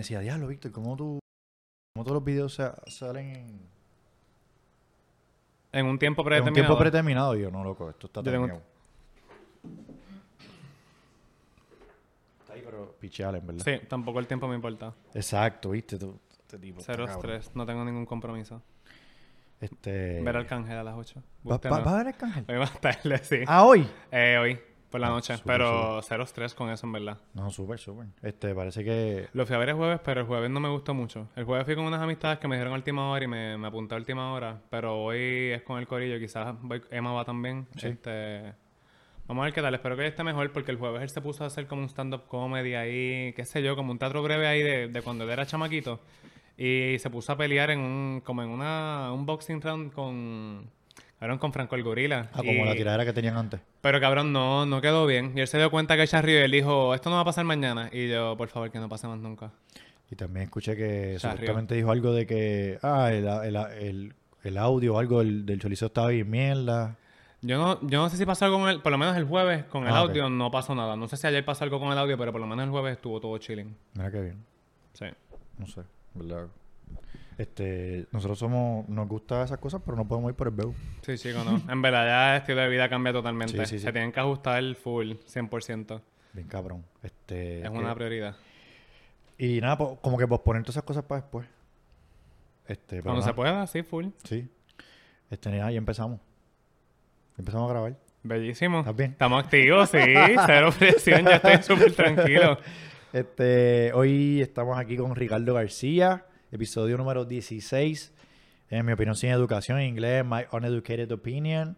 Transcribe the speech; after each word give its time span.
decía, 0.00 0.20
diablo, 0.20 0.48
Víctor, 0.48 0.72
¿cómo 0.72 0.96
tú, 0.96 1.18
cómo 1.94 2.04
todos 2.04 2.14
los 2.16 2.24
videos 2.24 2.54
sa- 2.54 2.80
salen 2.86 3.26
en, 3.36 3.60
En 5.72 5.86
un 5.86 5.98
tiempo 5.98 6.22
en 6.22 6.24
un 6.24 6.28
predeterminado. 6.28 6.54
tiempo 6.54 6.78
predeterminado? 6.78 7.36
Y 7.36 7.42
yo, 7.42 7.50
no, 7.50 7.62
loco, 7.64 7.90
esto 7.90 8.06
está 8.06 8.22
terminado. 8.22 8.62
Está 12.40 12.52
ahí, 12.54 12.62
pero 12.64 12.94
picheale, 12.98 13.38
en 13.38 13.46
verdad. 13.46 13.64
Sí, 13.64 13.86
tampoco 13.88 14.18
el 14.18 14.26
tiempo 14.26 14.48
me 14.48 14.54
importa. 14.54 14.94
Exacto, 15.14 15.70
viste, 15.70 15.98
tú, 15.98 16.18
este 16.30 16.58
tipo. 16.58 16.80
Cero 16.82 17.04
estrés, 17.04 17.54
no 17.54 17.66
tengo 17.66 17.84
ningún 17.84 18.06
compromiso. 18.06 18.62
Este... 19.60 20.22
Ver 20.22 20.36
al 20.36 20.46
cángel 20.46 20.76
a 20.78 20.84
las 20.84 20.94
8. 20.96 21.20
¿Va, 21.50 21.58
va- 21.58 21.80
va 21.80 21.94
a 21.94 21.96
ver 21.98 22.06
el 22.08 22.16
cángel? 22.16 22.44
Hoy 22.48 22.58
más 22.58 22.80
tarde, 22.80 23.18
sí. 23.24 23.40
Ah, 23.46 23.64
hoy. 23.64 23.86
Eh, 24.12 24.38
hoy, 24.40 24.58
por 24.90 25.00
la 25.00 25.08
noche. 25.08 25.34
pero 25.44 26.00
cero 26.02 26.22
estrés 26.24 26.54
con 26.54 26.70
eso, 26.70 26.86
en 26.86 26.92
verdad. 26.92 27.18
No, 27.34 27.50
súper, 27.50 27.78
súper. 27.78 28.06
Este, 28.22 28.54
parece 28.54 28.82
que... 28.84 29.28
Lo 29.32 29.46
fui 29.46 29.54
a 29.54 29.58
ver 29.58 29.70
el 29.70 29.74
jueves, 29.74 30.00
pero 30.04 30.20
el 30.22 30.26
jueves 30.26 30.50
no 30.50 30.60
me 30.60 30.68
gustó 30.68 30.94
mucho. 30.94 31.28
El 31.36 31.44
jueves 31.44 31.64
fui 31.66 31.74
con 31.74 31.84
unas 31.84 32.00
amistades 32.00 32.38
que 32.38 32.48
me 32.48 32.56
dijeron 32.56 32.72
a 32.72 32.76
última 32.76 33.10
hora 33.10 33.24
y 33.24 33.28
me, 33.28 33.58
me 33.58 33.68
apunté 33.68 33.94
a 33.94 33.98
última 33.98 34.32
hora. 34.32 34.60
Pero 34.70 34.96
hoy 35.02 35.50
es 35.52 35.62
con 35.62 35.78
el 35.78 35.86
corillo, 35.86 36.18
quizás 36.18 36.54
voy- 36.62 36.82
Emma 36.90 37.12
va 37.12 37.24
también. 37.24 37.66
Sí. 37.76 37.88
Este, 37.88 38.54
vamos 39.26 39.42
a 39.42 39.44
ver 39.44 39.52
qué 39.54 39.60
tal. 39.62 39.74
Espero 39.74 39.96
que 39.96 40.06
esté 40.06 40.24
mejor 40.24 40.50
porque 40.52 40.70
el 40.70 40.78
jueves 40.78 41.02
él 41.02 41.10
se 41.10 41.20
puso 41.20 41.44
a 41.44 41.48
hacer 41.48 41.66
como 41.66 41.82
un 41.82 41.88
stand-up 41.88 42.26
comedy 42.28 42.74
ahí, 42.74 43.32
qué 43.34 43.44
sé 43.44 43.62
yo, 43.62 43.76
como 43.76 43.92
un 43.92 43.98
teatro 43.98 44.22
breve 44.22 44.46
ahí 44.46 44.62
de, 44.62 44.88
de 44.88 45.02
cuando 45.02 45.24
él 45.24 45.30
era 45.30 45.44
chamaquito. 45.46 46.00
Y 46.56 46.96
se 46.98 47.08
puso 47.08 47.30
a 47.32 47.36
pelear 47.36 47.70
en 47.70 47.78
un, 47.80 48.20
como 48.24 48.42
en 48.42 48.48
una, 48.48 49.12
un 49.12 49.24
boxing 49.26 49.60
round 49.60 49.92
con, 49.92 50.68
cabrón, 51.18 51.38
con 51.38 51.52
Franco 51.52 51.74
el 51.76 51.82
Gorila. 51.82 52.28
Ah, 52.32 52.38
como 52.44 52.64
la 52.64 52.74
tiradera 52.74 53.04
que 53.04 53.12
tenían 53.12 53.36
antes. 53.36 53.60
pero 53.80 54.00
cabrón, 54.00 54.32
no, 54.32 54.66
no 54.66 54.80
quedó 54.80 55.06
bien. 55.06 55.32
Y 55.36 55.40
él 55.40 55.48
se 55.48 55.58
dio 55.58 55.70
cuenta 55.70 55.96
que 55.96 56.04
y 56.04 56.30
él 56.34 56.50
dijo, 56.50 56.94
esto 56.94 57.10
no 57.10 57.16
va 57.16 57.22
a 57.22 57.24
pasar 57.24 57.44
mañana. 57.44 57.88
Y 57.92 58.08
yo, 58.08 58.36
por 58.36 58.48
favor, 58.48 58.70
que 58.70 58.78
no 58.78 58.88
pase 58.88 59.06
más 59.06 59.18
nunca. 59.18 59.50
Y 60.10 60.16
también 60.16 60.44
escuché 60.44 60.74
que 60.76 61.18
supuestamente 61.18 61.74
dijo 61.74 61.90
algo 61.90 62.12
de 62.12 62.26
que... 62.26 62.78
Ah, 62.82 63.12
el, 63.12 63.26
el, 63.26 63.56
el, 63.56 64.14
el 64.42 64.56
audio 64.58 64.94
o 64.94 64.98
algo 64.98 65.18
del, 65.18 65.44
del 65.44 65.60
chorizo 65.60 65.86
estaba 65.86 66.08
bien 66.08 66.30
mierda. 66.30 66.96
Yo 67.42 67.56
no, 67.58 67.78
yo 67.86 68.00
no 68.02 68.08
sé 68.08 68.16
si 68.16 68.24
pasó 68.26 68.46
algo 68.46 68.58
con 68.58 68.68
el, 68.68 68.80
por 68.80 68.90
lo 68.90 68.98
menos 68.98 69.16
el 69.16 69.24
jueves 69.24 69.64
con 69.66 69.84
el 69.86 69.92
Ah, 69.92 69.98
audio 69.98 70.28
no 70.30 70.50
pasó 70.50 70.74
nada. 70.74 70.96
No 70.96 71.06
sé 71.08 71.16
si 71.16 71.26
ayer 71.26 71.44
pasó 71.44 71.62
algo 71.64 71.78
con 71.78 71.92
el 71.92 71.98
audio, 71.98 72.16
pero 72.18 72.32
por 72.32 72.40
lo 72.40 72.46
menos 72.46 72.64
el 72.64 72.70
jueves 72.70 72.92
estuvo 72.96 73.20
todo 73.20 73.36
chilling. 73.38 73.76
Mira 73.94 74.10
qué 74.10 74.20
bien. 74.22 74.44
Sí. 74.94 75.04
No 75.58 75.66
sé, 75.66 75.82
¿verdad? 76.14 76.46
Este, 77.38 78.06
nosotros 78.12 78.38
somos... 78.38 78.88
Nos 78.88 79.08
gusta 79.08 79.42
esas 79.44 79.58
cosas, 79.58 79.80
pero 79.84 79.96
no 79.96 80.06
podemos 80.06 80.30
ir 80.30 80.34
por 80.36 80.48
el 80.48 80.54
BEU. 80.54 80.74
Sí, 81.02 81.16
chico, 81.16 81.38
no. 81.44 81.62
en 81.72 81.80
verdad 81.82 82.04
ya 82.06 82.34
el 82.34 82.40
estilo 82.40 82.60
de 82.60 82.68
vida 82.68 82.88
cambia 82.88 83.12
totalmente. 83.12 83.52
Sí, 83.58 83.64
sí, 83.66 83.78
sí. 83.78 83.84
Se 83.84 83.92
tienen 83.92 84.10
que 84.12 84.20
ajustar 84.20 84.62
full, 84.74 85.12
100%. 85.12 86.00
Bien 86.32 86.48
cabrón. 86.48 86.84
Este, 87.02 87.62
Es 87.62 87.70
que- 87.70 87.78
una 87.78 87.94
prioridad. 87.94 88.36
Y 89.38 89.60
nada, 89.60 89.78
po- 89.78 89.96
como 90.00 90.18
que 90.18 90.26
posponer 90.26 90.62
todas 90.62 90.74
esas 90.76 90.82
cosas 90.84 91.04
para 91.04 91.20
después. 91.20 91.46
Este, 92.66 93.00
Cuando 93.02 93.20
nada, 93.20 93.30
se 93.30 93.34
pueda, 93.34 93.66
sí, 93.68 93.82
full. 93.82 94.06
Sí. 94.24 94.48
Este, 95.30 95.50
nada, 95.50 95.70
ya 95.70 95.78
empezamos. 95.78 96.20
Empezamos 97.38 97.68
a 97.70 97.72
grabar. 97.72 97.96
Bellísimo. 98.24 98.80
¿Estás 98.80 98.96
bien? 98.96 99.12
Estamos 99.12 99.44
activos, 99.44 99.88
sí. 99.90 99.98
Cero 100.46 100.70
presión, 100.76 101.24
ya 101.24 101.36
estoy 101.36 101.62
súper 101.62 101.92
tranquilo. 101.94 102.58
Este, 103.10 103.90
hoy 103.94 104.42
estamos 104.42 104.78
aquí 104.78 104.98
con 104.98 105.16
Ricardo 105.16 105.54
García, 105.54 106.26
episodio 106.50 106.96
número 106.96 107.24
16. 107.24 108.12
En 108.70 108.84
mi 108.84 108.92
opinión 108.92 109.14
sin 109.14 109.30
educación 109.30 109.78
en 109.78 109.88
inglés, 109.88 110.24
My 110.24 110.44
Uneducated 110.52 111.10
Opinion, 111.12 111.76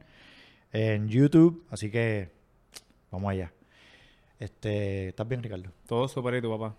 en 0.73 1.09
YouTube. 1.09 1.65
Así 1.71 1.91
que 1.91 2.31
vamos 3.11 3.31
allá. 3.31 3.53
Este, 4.39 5.09
¿estás 5.09 5.29
bien, 5.29 5.43
Ricardo? 5.43 5.71
Todo 5.87 6.09
súper 6.09 6.35
y 6.37 6.43
tu 6.43 6.51
papá. 6.51 6.75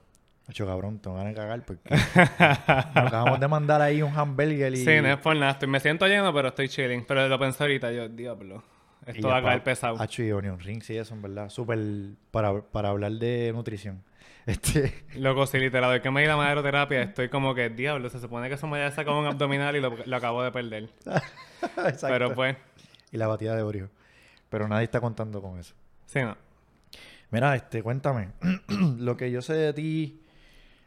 Hecho 0.50 0.66
cabrón, 0.66 1.00
tengo 1.00 1.16
ganas 1.16 1.34
de 1.34 1.40
cagar 1.40 1.64
porque 1.64 1.90
nos 1.90 3.06
acabamos 3.08 3.40
de 3.40 3.48
mandar 3.48 3.82
ahí 3.82 4.02
un 4.02 4.12
hamburger 4.18 4.74
y. 4.74 4.78
Sí, 4.78 5.02
no 5.02 5.08
es 5.08 5.18
por 5.18 5.36
nada. 5.36 5.52
Estoy, 5.52 5.70
me 5.70 5.80
siento 5.80 6.08
lleno, 6.08 6.34
pero 6.34 6.50
estoy 6.50 6.68
chilling. 6.68 7.06
Pero 7.06 7.28
lo 7.28 7.40
pensé 7.40 7.64
ahorita, 7.64 7.92
yo, 7.92 8.10
diablo. 8.10 8.64
Esto 9.06 9.30
va 9.30 9.38
a 9.38 9.44
caer 9.44 9.64
pesado. 9.64 10.00
Hacho 10.00 10.24
y 10.24 10.32
onion 10.32 10.60
rings 10.60 10.90
y 10.90 10.98
eso, 10.98 11.14
en 11.14 11.22
verdad. 11.22 11.50
Súper 11.50 11.80
para, 12.32 12.62
para 12.62 12.90
hablar 12.90 13.14
de 13.14 13.52
nutrición. 13.54 14.04
Este, 14.46 15.06
Loco, 15.16 15.46
sí, 15.46 15.60
literal, 15.60 15.94
de 15.94 16.02
que 16.02 16.10
me 16.10 16.22
di 16.22 16.28
la 16.28 16.36
maderoterapia, 16.36 17.04
estoy 17.04 17.30
como 17.30 17.54
que, 17.54 17.70
diablo, 17.70 18.10
se 18.10 18.20
supone 18.20 18.48
que 18.50 18.56
eso 18.56 18.68
me 18.68 18.82
haya 18.82 18.92
sacado 18.92 19.20
un 19.20 19.28
abdominal 19.28 19.76
y 19.76 19.82
lo, 19.82 19.96
lo 20.04 20.16
acabo 20.16 20.44
de 20.44 20.52
perder. 20.52 20.90
exacto. 21.62 22.08
Pero 22.08 22.34
pues, 22.34 22.58
Y 23.12 23.18
la 23.18 23.28
batida 23.28 23.56
de 23.56 23.62
Oreo. 23.62 23.90
Pero 24.50 24.68
nadie 24.68 24.86
está 24.86 25.00
contando 25.00 25.42
con 25.42 25.60
eso. 25.60 25.76
sí, 26.08 26.20
no. 26.22 26.36
Mira, 27.30 27.56
este, 27.56 27.82
cuéntame. 27.82 28.30
lo 28.98 29.16
que 29.16 29.32
yo 29.32 29.42
sé 29.42 29.54
de 29.54 29.74
ti, 29.74 30.22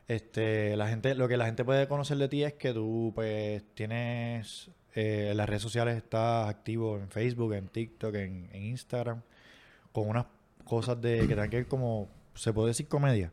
este, 0.09 0.77
la 0.77 0.89
gente, 0.89 1.15
lo 1.15 1.27
que 1.27 1.39
la 1.39 1.47
gente 1.47 1.65
puede 1.65 1.89
conocer 1.89 2.19
de 2.19 2.29
ti 2.29 2.45
es 2.45 2.53
que 2.55 2.75
tú, 2.75 3.13
pues, 3.15 3.65
tienes 3.75 4.71
eh, 4.95 5.29
en 5.31 5.37
las 5.39 5.49
redes 5.49 5.63
sociales, 5.63 5.97
estás 5.97 6.49
activo 6.49 6.99
en 6.99 7.09
Facebook, 7.09 7.55
en 7.55 7.69
TikTok, 7.69 8.15
en, 8.17 8.51
en 8.53 8.63
Instagram, 8.65 9.23
con 9.93 10.09
unas 10.09 10.27
cosas 10.65 11.01
de 11.01 11.21
que 11.21 11.29
tengan 11.29 11.49
que 11.49 11.57
ver 11.57 11.67
como, 11.67 12.11
se 12.35 12.53
puede 12.53 12.69
decir 12.69 12.89
comedia. 12.89 13.33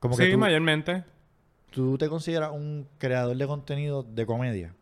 Como 0.00 0.16
que 0.16 0.24
sí, 0.26 0.32
tú, 0.32 0.38
mayormente. 0.38 1.04
tú 1.70 1.96
te 1.96 2.08
consideras 2.08 2.50
un 2.50 2.88
creador 2.98 3.36
de 3.36 3.46
contenido 3.46 4.02
de 4.02 4.26
comedia. 4.26 4.74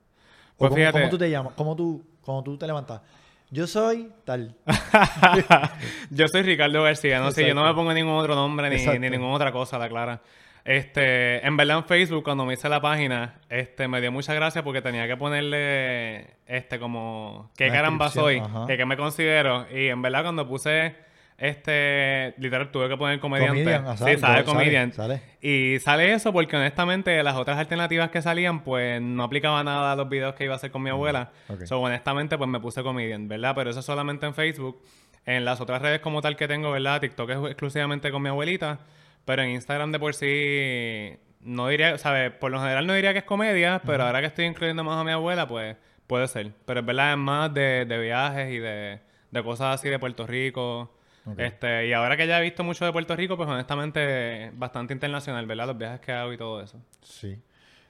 ¿O 0.54 0.56
Pues 0.56 0.68
cómo, 0.70 0.76
fíjate- 0.76 0.98
cómo 1.00 1.10
tú 1.10 1.18
te 1.18 1.30
llamas? 1.30 1.52
¿Cómo 1.54 1.76
tú, 1.76 2.02
cómo 2.22 2.42
tú 2.42 2.56
te 2.56 2.66
levantas? 2.66 3.02
Yo 3.50 3.66
soy 3.66 4.10
tal. 4.24 4.54
yo 6.10 6.28
soy 6.28 6.42
Ricardo 6.42 6.82
García, 6.82 7.18
no 7.20 7.30
sé, 7.30 7.46
yo 7.46 7.54
no 7.54 7.64
me 7.64 7.74
pongo 7.74 7.92
ningún 7.92 8.14
otro 8.14 8.34
nombre 8.34 8.68
ni, 8.70 9.08
ninguna 9.10 9.32
otra 9.34 9.52
cosa, 9.52 9.78
la 9.78 9.88
clara. 9.88 10.20
Este, 10.64 11.46
en 11.46 11.56
verdad 11.56 11.78
en 11.78 11.84
Facebook 11.84 12.22
cuando 12.24 12.44
me 12.44 12.52
hice 12.52 12.68
la 12.68 12.80
página, 12.82 13.40
este, 13.48 13.88
me 13.88 14.02
dio 14.02 14.12
mucha 14.12 14.34
gracia 14.34 14.62
porque 14.62 14.82
tenía 14.82 15.06
que 15.06 15.16
ponerle, 15.16 16.34
este, 16.46 16.78
como, 16.78 17.50
¿qué 17.56 17.70
caramba 17.70 18.10
soy? 18.10 18.34
descripción, 18.34 18.56
ajá. 18.62 18.66
¿Qué, 18.66 18.76
qué 18.76 18.84
me 18.84 18.96
considero? 18.98 19.66
Y 19.74 19.86
en 19.88 20.02
verdad 20.02 20.24
cuando 20.24 20.46
puse, 20.46 20.94
este, 21.38 22.34
literal 22.38 22.72
tuve 22.72 22.88
que 22.88 22.96
poner 22.96 23.20
comediante. 23.20 23.62
Comedian, 23.62 23.96
sí, 23.96 23.98
sale, 24.02 24.18
sabe 24.18 24.34
sale, 24.34 24.44
comedian. 24.44 24.92
sale. 24.92 25.22
Y 25.40 25.78
sale 25.78 26.12
eso 26.12 26.32
porque 26.32 26.56
honestamente 26.56 27.22
las 27.22 27.36
otras 27.36 27.58
alternativas 27.58 28.10
que 28.10 28.20
salían 28.20 28.64
pues 28.64 29.00
no 29.00 29.22
aplicaba 29.22 29.62
nada 29.62 29.92
a 29.92 29.96
los 29.96 30.08
videos 30.08 30.34
que 30.34 30.44
iba 30.44 30.54
a 30.54 30.56
hacer 30.56 30.72
con 30.72 30.82
mi 30.82 30.90
abuela. 30.90 31.30
ok. 31.48 31.64
So, 31.64 31.80
honestamente 31.80 32.36
pues 32.36 32.50
me 32.50 32.58
puse 32.58 32.82
comedian, 32.82 33.28
¿verdad? 33.28 33.54
Pero 33.54 33.70
eso 33.70 33.82
solamente 33.82 34.26
en 34.26 34.34
Facebook. 34.34 34.82
En 35.26 35.44
las 35.44 35.60
otras 35.60 35.80
redes 35.80 36.00
como 36.00 36.22
tal 36.22 36.36
que 36.36 36.48
tengo, 36.48 36.72
¿verdad? 36.72 37.00
TikTok 37.00 37.30
es 37.30 37.38
exclusivamente 37.50 38.10
con 38.10 38.20
mi 38.20 38.30
abuelita. 38.30 38.80
Pero 39.24 39.42
en 39.42 39.50
Instagram 39.50 39.92
de 39.92 39.98
por 40.00 40.14
sí 40.14 41.16
no 41.40 41.68
diría, 41.68 41.98
¿sabes? 41.98 42.32
Por 42.32 42.50
lo 42.50 42.60
general 42.60 42.84
no 42.84 42.94
diría 42.94 43.12
que 43.12 43.20
es 43.20 43.24
comedia, 43.24 43.80
pero 43.86 44.04
ahora 44.04 44.20
que 44.20 44.26
estoy 44.26 44.46
incluyendo 44.46 44.82
más 44.82 44.98
a 44.98 45.04
mi 45.04 45.12
abuela 45.12 45.46
pues 45.46 45.76
puede 46.08 46.26
ser. 46.26 46.50
Pero 46.64 46.80
es 46.80 46.86
verdad, 46.86 47.12
es 47.12 47.18
más 47.18 47.54
de, 47.54 47.84
de 47.84 47.98
viajes 48.00 48.52
y 48.52 48.58
de, 48.58 48.98
de 49.30 49.42
cosas 49.44 49.76
así 49.76 49.88
de 49.88 50.00
Puerto 50.00 50.26
Rico. 50.26 50.97
Este, 51.36 51.88
y 51.88 51.92
ahora 51.92 52.16
que 52.16 52.26
ya 52.26 52.38
he 52.38 52.42
visto 52.42 52.64
mucho 52.64 52.84
de 52.84 52.92
Puerto 52.92 53.14
Rico, 53.16 53.36
pues 53.36 53.48
honestamente 53.48 54.50
bastante 54.54 54.94
internacional, 54.94 55.46
¿verdad? 55.46 55.66
Los 55.66 55.78
viajes 55.78 56.00
que 56.00 56.12
hago 56.12 56.32
y 56.32 56.38
todo 56.38 56.62
eso. 56.62 56.80
Sí. 57.02 57.38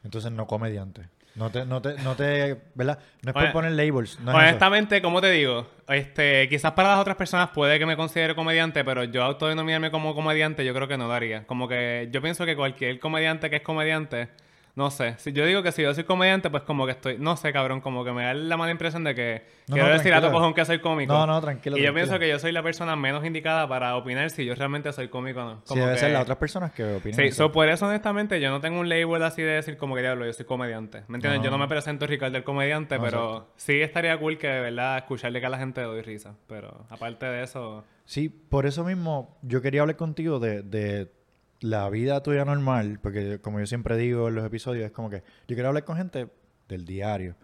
Entonces 0.04 0.32
no 0.32 0.47
comediante. 0.47 1.09
No 1.34 1.50
te, 1.50 1.65
no 1.65 1.81
te, 1.81 1.94
no 2.03 2.16
te, 2.16 2.56
¿verdad? 2.75 2.99
No 3.22 3.31
es 3.31 3.37
Oye, 3.37 3.47
por 3.47 3.53
poner 3.53 3.72
labels. 3.72 4.19
No 4.21 4.32
es 4.32 4.37
honestamente, 4.37 5.00
como 5.00 5.21
te 5.21 5.31
digo, 5.31 5.69
este, 5.88 6.49
quizás 6.49 6.72
para 6.72 6.91
las 6.91 6.99
otras 6.99 7.16
personas 7.16 7.50
puede 7.50 7.78
que 7.78 7.87
me 7.87 7.97
considere 7.97 8.34
comediante, 8.34 8.82
pero 8.82 9.04
yo 9.04 9.22
autodenominarme 9.22 9.93
como 9.93 10.16
comediante 10.16 10.65
yo 10.65 10.75
creo 10.75 10.88
que 10.88 10.99
no 10.99 11.06
lo 11.06 11.12
haría. 11.12 11.47
Como 11.47 11.69
que 11.69 12.09
yo 12.10 12.20
pienso 12.20 12.44
que 12.44 12.56
cualquier 12.56 12.99
comediante 12.99 13.50
que 13.50 13.56
es 13.56 13.62
comediante, 13.62 14.31
no 14.78 14.92
sé, 14.92 15.14
si 15.19 15.32
yo 15.32 15.44
digo 15.44 15.62
que 15.64 15.72
si 15.72 15.82
yo 15.82 15.92
soy 15.92 16.04
comediante, 16.04 16.50
pues 16.50 16.62
como 16.62 16.86
que 16.86 16.92
estoy, 16.92 17.19
no 17.19 17.36
sé, 17.36 17.52
cabrón, 17.52 17.80
como 17.80 18.04
que 18.04 18.12
me 18.12 18.22
da 18.25 18.32
la 18.32 18.56
mala 18.56 18.70
impresión 18.70 19.02
de 19.02 19.12
que 19.16 19.42
No, 19.66 19.75
quiero 19.75 19.88
no, 19.88 19.94
decir 19.94 20.14
a 20.14 20.20
tu 20.20 20.30
cojón 20.30 20.54
que 20.54 20.64
soy 20.64 20.78
cómico. 20.78 21.12
No, 21.12 21.26
no, 21.26 21.40
tranquilo, 21.40 21.76
Y 21.76 21.80
yo 21.80 21.86
tranquilo. 21.86 21.94
pienso 21.94 22.19
que 22.20 22.28
yo 22.28 22.38
soy 22.38 22.52
la 22.52 22.62
persona 22.62 22.94
menos 22.94 23.25
indicada 23.25 23.69
para 23.69 23.96
opinar 23.96 24.30
si 24.30 24.44
yo 24.44 24.54
realmente 24.54 24.92
soy 24.92 25.08
cómico 25.08 25.40
o 25.40 25.44
no. 25.44 25.54
Sí, 25.56 25.62
Como 25.66 25.82
debe 25.82 25.94
que- 25.94 26.00
ser 26.00 26.12
las 26.12 26.22
otras 26.22 26.38
personas 26.38 26.70
que 26.72 26.84
opinen. 26.84 27.14
Sí, 27.16 27.22
eso. 27.25 27.44
so, 27.46 27.52
por 27.52 27.69
eso 27.69 27.86
honestamente 27.86 28.40
yo 28.40 28.50
no 28.50 28.60
tengo 28.60 28.78
un 28.78 28.88
label 28.88 29.20
así 29.25 29.42
de 29.42 29.50
decir 29.52 29.76
como 29.76 29.96
que 29.96 30.02
diablo, 30.02 30.25
yo 30.25 30.32
soy 30.32 30.46
comediante. 30.46 31.02
¿Me 31.08 31.16
entiendes? 31.16 31.40
No. 31.40 31.44
Yo 31.46 31.50
no 31.50 31.58
me 31.58 31.66
presento 31.66 32.06
Ricardo 32.06 32.36
el 32.36 32.44
comediante, 32.44 33.00
pero 33.00 33.48
sí 33.56 33.81
estaría 33.81 34.16
cool 34.19 34.38
que 34.38 34.46
de 34.46 34.60
verdad 34.60 34.96
escucharle 34.98 35.40
que 35.40 35.46
a 35.46 35.50
la 35.50 35.58
gente 35.58 35.81
le 35.81 35.88
doy 35.88 36.02
risa. 36.02 36.36
Pero 36.46 36.86
aparte 36.88 37.26
de 37.26 37.42
eso, 37.42 37.84
Sí, 38.04 38.28
por 38.31 38.64
eso 38.64 38.84
mismo 38.84 39.36
yo 39.42 39.60
quería 39.60 39.82
hablar 39.82 39.96
contigo 39.96 40.38
de, 40.38 40.62
de 40.62 41.12
la 41.60 41.88
vida 41.90 42.22
tuya 42.22 42.44
normal, 42.44 42.99
porque 43.02 43.40
como 43.40 43.58
yo 43.60 43.66
siempre 43.66 43.96
digo 43.96 44.28
en 44.28 44.34
los 44.34 44.44
episodios, 44.44 44.87
es 44.87 44.93
como 44.93 45.10
que 45.10 45.22
yo 45.46 45.56
quiero 45.56 45.69
hablar 45.69 45.84
con 45.84 45.96
gente 45.96 46.28
del 46.69 46.84
diario. 46.84 47.37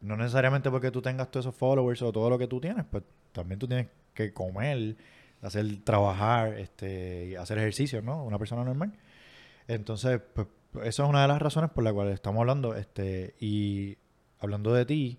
No 0.00 0.16
necesariamente 0.16 0.70
porque 0.70 0.90
tú 0.90 1.00
tengas 1.00 1.30
todos 1.30 1.46
esos 1.46 1.54
followers 1.54 2.02
o 2.02 2.12
todo 2.12 2.28
lo 2.28 2.38
que 2.38 2.48
tú 2.48 2.60
tienes, 2.60 2.84
pues 2.90 3.04
también 3.32 3.58
tú 3.58 3.68
tienes 3.68 3.88
que 4.14 4.32
comer, 4.32 4.96
hacer 5.40 5.82
trabajar, 5.84 6.58
este, 6.58 7.36
hacer 7.38 7.58
ejercicio, 7.58 8.02
¿no? 8.02 8.24
Una 8.24 8.38
persona 8.38 8.64
normal. 8.64 8.92
Entonces, 9.68 10.20
pues, 10.34 10.48
eso 10.84 11.04
es 11.04 11.08
una 11.08 11.22
de 11.22 11.28
las 11.28 11.40
razones 11.40 11.70
por 11.70 11.84
las 11.84 11.92
cuales 11.92 12.14
estamos 12.14 12.40
hablando, 12.40 12.74
este, 12.74 13.34
y 13.40 13.96
hablando 14.40 14.74
de 14.74 14.84
ti, 14.84 15.18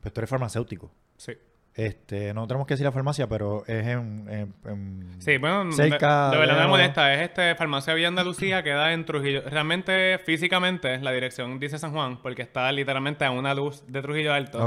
pues 0.00 0.12
tú 0.12 0.20
eres 0.20 0.30
farmacéutico. 0.30 0.90
sí. 1.16 1.32
Este, 1.76 2.32
no 2.34 2.46
tenemos 2.46 2.68
que 2.68 2.74
decir 2.74 2.84
la 2.84 2.92
farmacia, 2.92 3.26
pero 3.28 3.64
es 3.66 3.84
en, 3.86 4.28
en- 4.30 4.54
en- 4.64 5.20
Sí, 5.20 5.38
bueno, 5.38 5.72
cerca 5.72 6.30
de, 6.30 6.36
de 6.36 6.38
verdad 6.46 6.62
me 6.62 6.68
molesta. 6.68 7.12
Es 7.14 7.22
este 7.22 7.54
Farmacia 7.56 7.94
Villa 7.94 8.06
Andalucía, 8.08 8.62
queda 8.62 8.92
en 8.92 9.04
Trujillo. 9.04 9.42
Realmente, 9.44 10.18
físicamente, 10.18 10.98
la 11.00 11.10
dirección 11.10 11.58
dice 11.58 11.78
San 11.78 11.90
Juan, 11.92 12.18
porque 12.22 12.42
está 12.42 12.70
literalmente 12.70 13.24
a 13.24 13.32
una 13.32 13.54
luz 13.54 13.82
de 13.88 14.02
Trujillo 14.02 14.32
Alto. 14.32 14.60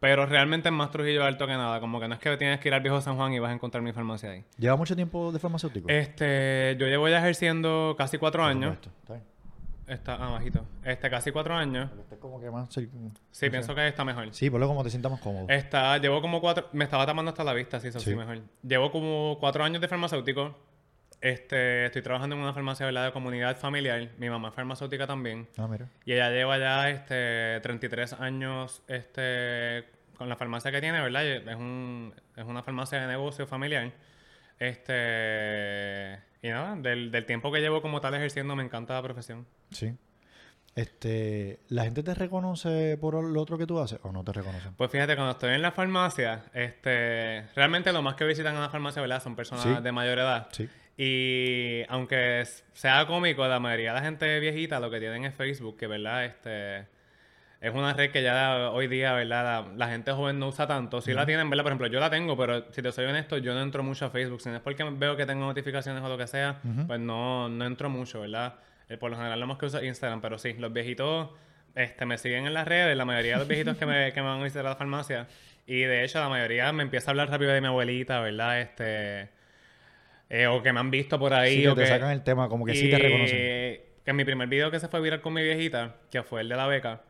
Pero 0.00 0.26
realmente 0.26 0.68
es 0.68 0.74
más 0.74 0.90
Trujillo 0.90 1.24
Alto 1.24 1.46
que 1.46 1.52
nada. 1.52 1.78
Como 1.78 2.00
que 2.00 2.08
no 2.08 2.14
es 2.14 2.20
que 2.20 2.36
tienes 2.36 2.58
que 2.58 2.68
ir 2.68 2.74
al 2.74 2.80
viejo 2.80 3.00
San 3.00 3.16
Juan 3.16 3.32
y 3.32 3.38
vas 3.38 3.50
a 3.50 3.54
encontrar 3.54 3.82
mi 3.84 3.92
farmacia 3.92 4.30
ahí. 4.32 4.44
¿Lleva 4.58 4.74
mucho 4.74 4.96
tiempo 4.96 5.30
de 5.30 5.38
farmacéutico? 5.38 5.88
Este, 5.88 6.76
yo 6.78 6.86
llevo 6.88 7.08
ya 7.08 7.18
ejerciendo 7.18 7.94
casi 7.96 8.18
cuatro 8.18 8.44
años. 8.44 8.74
supuesto. 8.76 8.90
Está 9.02 9.12
bien. 9.14 9.24
Está, 9.88 10.14
ah, 10.14 10.30
bajito. 10.32 10.64
Este, 10.84 11.08
casi 11.08 11.32
cuatro 11.32 11.54
años. 11.54 11.88
Porque 11.88 12.02
esté 12.02 12.18
como 12.18 12.40
que 12.40 12.50
más 12.50 12.68
Sí, 13.30 13.50
pienso 13.50 13.74
que 13.74 13.88
está 13.88 14.04
mejor. 14.04 14.32
Sí, 14.34 14.50
por 14.50 14.60
lo 14.60 14.66
como 14.68 14.84
te 14.84 14.90
sientas 14.90 15.10
más 15.10 15.20
cómodo. 15.20 15.46
Está, 15.48 15.96
llevo 15.98 16.20
como 16.20 16.40
cuatro, 16.40 16.68
me 16.72 16.84
estaba 16.84 17.06
tapando 17.06 17.30
hasta 17.30 17.42
la 17.44 17.54
vista, 17.54 17.80
sí, 17.80 17.88
eso 17.88 17.98
sí, 18.00 18.10
Sí. 18.10 18.16
mejor. 18.16 18.40
Llevo 18.62 18.90
como 18.90 19.38
cuatro 19.40 19.64
años 19.64 19.80
de 19.80 19.88
farmacéutico. 19.88 20.54
Este, 21.20 21.86
estoy 21.86 22.02
trabajando 22.02 22.36
en 22.36 22.42
una 22.42 22.52
farmacia 22.52 22.86
¿verdad? 22.86 23.06
de 23.06 23.12
comunidad 23.12 23.56
familiar. 23.56 24.08
Mi 24.18 24.30
mamá 24.30 24.48
es 24.50 24.54
farmacéutica 24.54 25.06
también. 25.06 25.48
Ah, 25.56 25.66
mira. 25.66 25.88
Y 26.04 26.12
ella 26.12 26.30
lleva 26.30 26.58
ya 26.58 26.90
este 26.90 27.58
33 27.62 28.12
años 28.14 28.82
este 28.86 29.84
con 30.16 30.28
la 30.28 30.36
farmacia 30.36 30.70
que 30.70 30.80
tiene, 30.80 31.00
¿verdad? 31.00 31.24
Es 31.26 31.56
un 31.56 32.14
es 32.36 32.44
una 32.44 32.62
farmacia 32.62 33.00
de 33.00 33.06
negocio 33.08 33.46
familiar. 33.46 33.90
Este 34.60 36.20
y 36.42 36.48
nada, 36.48 36.76
del, 36.76 37.10
del 37.10 37.26
tiempo 37.26 37.50
que 37.52 37.60
llevo 37.60 37.82
como 37.82 38.00
tal 38.00 38.14
ejerciendo 38.14 38.54
me 38.56 38.62
encanta 38.64 38.94
la 38.94 39.02
profesión. 39.02 39.46
Sí. 39.70 39.94
Este, 40.74 41.58
¿la 41.68 41.84
gente 41.84 42.02
te 42.04 42.14
reconoce 42.14 42.96
por 42.98 43.14
lo 43.22 43.40
otro 43.40 43.58
que 43.58 43.66
tú 43.66 43.80
haces 43.80 43.98
o 44.02 44.12
no 44.12 44.22
te 44.22 44.32
reconocen? 44.32 44.74
Pues 44.74 44.90
fíjate, 44.92 45.16
cuando 45.16 45.32
estoy 45.32 45.54
en 45.54 45.62
la 45.62 45.72
farmacia, 45.72 46.44
este, 46.54 47.46
realmente 47.56 47.92
lo 47.92 48.00
más 48.02 48.14
que 48.14 48.24
visitan 48.24 48.54
a 48.56 48.60
la 48.60 48.68
farmacia, 48.70 49.02
¿verdad? 49.02 49.20
Son 49.22 49.34
personas 49.34 49.64
Sí. 49.64 49.82
de 49.82 49.92
mayor 49.92 50.18
edad. 50.20 50.48
Sí. 50.52 50.68
Y 50.96 51.82
aunque 51.88 52.44
sea 52.74 53.06
cómico, 53.06 53.46
la 53.48 53.58
mayoría 53.58 53.92
de 53.92 53.98
la 54.00 54.04
gente 54.04 54.38
viejita 54.40 54.78
lo 54.78 54.90
que 54.90 55.00
tienen 55.00 55.24
es 55.24 55.34
Facebook, 55.34 55.76
que 55.76 55.86
verdad, 55.88 56.24
este 56.24 56.86
es 57.60 57.74
una 57.74 57.92
red 57.92 58.10
que 58.12 58.22
ya 58.22 58.70
hoy 58.70 58.86
día, 58.86 59.12
¿verdad? 59.14 59.66
La, 59.68 59.86
la 59.86 59.90
gente 59.92 60.12
joven 60.12 60.38
no 60.38 60.48
usa 60.48 60.66
tanto. 60.66 61.00
Si 61.00 61.12
la 61.12 61.26
tienen, 61.26 61.50
¿verdad? 61.50 61.64
Por 61.64 61.72
ejemplo, 61.72 61.86
yo 61.88 61.98
la 61.98 62.08
tengo, 62.08 62.36
pero 62.36 62.70
si 62.72 62.82
te 62.82 62.92
soy 62.92 63.06
honesto, 63.06 63.38
yo 63.38 63.52
no 63.52 63.62
entro 63.62 63.82
mucho 63.82 64.06
a 64.06 64.10
Facebook. 64.10 64.40
Si 64.40 64.48
no 64.48 64.56
es 64.56 64.62
porque 64.62 64.84
veo 64.84 65.16
que 65.16 65.26
tengo 65.26 65.44
notificaciones 65.44 66.02
o 66.02 66.08
lo 66.08 66.16
que 66.16 66.26
sea, 66.28 66.60
pues 66.86 67.00
no, 67.00 67.48
no 67.48 67.66
entro 67.66 67.90
mucho, 67.90 68.20
¿verdad? 68.20 68.54
Eh, 68.88 68.96
por 68.96 69.10
lo 69.10 69.16
general, 69.16 69.40
lo 69.40 69.46
más 69.46 69.58
que 69.58 69.66
uso 69.66 69.82
Instagram, 69.82 70.20
pero 70.20 70.38
sí, 70.38 70.54
los 70.54 70.72
viejitos 70.72 71.30
este, 71.74 72.06
me 72.06 72.16
siguen 72.16 72.46
en 72.46 72.54
las 72.54 72.66
redes, 72.66 72.96
la 72.96 73.04
mayoría 73.04 73.32
de 73.34 73.38
los 73.40 73.48
viejitos 73.48 73.76
que 73.76 73.86
me, 73.86 74.12
que 74.14 74.20
me 74.22 74.28
van 74.28 74.40
a 74.40 74.44
visitar 74.44 74.64
a 74.64 74.70
la 74.70 74.76
farmacia. 74.76 75.26
Y 75.66 75.80
de 75.82 76.04
hecho, 76.04 76.20
la 76.20 76.28
mayoría 76.28 76.72
me 76.72 76.84
empieza 76.84 77.10
a 77.10 77.12
hablar 77.12 77.28
rápido 77.28 77.50
de 77.52 77.60
mi 77.60 77.66
abuelita, 77.66 78.20
¿verdad? 78.20 78.60
Este. 78.60 79.28
eh, 80.30 80.46
o 80.46 80.62
que 80.62 80.72
me 80.72 80.80
han 80.80 80.90
visto 80.90 81.18
por 81.18 81.34
ahí. 81.34 81.56
Sí, 81.56 81.62
que 81.62 81.68
o 81.70 81.74
te 81.74 81.82
que, 81.82 81.88
sacan 81.88 82.10
el 82.10 82.22
tema, 82.22 82.48
como 82.48 82.64
que 82.64 82.74
sí 82.74 82.88
te 82.88 82.98
reconocen. 82.98 83.36
Que 83.36 84.10
en 84.10 84.16
mi 84.16 84.24
primer 84.24 84.48
video 84.48 84.70
que 84.70 84.80
se 84.80 84.88
fue 84.88 85.00
viral 85.00 85.20
con 85.20 85.34
mi 85.34 85.42
viejita, 85.42 85.96
que 86.10 86.22
fue 86.22 86.40
el 86.40 86.48
de 86.48 86.56
la 86.56 86.66
beca, 86.66 87.02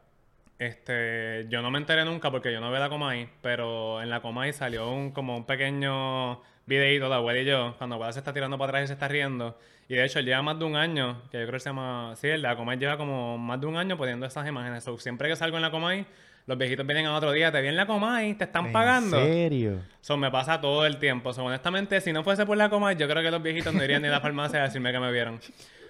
este, 0.58 1.46
yo 1.48 1.62
no 1.62 1.70
me 1.70 1.78
enteré 1.78 2.04
nunca 2.04 2.30
porque 2.30 2.52
yo 2.52 2.60
no 2.60 2.70
veo 2.70 2.80
la 2.80 2.88
Comay, 2.88 3.28
pero 3.42 4.02
en 4.02 4.10
la 4.10 4.20
Comay 4.20 4.52
salió 4.52 4.90
un, 4.90 5.12
como 5.12 5.36
un 5.36 5.44
pequeño 5.44 6.40
videito 6.66 7.08
de 7.08 7.14
abuela 7.14 7.40
y 7.40 7.44
yo, 7.44 7.74
cuando 7.78 7.94
abuela 7.94 8.12
se 8.12 8.18
está 8.18 8.32
tirando 8.32 8.58
para 8.58 8.70
atrás 8.70 8.84
y 8.84 8.86
se 8.88 8.92
está 8.94 9.08
riendo. 9.08 9.58
Y 9.88 9.94
de 9.94 10.04
hecho, 10.04 10.20
lleva 10.20 10.42
más 10.42 10.58
de 10.58 10.66
un 10.66 10.76
año, 10.76 11.22
que 11.30 11.38
yo 11.40 11.46
creo 11.46 11.54
que 11.54 11.60
se 11.60 11.70
llama, 11.70 12.12
sí, 12.16 12.28
el 12.28 12.42
de 12.42 12.48
la 12.48 12.56
Comay 12.56 12.76
lleva 12.76 12.98
como 12.98 13.38
más 13.38 13.60
de 13.60 13.66
un 13.66 13.76
año 13.76 13.96
poniendo 13.96 14.26
esas 14.26 14.46
imágenes. 14.46 14.84
So, 14.84 14.98
siempre 14.98 15.28
que 15.28 15.36
salgo 15.36 15.56
en 15.56 15.62
la 15.62 15.70
Comay, 15.70 16.04
los 16.46 16.58
viejitos 16.58 16.86
vienen 16.86 17.06
a 17.06 17.14
otro 17.14 17.32
día, 17.32 17.52
te 17.52 17.60
vi 17.62 17.68
en 17.68 17.76
la 17.76 17.86
Comay, 17.86 18.34
te 18.34 18.44
están 18.44 18.72
pagando. 18.72 19.18
¿En 19.18 19.26
serio? 19.26 19.80
So, 20.00 20.16
me 20.16 20.30
pasa 20.30 20.60
todo 20.60 20.84
el 20.84 20.98
tiempo. 20.98 21.32
So, 21.32 21.44
honestamente, 21.44 22.00
si 22.00 22.12
no 22.12 22.24
fuese 22.24 22.44
por 22.44 22.56
la 22.56 22.68
coma, 22.68 22.92
yo 22.94 23.08
creo 23.08 23.22
que 23.22 23.30
los 23.30 23.42
viejitos 23.42 23.72
no 23.72 23.82
irían 23.84 24.02
ni 24.02 24.08
a 24.08 24.12
la 24.12 24.20
farmacia 24.20 24.60
a 24.60 24.64
decirme 24.64 24.92
que 24.92 24.98
me 24.98 25.12
vieron. 25.12 25.40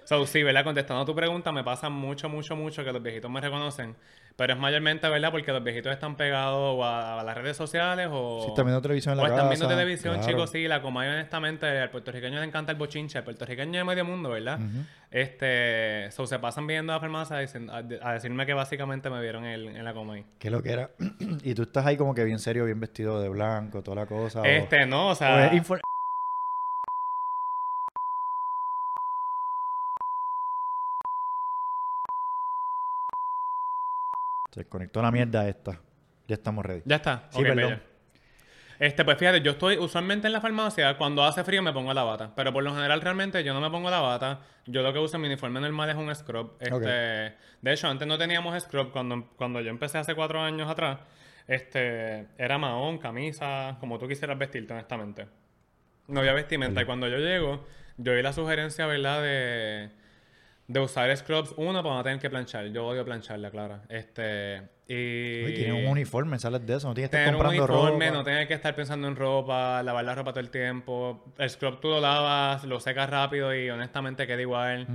So, 0.04 0.26
sí, 0.26 0.42
¿verdad? 0.42 0.64
Contestando 0.64 1.02
a 1.02 1.06
tu 1.06 1.14
pregunta, 1.14 1.52
me 1.52 1.64
pasa 1.64 1.88
mucho, 1.88 2.28
mucho, 2.28 2.56
mucho 2.56 2.84
que 2.84 2.92
los 2.92 3.02
viejitos 3.02 3.30
me 3.30 3.40
reconocen. 3.40 3.94
Pero 4.38 4.52
es 4.52 4.58
mayormente, 4.61 5.08
¿verdad? 5.08 5.32
Porque 5.32 5.50
los 5.52 5.64
viejitos 5.64 5.93
están 5.93 6.14
pegados 6.17 6.81
a, 6.85 7.19
a 7.19 7.25
las 7.25 7.37
redes 7.37 7.56
sociales 7.56 8.06
o... 8.08 8.43
Sí, 8.44 8.49
están 8.50 8.67
viendo 8.67 8.81
televisión 8.81 9.14
en 9.14 9.17
la 9.19 9.25
o 9.25 9.26
están 9.26 9.49
viendo 9.49 9.67
televisión, 9.67 10.14
claro. 10.14 10.29
chicos, 10.29 10.50
sí. 10.50 10.69
La 10.69 10.81
Comay, 10.81 11.08
honestamente, 11.08 11.67
al 11.67 11.90
puertorriqueño 11.90 12.38
le 12.38 12.46
encanta 12.46 12.70
el 12.70 12.79
bochinche. 12.79 13.19
Al 13.19 13.25
puertorriqueño 13.25 13.76
de 13.81 13.85
medio 13.85 14.05
mundo, 14.05 14.31
¿verdad? 14.31 14.61
Este... 15.11 16.08
So, 16.12 16.25
se 16.29 16.38
pasan 16.38 16.69
viendo 16.69 16.93
a 16.93 16.96
la 16.96 17.00
farmacia 17.00 17.38
a, 17.38 18.08
a 18.08 18.12
decirme 18.12 18.46
que 18.46 18.55
básicamente 18.55 19.11
me 19.11 19.20
vieron 19.20 19.44
en, 19.44 19.75
en 19.76 19.85
la 19.85 19.93
Comay. 19.93 20.25
¿Qué 20.38 20.50
lo 20.50 20.62
que 20.62 20.70
era? 20.70 20.90
y 21.43 21.55
tú 21.55 21.62
estás 21.62 21.85
ahí 21.85 21.96
como 21.96 22.14
que 22.14 22.23
bien 22.23 22.38
serio, 22.38 22.64
bien 22.64 22.79
vestido 22.79 23.20
de 23.20 23.29
blanco, 23.29 23.82
toda 23.82 23.96
la 24.02 24.06
cosa. 24.06 24.43
o- 24.43 24.44
Este, 24.44 24.87
no, 24.87 25.08
o 25.08 25.14
sea... 25.17 25.50
Se 34.58 34.64
desconectó 34.64 35.00
la 35.00 35.12
mierda 35.12 35.49
esta. 35.49 35.81
Ya 36.26 36.34
estamos 36.34 36.66
ready. 36.66 36.82
Ya 36.84 36.96
está. 36.96 37.28
Sí, 37.31 37.38
Ok, 37.38 37.43
perdón. 37.44 37.56
bello. 37.56 37.81
Este, 38.81 39.05
pues 39.05 39.16
fíjate, 39.16 39.40
yo 39.40 39.52
estoy 39.52 39.76
usualmente 39.76 40.26
en 40.26 40.32
la 40.32 40.40
farmacia, 40.40 40.96
cuando 40.99 41.22
hace 41.22 41.44
frío 41.44 41.62
me 41.62 41.72
pongo 41.72 41.94
la 41.94 42.02
bata, 42.02 42.32
pero 42.34 42.52
por 42.52 42.64
lo 42.64 42.75
general 42.75 43.00
realmente 43.00 43.43
yo 43.44 43.55
no 43.55 43.60
me 43.60 43.70
pongo 43.70 43.88
la 43.88 44.00
bata, 44.00 44.40
yo 44.66 44.82
lo 44.82 44.93
que 44.93 44.99
uso 44.99 45.16
en 45.16 45.22
mi 45.22 45.26
uniforme 45.28 45.60
normal 45.60 45.90
es 45.90 45.96
un 45.96 46.12
scrub. 46.12 46.56
Este. 46.60 47.34
De 47.60 47.72
hecho, 47.72 47.87
antes 47.87 48.06
no 48.08 48.19
teníamos 48.19 48.60
scrub, 48.60 48.90
cuando, 48.90 49.28
cuando 49.37 49.60
yo 49.60 49.70
empecé 49.70 49.99
hace 49.99 50.16
cuatro 50.16 50.40
años 50.40 50.69
atrás, 50.69 50.99
este, 51.46 52.26
era 52.37 52.58
mahón, 52.58 52.99
camisa, 52.99 53.76
como 53.78 53.96
tú 53.99 54.08
quisieras 54.08 54.37
vestirte 54.38 54.72
honestamente. 54.72 55.26
No 56.08 56.19
había 56.19 56.32
vestimenta, 56.32 56.82
y 56.82 56.84
cuando 56.84 57.06
yo 57.06 57.19
llego, 57.19 57.64
yo 57.96 58.12
vi 58.12 58.22
la 58.22 58.32
sugerencia, 58.32 58.87
¿verdad? 58.87 59.22
De, 59.22 59.90
de 60.68 60.80
usar 60.80 61.14
scrubs, 61.16 61.52
uno, 61.56 61.82
para 61.82 61.96
no 61.96 62.02
tener 62.04 62.18
que 62.20 62.28
planchar, 62.30 62.66
yo 62.66 62.86
odio 62.86 63.04
plancharla, 63.04 63.50
claro. 63.50 63.80
Este, 63.88 64.62
y... 64.86 65.44
Uy, 65.44 65.54
tienes 65.54 65.84
un 65.84 65.90
uniforme, 65.90 66.38
sales 66.38 66.64
de 66.66 66.76
eso, 66.76 66.88
no 66.88 66.94
tienes 66.94 67.10
que 67.10 67.16
estar 67.16 67.32
Tener 67.32 67.34
un 67.40 67.42
comprando 67.56 67.64
uniforme, 67.74 68.06
ropa. 68.08 68.18
no 68.18 68.24
tener 68.24 68.46
que 68.46 68.54
estar 68.54 68.74
pensando 68.76 69.08
en 69.08 69.16
ropa, 69.16 69.82
lavar 69.82 70.04
la 70.04 70.14
ropa 70.14 70.30
todo 70.32 70.40
el 70.40 70.50
tiempo. 70.50 71.24
El 71.38 71.48
scrub 71.50 71.80
tú 71.80 71.88
lo 71.88 72.00
lavas, 72.00 72.64
lo 72.64 72.78
secas 72.80 73.08
rápido 73.08 73.54
y 73.54 73.68
honestamente 73.70 74.26
queda 74.26 74.40
igual. 74.42 74.86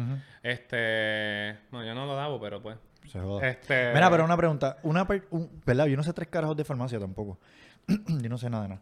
Este. 0.43 1.57
No, 1.71 1.83
yo 1.83 1.93
no 1.95 2.05
lo 2.05 2.15
lavo, 2.15 2.39
pero 2.39 2.61
pues. 2.61 2.77
Se 3.11 3.19
joda. 3.19 3.47
Este. 3.47 3.93
Mira, 3.93 4.09
pero 4.09 4.23
una 4.25 4.37
pregunta. 4.37 4.77
Una 4.83 5.05
per- 5.07 5.25
un- 5.31 5.49
¿Verdad? 5.65 5.87
Yo 5.87 5.97
no 5.97 6.03
sé 6.03 6.13
tres 6.13 6.27
carajos 6.29 6.55
de 6.55 6.63
farmacia 6.63 6.99
tampoco. 6.99 7.39
Yo 7.87 8.29
no 8.29 8.37
sé 8.37 8.49
nada 8.49 8.63
de 8.63 8.69
nada. 8.69 8.81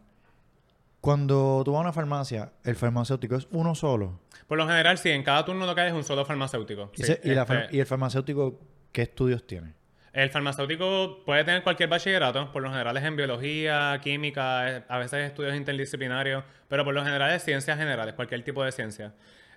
Cuando 1.02 1.62
tú 1.64 1.72
vas 1.72 1.80
a 1.80 1.82
una 1.82 1.92
farmacia, 1.92 2.52
el 2.62 2.76
farmacéutico 2.76 3.34
es 3.34 3.48
uno 3.50 3.74
solo. 3.74 4.20
Por 4.46 4.56
lo 4.56 4.68
general, 4.68 4.98
sí, 4.98 5.10
en 5.10 5.24
cada 5.24 5.44
turno 5.44 5.66
lo 5.66 5.74
que 5.74 5.80
hay 5.80 5.88
es 5.88 5.94
un 5.94 6.04
solo 6.04 6.24
farmacéutico. 6.24 6.92
Y, 6.94 7.02
la 7.34 7.42
este, 7.42 7.68
y 7.72 7.80
el 7.80 7.86
farmacéutico, 7.86 8.60
¿qué 8.92 9.02
estudios 9.02 9.44
tiene? 9.44 9.74
El 10.12 10.30
farmacéutico 10.30 11.24
puede 11.26 11.42
tener 11.42 11.64
cualquier 11.64 11.88
bachillerato, 11.88 12.52
por 12.52 12.62
lo 12.62 12.70
general 12.70 12.96
es 12.96 13.02
en 13.02 13.16
biología, 13.16 14.00
química, 14.00 14.70
eh, 14.70 14.84
a 14.88 14.98
veces 14.98 15.26
estudios 15.26 15.56
interdisciplinarios, 15.56 16.44
pero 16.68 16.84
por 16.84 16.94
lo 16.94 17.04
general 17.04 17.32
es 17.32 17.42
ciencias 17.42 17.76
generales, 17.76 18.14
cualquier 18.14 18.44
tipo 18.44 18.62
de 18.62 18.70
ciencia. 18.70 19.12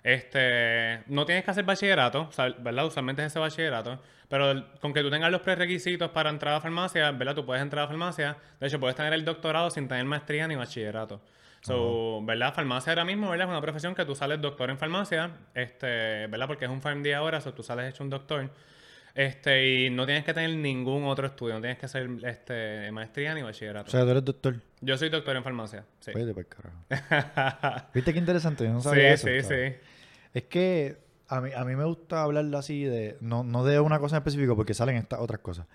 Este, 0.06 1.02
no 1.08 1.26
tienes 1.26 1.44
que 1.44 1.50
hacer 1.50 1.64
bachillerato, 1.64 2.30
o 2.30 2.62
¿verdad? 2.62 2.86
Usualmente 2.86 3.22
es 3.22 3.32
ese 3.32 3.40
bachillerato, 3.40 4.00
pero 4.28 4.64
con 4.80 4.92
que 4.92 5.02
tú 5.02 5.10
tengas 5.10 5.32
los 5.32 5.40
prerequisitos 5.40 6.10
para 6.12 6.30
entrar 6.30 6.54
a 6.54 6.60
farmacia, 6.60 7.10
¿verdad? 7.10 7.34
Tú 7.34 7.44
puedes 7.44 7.60
entrar 7.60 7.86
a 7.86 7.88
farmacia, 7.88 8.36
de 8.60 8.68
hecho 8.68 8.78
puedes 8.78 8.94
tener 8.94 9.12
el 9.14 9.24
doctorado 9.24 9.68
sin 9.68 9.88
tener 9.88 10.04
maestría 10.04 10.46
ni 10.46 10.54
bachillerato. 10.54 11.20
So, 11.60 12.22
¿verdad? 12.22 12.54
Farmacia 12.54 12.92
ahora 12.92 13.04
mismo, 13.04 13.28
¿verdad? 13.30 13.48
Es 13.48 13.50
una 13.50 13.60
profesión 13.60 13.96
que 13.96 14.04
tú 14.04 14.14
sales 14.14 14.40
doctor 14.40 14.70
en 14.70 14.78
farmacia, 14.78 15.32
este, 15.54 16.28
¿verdad? 16.28 16.46
Porque 16.46 16.66
es 16.66 16.70
un 16.70 16.80
PharmD 16.80 17.12
ahora, 17.12 17.40
so 17.40 17.52
tú 17.52 17.64
sales 17.64 17.92
hecho 17.92 18.04
un 18.04 18.10
doctor. 18.10 18.48
Este, 19.12 19.86
y 19.86 19.90
no 19.90 20.06
tienes 20.06 20.24
que 20.24 20.32
tener 20.32 20.50
ningún 20.50 21.02
otro 21.02 21.26
estudio, 21.26 21.54
no 21.54 21.60
tienes 21.60 21.78
que 21.78 21.86
hacer 21.86 22.08
este, 22.22 22.92
maestría 22.92 23.34
ni 23.34 23.42
O 23.42 23.46
bachillerato. 23.46 23.90
sea, 23.90 24.04
tú 24.04 24.10
eres 24.10 24.24
doctor. 24.24 24.54
Yo 24.80 24.96
soy 24.96 25.08
doctor 25.08 25.34
en 25.34 25.42
farmacia, 25.42 25.84
sí. 25.98 26.12
Vete 26.14 26.44
carajo. 26.44 27.88
¿Viste 27.92 28.12
qué 28.12 28.18
interesante? 28.20 28.62
Yo 28.62 28.72
no 28.72 28.80
sabía 28.80 29.16
sí, 29.16 29.28
eso. 29.30 29.48
sí, 29.48 29.54
sí. 29.56 29.76
Es 30.36 30.44
que 30.44 30.98
a 31.28 31.40
mí, 31.40 31.48
a 31.56 31.64
mí 31.64 31.76
me 31.76 31.84
gusta 31.84 32.22
hablar 32.22 32.44
así 32.56 32.84
de... 32.84 33.16
No, 33.22 33.42
no 33.42 33.64
de 33.64 33.80
una 33.80 33.98
cosa 33.98 34.16
en 34.16 34.20
específico 34.20 34.54
porque 34.54 34.74
salen 34.74 34.96
estas 34.96 35.18
otras 35.18 35.40
cosas. 35.40 35.66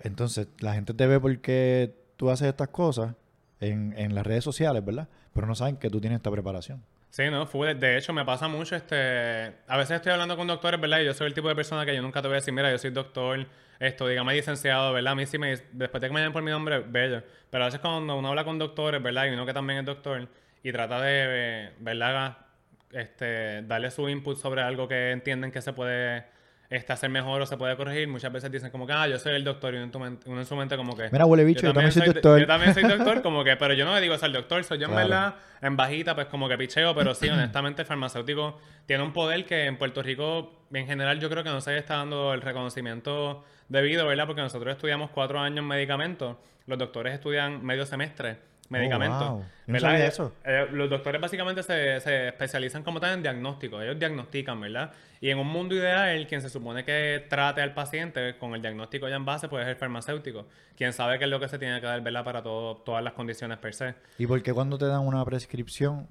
Entonces, 0.00 0.48
la 0.58 0.74
gente 0.74 0.94
te 0.94 1.06
ve 1.06 1.20
porque 1.20 1.94
tú 2.16 2.28
haces 2.28 2.48
estas 2.48 2.70
cosas 2.70 3.14
en, 3.60 3.94
en 3.96 4.16
las 4.16 4.26
redes 4.26 4.42
sociales, 4.42 4.84
¿verdad? 4.84 5.06
Pero 5.32 5.46
no 5.46 5.54
saben 5.54 5.76
que 5.76 5.90
tú 5.90 6.00
tienes 6.00 6.16
esta 6.16 6.28
preparación. 6.28 6.82
Sí, 7.10 7.30
no, 7.30 7.46
full. 7.46 7.68
De 7.68 7.98
hecho, 7.98 8.12
me 8.12 8.24
pasa 8.24 8.48
mucho, 8.48 8.74
este... 8.74 9.54
A 9.68 9.76
veces 9.76 9.92
estoy 9.92 10.10
hablando 10.10 10.36
con 10.36 10.48
doctores, 10.48 10.80
¿verdad? 10.80 10.98
Y 11.02 11.04
yo 11.04 11.14
soy 11.14 11.28
el 11.28 11.34
tipo 11.34 11.48
de 11.48 11.54
persona 11.54 11.86
que 11.86 11.94
yo 11.94 12.02
nunca 12.02 12.20
te 12.20 12.26
voy 12.26 12.34
a 12.34 12.40
decir, 12.40 12.52
mira, 12.52 12.68
yo 12.68 12.78
soy 12.78 12.90
doctor, 12.90 13.46
esto, 13.78 14.08
dígame 14.08 14.34
licenciado, 14.34 14.92
¿verdad? 14.92 15.12
A 15.12 15.14
mí 15.14 15.24
sí 15.24 15.38
me... 15.38 15.56
Después 15.70 16.00
de 16.00 16.08
que 16.08 16.12
me 16.12 16.18
llamen 16.18 16.32
por 16.32 16.42
mi 16.42 16.50
nombre, 16.50 16.80
bello. 16.80 17.22
Pero 17.48 17.62
a 17.62 17.66
veces 17.68 17.78
cuando 17.78 18.18
uno 18.18 18.28
habla 18.28 18.42
con 18.42 18.58
doctores, 18.58 19.00
¿verdad? 19.00 19.26
Y 19.26 19.34
uno 19.34 19.46
que 19.46 19.54
también 19.54 19.78
es 19.78 19.86
doctor, 19.86 20.26
y 20.64 20.72
trata 20.72 21.00
de, 21.00 21.70
¿verdad? 21.78 22.49
Este, 22.92 23.62
darle 23.62 23.90
su 23.90 24.08
input 24.08 24.36
sobre 24.36 24.62
algo 24.62 24.88
que 24.88 25.12
entienden 25.12 25.52
que 25.52 25.62
se 25.62 25.72
puede 25.72 26.24
este, 26.70 26.92
hacer 26.92 27.08
mejor 27.10 27.40
o 27.42 27.46
se 27.46 27.56
puede 27.56 27.76
corregir, 27.76 28.06
muchas 28.08 28.32
veces 28.32 28.50
dicen 28.50 28.70
como 28.70 28.86
que, 28.86 28.92
ah, 28.92 29.06
yo 29.08 29.18
soy 29.18 29.34
el 29.34 29.44
doctor, 29.44 29.74
y 29.74 29.76
uno 29.76 29.84
en, 29.84 29.90
tu 29.90 29.98
men- 30.00 30.18
uno 30.26 30.40
en 30.40 30.46
su 30.46 30.54
mente 30.56 30.76
como 30.76 30.96
que... 30.96 31.08
Mira, 31.10 31.24
huele 31.26 31.44
bicho, 31.44 31.62
yo 31.66 31.72
también 31.72 31.92
soy 31.92 32.06
doctor. 32.06 32.40
Yo 32.40 32.46
también 32.46 32.72
soy 32.74 32.82
doctor, 32.84 33.22
como 33.22 33.42
que, 33.44 33.56
pero 33.56 33.74
yo 33.74 33.84
no 33.84 33.94
le 33.94 34.00
digo 34.00 34.16
ser 34.18 34.30
doctor, 34.32 34.62
soy 34.64 34.78
yo 34.78 34.86
en 34.86 34.92
Claro. 34.92 35.08
verdad, 35.08 35.34
en 35.62 35.76
bajita, 35.76 36.14
pues 36.14 36.26
como 36.28 36.48
que 36.48 36.56
picheo, 36.58 36.94
pero 36.94 37.14
sí, 37.14 37.28
honestamente, 37.28 37.82
el 37.82 37.86
farmacéutico 37.88 38.60
tiene 38.86 39.02
un 39.02 39.12
poder 39.12 39.44
que 39.46 39.64
en 39.66 39.78
Puerto 39.78 40.02
Rico, 40.02 40.64
en 40.72 40.86
general, 40.86 41.18
yo 41.20 41.28
creo 41.30 41.42
que 41.44 41.50
no 41.50 41.60
se 41.60 41.76
está 41.76 41.96
dando 41.96 42.34
el 42.34 42.40
reconocimiento 42.40 43.44
debido, 43.68 44.06
¿verdad? 44.06 44.26
Porque 44.26 44.42
nosotros 44.42 44.72
estudiamos 44.72 45.10
cuatro 45.10 45.38
años 45.40 45.64
medicamentos, 45.64 46.36
los 46.66 46.78
doctores 46.78 47.14
estudian 47.14 47.64
medio 47.64 47.84
semestre 47.86 48.36
medicamentos. 48.70 49.22
Oh, 49.22 49.30
wow. 49.34 49.40
Yo 49.40 49.46
no 49.66 49.72
¿verdad? 49.74 49.88
sabía 49.90 50.06
eso. 50.06 50.34
eh, 50.44 50.66
los 50.72 50.88
doctores 50.90 51.20
básicamente 51.20 51.62
se, 51.62 52.00
se 52.00 52.28
especializan 52.28 52.82
como 52.82 52.98
tal 52.98 53.14
en 53.14 53.22
diagnóstico. 53.22 53.80
Ellos 53.82 53.98
diagnostican, 53.98 54.60
¿verdad? 54.60 54.92
Y 55.20 55.28
en 55.30 55.38
un 55.38 55.46
mundo 55.46 55.74
ideal, 55.74 56.26
quien 56.26 56.40
se 56.40 56.48
supone 56.48 56.84
que 56.84 57.26
trate 57.28 57.60
al 57.60 57.74
paciente 57.74 58.36
con 58.38 58.54
el 58.54 58.62
diagnóstico 58.62 59.08
ya 59.08 59.16
en 59.16 59.24
base, 59.24 59.48
pues 59.48 59.64
es 59.64 59.68
el 59.68 59.76
farmacéutico. 59.76 60.46
Quien 60.76 60.92
sabe 60.92 61.18
qué 61.18 61.24
es 61.24 61.30
lo 61.30 61.38
que 61.38 61.48
se 61.48 61.58
tiene 61.58 61.80
que 61.80 61.86
dar, 61.86 62.00
¿verdad? 62.00 62.24
Para 62.24 62.42
todo, 62.42 62.76
todas 62.78 63.04
las 63.04 63.12
condiciones 63.12 63.58
per 63.58 63.74
se. 63.74 63.94
¿Y 64.18 64.26
por 64.26 64.42
qué 64.42 64.52
cuando 64.52 64.78
te 64.78 64.86
dan 64.86 65.00
una 65.00 65.24
prescripción 65.24 66.08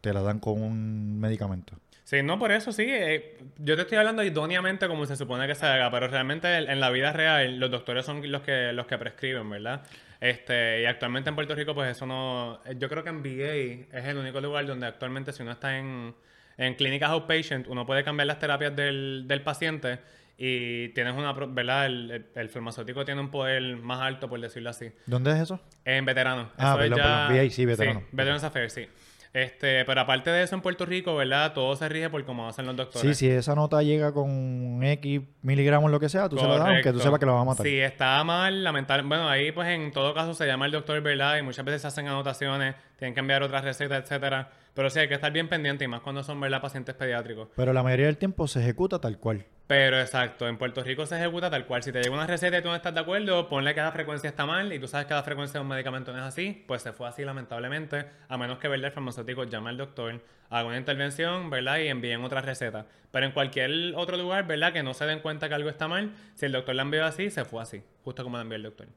te 0.00 0.12
la 0.12 0.22
dan 0.22 0.40
con 0.40 0.60
un 0.60 1.20
medicamento? 1.20 1.74
Sí, 2.10 2.24
no, 2.24 2.40
por 2.40 2.50
eso 2.50 2.72
sí. 2.72 2.86
eh, 2.88 3.38
yo 3.58 3.76
te 3.76 3.82
estoy 3.82 3.96
hablando 3.98 4.24
idóneamente 4.24 4.88
como 4.88 5.06
se 5.06 5.14
supone 5.14 5.46
que 5.46 5.54
se 5.54 5.64
haga, 5.64 5.92
pero 5.92 6.08
realmente 6.08 6.56
en 6.56 6.80
la 6.80 6.90
vida 6.90 7.12
real 7.12 7.60
los 7.60 7.70
doctores 7.70 8.04
son 8.04 8.28
los 8.32 8.42
que 8.42 8.72
los 8.72 8.86
que 8.86 8.98
prescriben, 8.98 9.48
¿verdad? 9.48 9.82
Este, 10.20 10.82
y 10.82 10.86
actualmente 10.86 11.28
en 11.30 11.36
Puerto 11.36 11.54
Rico, 11.54 11.72
pues 11.72 11.92
eso 11.92 12.06
no. 12.06 12.58
Yo 12.78 12.88
creo 12.88 13.04
que 13.04 13.10
en 13.10 13.22
VA 13.22 13.96
es 13.96 14.04
el 14.06 14.16
único 14.16 14.40
lugar 14.40 14.66
donde 14.66 14.86
actualmente, 14.88 15.32
si 15.32 15.42
uno 15.44 15.52
está 15.52 15.78
en, 15.78 16.12
en 16.58 16.74
clínicas 16.74 17.10
outpatient, 17.10 17.68
uno 17.68 17.86
puede 17.86 18.02
cambiar 18.02 18.26
las 18.26 18.40
terapias 18.40 18.74
del, 18.74 19.26
del 19.28 19.42
paciente 19.42 20.00
y 20.36 20.88
tienes 20.88 21.14
una. 21.14 21.32
¿Verdad? 21.32 21.86
El, 21.86 22.10
el- 22.10 22.26
el 22.34 22.48
farmacéutico 22.48 23.04
tiene 23.04 23.20
un 23.20 23.30
poder 23.30 23.76
más 23.76 24.00
alto, 24.00 24.28
por 24.28 24.40
decirlo 24.40 24.70
así. 24.70 24.90
¿Dónde 25.06 25.30
es 25.30 25.38
eso? 25.42 25.60
En 25.84 26.04
veteranos. 26.04 26.48
Ah, 26.56 26.72
Eso 26.74 26.82
es 26.82 26.90
perdón, 26.90 26.98
ya- 26.98 27.26
perdón. 27.28 27.44
VA, 27.46 27.50
sí, 27.52 27.64
veterano. 27.66 28.02
Veterans 28.10 28.42
Affairs, 28.44 28.72
sí. 28.72 28.88
Este, 29.32 29.84
pero 29.84 30.00
aparte 30.00 30.30
de 30.30 30.42
eso, 30.42 30.56
en 30.56 30.60
Puerto 30.60 30.84
Rico, 30.84 31.14
¿verdad? 31.14 31.52
Todo 31.52 31.76
se 31.76 31.88
rige 31.88 32.10
por 32.10 32.24
cómo 32.24 32.48
hacen 32.48 32.66
los 32.66 32.74
doctores. 32.74 33.16
Sí, 33.16 33.26
si 33.26 33.30
esa 33.32 33.54
nota 33.54 33.80
llega 33.82 34.12
con 34.12 34.82
X 34.82 35.20
miligramos, 35.42 35.90
lo 35.90 36.00
que 36.00 36.08
sea, 36.08 36.28
tú 36.28 36.36
se 36.36 36.48
la 36.48 36.58
das, 36.58 36.68
aunque 36.68 36.92
tú 36.92 36.98
sepas 36.98 37.20
que 37.20 37.26
lo 37.26 37.34
va 37.34 37.42
a 37.42 37.44
matar. 37.44 37.64
Si 37.64 37.78
está 37.78 38.22
mal, 38.24 38.64
lamentable. 38.64 39.06
Bueno, 39.06 39.28
ahí 39.28 39.52
pues 39.52 39.68
en 39.68 39.92
todo 39.92 40.14
caso 40.14 40.34
se 40.34 40.46
llama 40.46 40.66
el 40.66 40.72
doctor, 40.72 41.00
¿verdad? 41.00 41.38
Y 41.38 41.42
muchas 41.42 41.64
veces 41.64 41.82
se 41.82 41.88
hacen 41.88 42.08
anotaciones, 42.08 42.74
tienen 42.98 43.14
que 43.14 43.20
enviar 43.20 43.42
otras 43.44 43.62
recetas, 43.64 44.02
etcétera. 44.02 44.50
Pero 44.74 44.90
sí 44.90 44.98
hay 44.98 45.08
que 45.08 45.14
estar 45.14 45.32
bien 45.32 45.48
pendiente 45.48 45.84
y 45.84 45.88
más 45.88 46.00
cuando 46.00 46.24
son, 46.24 46.40
¿verdad? 46.40 46.60
Pacientes 46.60 46.94
pediátricos. 46.96 47.48
Pero 47.54 47.72
la 47.72 47.82
mayoría 47.84 48.06
del 48.06 48.16
tiempo 48.16 48.48
se 48.48 48.60
ejecuta 48.60 49.00
tal 49.00 49.18
cual. 49.18 49.46
Pero 49.70 50.00
exacto, 50.00 50.48
en 50.48 50.58
Puerto 50.58 50.82
Rico 50.82 51.06
se 51.06 51.16
ejecuta 51.16 51.48
tal 51.48 51.64
cual. 51.64 51.80
Si 51.84 51.92
te 51.92 52.02
llega 52.02 52.12
una 52.12 52.26
receta 52.26 52.58
y 52.58 52.60
tú 52.60 52.66
no 52.66 52.74
estás 52.74 52.92
de 52.92 52.98
acuerdo, 52.98 53.48
ponle 53.48 53.72
que 53.72 53.80
la 53.80 53.92
frecuencia 53.92 54.28
está 54.28 54.44
mal 54.44 54.72
y 54.72 54.80
tú 54.80 54.88
sabes 54.88 55.06
que 55.06 55.14
la 55.14 55.22
frecuencia 55.22 55.60
de 55.60 55.62
un 55.62 55.68
medicamento 55.68 56.10
no 56.12 56.18
es 56.18 56.24
así, 56.24 56.64
pues 56.66 56.82
se 56.82 56.92
fue 56.92 57.06
así 57.06 57.24
lamentablemente, 57.24 58.04
a 58.26 58.36
menos 58.36 58.58
que 58.58 58.66
¿verdad? 58.66 58.86
el 58.86 58.92
farmacéutico 58.92 59.44
llame 59.44 59.70
al 59.70 59.76
doctor, 59.76 60.20
haga 60.48 60.66
una 60.66 60.76
intervención, 60.76 61.50
¿verdad? 61.50 61.78
Y 61.78 61.86
envíen 61.86 62.24
otra 62.24 62.40
receta. 62.40 62.86
Pero 63.12 63.26
en 63.26 63.30
cualquier 63.30 63.70
otro 63.94 64.16
lugar, 64.16 64.44
¿verdad? 64.44 64.72
Que 64.72 64.82
no 64.82 64.92
se 64.92 65.06
den 65.06 65.20
cuenta 65.20 65.48
que 65.48 65.54
algo 65.54 65.70
está 65.70 65.86
mal, 65.86 66.10
si 66.34 66.46
el 66.46 66.50
doctor 66.50 66.74
la 66.74 66.82
envió 66.82 67.04
así, 67.04 67.30
se 67.30 67.44
fue 67.44 67.62
así, 67.62 67.80
justo 68.02 68.24
como 68.24 68.38
la 68.38 68.42
envió 68.42 68.56
el 68.56 68.64
doctor. 68.64 68.88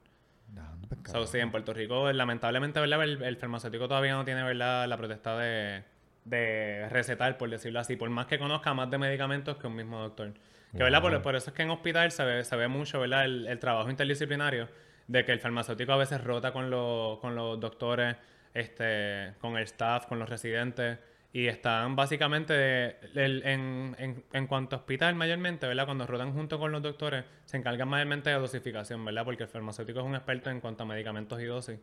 So, 1.06 1.28
sí, 1.28 1.38
en 1.38 1.52
Puerto 1.52 1.76
Rico, 1.76 2.12
lamentablemente, 2.12 2.80
¿verdad? 2.80 3.04
El, 3.04 3.22
el 3.22 3.38
farmacéutico 3.38 3.88
todavía 3.88 4.14
no 4.14 4.26
tiene, 4.26 4.42
¿verdad? 4.42 4.88
La 4.88 4.98
protesta 4.98 5.38
de, 5.38 5.84
de 6.26 6.90
recetar, 6.90 7.38
por 7.38 7.52
decirlo 7.52 7.80
así, 7.80 7.96
por 7.96 8.10
más 8.10 8.26
que 8.26 8.40
conozca 8.40 8.74
más 8.74 8.90
de 8.90 8.98
medicamentos 8.98 9.58
que 9.58 9.68
un 9.68 9.76
mismo 9.76 10.00
doctor. 10.00 10.34
Que, 10.78 10.84
¿verdad? 10.84 11.02
Por, 11.02 11.22
por 11.22 11.36
eso 11.36 11.50
es 11.52 11.56
que 11.56 11.64
en 11.64 11.70
hospital 11.70 12.12
se 12.12 12.24
ve, 12.26 12.44
se 12.44 12.56
ve 12.56 12.68
mucho, 12.68 13.00
¿verdad? 13.00 13.26
El, 13.26 13.48
el 13.48 13.60
trabajo 13.60 13.90
interdisciplinario 13.90 14.68
de 15.08 15.24
que 15.26 15.32
el 15.32 15.40
farmacéutico 15.40 15.92
a 15.94 15.98
veces 15.98 16.24
rota 16.24 16.52
con, 16.52 16.70
los 16.70 17.20
con 17.20 17.36
los 17.36 17.60
doctores, 17.60 18.16
este, 18.54 19.34
con 19.40 19.58
el 19.58 19.64
staff, 19.64 20.06
con 20.08 20.20
los 20.20 20.30
residentes. 20.30 20.98
Y 21.36 21.48
están 21.48 21.96
básicamente 21.96 22.98
el- 23.16 23.42
en, 23.44 23.96
en, 23.98 24.24
en 24.34 24.48
cuanto 24.48 24.76
a 24.76 24.80
hospital 24.80 25.16
mayormente, 25.16 25.66
¿verdad? 25.66 25.86
Cuando 25.86 26.06
rotan 26.06 26.32
junto 26.32 26.60
con 26.60 26.72
los 26.72 26.82
doctores, 26.84 27.26
se 27.46 27.58
encargan 27.58 27.88
mayormente 27.88 28.30
de 28.30 28.36
dosificación, 28.36 29.04
¿verdad? 29.04 29.26
Porque 29.26 29.42
el 29.44 29.50
farmacéutico 29.50 30.00
es 30.00 30.06
un 30.06 30.14
experto 30.14 30.52
en 30.52 30.60
cuanto 30.60 30.84
a 30.84 30.86
medicamentos 30.86 31.42
y 31.42 31.46
dosis. 31.46 31.80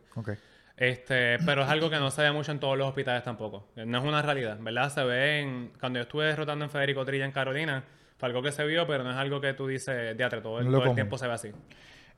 Este, 0.77 1.37
pero 1.45 1.63
es 1.63 1.69
algo 1.69 1.89
que 1.89 1.97
no 1.97 2.09
se 2.11 2.21
ve 2.21 2.31
mucho 2.31 2.51
en 2.53 2.59
todos 2.61 2.77
los 2.77 2.87
hospitales 2.87 3.23
tampoco. 3.23 3.67
No 3.75 3.97
es 3.97 4.03
una 4.05 4.21
realidad, 4.21 4.57
¿verdad? 4.61 4.89
Se 4.89 5.03
ve 5.03 5.41
en... 5.41 5.73
Cuando 5.79 5.99
yo 5.99 6.03
estuve 6.03 6.33
rotando 6.33 6.63
en 6.65 6.71
Federico 6.71 7.03
Trilla 7.03 7.25
en 7.25 7.31
Carolina, 7.33 7.83
fue 8.21 8.27
algo 8.29 8.43
que 8.43 8.51
se 8.51 8.63
vio, 8.67 8.85
pero 8.85 9.03
no 9.03 9.09
es 9.09 9.17
algo 9.17 9.41
que 9.41 9.51
tú 9.55 9.65
dices, 9.65 10.15
teatro, 10.15 10.43
todo, 10.43 10.59
el, 10.59 10.65
No 10.67 10.73
todo 10.73 10.85
el 10.85 10.93
tiempo 10.93 11.17
se 11.17 11.25
ve 11.27 11.33
así. 11.33 11.51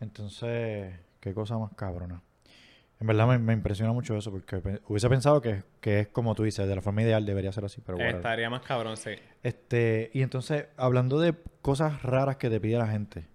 Entonces, 0.01 0.93
qué 1.21 1.33
cosa 1.33 1.57
más 1.57 1.71
cabrona. 1.77 2.21
En 2.99 3.07
verdad 3.07 3.25
me, 3.25 3.37
me 3.39 3.53
impresiona 3.53 3.93
mucho 3.93 4.17
eso, 4.17 4.29
porque 4.29 4.57
pe- 4.57 4.81
hubiese 4.89 5.07
pensado 5.09 5.41
que, 5.41 5.63
que 5.79 6.01
es 6.01 6.07
como 6.09 6.35
tú 6.35 6.43
dices, 6.43 6.67
de 6.67 6.75
la 6.75 6.81
forma 6.81 7.03
ideal 7.03 7.25
debería 7.25 7.53
ser 7.53 7.63
así, 7.63 7.79
pero 7.79 7.97
bueno. 7.97 8.17
Estaría 8.17 8.49
más 8.49 8.63
cabrón, 8.63 8.97
sí. 8.97 9.11
Este, 9.43 10.11
y 10.13 10.21
entonces, 10.23 10.65
hablando 10.75 11.19
de 11.21 11.33
cosas 11.61 12.03
raras 12.03 12.35
que 12.35 12.49
te 12.49 12.59
pide 12.59 12.77
la 12.77 12.87
gente, 12.87 13.25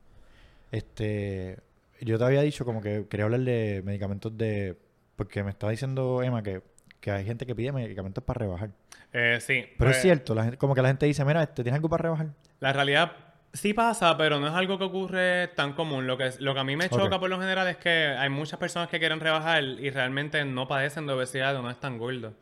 este, 0.73 1.59
yo 2.03 2.19
te 2.19 2.25
había 2.25 2.43
dicho 2.43 2.67
como 2.67 2.83
que 2.83 3.07
quería 3.09 3.25
hablar 3.25 3.41
de 3.41 3.83
medicamentos 3.83 4.37
de, 4.37 4.77
porque 5.17 5.43
me 5.43 5.51
estaba 5.51 5.71
diciendo 5.71 6.23
Emma 6.23 6.43
que, 6.43 6.61
que 7.09 7.19
hay 7.19 7.25
gente 7.25 7.47
que 7.47 7.55
pide 7.55 7.73
medicamentos 7.73 8.23
para 8.23 8.39
rebajar. 8.39 8.71
Eh, 9.13 9.39
sí. 9.41 9.65
Pero 9.79 9.91
pues, 9.91 9.97
es 9.97 10.03
cierto, 10.03 10.35
la 10.35 10.45
gente, 10.45 10.59
como 10.59 10.75
que 10.75 10.83
la 10.83 10.89
gente 10.89 11.07
dice, 11.07 11.25
mira, 11.25 11.43
este, 11.43 11.63
¿tienes 11.63 11.77
algo 11.77 11.89
para 11.89 12.03
rebajar? 12.03 12.29
La 12.61 12.73
realidad 12.73 13.13
sí 13.53 13.73
pasa, 13.73 14.17
pero 14.17 14.39
no 14.39 14.47
es 14.47 14.53
algo 14.53 14.79
que 14.79 14.85
ocurre 14.85 15.49
tan 15.49 15.73
común. 15.73 16.07
Lo 16.07 16.19
que, 16.19 16.31
lo 16.41 16.55
que 16.55 16.61
a 16.61 16.65
mí 16.65 16.77
me 16.77 16.89
choca 16.89 17.19
por 17.19 17.31
lo 17.31 17.41
general 17.41 17.67
es 17.69 17.77
que 17.79 18.15
hay 18.19 18.29
muchas 18.29 18.59
personas 18.59 18.89
que 18.89 18.99
quieren 18.99 19.21
rebajar 19.21 19.63
y 19.65 19.91
realmente 19.91 20.45
no 20.45 20.69
padecen 20.69 21.07
de 21.07 21.15
obesidad 21.15 21.57
o 21.57 21.63
no 21.63 21.71
están 21.71 21.99
gordos. 21.99 22.35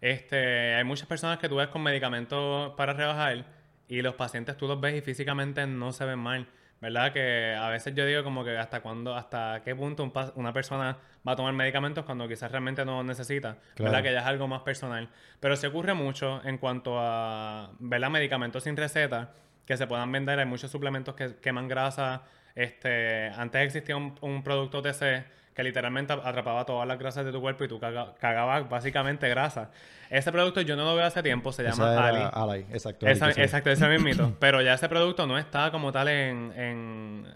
Este, 0.00 0.74
hay 0.74 0.84
muchas 0.84 1.06
personas 1.06 1.38
que 1.38 1.48
tú 1.48 1.56
ves 1.56 1.68
con 1.68 1.82
medicamentos 1.82 2.72
para 2.76 2.92
rebajar 2.92 3.44
y 3.88 4.02
los 4.02 4.14
pacientes 4.14 4.56
tú 4.56 4.66
los 4.66 4.80
ves 4.80 4.96
y 4.96 5.00
físicamente 5.02 5.66
no 5.66 5.92
se 5.92 6.04
ven 6.04 6.18
mal. 6.18 6.46
¿Verdad? 6.80 7.12
Que 7.14 7.54
a 7.58 7.70
veces 7.70 7.94
yo 7.94 8.04
digo 8.04 8.22
como 8.24 8.44
que 8.44 8.58
hasta 8.58 8.80
cuándo, 8.80 9.14
hasta 9.14 9.62
qué 9.64 9.74
punto 9.74 10.02
un 10.02 10.12
una 10.34 10.52
persona 10.52 10.98
va 11.26 11.32
a 11.32 11.36
tomar 11.36 11.52
medicamentos 11.54 12.04
cuando 12.04 12.28
quizás 12.28 12.50
realmente 12.50 12.84
no 12.84 12.96
los 12.98 13.04
necesita. 13.04 13.56
Claro. 13.74 13.90
¿Verdad? 13.92 14.02
Que 14.06 14.12
ya 14.12 14.20
es 14.20 14.26
algo 14.26 14.46
más 14.48 14.62
personal. 14.62 15.08
Pero 15.40 15.56
se 15.56 15.66
ocurre 15.66 15.94
mucho 15.94 16.40
en 16.44 16.58
cuanto 16.58 16.96
a, 16.98 17.70
¿verdad? 17.78 18.10
Medicamentos 18.10 18.64
sin 18.64 18.76
receta 18.76 19.30
que 19.66 19.76
se 19.76 19.86
puedan 19.86 20.10
vender. 20.12 20.38
Hay 20.38 20.46
muchos 20.46 20.70
suplementos 20.70 21.14
que 21.14 21.36
queman 21.36 21.68
grasa. 21.68 22.22
Este, 22.54 23.28
antes 23.30 23.62
existía 23.62 23.96
un, 23.96 24.14
un 24.20 24.42
producto 24.42 24.80
TC 24.82 25.24
que 25.54 25.62
literalmente 25.62 26.12
atrapaba 26.12 26.64
todas 26.64 26.86
las 26.86 26.98
grasas 26.98 27.24
de 27.24 27.30
tu 27.32 27.40
cuerpo 27.40 27.62
y 27.64 27.68
tú 27.68 27.78
caga- 27.78 28.14
cagabas 28.18 28.68
básicamente 28.68 29.28
grasa. 29.28 29.70
Ese 30.10 30.30
producto 30.32 30.60
yo 30.60 30.74
no 30.76 30.84
lo 30.84 30.96
veo 30.96 31.04
hace 31.06 31.22
tiempo, 31.22 31.52
se 31.52 31.62
llama 31.62 31.92
Esa 31.92 32.42
Ali. 32.42 32.66
exacto. 32.72 33.06
Esa- 33.06 33.26
Ali, 33.26 33.34
exacto, 33.40 33.70
ese 33.70 33.88
mismito. 33.88 34.36
Pero 34.40 34.60
ya 34.62 34.74
ese 34.74 34.88
producto 34.88 35.26
no 35.28 35.38
está 35.38 35.70
como 35.70 35.92
tal 35.92 36.08
en, 36.08 36.52
en 36.56 37.26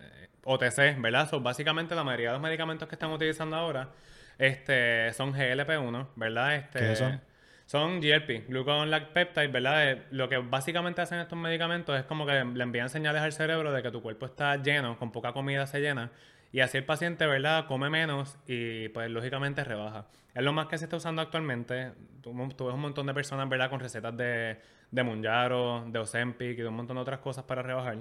OTC, 0.49 1.01
¿verdad? 1.01 1.29
So, 1.29 1.41
básicamente 1.41 1.95
la 1.95 2.05
mayoría 2.05 2.29
de 2.29 2.33
los 2.33 2.43
medicamentos 2.43 2.89
que 2.89 2.95
están 2.95 3.11
utilizando 3.11 3.57
ahora 3.57 3.91
este, 4.39 5.13
son 5.13 5.35
GLP-1, 5.35 6.09
¿verdad? 6.17 6.57
Este, 6.57 6.79
¿Qué 6.79 6.97
son? 6.97 7.21
Son 7.67 8.01
GLP, 8.01 8.49
Glucagon 8.49 8.91
Lac 8.91 9.09
Peptide, 9.09 9.49
¿verdad? 9.49 9.91
Eh, 9.91 10.03
Lo 10.11 10.31
que 10.31 10.39
básicamente 10.39 11.03
hacen 11.03 11.19
estos 11.19 11.39
medicamentos 11.39 11.99
es 11.99 12.07
como 12.07 12.25
que 12.25 12.33
le 12.33 12.63
envían 12.63 12.89
señales 12.89 13.21
al 13.21 13.33
cerebro 13.33 13.73
de 13.73 13.83
que 13.83 13.91
tu 13.91 14.01
cuerpo 14.01 14.25
está 14.25 14.57
lleno, 14.57 14.99
con 14.99 15.13
poca 15.13 15.35
comida 15.35 15.67
se 15.67 15.81
llena, 15.81 16.11
y 16.51 16.61
así 16.61 16.79
el 16.79 16.85
paciente, 16.85 17.27
¿verdad? 17.27 17.67
Come 17.67 17.91
menos 17.91 18.39
y 18.47 18.89
pues 18.89 19.11
lógicamente 19.11 19.65
rebaja. 19.65 20.07
Es 20.35 20.43
lo 20.43 20.55
más 20.55 20.67
que 20.69 20.79
se 20.79 20.85
está 20.85 20.97
usando 20.97 21.21
actualmente. 21.21 21.93
Tú, 22.23 22.33
tú 22.57 22.67
ves 22.67 22.75
un 22.75 22.81
montón 22.81 23.07
de 23.07 23.13
personas, 23.13 23.47
¿verdad? 23.51 23.69
Con 23.69 23.81
recetas 23.81 24.17
de, 24.17 24.59
de 24.91 25.03
Monjaro, 25.03 25.85
de 25.89 25.99
Ozempic 25.99 26.59
y 26.59 26.63
de 26.63 26.69
un 26.69 26.75
montón 26.75 26.97
de 26.97 27.03
otras 27.03 27.19
cosas 27.19 27.45
para 27.45 27.61
rebajar. 27.61 27.99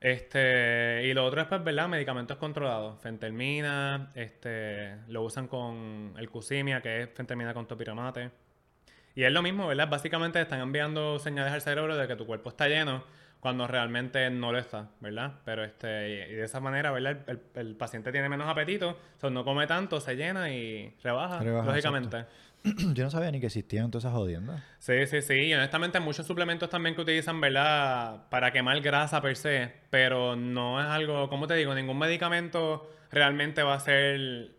Este, 0.00 1.02
y 1.04 1.14
lo 1.14 1.24
otro 1.24 1.40
es, 1.40 1.46
pues, 1.48 1.64
¿verdad? 1.64 1.88
Medicamentos 1.88 2.36
controlados. 2.36 3.00
Fentermina, 3.00 4.10
este, 4.14 4.96
lo 5.08 5.22
usan 5.22 5.48
con 5.48 6.14
el 6.16 6.30
Cusimia, 6.30 6.80
que 6.80 7.02
es 7.02 7.10
fentermina 7.14 7.54
con 7.54 7.66
topiramate. 7.66 8.30
Y 9.14 9.24
es 9.24 9.32
lo 9.32 9.42
mismo, 9.42 9.66
¿verdad? 9.66 9.88
Básicamente 9.88 10.40
están 10.40 10.60
enviando 10.60 11.18
señales 11.18 11.52
al 11.52 11.62
cerebro 11.62 11.96
de 11.96 12.06
que 12.06 12.16
tu 12.16 12.26
cuerpo 12.26 12.50
está 12.50 12.68
lleno 12.68 13.02
cuando 13.46 13.68
realmente 13.68 14.28
no 14.28 14.50
lo 14.50 14.58
está, 14.58 14.88
¿verdad? 14.98 15.34
Pero 15.44 15.62
este, 15.62 16.26
y 16.30 16.34
de 16.34 16.42
esa 16.44 16.58
manera, 16.58 16.90
¿verdad? 16.90 17.18
El, 17.28 17.38
el- 17.54 17.68
el 17.68 17.76
paciente 17.76 18.10
tiene 18.10 18.28
menos 18.28 18.48
apetito, 18.48 18.90
o 18.90 19.20
sea, 19.20 19.30
no 19.30 19.44
come 19.44 19.68
tanto, 19.68 20.00
se 20.00 20.16
llena 20.16 20.50
y 20.50 20.92
rebaja, 21.00 21.38
Rebaja, 21.38 21.68
lógicamente. 21.68 22.24
Yo 22.94 23.04
no 23.04 23.10
sabía 23.12 23.30
ni 23.30 23.38
que 23.38 23.46
existían 23.46 23.92
todas 23.92 24.02
esas 24.06 24.14
jodiendas. 24.14 24.60
Sí, 24.80 25.06
sí, 25.06 25.22
sí. 25.22 25.34
Y 25.34 25.54
honestamente, 25.54 25.98
hay 25.98 26.02
muchos 26.04 26.26
suplementos 26.26 26.68
también 26.68 26.96
que 26.96 27.02
utilizan, 27.02 27.40
¿verdad? 27.40 28.28
Para 28.30 28.50
quemar 28.50 28.80
grasa 28.80 29.20
per 29.22 29.36
se. 29.36 29.70
Pero 29.90 30.34
no 30.34 30.80
es 30.80 30.86
algo, 30.88 31.28
como 31.28 31.46
te 31.46 31.54
digo, 31.54 31.72
ningún 31.72 32.00
medicamento 32.00 32.90
realmente 33.12 33.62
va 33.62 33.74
a 33.74 33.78
ser 33.80 34.50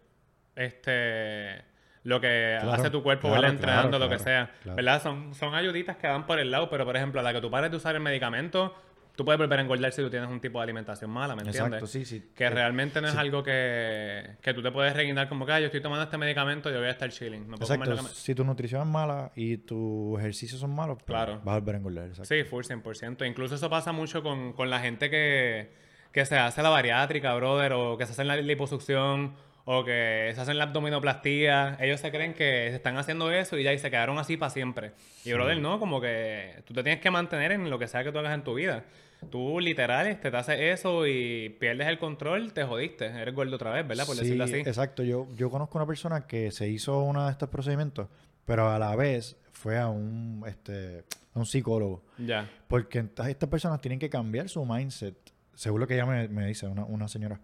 este 0.56 1.62
lo 2.08 2.22
que 2.22 2.58
Claro, 2.62 2.72
hace 2.74 2.90
tu 2.90 3.04
cuerpo, 3.04 3.28
claro, 3.28 3.42
¿verdad? 3.42 3.56
Entrenando, 3.56 4.00
lo 4.00 4.08
que 4.10 4.18
sea. 4.20 4.50
¿Verdad? 4.64 5.02
Son, 5.02 5.34
son 5.36 5.54
ayuditas 5.54 5.98
que 5.98 6.08
dan 6.08 6.26
por 6.26 6.40
el 6.40 6.50
lado, 6.52 6.70
pero 6.70 6.86
por 6.86 6.96
ejemplo, 6.96 7.20
a 7.20 7.24
la 7.24 7.34
que 7.34 7.42
tú 7.42 7.52
pares 7.52 7.70
de 7.70 7.76
usar 7.78 7.96
el 7.96 8.02
medicamento, 8.02 8.74
tú 9.16 9.26
puedes 9.26 9.38
volver 9.40 9.60
a 9.60 9.62
engordar 9.64 9.92
si 9.92 10.02
tú 10.02 10.10
tienes 10.10 10.30
un 10.30 10.40
tipo 10.40 10.60
de 10.60 10.64
alimentación 10.64 11.10
mala, 11.12 11.36
¿me 11.36 11.42
entiendes? 11.42 11.82
Exacto, 11.82 11.88
sí, 11.88 12.06
sí. 12.06 12.32
Que 12.36 12.46
Eh, 12.46 12.50
realmente 12.50 13.02
no 13.02 13.08
es 13.10 13.16
algo 13.16 13.44
que, 13.44 14.38
que 14.42 14.54
tú 14.54 14.62
te 14.62 14.72
puedes 14.72 14.96
reguindar 14.96 15.28
como 15.28 15.46
que, 15.46 15.52
ah, 15.52 15.60
yo 15.60 15.66
estoy 15.66 15.82
tomando 15.82 16.04
este 16.06 16.18
medicamento, 16.18 16.70
yo 16.70 16.78
voy 16.78 16.88
a 16.88 16.92
estar 16.92 17.10
chilling. 17.10 17.46
Puedo 17.48 17.74
Exacto, 17.74 17.98
si 18.14 18.34
tu 18.36 18.46
nutrición 18.46 18.82
es 18.84 18.88
mala 18.88 19.32
y 19.36 19.58
tus 19.58 20.18
ejercicios 20.20 20.62
son 20.62 20.74
malos, 20.74 20.98
pues, 20.98 21.08
Claro. 21.08 21.42
vas 21.44 21.56
a 21.56 21.60
volver 21.60 21.76
a 21.76 21.78
engordar. 21.80 22.08
Exacto. 22.08 22.34
Sí, 22.34 22.44
full 22.46 22.64
100%. 22.64 23.26
Incluso 23.28 23.56
eso 23.56 23.70
pasa 23.70 23.92
mucho 23.92 24.24
con, 24.24 24.54
con 24.54 24.70
la 24.70 24.80
gente 24.80 25.10
que, 25.10 25.74
que 26.14 26.26
se 26.26 26.38
hace 26.38 26.62
la 26.62 26.70
bariátrica, 26.70 27.34
brother, 27.36 27.74
o 27.74 27.98
que 27.98 28.06
se 28.06 28.12
hacen 28.14 28.28
la 28.28 28.36
liposucción, 28.38 29.34
o 29.70 29.84
que 29.84 30.32
se 30.34 30.40
hacen 30.40 30.58
la 30.58 30.64
abdominoplastía. 30.64 31.78
Ellos 31.82 32.00
se 32.00 32.10
creen 32.10 32.34
que 32.34 32.70
se 32.70 32.76
están 32.76 32.96
haciendo 32.98 33.30
eso 33.34 33.58
y 33.58 33.64
ya 33.64 33.74
y 33.74 33.80
se 33.80 33.92
quedaron 33.92 34.18
así 34.18 34.38
para 34.38 34.50
siempre. 34.50 34.94
Y, 35.26 35.34
brother, 35.34 35.60
no, 35.60 35.78
como 35.78 36.00
que 36.00 36.64
tú 36.66 36.74
te 36.74 36.84
tienes 36.84 37.02
que 37.02 37.12
mantener 37.12 37.52
en 37.52 37.70
lo 37.70 37.78
que 37.78 37.86
sea 37.86 38.02
que 38.02 38.14
tú 38.14 38.18
hagas 38.20 38.34
en 38.34 38.46
tu 38.46 38.54
vida. 38.54 38.86
Tú, 39.30 39.60
literal, 39.60 40.08
este, 40.08 40.32
te 40.32 40.38
haces 40.38 40.58
eso 40.58 41.06
y 41.06 41.50
pierdes 41.60 41.88
el 41.90 42.00
control, 42.00 42.54
te 42.54 42.64
jodiste. 42.64 43.08
Eres 43.08 43.36
gordo 43.36 43.58
otra 43.58 43.72
vez, 43.72 43.86
¿verdad? 43.86 44.06
Por 44.06 44.16
Sí, 44.16 44.22
decirlo 44.22 44.46
así. 44.46 44.56
Exacto, 44.60 45.04
yo, 45.04 45.28
yo 45.36 45.50
conozco 45.50 45.78
una 45.78 45.86
persona 45.86 46.28
que 46.28 46.50
se 46.52 46.70
hizo 46.70 47.02
uno 47.02 47.26
de 47.26 47.32
estos 47.32 47.50
procedimientos, 47.50 48.08
pero 48.46 48.70
a 48.70 48.80
la 48.80 48.96
vez 48.96 49.36
fue 49.52 49.78
a 49.78 49.90
un, 49.90 50.46
este, 50.48 51.04
a 51.34 51.40
un 51.40 51.46
psicólogo. 51.46 52.06
Ya. 52.20 52.50
Porque 52.70 53.00
estas 53.28 53.50
personas 53.50 53.82
tienen 53.82 54.00
que 54.00 54.10
cambiar 54.10 54.48
su 54.48 54.66
mindset. 54.66 55.18
Según 55.56 55.82
lo 55.82 55.88
que 55.88 55.96
ella 55.96 56.06
me, 56.06 56.30
me 56.30 56.48
dice, 56.48 56.68
una, 56.68 56.86
una 56.86 57.10
señora. 57.10 57.42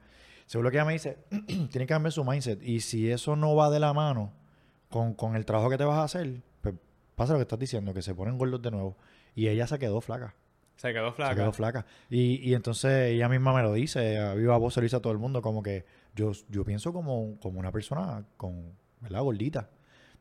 Según 0.54 0.66
lo 0.66 0.70
que 0.70 0.78
ella 0.78 0.86
me 0.86 0.94
dice, 0.94 1.18
tienen 1.48 1.68
que 1.70 1.88
cambiar 1.88 2.12
su 2.12 2.24
mindset. 2.24 2.62
Y 2.62 2.82
si 2.82 3.10
eso 3.10 3.36
no 3.36 3.56
va 3.56 3.72
de 3.72 3.80
la 3.80 3.92
mano 3.92 4.32
con, 4.92 5.16
con 5.16 5.36
el 5.36 5.46
trabajo 5.48 5.68
que 5.72 5.80
te 5.80 5.84
vas 5.84 5.98
a 5.98 6.04
hacer, 6.04 6.42
pues 6.62 6.76
pasa 7.16 7.34
lo 7.34 7.40
que 7.40 7.42
estás 7.42 7.58
diciendo, 7.58 7.92
que 7.92 8.04
se 8.04 8.14
ponen 8.14 8.38
gordos 8.38 8.62
de 8.62 8.70
nuevo. 8.70 8.96
Y 9.34 9.48
ella 9.48 9.66
se 9.66 9.80
quedó 9.80 10.00
flaca. 10.00 10.36
Se 10.76 10.94
quedó 10.94 11.12
flaca. 11.12 11.32
Se 11.34 11.40
quedó 11.42 11.52
flaca. 11.54 11.86
Y, 12.08 12.36
y 12.48 12.54
entonces 12.54 13.14
ella 13.14 13.28
misma 13.30 13.52
me 13.52 13.64
lo 13.64 13.74
dice, 13.74 14.20
a 14.20 14.36
viva 14.36 14.56
voz 14.58 14.76
se 14.76 14.82
lo 14.82 14.84
dice 14.84 14.96
a 14.98 15.00
todo 15.00 15.12
el 15.12 15.18
mundo, 15.18 15.42
como 15.42 15.64
que 15.64 15.86
yo, 16.16 16.34
yo 16.50 16.64
pienso 16.64 16.94
como, 16.94 17.40
como 17.40 17.60
una 17.60 17.72
persona 17.72 18.24
con, 18.38 18.74
¿verdad? 19.00 19.24
Gordita. 19.24 19.70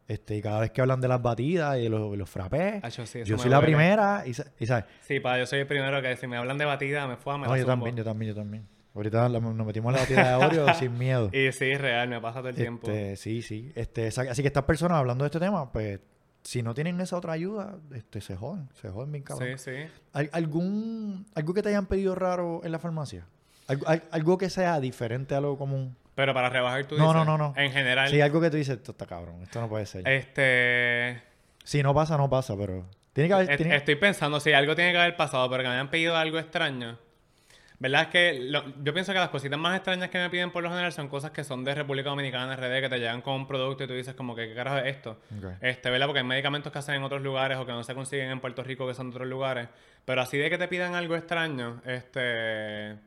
Este, 0.08 0.38
y 0.38 0.40
cada 0.40 0.60
vez 0.60 0.70
que 0.70 0.80
hablan 0.80 1.02
de 1.02 1.08
las 1.08 1.20
batidas 1.20 1.76
y 1.78 1.90
los, 1.90 2.16
los 2.16 2.30
frappés, 2.30 2.82
sí, 3.04 3.18
eso 3.20 3.28
yo 3.28 3.36
soy 3.36 3.50
la 3.50 3.60
primera 3.60 4.22
y, 4.26 4.32
sa- 4.32 4.46
y 4.58 4.64
¿sabes? 4.64 4.86
Sí, 5.02 5.20
pa, 5.20 5.38
yo 5.38 5.44
soy 5.44 5.60
el 5.60 5.66
primero 5.66 6.00
que 6.00 6.16
si 6.16 6.26
me 6.26 6.38
hablan 6.38 6.56
de 6.56 6.64
batida, 6.64 7.06
me 7.06 7.16
fue 7.18 7.34
a 7.34 7.36
me 7.38 7.46
No, 7.46 7.54
yo 7.56 7.66
también, 7.66 7.96
yo 7.96 8.02
también, 8.04 8.30
yo 8.34 8.34
también. 8.34 8.66
Ahorita 8.94 9.28
nos 9.28 9.66
metimos 9.66 9.90
en 9.90 9.94
la 9.94 10.00
batida 10.00 10.38
de 10.38 10.44
Oreo 10.44 10.74
sin 10.78 10.98
miedo. 10.98 11.30
Y 11.32 11.50
sí, 11.52 11.74
real, 11.76 12.08
me 12.08 12.20
pasa 12.20 12.40
todo 12.40 12.48
el 12.50 12.54
tiempo. 12.56 12.90
Este, 12.90 13.16
sí, 13.16 13.42
sí. 13.42 13.72
Este, 13.74 14.08
así 14.08 14.42
que 14.42 14.48
estas 14.48 14.64
personas 14.64 14.98
hablando 14.98 15.24
de 15.24 15.28
este 15.28 15.40
tema, 15.40 15.72
pues, 15.72 16.00
si 16.42 16.62
no 16.62 16.74
tienen 16.74 17.00
esa 17.00 17.16
otra 17.16 17.32
ayuda, 17.32 17.76
este, 17.94 18.20
se 18.20 18.36
joden, 18.36 18.68
se 18.80 18.90
joden 18.90 19.12
bien 19.12 19.24
cabrón. 19.24 19.56
Sí, 19.58 19.70
sí. 19.70 19.90
¿Al- 20.12 20.28
¿Algún, 20.32 21.24
¿Algo 21.34 21.54
que 21.54 21.62
te 21.62 21.68
hayan 21.70 21.86
pedido 21.86 22.14
raro 22.14 22.60
en 22.64 22.72
la 22.72 22.78
farmacia? 22.78 23.26
¿Algo, 23.68 23.88
al- 23.88 24.02
algo 24.10 24.36
que 24.36 24.50
sea 24.50 24.78
diferente 24.80 25.34
a 25.34 25.40
lo 25.40 25.56
común? 25.56 25.96
Pero 26.14 26.34
para 26.34 26.50
rebajar 26.50 26.84
tú 26.84 26.98
No, 26.98 27.04
dices, 27.12 27.14
no, 27.14 27.24
no, 27.24 27.38
no. 27.38 27.54
En 27.56 27.72
general, 27.72 28.10
Sí, 28.10 28.20
algo 28.20 28.40
que 28.42 28.50
tú 28.50 28.56
dices, 28.58 28.76
esto 28.76 28.90
está 28.92 29.06
cabrón, 29.06 29.40
esto 29.42 29.58
no 29.60 29.68
puede 29.68 29.86
ser. 29.86 30.06
este... 30.06 31.22
Si 31.64 31.82
no 31.82 31.94
pasa, 31.94 32.16
no 32.18 32.28
pasa, 32.28 32.54
pero... 32.56 32.84
Tiene 33.14 33.28
que 33.28 33.34
haber... 33.34 33.56
tiene- 33.56 33.76
Estoy 33.76 33.94
pensando 33.94 34.38
si 34.40 34.52
algo 34.52 34.74
tiene 34.74 34.92
que 34.92 34.98
haber 34.98 35.16
pasado, 35.16 35.48
pero 35.48 35.62
que 35.62 35.68
me 35.68 35.74
hayan 35.76 35.88
pedido 35.90 36.16
algo 36.16 36.38
extraño. 36.38 36.98
¿Verdad? 37.82 38.02
Es 38.02 38.08
que 38.08 38.38
lo- 38.40 38.62
yo 38.84 38.94
pienso 38.94 39.12
que 39.12 39.18
las 39.18 39.30
cositas 39.30 39.58
más 39.58 39.74
extrañas 39.74 40.08
que 40.08 40.16
me 40.18 40.30
piden 40.30 40.52
por 40.52 40.62
lo 40.62 40.68
general 40.70 40.92
son 40.92 41.08
cosas 41.08 41.32
que 41.32 41.42
son 41.42 41.64
de 41.64 41.74
República 41.74 42.10
Dominicana, 42.10 42.54
RD, 42.54 42.80
que 42.80 42.88
te 42.88 42.98
llegan 42.98 43.22
con 43.22 43.34
un 43.34 43.46
producto 43.48 43.82
y 43.82 43.86
tú 43.88 43.94
dices 43.94 44.14
como 44.14 44.36
que, 44.36 44.46
¿qué 44.48 44.54
carajo 44.54 44.78
es 44.78 44.86
esto? 44.86 45.18
Este, 45.60 45.90
¿verdad? 45.90 46.06
Porque 46.06 46.20
hay 46.20 46.24
medicamentos 46.26 46.70
que 46.72 46.78
hacen 46.78 46.94
en 46.94 47.02
otros 47.02 47.22
lugares 47.22 47.58
o 47.58 47.66
que 47.66 47.72
no 47.72 47.82
se 47.82 47.92
consiguen 47.96 48.30
en 48.30 48.38
Puerto 48.40 48.62
Rico 48.62 48.86
que 48.86 48.94
son 48.94 49.10
de 49.10 49.16
otros 49.16 49.28
lugares. 49.28 49.68
Pero 50.04 50.22
así 50.22 50.38
de 50.38 50.48
que 50.48 50.58
te 50.58 50.68
pidan 50.68 50.94
algo 50.94 51.16
extraño, 51.16 51.82
este... 51.84 52.98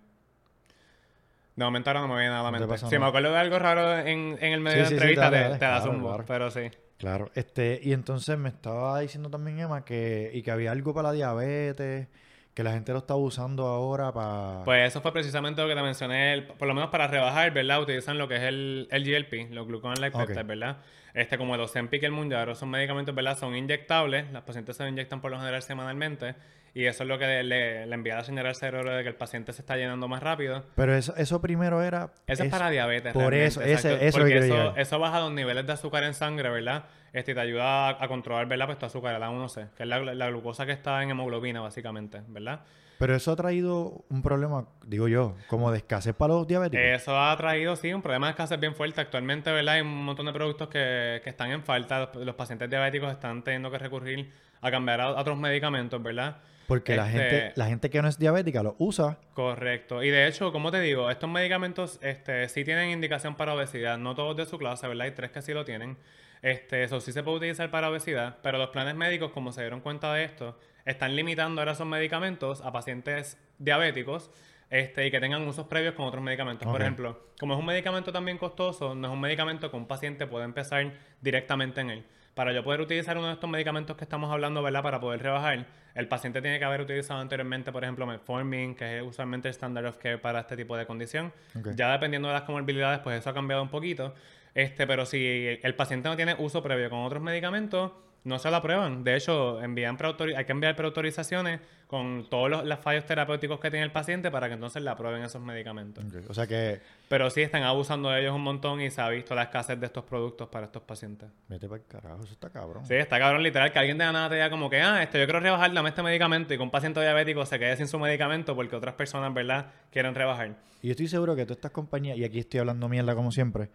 De 1.55 1.63
momento 1.63 1.89
ahora 1.89 2.01
no 2.01 2.09
me 2.09 2.15
viene 2.15 2.29
nada 2.31 2.41
a 2.41 2.51
la 2.51 2.57
te 2.57 2.59
mente. 2.65 2.73
pasa 2.73 2.89
Si 2.89 2.99
me 2.99 3.05
acuerdo 3.05 3.31
de 3.31 3.37
algo 3.39 3.57
raro 3.57 3.97
en, 3.99 4.37
en 4.41 4.51
el 4.51 4.59
medio 4.59 4.85
Sí, 4.85 4.93
de 4.95 4.99
sí, 4.99 5.05
la 5.05 5.09
entrevista, 5.11 5.31
te, 5.31 5.53
te 5.53 5.57
Claro, 5.59 5.85
zumbo. 5.85 6.07
claro. 6.09 6.25
Pero 6.27 6.51
sí. 6.51 6.69
Claro, 6.97 7.31
este, 7.33 7.79
y 7.81 7.93
entonces 7.93 8.37
me 8.37 8.49
estaba 8.49 8.99
diciendo 8.99 9.29
también 9.29 9.59
Emma 9.59 9.85
que, 9.85 10.31
y 10.33 10.41
que 10.41 10.51
había 10.51 10.71
algo 10.73 10.93
para 10.93 11.09
la 11.09 11.13
diabetes, 11.13 12.07
que 12.55 12.63
la 12.63 12.71
gente 12.71 12.91
lo 12.93 12.99
está 12.99 13.15
usando 13.15 13.67
ahora 13.67 14.11
para... 14.13 14.63
Pues 14.63 14.87
eso 14.87 15.01
fue 15.01 15.11
precisamente 15.11 15.61
lo 15.61 15.67
que 15.67 15.75
te 15.75 15.81
mencioné, 15.83 16.33
el- 16.33 16.43
por 16.45 16.67
lo 16.67 16.73
menos 16.73 16.89
para 16.89 17.05
rebajar, 17.05 17.51
¿verdad? 17.51 17.81
Utilizan 17.81 18.17
lo 18.17 18.27
que 18.29 18.37
es 18.37 18.43
el, 18.43 18.87
el 18.91 19.03
GLP, 19.03 19.53
los 19.53 19.67
glucagon-like 19.67 20.15
Ok. 20.15 20.21
peptides, 20.23 20.47
¿verdad? 20.47 20.77
Este, 21.15 21.37
como 21.37 21.55
el 21.55 21.61
Ozempic 21.61 22.03
y 22.03 22.05
el 22.05 22.11
Mounjaro, 22.11 22.51
esos 22.51 22.67
medicamentos, 22.67 23.15
¿verdad? 23.15 23.37
Son 23.37 23.55
inyectables, 23.55 24.29
las 24.31 24.43
pacientes 24.43 24.75
se 24.77 24.83
lo 24.83 24.89
inyectan 24.89 25.21
por 25.21 25.31
lo 25.31 25.39
general 25.39 25.61
semanalmente, 25.63 26.35
y 26.73 26.85
eso 26.85 27.03
es 27.03 27.07
lo 27.09 27.17
que 27.17 27.41
le, 27.41 27.85
le 27.87 27.93
envía 27.95 28.15
la 28.15 28.23
señal 28.25 28.45
al 28.47 28.53
cerebro 28.55 28.93
de 28.93 29.01
que 29.01 29.07
el 29.07 29.15
paciente 29.15 29.53
se 29.53 29.61
está 29.61 29.77
llenando 29.77 30.09
más 30.09 30.21
rápido. 30.21 30.65
Pero 30.75 30.93
eso, 30.93 31.15
eso 31.15 31.39
primero 31.41 31.81
era... 31.81 32.11
Eso 32.27 32.43
es, 32.43 32.51
para 32.51 32.69
diabetes. 32.69 33.13
Por 33.13 33.33
eso, 33.33 33.61
ese- 33.61 34.05
eso 34.05 34.17
porque 34.19 34.37
eso, 34.39 34.75
eso 34.75 34.99
baja 34.99 35.21
los 35.21 35.31
niveles 35.31 35.65
de 35.65 35.71
azúcar 35.71 36.03
en 36.03 36.13
sangre, 36.13 36.49
¿verdad? 36.49 36.83
Este, 37.13 37.33
te 37.33 37.39
ayuda 37.39 37.87
a, 37.91 38.03
a 38.03 38.07
controlar, 38.09 38.45
¿verdad? 38.47 38.65
Pues 38.65 38.77
tu 38.77 38.85
azúcar, 38.85 39.17
la 39.17 39.29
1C, 39.31 39.69
que 39.77 39.83
es 39.83 39.87
la, 39.89 39.99
la 40.01 40.27
glucosa 40.29 40.65
que 40.65 40.73
está 40.73 41.01
en 41.01 41.11
hemoglobina, 41.11 41.61
básicamente, 41.61 42.21
¿verdad? 42.27 42.59
Pero 42.97 43.15
eso 43.15 43.31
ha 43.31 43.35
traído 43.35 44.05
un 44.09 44.21
problema, 44.21 44.67
digo 44.85 45.07
yo, 45.07 45.35
como 45.47 45.71
de 45.71 45.79
escasez 45.79 46.15
para 46.15 46.33
los 46.33 46.47
diabéticos. 46.47 46.85
Eso 46.85 47.19
ha 47.19 47.35
traído, 47.35 47.75
sí, 47.75 47.93
un 47.93 48.01
problema 48.01 48.27
de 48.27 48.31
escasez 48.31 48.59
bien 48.59 48.73
fuerte. 48.73 49.01
Actualmente, 49.01 49.51
¿verdad? 49.51 49.75
Hay 49.75 49.81
un 49.81 50.05
montón 50.05 50.25
de 50.27 50.33
productos 50.33 50.69
que, 50.69 51.21
que 51.23 51.29
están 51.29 51.51
en 51.51 51.63
falta. 51.63 51.99
Los, 52.13 52.25
los 52.25 52.35
pacientes 52.35 52.69
diabéticos 52.69 53.11
están 53.11 53.43
teniendo 53.43 53.69
que 53.69 53.77
recurrir 53.79 54.31
a 54.61 54.71
cambiar 54.71 55.01
a, 55.01 55.05
a 55.05 55.21
otros 55.21 55.37
medicamentos, 55.37 56.01
¿verdad? 56.01 56.37
porque 56.67 56.95
la 56.95 57.05
este- 57.07 57.19
gente 57.29 57.51
la 57.55 57.65
gente 57.67 57.89
que 57.91 58.01
no 58.01 58.07
es 58.07 58.17
diabética 58.17 58.63
lo 58.63 58.75
usa. 58.79 59.19
Correcto. 59.35 60.01
Y 60.01 60.09
de 60.09 60.27
hecho, 60.27 60.51
como 60.51 60.71
te 60.71 60.79
digo, 60.79 61.11
estos 61.11 61.29
medicamentos 61.29 61.99
este, 62.01 62.49
sí 62.49 62.63
tienen 62.63 62.89
indicación 62.89 63.35
para 63.35 63.53
obesidad. 63.53 63.97
No 63.99 64.15
todos 64.15 64.35
de 64.35 64.45
su 64.47 64.57
clase, 64.57 64.87
¿verdad? 64.87 65.05
Hay 65.05 65.11
tres 65.11 65.29
que 65.31 65.41
sí 65.43 65.53
lo 65.53 65.63
tienen. 65.63 65.95
Este, 66.41 66.83
eso 66.83 66.99
sí 67.01 67.11
se 67.11 67.21
puede 67.23 67.37
utilizar 67.37 67.69
para 67.71 67.89
obesidad, 67.89 68.37
pero 68.41 68.57
los 68.57 68.69
planes 68.69 68.95
médicos, 68.95 69.31
como 69.31 69.51
se 69.51 69.61
dieron 69.61 69.81
cuenta 69.81 70.13
de 70.13 70.23
esto, 70.23 70.57
están 70.85 71.15
limitando 71.15 71.61
ahora 71.61 71.73
esos 71.73 71.87
medicamentos 71.87 72.61
a 72.61 72.71
pacientes 72.71 73.37
diabéticos 73.57 74.31
este, 74.69 75.05
y 75.07 75.11
que 75.11 75.19
tengan 75.19 75.47
usos 75.47 75.67
previos 75.67 75.93
con 75.95 76.05
otros 76.05 76.23
medicamentos. 76.23 76.67
Por 76.67 76.81
ejemplo, 76.81 77.19
como 77.39 77.53
es 77.53 77.59
un 77.59 77.65
medicamento 77.65 78.11
también 78.11 78.37
costoso, 78.37 78.95
no 78.95 79.07
es 79.07 79.13
un 79.13 79.19
medicamento 79.19 79.69
que 79.69 79.77
un 79.77 79.87
paciente 79.87 80.27
puede 80.27 80.45
empezar 80.45 80.93
directamente 81.21 81.81
en 81.81 81.89
él. 81.89 82.05
Para 82.33 82.51
yo 82.51 82.63
poder 82.63 82.81
utilizar 82.81 83.17
uno 83.17 83.27
de 83.27 83.33
estos 83.33 83.49
medicamentos 83.49 83.95
que 83.95 84.03
estamos 84.03 84.29
hablando, 84.29 84.61
¿verdad? 84.61 84.83
Para 84.83 84.99
poder 84.99 85.23
rebajar, 85.23 85.67
el 85.93 86.07
paciente 86.09 86.41
tiene 86.41 86.59
que 86.59 86.65
haber 86.65 86.81
utilizado 86.81 87.21
anteriormente, 87.21 87.71
por 87.71 87.83
ejemplo, 87.83 88.05
metformin, 88.05 88.75
que 88.75 88.97
es 88.97 89.03
usualmente 89.03 89.47
el 89.47 89.53
standard 89.53 89.85
of 89.85 89.97
care 89.97 90.17
para 90.17 90.41
este 90.41 90.57
tipo 90.57 90.75
de 90.75 90.85
condición. 90.85 91.31
Ya 91.75 91.93
dependiendo 91.93 92.27
de 92.27 92.33
las 92.33 92.43
comorbilidades, 92.43 92.99
pues 92.99 93.19
eso 93.19 93.29
ha 93.29 93.33
cambiado 93.33 93.63
un 93.63 93.69
poquito. 93.69 94.13
Este, 94.53 94.85
pero 94.85 95.05
si 95.05 95.57
el 95.61 95.75
paciente 95.75 96.09
no 96.09 96.17
tiene 96.17 96.35
uso 96.37 96.61
previo 96.61 96.89
con 96.89 96.99
otros 96.99 97.23
medicamentos, 97.23 97.91
no 98.25 98.39
se 98.39 98.49
lo 98.49 98.57
aprueban. 98.57 99.03
De 99.03 99.15
hecho, 99.15 99.61
envían 99.61 99.97
hay 100.35 100.45
que 100.45 100.51
enviar 100.51 100.75
preautorizaciones 100.75 101.61
con 101.87 102.27
todos 102.27 102.49
los, 102.49 102.65
los 102.65 102.79
fallos 102.79 103.05
terapéuticos 103.05 103.59
que 103.59 103.69
tiene 103.69 103.85
el 103.85 103.91
paciente 103.91 104.31
para 104.31 104.47
que 104.47 104.55
entonces 104.55 104.81
le 104.81 104.89
aprueben 104.89 105.23
esos 105.23 105.41
medicamentos. 105.41 106.03
O 106.27 106.33
sea 106.33 106.47
que 106.47 106.81
Pero 107.07 107.29
sí 107.29 107.43
están 107.43 107.61
abusando 107.61 108.09
de 108.09 108.21
ellos 108.21 108.33
un 108.33 108.41
montón 108.41 108.81
y 108.81 108.89
se 108.89 108.99
ha 108.99 109.09
visto 109.09 109.35
la 109.35 109.43
escasez 109.43 109.79
de 109.79 109.85
estos 109.85 110.03
productos 110.05 110.49
para 110.49 110.65
estos 110.65 110.81
pacientes. 110.81 111.29
vete 111.47 111.69
para 111.69 111.81
el 111.81 111.87
carajo, 111.87 112.23
eso 112.23 112.33
está 112.33 112.49
cabrón. 112.49 112.83
Sí, 112.85 112.95
está 112.95 113.19
cabrón 113.19 113.43
literal 113.43 113.71
que 113.71 113.77
alguien 113.77 113.99
de 113.99 114.05
la 114.05 114.11
nada 114.11 114.29
te 114.29 114.35
diga 114.35 114.49
como 114.49 114.71
que, 114.71 114.81
ah, 114.81 115.03
este, 115.03 115.19
yo 115.19 115.25
quiero 115.25 115.39
rebajar, 115.39 115.71
dame 115.71 115.89
este 115.89 116.01
medicamento 116.01 116.53
y 116.53 116.57
que 116.57 116.63
un 116.63 116.71
paciente 116.71 116.99
diabético 116.99 117.45
se 117.45 117.59
quede 117.59 117.77
sin 117.77 117.87
su 117.87 117.99
medicamento 117.99 118.55
porque 118.55 118.75
otras 118.75 118.95
personas, 118.95 119.31
¿verdad?, 119.31 119.67
quieren 119.91 120.15
rebajar. 120.15 120.55
Y 120.81 120.87
yo 120.87 120.91
estoy 120.91 121.07
seguro 121.07 121.35
que 121.35 121.43
todas 121.43 121.57
estas 121.57 121.71
compañías, 121.71 122.17
y 122.17 122.23
aquí 122.23 122.39
estoy 122.39 122.59
hablando 122.59 122.89
mierda 122.89 123.13
como 123.13 123.31
siempre, 123.31 123.69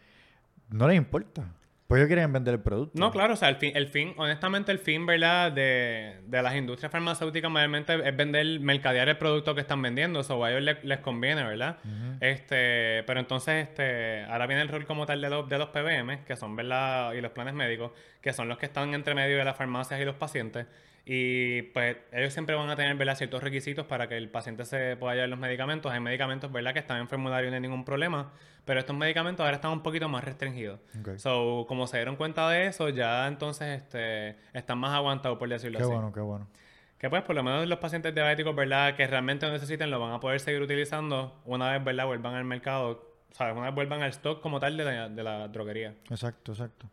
no 0.71 0.89
les 0.89 0.97
importa. 0.97 1.55
Pues 1.91 1.99
ellos 1.99 2.07
quieren 2.07 2.33
vender 2.33 2.55
el 2.55 2.61
producto. 2.61 2.97
No, 2.97 3.11
claro, 3.11 3.33
o 3.35 3.37
sea, 3.37 3.49
el 3.49 3.57
fin, 3.57 3.73
el 3.75 3.89
fin 3.89 4.15
honestamente, 4.17 4.71
el 4.71 4.79
fin, 4.79 5.07
¿verdad?, 5.07 5.51
de, 5.51 6.21
de 6.25 6.41
las 6.41 6.55
industrias 6.55 6.93
farmacéuticas 6.93 7.51
mayormente 7.51 8.09
es 8.09 8.17
vender, 8.17 8.61
mercadear 8.61 9.09
el 9.09 9.19
producto 9.19 9.57
que 9.57 9.63
están 9.63 9.83
vendiendo, 9.83 10.21
o 10.21 10.45
a 10.45 10.53
ellos 10.53 10.63
les, 10.63 10.85
les 10.85 11.01
conviene, 11.01 11.43
¿verdad? 11.43 11.79
Este, 12.21 13.03
pero 13.09 13.19
entonces, 13.19 13.67
este, 13.67 14.23
ahora 14.23 14.47
viene 14.47 14.63
el 14.63 14.69
rol 14.69 14.87
como 14.87 15.05
tal 15.05 15.21
de 15.21 15.31
los, 15.31 15.49
de 15.49 15.59
los 15.59 15.71
PBM, 15.71 16.25
que 16.25 16.37
son, 16.37 16.55
¿verdad?, 16.55 17.13
y 17.15 17.21
los 17.21 17.33
planes 17.33 17.55
médicos, 17.55 17.91
que 18.21 18.33
son 18.33 18.47
los 18.47 18.57
que 18.57 18.67
están 18.67 18.95
entre 18.95 19.17
medio 19.17 19.37
de 19.37 19.45
las 19.45 19.57
farmacias 19.57 20.01
y 20.01 20.05
los 20.05 20.15
pacientes. 20.15 20.67
Y 21.05 21.63
pues 21.63 21.97
ellos 22.13 22.33
siempre 22.33 22.55
van 22.55 22.71
a 22.71 22.77
tener, 22.77 22.95
¿verdad?, 22.95 23.17
ciertos 23.17 23.43
requisitos 23.43 23.85
para 23.87 24.07
que 24.07 24.17
el 24.17 24.29
paciente 24.29 24.65
se 24.65 24.97
pueda 24.97 25.15
llevar 25.15 25.31
los 25.31 25.41
medicamentos. 25.41 25.91
Hay 25.91 25.99
medicamentos, 25.99 26.53
¿verdad?, 26.53 26.73
que 26.73 26.79
están 26.79 26.99
en 27.01 27.09
formulario 27.09 27.49
y 27.49 27.51
no 27.51 27.57
hay 27.57 27.63
ningún 27.63 27.85
problema, 27.85 28.33
pero 28.65 28.81
estos 28.81 28.97
medicamentos 28.97 29.45
ahora 29.45 29.57
están 29.57 29.73
un 29.73 29.83
poquito 29.83 30.09
más 30.09 30.25
restringidos. 30.25 30.81
Ok. 31.01 31.17
So, 31.19 31.65
como 31.69 31.87
se 31.87 31.97
dieron 31.97 32.17
cuenta 32.17 32.49
de 32.51 32.67
eso, 32.67 32.89
ya 32.89 33.27
entonces 33.27 33.83
este, 33.83 34.37
están 34.53 34.79
más 34.79 34.93
aguantados, 34.93 35.39
por 35.39 35.49
decirlo 35.49 35.79
Qué 35.79 35.85
así. 35.85 35.93
bueno, 35.93 36.13
qué 36.13 36.21
bueno. 36.21 36.47
Que 36.99 37.09
pues, 37.09 37.23
por 37.23 37.35
lo 37.35 37.43
menos 37.43 37.67
los 37.67 37.79
pacientes 37.79 38.15
diabéticos, 38.15 38.55
¿verdad? 38.55 38.95
Que 38.95 39.07
realmente 39.07 39.47
lo 39.47 39.53
necesiten, 39.53 39.91
lo 39.91 39.99
van 39.99 40.13
a 40.13 40.21
poder 40.21 40.39
seguir 40.39 40.61
utilizando 40.61 41.41
una 41.47 41.73
vez, 41.73 41.83
¿verdad? 41.83 42.05
Vuelvan 42.05 42.35
al 42.35 42.45
mercado, 42.45 43.03
¿sabes? 43.31 43.57
Una 43.57 43.67
vez 43.67 43.75
vuelvan 43.75 44.03
al 44.03 44.11
stock 44.11 44.43
como 44.43 44.61
tal 44.61 44.77
de 44.77 44.85
la, 44.85 45.09
de 45.09 45.23
la 45.23 45.49
droguería. 45.49 45.95
Exacto, 46.11 46.53
exacto. 46.53 46.87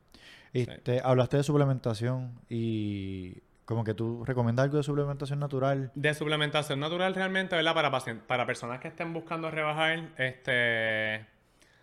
Este, 0.53 1.01
Hablaste 1.03 1.37
de 1.37 1.43
suplementación 1.43 2.39
y 2.49 3.33
Como 3.65 3.83
que 3.83 3.93
tú 3.93 4.23
recomiendas 4.23 4.63
algo 4.63 4.77
de 4.77 4.83
suplementación 4.83 5.39
natural. 5.39 5.91
De 5.93 6.13
suplementación 6.13 6.79
natural 6.79 7.13
realmente, 7.13 7.53
¿verdad? 7.57 7.73
Para, 7.73 7.91
para 8.25 8.45
personas 8.45 8.79
que 8.79 8.87
estén 8.87 9.11
buscando 9.11 9.51
rebajar, 9.51 10.13
este... 10.17 11.25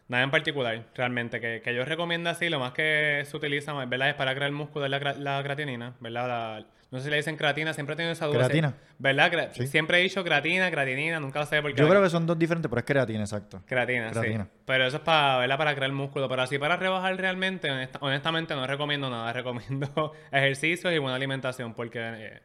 Nada 0.08 0.24
en 0.24 0.30
particular, 0.30 0.84
realmente. 0.94 1.40
Que, 1.40 1.62
que 1.62 1.74
yo 1.74 1.84
recomiendo 1.84 2.30
así, 2.30 2.48
lo 2.48 2.60
más 2.60 2.72
que 2.72 3.22
se 3.24 3.36
utiliza, 3.36 3.72
¿verdad? 3.72 4.10
Es 4.10 4.14
para 4.14 4.34
crear 4.34 4.52
músculo, 4.52 4.86
la, 4.86 4.98
la 4.98 5.42
creatinina, 5.42 5.94
¿verdad? 6.00 6.64
no 6.90 7.00
sé 7.00 7.06
si 7.06 7.10
le 7.10 7.16
dicen 7.16 7.36
creatina, 7.36 7.72
siempre 7.72 7.94
he 7.94 7.96
tenido 7.96 8.12
esa 8.12 8.26
duda. 8.26 8.38
Creatina. 8.38 8.74
¿Verdad? 8.98 9.50
Siempre 9.52 9.98
he 9.98 10.02
dicho 10.04 10.22
creatina, 10.22 10.70
creatina, 10.70 11.18
nunca 11.18 11.40
lo 11.40 11.46
sé 11.46 11.60
por 11.60 11.74
qué. 11.74 11.80
Yo 11.80 11.88
creo 11.88 12.00
que 12.00 12.08
son 12.08 12.24
dos 12.24 12.38
diferentes, 12.38 12.68
pero 12.68 12.78
es 12.78 12.86
creatina, 12.86 13.20
exacto. 13.20 13.62
Creatina, 13.66 14.12
creatina. 14.12 14.44
sí. 14.44 14.50
Pero 14.64 14.86
eso 14.86 14.98
es 14.98 15.02
para, 15.02 15.38
¿verdad? 15.38 15.58
Para 15.58 15.74
crear 15.74 15.90
músculo. 15.90 16.28
Pero 16.28 16.42
así 16.42 16.56
para 16.56 16.76
rebajar 16.76 17.16
realmente, 17.16 17.68
honestamente 17.98 18.54
no 18.54 18.64
recomiendo 18.66 19.10
nada. 19.10 19.32
Recomiendo 19.44 20.12
ejercicios 20.30 20.92
y 20.92 20.98
buena 20.98 21.16
alimentación 21.16 21.74
porque... 21.74 21.98
Eh, 22.00 22.40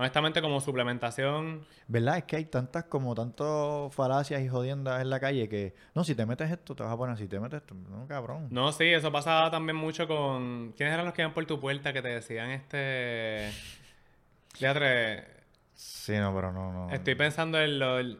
Honestamente, 0.00 0.40
como 0.40 0.62
suplementación. 0.62 1.66
¿Verdad? 1.86 2.16
Es 2.16 2.24
que 2.24 2.36
hay 2.36 2.46
tantas, 2.46 2.84
como 2.84 3.14
tantos 3.14 3.94
falacias 3.94 4.40
y 4.40 4.48
jodiendas 4.48 5.02
en 5.02 5.10
la 5.10 5.20
calle 5.20 5.46
que. 5.46 5.74
No, 5.94 6.04
si 6.04 6.14
te 6.14 6.24
metes 6.24 6.50
esto, 6.50 6.74
te 6.74 6.82
vas 6.82 6.94
a 6.94 6.96
poner. 6.96 7.18
Si 7.18 7.28
te 7.28 7.38
metes 7.38 7.60
esto, 7.60 7.74
no, 7.74 8.06
cabrón. 8.08 8.48
No, 8.50 8.72
sí, 8.72 8.86
eso 8.86 9.12
pasaba 9.12 9.50
también 9.50 9.76
mucho 9.76 10.08
con. 10.08 10.72
¿Quiénes 10.74 10.94
eran 10.94 11.04
los 11.04 11.12
que 11.12 11.20
iban 11.20 11.34
por 11.34 11.44
tu 11.44 11.60
puerta 11.60 11.92
que 11.92 12.00
te 12.00 12.08
decían 12.08 12.48
este. 12.48 13.52
Teatre. 14.58 15.26
Sí, 15.74 16.16
no, 16.16 16.34
pero 16.34 16.50
no, 16.50 16.72
no. 16.72 16.90
Estoy 16.90 17.14
pensando 17.14 17.60
en 17.60 17.78
los. 17.78 18.16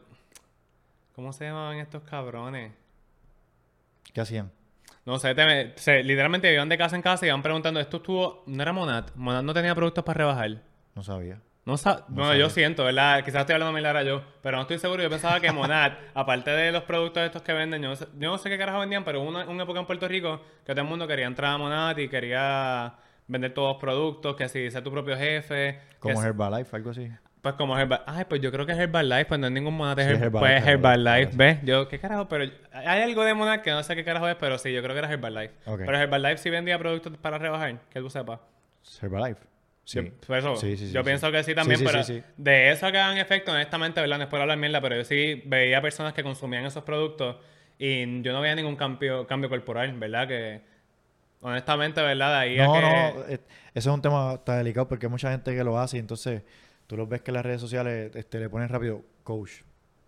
¿Cómo 1.15 1.33
se 1.33 1.45
llamaban 1.45 1.79
estos 1.79 2.03
cabrones? 2.03 2.73
¿Qué 4.13 4.21
hacían? 4.21 4.51
No 5.03 5.17
sé, 5.17 5.33
te, 5.33 6.03
literalmente 6.03 6.53
iban 6.53 6.69
de 6.69 6.77
casa 6.77 6.95
en 6.95 7.01
casa 7.01 7.25
y 7.25 7.29
iban 7.29 7.41
preguntando, 7.41 7.79
¿esto 7.79 7.97
estuvo...? 7.97 8.43
¿No 8.45 8.61
era 8.61 8.71
Monad? 8.71 9.05
¿Monad 9.15 9.41
no 9.41 9.51
tenía 9.51 9.73
productos 9.73 10.03
para 10.03 10.19
rebajar? 10.19 10.61
No 10.93 11.01
sabía. 11.01 11.41
No, 11.63 11.75
no, 12.09 12.35
yo 12.35 12.49
siento, 12.49 12.83
¿verdad? 12.83 13.23
Quizás 13.23 13.41
estoy 13.41 13.53
hablando 13.53 13.79
Lara 13.79 14.01
yo, 14.01 14.23
pero 14.41 14.57
no 14.57 14.63
estoy 14.63 14.79
seguro. 14.79 15.03
Yo 15.03 15.09
pensaba 15.09 15.39
que 15.39 15.51
Monad, 15.51 15.93
aparte 16.15 16.49
de 16.49 16.71
los 16.71 16.83
productos 16.83 17.23
estos 17.23 17.43
que 17.43 17.53
venden, 17.53 17.83
yo 17.83 17.89
no 17.89 17.95
sé, 17.95 18.07
yo 18.17 18.31
no 18.31 18.37
sé 18.39 18.49
qué 18.49 18.57
carajo 18.57 18.79
vendían, 18.79 19.03
pero 19.03 19.21
hubo 19.21 19.29
una, 19.29 19.45
una, 19.45 19.63
época 19.63 19.79
en 19.79 19.85
Puerto 19.85 20.07
Rico 20.07 20.41
que 20.65 20.73
todo 20.73 20.81
el 20.81 20.87
mundo 20.87 21.07
quería 21.07 21.27
entrar 21.27 21.53
a 21.53 21.57
Monad 21.59 21.97
y 21.97 22.09
quería 22.09 22.95
vender 23.27 23.53
todos 23.53 23.73
los 23.73 23.81
productos, 23.81 24.35
que 24.35 24.45
así, 24.45 24.71
ser 24.71 24.83
tu 24.83 24.91
propio 24.91 25.15
jefe. 25.15 25.79
Como 25.99 26.23
Herbalife, 26.23 26.75
algo 26.75 26.89
así. 26.89 27.11
Pues 27.43 27.53
como 27.55 27.77
Herbalife. 27.77 28.05
Ay, 28.07 28.25
pues 28.27 28.41
yo 28.41 28.51
creo 28.51 28.65
que 28.65 28.71
es 28.71 28.79
Herbalife, 28.79 29.25
pues 29.25 29.39
no 29.39 29.45
hay 29.45 29.53
ningún 29.53 29.75
Monad. 29.75 29.99
Es 29.99 30.31
pues 30.31 30.65
Herbalife, 30.65 31.31
¿ves? 31.35 31.59
Yo, 31.63 31.87
¿qué 31.87 31.99
carajo? 31.99 32.27
Pero 32.27 32.51
hay 32.73 33.01
algo 33.03 33.23
de 33.23 33.35
Monad 33.35 33.61
que 33.61 33.69
no 33.69 33.83
sé 33.83 33.95
qué 33.95 34.03
carajo 34.03 34.27
es, 34.27 34.35
pero 34.35 34.57
sí, 34.57 34.73
yo 34.73 34.81
creo 34.81 34.95
que 34.95 34.99
era 34.99 35.11
Herbalife. 35.11 35.53
Pero 35.63 35.95
Herbalife 35.95 36.37
sí 36.37 36.49
vendía 36.49 36.79
productos 36.79 37.15
para 37.17 37.37
rebajar, 37.37 37.79
que 37.91 37.99
tú 37.99 38.09
sepas. 38.09 38.39
Herbalife. 38.99 39.50
Sí. 39.83 40.11
Yo, 40.27 40.35
eso, 40.35 40.55
yo 40.55 41.03
pienso 41.03 41.31
que 41.31 41.43
sí 41.43 41.55
también, 41.55 41.81
pero 41.83 42.01
de 42.37 42.71
eso 42.71 42.91
que 42.91 42.97
hagan 42.97 43.17
efecto, 43.17 43.51
honestamente, 43.51 43.99
¿verdad? 43.99 44.17
No 44.17 44.23
es 44.23 44.29
por 44.29 44.39
hablar 44.39 44.57
mierda, 44.57 44.79
pero 44.79 44.95
yo 44.95 45.03
sí 45.03 45.41
veía 45.45 45.81
personas 45.81 46.13
que 46.13 46.23
consumían 46.23 46.65
esos 46.65 46.83
productos 46.83 47.37
y 47.77 48.21
yo 48.21 48.31
no 48.31 48.41
veía 48.41 48.55
ningún 48.55 48.75
cambio, 48.75 49.25
cambio 49.25 49.49
corporal, 49.49 49.91
¿verdad? 49.97 50.27
Que 50.27 50.61
honestamente, 51.41 52.01
¿verdad? 52.01 52.37
ahí 52.37 52.57
no, 52.57 52.73
que... 52.73 52.81
no, 52.81 53.23
eso 53.33 53.41
es 53.73 53.87
un 53.87 54.01
tema 54.01 54.37
tan 54.43 54.59
delicado 54.59 54.87
porque 54.87 55.07
hay 55.07 55.09
mucha 55.09 55.31
gente 55.31 55.55
que 55.55 55.63
lo 55.63 55.79
hace 55.79 55.97
y 55.97 55.99
entonces 55.99 56.43
tú 56.87 56.95
los 56.95 57.09
ves 57.09 57.21
que 57.21 57.31
en 57.31 57.35
las 57.35 57.45
redes 57.45 57.59
sociales 57.59 58.15
este, 58.15 58.39
le 58.39 58.49
ponen 58.49 58.69
rápido 58.69 59.03
coach 59.23 59.61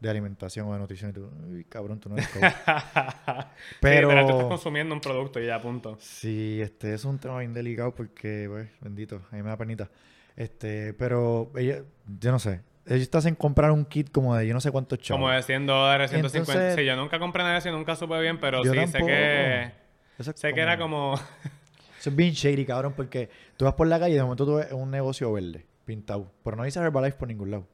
de 0.03 0.09
alimentación 0.09 0.67
o 0.67 0.73
de 0.73 0.79
nutrición 0.79 1.09
y 1.11 1.13
tú, 1.13 1.29
uy, 1.49 1.63
cabrón, 1.65 1.99
tú 1.99 2.09
no 2.09 2.15
eres 2.15 2.27
coach. 2.27 2.43
pero... 3.79 4.09
Sí, 4.09 4.15
pero 4.15 4.27
tú 4.27 4.31
estás 4.33 4.47
consumiendo 4.47 4.93
un 4.93 5.01
producto 5.01 5.39
y 5.39 5.47
ya, 5.47 5.61
punto. 5.61 5.97
Sí, 5.99 6.59
este 6.61 6.93
es 6.93 7.05
un 7.05 7.17
tema 7.17 7.39
bien 7.39 7.53
delicado 7.53 7.95
porque, 7.95 8.47
pues, 8.49 8.69
bendito, 8.81 9.21
a 9.31 9.35
mí 9.35 9.41
me 9.41 9.49
da 9.49 9.57
penita. 9.57 9.89
Este, 10.35 10.93
pero 10.93 11.51
ella, 11.55 11.83
yo 12.19 12.31
no 12.31 12.39
sé, 12.39 12.61
ellos 12.85 13.01
estás 13.01 13.25
en 13.25 13.35
comprar 13.35 13.71
un 13.71 13.85
kit 13.85 14.11
como 14.11 14.35
de 14.35 14.45
yo 14.47 14.53
no 14.53 14.59
sé 14.59 14.71
cuántos 14.71 14.99
chavos. 14.99 15.19
Como 15.19 15.31
de 15.31 15.41
100 15.41 15.65
dólares, 15.67 16.11
150. 16.11 16.75
sí, 16.75 16.85
yo 16.85 16.95
nunca 16.95 17.19
compré 17.19 17.43
nada 17.43 17.57
eso 17.57 17.71
nunca 17.71 17.95
supe 17.95 18.19
bien, 18.19 18.39
pero 18.39 18.63
sí 18.63 18.87
sé 18.87 18.99
que. 18.99 19.71
sé 20.19 20.53
que 20.53 20.59
era 20.59 20.77
como. 20.77 21.13
eso 21.99 22.09
es 22.09 22.15
bien 22.15 22.33
shady, 22.33 22.65
cabrón, 22.65 22.93
porque 22.95 23.29
tú 23.55 23.65
vas 23.65 23.75
por 23.75 23.87
la 23.87 23.99
calle 23.99 24.13
y 24.13 24.17
de 24.17 24.23
momento 24.23 24.45
tú 24.45 24.55
ves 24.55 24.71
un 24.71 24.91
negocio 24.91 25.31
verde, 25.31 25.65
pintado. 25.85 26.31
Pero 26.43 26.57
no 26.57 26.63
dice 26.63 26.79
Herbalife 26.79 27.17
por 27.17 27.29
ningún 27.29 27.51
lado. 27.51 27.67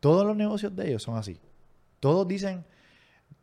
Todos 0.00 0.26
los 0.26 0.34
negocios 0.34 0.74
de 0.74 0.88
ellos 0.88 1.02
son 1.02 1.18
así. 1.18 1.38
Todos 2.00 2.26
dicen 2.26 2.64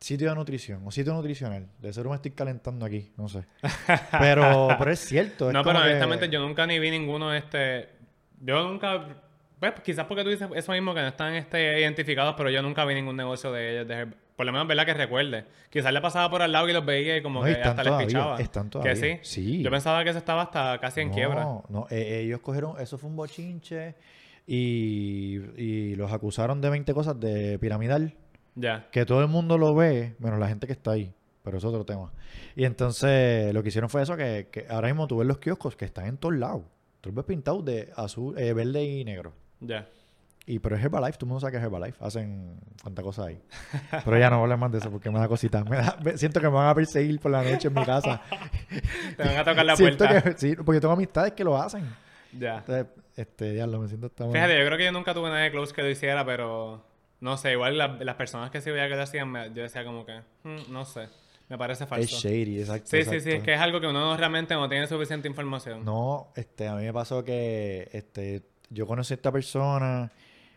sitio 0.00 0.28
de 0.28 0.34
nutrición 0.34 0.86
o 0.86 0.90
sitio 0.90 1.12
nutricional. 1.14 1.68
De 1.78 1.92
ser 1.92 2.06
me 2.06 2.14
estoy 2.14 2.32
calentando 2.32 2.84
aquí, 2.84 3.12
no 3.16 3.28
sé. 3.28 3.44
Pero, 4.18 4.68
pero 4.78 4.90
es 4.90 5.00
cierto. 5.00 5.52
no, 5.52 5.64
pero 5.64 5.80
honestamente 5.80 6.28
yo 6.28 6.40
nunca 6.40 6.66
ni 6.66 6.78
vi 6.78 6.90
ninguno 6.90 7.30
de 7.30 7.38
este. 7.38 7.88
Yo 8.40 8.62
nunca. 8.68 9.06
Pues 9.58 9.72
quizás 9.82 10.06
porque 10.06 10.22
tú 10.22 10.30
dices 10.30 10.48
eso 10.54 10.72
mismo 10.72 10.94
que 10.94 11.00
no 11.00 11.08
están 11.08 11.34
este, 11.34 11.80
identificados, 11.80 12.34
pero 12.36 12.48
yo 12.48 12.62
nunca 12.62 12.84
vi 12.84 12.94
ningún 12.94 13.16
negocio 13.16 13.50
de 13.50 13.72
ellos. 13.72 13.88
De, 13.88 14.06
por 14.36 14.46
lo 14.46 14.52
menos, 14.52 14.68
¿verdad? 14.68 14.86
Que 14.86 14.94
recuerde. 14.94 15.46
Quizás 15.68 15.92
le 15.92 16.00
pasaba 16.00 16.30
por 16.30 16.42
al 16.42 16.52
lado 16.52 16.68
y 16.68 16.72
los 16.72 16.86
veía 16.86 17.16
y 17.16 17.22
como 17.22 17.42
que 17.42 17.60
hasta 17.60 17.82
les 17.82 18.06
pichaba. 18.06 18.40
Están 18.40 18.70
todavía. 18.70 18.94
Que 18.94 19.18
sí? 19.24 19.62
Yo 19.62 19.70
pensaba 19.70 20.04
que 20.04 20.10
eso 20.10 20.18
estaba 20.20 20.42
hasta 20.42 20.78
casi 20.78 21.00
en 21.00 21.10
quiebra. 21.10 21.42
No, 21.42 21.64
no. 21.68 21.86
Eh, 21.90 22.20
ellos 22.22 22.38
cogieron... 22.38 22.80
Eso 22.80 22.98
fue 22.98 23.10
un 23.10 23.16
bochinche 23.16 23.96
y, 24.46 25.40
y 25.56 25.96
los 25.96 26.12
acusaron 26.12 26.60
de 26.60 26.70
20 26.70 26.94
cosas 26.94 27.18
de 27.18 27.58
piramidal. 27.58 28.14
Ya. 28.58 28.88
Que 28.90 29.06
todo 29.06 29.20
el 29.20 29.28
mundo 29.28 29.56
lo 29.56 29.74
ve, 29.74 30.16
menos 30.18 30.38
la 30.38 30.48
gente 30.48 30.66
que 30.66 30.72
está 30.72 30.92
ahí. 30.92 31.14
Pero 31.42 31.58
es 31.58 31.64
otro 31.64 31.84
tema. 31.84 32.12
Y 32.56 32.64
entonces 32.64 33.54
lo 33.54 33.62
que 33.62 33.68
hicieron 33.68 33.88
fue 33.88 34.02
eso, 34.02 34.16
que, 34.16 34.48
que 34.50 34.66
ahora 34.68 34.88
mismo 34.88 35.06
tú 35.06 35.18
ves 35.18 35.26
los 35.26 35.38
kioscos 35.38 35.76
que 35.76 35.84
están 35.84 36.06
en 36.06 36.18
todos 36.18 36.34
lados. 36.34 36.62
Tú 37.00 37.10
los 37.10 37.14
ves 37.14 37.24
pintados 37.24 37.64
de 37.64 37.92
azul, 37.96 38.36
eh, 38.38 38.52
verde 38.52 38.82
y 38.82 39.04
negro. 39.04 39.32
Ya. 39.60 39.88
Y 40.44 40.58
pero 40.58 40.76
es 40.76 40.84
Herbalife, 40.84 41.18
todo 41.18 41.26
el 41.26 41.28
mundo 41.28 41.40
sabe 41.40 41.52
que 41.52 41.58
es 41.58 41.62
Herbalife. 41.62 42.04
Hacen 42.04 42.58
cuánta 42.82 43.02
cosa 43.02 43.26
hay. 43.26 43.40
Pero 44.04 44.18
ya 44.18 44.30
no 44.30 44.42
hablar 44.42 44.58
más 44.58 44.72
de 44.72 44.78
eso 44.78 44.90
porque 44.90 45.10
me 45.10 45.18
da 45.18 45.28
cosita. 45.28 45.62
Me 46.02 46.16
siento 46.16 46.40
que 46.40 46.48
me 46.48 46.54
van 46.54 46.68
a 46.68 46.74
perseguir 46.74 47.20
por 47.20 47.30
la 47.30 47.42
noche 47.42 47.68
en 47.68 47.74
mi 47.74 47.84
casa. 47.84 48.22
Te 49.16 49.22
van 49.22 49.36
a 49.36 49.44
tocar 49.44 49.64
la 49.64 49.76
puerta. 49.76 50.36
sí, 50.36 50.56
porque 50.56 50.80
tengo 50.80 50.94
amistades 50.94 51.32
que 51.32 51.44
lo 51.44 51.56
hacen. 51.56 51.84
Ya. 52.32 52.58
Entonces, 52.58 52.86
este, 53.14 53.56
ya 53.56 53.66
lo 53.66 53.78
me 53.78 53.88
siento 53.88 54.10
tan 54.10 54.32
Fíjate, 54.32 54.58
yo 54.58 54.64
creo 54.64 54.78
que 54.78 54.84
yo 54.84 54.92
nunca 54.92 55.12
tuve 55.12 55.28
nadie 55.28 55.50
close 55.50 55.74
que 55.74 55.82
lo 55.82 55.90
hiciera, 55.90 56.24
pero 56.24 56.82
no 57.20 57.36
sé, 57.36 57.52
igual 57.52 57.76
las 57.76 58.16
personas 58.16 58.50
que 58.50 58.60
sí 58.60 58.70
veía 58.70 58.88
que 58.88 58.96
lo 58.96 59.02
hacían, 59.02 59.32
yo 59.54 59.62
decía 59.62 59.84
como 59.84 60.06
que, 60.06 60.20
hmm, 60.44 60.70
no 60.72 60.84
sé, 60.84 61.08
me 61.48 61.58
parece 61.58 61.86
falso. 61.86 62.16
Es 62.16 62.22
shady, 62.22 62.60
exacto. 62.60 62.88
Sí, 62.88 63.04
sí, 63.04 63.20
sí, 63.20 63.30
es 63.32 63.42
que 63.42 63.54
es 63.54 63.60
algo 63.60 63.80
que 63.80 63.86
uno 63.86 64.16
realmente 64.16 64.54
no 64.54 64.68
tiene 64.68 64.86
suficiente 64.86 65.28
información. 65.28 65.84
No, 65.84 66.28
este, 66.36 66.68
a 66.68 66.76
mí 66.76 66.84
me 66.84 66.92
pasó 66.92 67.24
que 67.24 67.88
este, 67.92 68.42
yo 68.70 68.86
conocí 68.86 69.14
a 69.14 69.16
esta 69.16 69.32
persona 69.32 70.12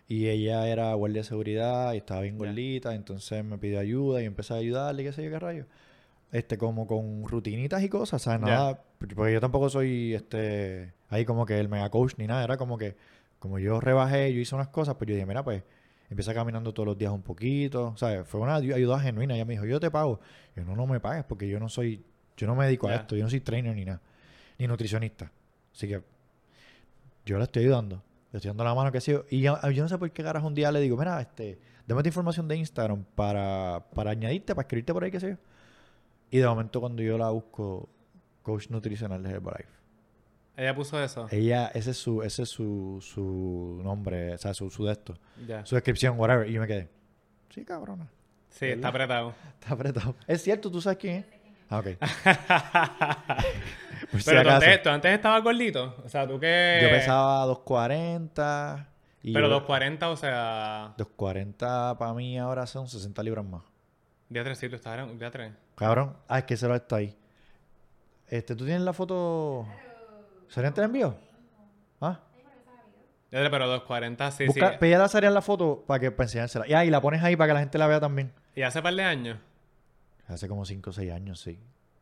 y 0.07 0.27
ella 0.27 0.67
era 0.67 0.93
guardia 0.93 1.21
de 1.21 1.27
seguridad 1.27 1.93
y 1.93 1.97
estaba 1.97 2.21
bien 2.21 2.37
gordita, 2.37 2.93
entonces 2.93 3.43
me 3.43 3.57
pidió 3.57 3.79
ayuda 3.79 4.21
y 4.21 4.25
empecé 4.25 4.53
a 4.53 4.57
ayudarle, 4.57 5.03
qué 5.03 5.13
sé 5.13 5.23
yo, 5.23 5.31
qué 5.31 5.39
rayo. 5.39 5.65
Este, 6.31 6.57
como 6.57 6.85
con 6.87 7.23
rutinitas 7.27 7.81
y 7.83 7.89
cosas, 7.89 8.21
¿sabes? 8.21 8.41
Nada, 8.41 8.81
porque 8.97 9.33
yo 9.33 9.41
tampoco 9.41 9.69
soy, 9.69 10.13
este, 10.13 10.93
ahí 11.09 11.25
como 11.25 11.45
que 11.45 11.59
el 11.59 11.69
mega 11.69 11.89
coach 11.89 12.13
ni 12.17 12.27
nada, 12.27 12.43
era 12.43 12.57
como 12.57 12.77
que, 12.77 12.95
como 13.39 13.59
yo 13.59 13.81
rebajé, 13.81 14.33
yo 14.33 14.39
hice 14.39 14.55
unas 14.55 14.69
cosas, 14.69 14.95
pues 14.95 15.09
yo 15.09 15.15
dije, 15.15 15.25
mira, 15.25 15.43
pues 15.43 15.63
Empieza 16.11 16.33
caminando 16.33 16.73
todos 16.73 16.85
los 16.87 16.97
días 16.97 17.09
un 17.13 17.21
poquito, 17.21 17.95
¿sabes? 17.95 18.27
Fue 18.27 18.41
una 18.41 18.55
ayuda 18.55 18.99
genuina. 18.99 19.33
Ella 19.33 19.45
me 19.45 19.53
dijo, 19.53 19.65
yo 19.65 19.79
te 19.79 19.89
pago. 19.89 20.19
Yo, 20.53 20.65
no, 20.65 20.75
no 20.75 20.85
me 20.85 20.99
pagues 20.99 21.23
porque 21.23 21.47
yo 21.47 21.57
no 21.57 21.69
soy, 21.69 22.03
yo 22.35 22.47
no 22.47 22.53
me 22.53 22.65
dedico 22.65 22.89
a 22.89 22.95
esto, 22.95 23.15
yo 23.15 23.23
no 23.23 23.29
soy 23.29 23.39
trainer 23.39 23.73
ni 23.73 23.85
nada, 23.85 24.01
ni 24.59 24.67
nutricionista. 24.67 25.31
Así 25.73 25.87
que 25.87 26.03
yo 27.25 27.37
le 27.37 27.45
estoy 27.45 27.63
ayudando, 27.63 28.03
le 28.33 28.37
estoy 28.37 28.49
dando 28.49 28.65
la 28.65 28.75
mano 28.75 28.91
que 28.91 28.99
sí. 28.99 29.15
Y 29.29 29.39
yo, 29.39 29.57
no 29.57 29.87
sé 29.87 29.97
por 29.97 30.11
qué 30.11 30.21
carajo 30.21 30.45
un 30.45 30.53
día 30.53 30.69
le 30.69 30.81
digo, 30.81 30.97
mira, 30.97 31.21
este, 31.21 31.57
dame 31.87 32.03
tu 32.03 32.09
información 32.09 32.45
de 32.45 32.57
Instagram 32.57 33.05
para, 33.15 33.85
para 33.95 34.11
añadirte, 34.11 34.53
para 34.53 34.63
escribirte 34.65 34.91
por 34.91 35.05
ahí, 35.05 35.11
qué 35.11 35.19
sé 35.21 35.29
yo. 35.29 35.37
Y 36.29 36.39
de 36.39 36.45
momento 36.45 36.81
cuando 36.81 37.01
yo 37.01 37.17
la 37.17 37.29
busco, 37.29 37.87
coach 38.41 38.69
nutricional 38.69 39.23
de 39.23 39.29
Herbalife. 39.29 39.80
Ella 40.57 40.75
puso 40.75 41.01
eso. 41.01 41.29
Ella, 41.31 41.71
ese 41.73 41.91
es 41.91 41.97
su, 41.97 42.21
ese 42.23 42.43
es 42.43 42.49
su, 42.49 42.99
su 43.01 43.79
nombre, 43.83 44.33
o 44.33 44.37
sea, 44.37 44.53
su, 44.53 44.69
su 44.69 44.83
de 44.85 44.91
esto. 44.91 45.17
Su 45.63 45.75
descripción, 45.75 46.19
whatever. 46.19 46.49
Y 46.49 46.53
yo 46.53 46.61
me 46.61 46.67
quedé. 46.67 46.89
Sí, 47.49 47.65
cabrona. 47.65 48.07
Sí, 48.49 48.67
está 48.67 48.89
apretado. 48.89 49.33
Está 49.59 49.73
apretado. 49.73 50.15
Es 50.27 50.43
cierto, 50.43 50.69
tú 50.69 50.81
sabes 50.81 50.99
quién 50.99 51.15
es. 51.17 51.25
Ah, 51.69 51.79
ok. 51.79 51.85
Pero 54.25 54.43
tú 54.43 54.49
antes, 54.89 55.13
estabas 55.13 55.41
gordito. 55.41 55.95
O 56.03 56.09
sea, 56.09 56.27
tú 56.27 56.37
que. 56.37 56.79
Yo 56.81 56.89
pesaba 56.89 57.45
240. 57.45 58.89
Y 59.23 59.33
Pero 59.33 59.47
240, 59.47 60.09
o 60.09 60.17
sea. 60.17 60.93
240 60.97 61.95
para 61.97 62.13
mí 62.13 62.37
ahora 62.37 62.67
son 62.67 62.89
60 62.89 63.23
libras 63.23 63.45
más. 63.45 63.63
Día 64.27 64.43
3, 64.43 64.57
sí, 64.57 64.67
tú 64.69 64.75
estás 64.75 65.17
día 65.17 65.31
3. 65.31 65.53
Cabrón. 65.75 66.17
Ah, 66.27 66.39
es 66.39 66.45
que 66.45 66.57
se 66.57 66.67
lo 66.67 66.75
está 66.75 66.97
ahí. 66.97 67.15
Este, 68.27 68.53
¿tú 68.55 68.65
tienes 68.65 68.81
la 68.81 68.91
foto? 68.93 69.65
¿Sarian 70.51 70.73
te 70.73 70.81
la 70.81 70.85
envió? 70.87 71.15
¿Ah? 72.01 72.19
Pero 73.29 73.49
240, 73.49 74.31
sí, 74.31 74.45
Busca, 74.47 74.71
sí. 74.73 74.77
Pídele 74.81 75.27
a 75.27 75.29
la 75.31 75.41
foto 75.41 75.85
para 75.87 76.01
que 76.01 76.11
para 76.11 76.25
enseñársela. 76.25 76.67
Y 76.67 76.73
ahí 76.73 76.89
la 76.89 76.99
pones 76.99 77.23
ahí 77.23 77.37
para 77.37 77.47
que 77.47 77.53
la 77.53 77.59
gente 77.61 77.77
la 77.77 77.87
vea 77.87 78.01
también. 78.01 78.33
¿Y 78.53 78.61
hace 78.61 78.81
par 78.81 78.93
de 78.93 79.03
años? 79.03 79.37
Hace 80.27 80.49
como 80.49 80.65
5 80.65 80.89
o 80.89 80.93
6 80.93 81.11
años, 81.13 81.39
sí. 81.39 81.57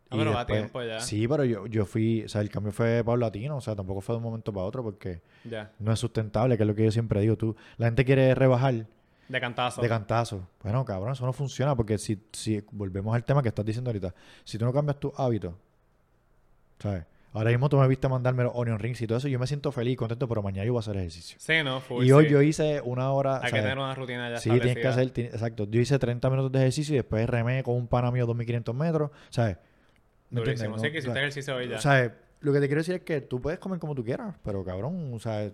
Ah, 0.09 0.15
pero 0.17 0.33
va 0.33 0.41
a 0.41 0.45
tiempo 0.47 0.81
ya. 0.81 0.99
Sí, 0.99 1.27
pero 1.27 1.45
yo, 1.45 1.67
yo 1.67 1.85
fui, 1.85 2.23
o 2.23 2.27
sea, 2.29 2.41
el 2.41 2.49
cambio 2.49 2.71
fue 2.71 3.03
paulatino, 3.03 3.57
o 3.57 3.61
sea, 3.61 3.75
tampoco 3.75 4.01
fue 4.01 4.13
de 4.13 4.17
un 4.17 4.23
momento 4.23 4.51
para 4.51 4.65
otro 4.65 4.81
porque 4.81 5.21
Ya. 5.45 5.71
no 5.77 5.91
es 5.91 5.99
sustentable, 5.99 6.57
que 6.57 6.63
es 6.63 6.67
lo 6.67 6.73
que 6.73 6.85
yo 6.85 6.91
siempre 6.91 7.21
digo. 7.21 7.37
Tú, 7.37 7.55
la 7.77 7.85
gente 7.85 8.03
quiere 8.03 8.33
rebajar 8.33 8.87
De 9.27 9.39
cantazo. 9.39 9.81
de 9.83 9.87
cantazo. 9.87 10.47
Bueno, 10.63 10.83
cabrón, 10.83 11.11
eso 11.13 11.23
no 11.27 11.33
funciona 11.33 11.75
porque 11.75 11.99
si, 11.99 12.19
si 12.33 12.63
volvemos 12.71 13.13
al 13.13 13.23
tema 13.23 13.43
que 13.43 13.49
estás 13.49 13.63
diciendo 13.63 13.91
ahorita, 13.91 14.15
si 14.43 14.57
tú 14.57 14.65
no 14.65 14.73
cambias 14.73 14.99
tus 14.99 15.11
hábitos, 15.15 15.53
¿sabes? 16.79 17.05
Ahora 17.31 17.51
mismo 17.51 17.69
tú 17.69 17.77
me 17.77 17.87
viste 17.87 18.07
mandarme 18.07 18.43
los 18.43 18.51
onion 18.55 18.79
rings 18.79 19.01
y 19.01 19.07
todo 19.07 19.19
eso, 19.19 19.27
yo 19.27 19.37
me 19.37 19.45
siento 19.45 19.71
feliz, 19.71 19.97
contento, 19.97 20.27
pero 20.27 20.41
mañana 20.41 20.65
yo 20.65 20.73
voy 20.73 20.79
a 20.79 20.81
hacer 20.81 20.97
ejercicio. 20.97 21.37
Sí, 21.39 21.61
no, 21.63 21.79
full, 21.79 22.03
y 22.03 22.11
hoy 22.11 22.25
sí. 22.25 22.31
yo 22.31 22.41
hice 22.41 22.81
una 22.81 23.11
hora. 23.11 23.39
Hay 23.43 23.51
que 23.51 23.61
tener 23.61 23.77
una 23.77 23.93
rutina 23.93 24.29
ya 24.31 24.37
Sí, 24.37 24.49
tienes 24.49 24.75
que 24.75 24.87
hacer, 24.87 25.11
ti- 25.11 25.21
exacto. 25.21 25.67
Yo 25.69 25.79
hice 25.79 25.99
30 25.99 26.29
minutos 26.29 26.51
de 26.51 26.59
ejercicio 26.59 26.95
y 26.95 26.97
después 26.97 27.29
remé 27.29 27.61
con 27.61 27.75
un 27.75 27.87
pana 27.87 28.09
mío 28.09 28.25
2500 28.25 28.73
metros, 28.75 29.11
¿sabes? 29.29 29.57
¿Me 30.31 30.39
entiendes? 30.39 30.63
Durísimo. 30.63 30.77
No, 30.77 30.83
sí, 30.83 30.91
que 30.91 30.97
hiciste 30.97 31.09
o 31.09 31.13
sea, 31.13 31.21
ejercicio 31.21 31.55
hoy 31.55 31.67
ya. 31.67 31.77
o 31.77 31.81
sea, 31.81 32.15
lo 32.41 32.53
que 32.53 32.59
te 32.59 32.67
quiero 32.67 32.81
decir 32.81 32.95
es 32.95 33.01
que 33.01 33.21
tú 33.21 33.41
puedes 33.41 33.59
comer 33.59 33.79
como 33.79 33.93
tú 33.93 34.03
quieras, 34.03 34.35
pero 34.43 34.63
cabrón, 34.63 35.11
o 35.13 35.19
sea, 35.19 35.51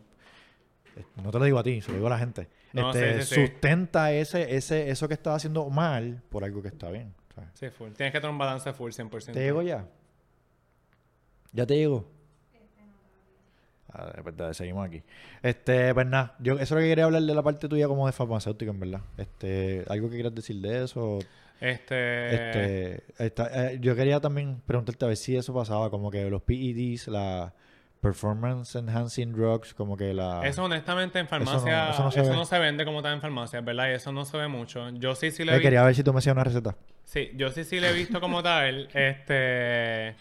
no 1.21 1.31
te 1.31 1.39
lo 1.39 1.45
digo 1.45 1.59
a 1.59 1.63
ti, 1.63 1.81
se 1.81 1.89
lo 1.89 1.95
digo 1.95 2.07
a 2.07 2.11
la 2.11 2.19
gente. 2.19 2.47
No, 2.73 2.91
este, 2.91 3.21
sí, 3.21 3.27
sí, 3.27 3.35
sí. 3.35 3.47
Sustenta 3.47 4.11
ese, 4.13 4.55
ese, 4.55 4.89
eso 4.89 5.07
que 5.07 5.13
estás 5.13 5.35
haciendo 5.35 5.69
mal 5.69 6.21
por 6.29 6.43
algo 6.43 6.61
que 6.61 6.69
está 6.69 6.89
bien. 6.89 7.13
¿sabes? 7.33 7.49
Sí, 7.53 7.69
full. 7.69 7.91
Tienes 7.91 8.13
que 8.13 8.19
tener 8.19 8.31
un 8.31 8.37
balance 8.37 8.71
full 8.73 8.91
100%. 8.91 9.33
¿Te 9.33 9.39
llegó 9.39 9.61
ya? 9.61 9.85
¿Ya 11.55 11.65
te 11.65 11.75
llegó? 11.75 12.05
Ah, 13.91 14.11
de 14.13 14.21
verdad, 14.21 14.51
seguimos 14.53 14.85
aquí. 14.85 15.03
Este, 15.41 15.93
pues 15.93 16.05
nada, 16.05 16.35
yo 16.39 16.55
eso 16.55 16.63
es 16.63 16.71
lo 16.71 16.77
que 16.79 16.87
quería 16.89 17.05
hablar 17.05 17.21
de 17.21 17.33
la 17.33 17.41
parte 17.41 17.69
tuya 17.69 17.87
como 17.87 18.05
de 18.07 18.11
farmacéutico, 18.11 18.71
en 18.71 18.79
verdad. 18.81 19.01
Este, 19.17 19.85
algo 19.87 20.09
que 20.09 20.15
quieras 20.15 20.35
decir 20.35 20.57
de 20.57 20.83
eso. 20.83 21.19
Este... 21.61 22.35
Este, 22.35 23.03
esta- 23.17 23.71
eh, 23.71 23.77
yo 23.79 23.95
quería 23.95 24.19
también 24.19 24.61
preguntarte 24.65 25.05
a 25.05 25.07
ver 25.07 25.17
si 25.17 25.37
eso 25.37 25.53
pasaba, 25.53 25.89
como 25.89 26.11
que 26.11 26.29
los 26.29 26.41
PEDs, 26.41 27.07
la 27.07 27.53
Performance 28.01 28.75
Enhancing 28.77 29.31
Drugs, 29.31 29.73
como 29.73 29.95
que 29.95 30.13
la... 30.13 30.41
Eso 30.45 30.65
honestamente 30.65 31.17
en 31.19 31.25
Eso 31.27 31.37
no- 31.37 31.45
farmacia, 31.45 31.89
eso 31.91 32.03
eso 32.21 32.33
no 32.33 32.35
no, 32.39 32.45
se 32.45 32.49
se 32.49 32.59
ve. 32.59 32.65
vende 32.65 32.83
como 32.83 33.01
tal 33.01 33.13
en 33.13 33.21
farmacia, 33.21 33.61
¿verdad? 33.61 33.89
Y 33.91 33.93
eso 33.93 34.11
no 34.11 34.25
se 34.25 34.35
ve 34.37 34.49
mucho. 34.49 34.89
Yo 34.89 35.15
sí 35.15 35.31
sí 35.31 35.45
lo 35.45 35.53
he 35.53 35.55
Eh, 35.55 35.57
visto. 35.59 35.67
quería 35.67 35.83
ver 35.83 35.95
si 35.95 36.03
tú 36.03 36.11
me 36.11 36.19
hacías 36.19 36.33
una 36.33 36.43
receta. 36.43 36.75
Sí, 37.05 37.31
yo 37.35 37.49
sí 37.51 37.63
sí 37.63 37.79
lo 37.79 37.87
he 37.87 37.93
visto 37.93 38.19
como 38.19 38.43
tal. 38.43 38.89
Este, 38.93 40.15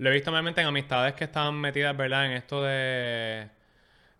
lo 0.00 0.10
he 0.10 0.12
visto 0.12 0.30
normalmente 0.30 0.60
en 0.60 0.66
amistades 0.66 1.14
que 1.14 1.24
estaban 1.24 1.54
metidas, 1.60 1.96
¿verdad? 1.96 2.26
En 2.26 2.32
esto 2.32 2.62
de 2.62 3.48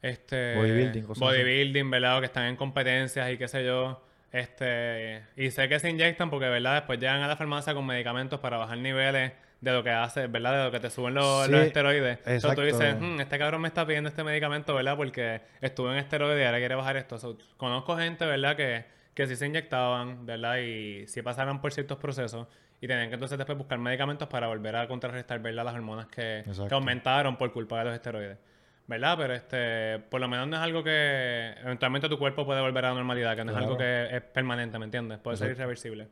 este 0.02 0.54
Bodybuilding, 0.56 1.02
cosas 1.04 1.22
así. 1.22 1.38
bodybuilding, 1.38 1.90
¿verdad? 1.90 2.16
O 2.18 2.20
que 2.20 2.26
están 2.26 2.44
en 2.46 2.56
competencias 2.56 3.30
y 3.32 3.36
qué 3.36 3.48
sé 3.48 3.64
yo. 3.64 4.02
Este, 4.32 5.22
y 5.36 5.50
sé 5.50 5.68
que 5.68 5.78
se 5.80 5.90
inyectan 5.90 6.30
porque, 6.30 6.48
¿verdad? 6.48 6.74
Después 6.76 6.98
llegan 7.00 7.20
a 7.22 7.28
la 7.28 7.36
farmacia 7.36 7.74
con 7.74 7.84
medicamentos 7.84 8.38
para 8.40 8.56
bajar 8.58 8.78
niveles 8.78 9.32
de 9.60 9.72
lo 9.72 9.82
que 9.82 9.90
hace, 9.90 10.26
¿verdad? 10.28 10.58
De 10.58 10.64
lo 10.64 10.70
que 10.70 10.80
te 10.80 10.88
suben 10.88 11.14
los, 11.14 11.46
Sí, 11.46 11.52
los 11.52 11.60
esteroides. 11.62 12.18
Entonces 12.18 12.42
tú 12.42 12.48
exacto. 12.48 12.62
dices, 12.62 12.96
"Hmm, 12.98 13.20
este 13.20 13.38
cabrón 13.38 13.60
me 13.60 13.68
está 13.68 13.84
pidiendo 13.86 14.08
este 14.08 14.22
medicamento, 14.24 14.74
¿verdad? 14.74 14.96
Porque 14.96 15.40
estuve 15.60 15.92
en 15.92 15.98
esteroides 15.98 16.40
y 16.42 16.46
ahora 16.46 16.58
quiere 16.58 16.74
bajar 16.76 16.96
esto. 16.96 17.18
So, 17.18 17.36
conozco 17.56 17.96
gente, 17.96 18.24
¿verdad? 18.24 18.56
Que, 18.56 18.84
que 19.14 19.26
sí 19.26 19.36
se 19.36 19.46
inyectaban, 19.46 20.24
¿verdad? 20.24 20.58
Y 20.58 21.06
sí 21.08 21.20
pasaron 21.22 21.60
por 21.60 21.72
ciertos 21.72 21.98
procesos 21.98 22.46
y 22.80 22.86
tenían 22.86 23.08
que 23.08 23.14
entonces 23.14 23.36
después 23.36 23.58
buscar 23.58 23.78
medicamentos 23.78 24.26
para 24.28 24.46
volver 24.46 24.76
a 24.76 24.88
contrarrestar, 24.88 25.40
¿verdad? 25.40 25.64
Las 25.64 25.74
hormonas 25.74 26.06
que, 26.08 26.44
aumentaron 26.70 27.36
por 27.36 27.52
culpa 27.52 27.78
de 27.80 27.84
los 27.86 27.94
esteroides. 27.94 28.38
¿Verdad? 28.86 29.16
Pero 29.18 29.34
este, 29.34 29.98
por 30.10 30.20
lo 30.20 30.26
menos 30.26 30.48
no 30.48 30.56
es 30.56 30.62
algo 30.62 30.82
que 30.82 31.54
eventualmente 31.62 32.08
tu 32.08 32.18
cuerpo 32.18 32.44
puede 32.44 32.60
volver 32.60 32.86
a 32.86 32.88
la 32.88 32.94
normalidad, 32.96 33.36
que 33.36 33.44
no 33.44 33.52
Claro. 33.52 33.58
es 33.58 33.64
algo 33.68 33.78
que 33.78 34.16
es 34.16 34.22
permanente, 34.22 34.78
¿me 34.80 34.86
entiendes? 34.86 35.18
Puede 35.20 35.36
ser 35.36 35.52
irreversible. 35.52 36.08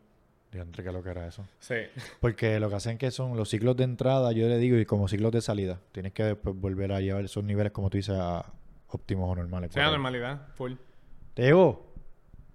Diantre, 0.53 0.85
que 0.85 0.93
lo 0.93 1.03
que 1.03 1.11
era 1.11 1.27
eso. 1.27 1.45
Sí. 1.59 1.75
Porque 2.21 2.61
lo 2.61 2.71
que 2.71 2.77
hacen 2.77 2.97
que 2.97 3.11
son 3.11 3.37
los 3.37 3.49
ciclos 3.51 3.77
de 3.77 3.85
entrada, 3.85 4.31
yo 4.33 4.49
le 4.49 4.59
digo, 4.59 4.77
y 4.79 4.87
como 4.87 5.09
ciclos 5.09 5.33
de 5.33 5.41
salida. 5.41 5.81
Tienes 5.93 6.13
que 6.13 6.23
después 6.23 6.55
volver 6.55 6.93
a 6.93 7.01
llevar 7.01 7.25
esos 7.25 7.43
niveles, 7.43 7.73
como 7.73 7.91
tú 7.91 7.97
dices, 7.97 8.17
a 8.17 8.45
óptimos 8.89 9.29
o 9.29 9.35
normales. 9.35 9.71
Sí, 9.71 9.75
Correcto. 9.75 9.93
normalidad, 9.93 10.47
full. 10.55 10.75
Te 11.35 11.43
llegó. 11.43 11.93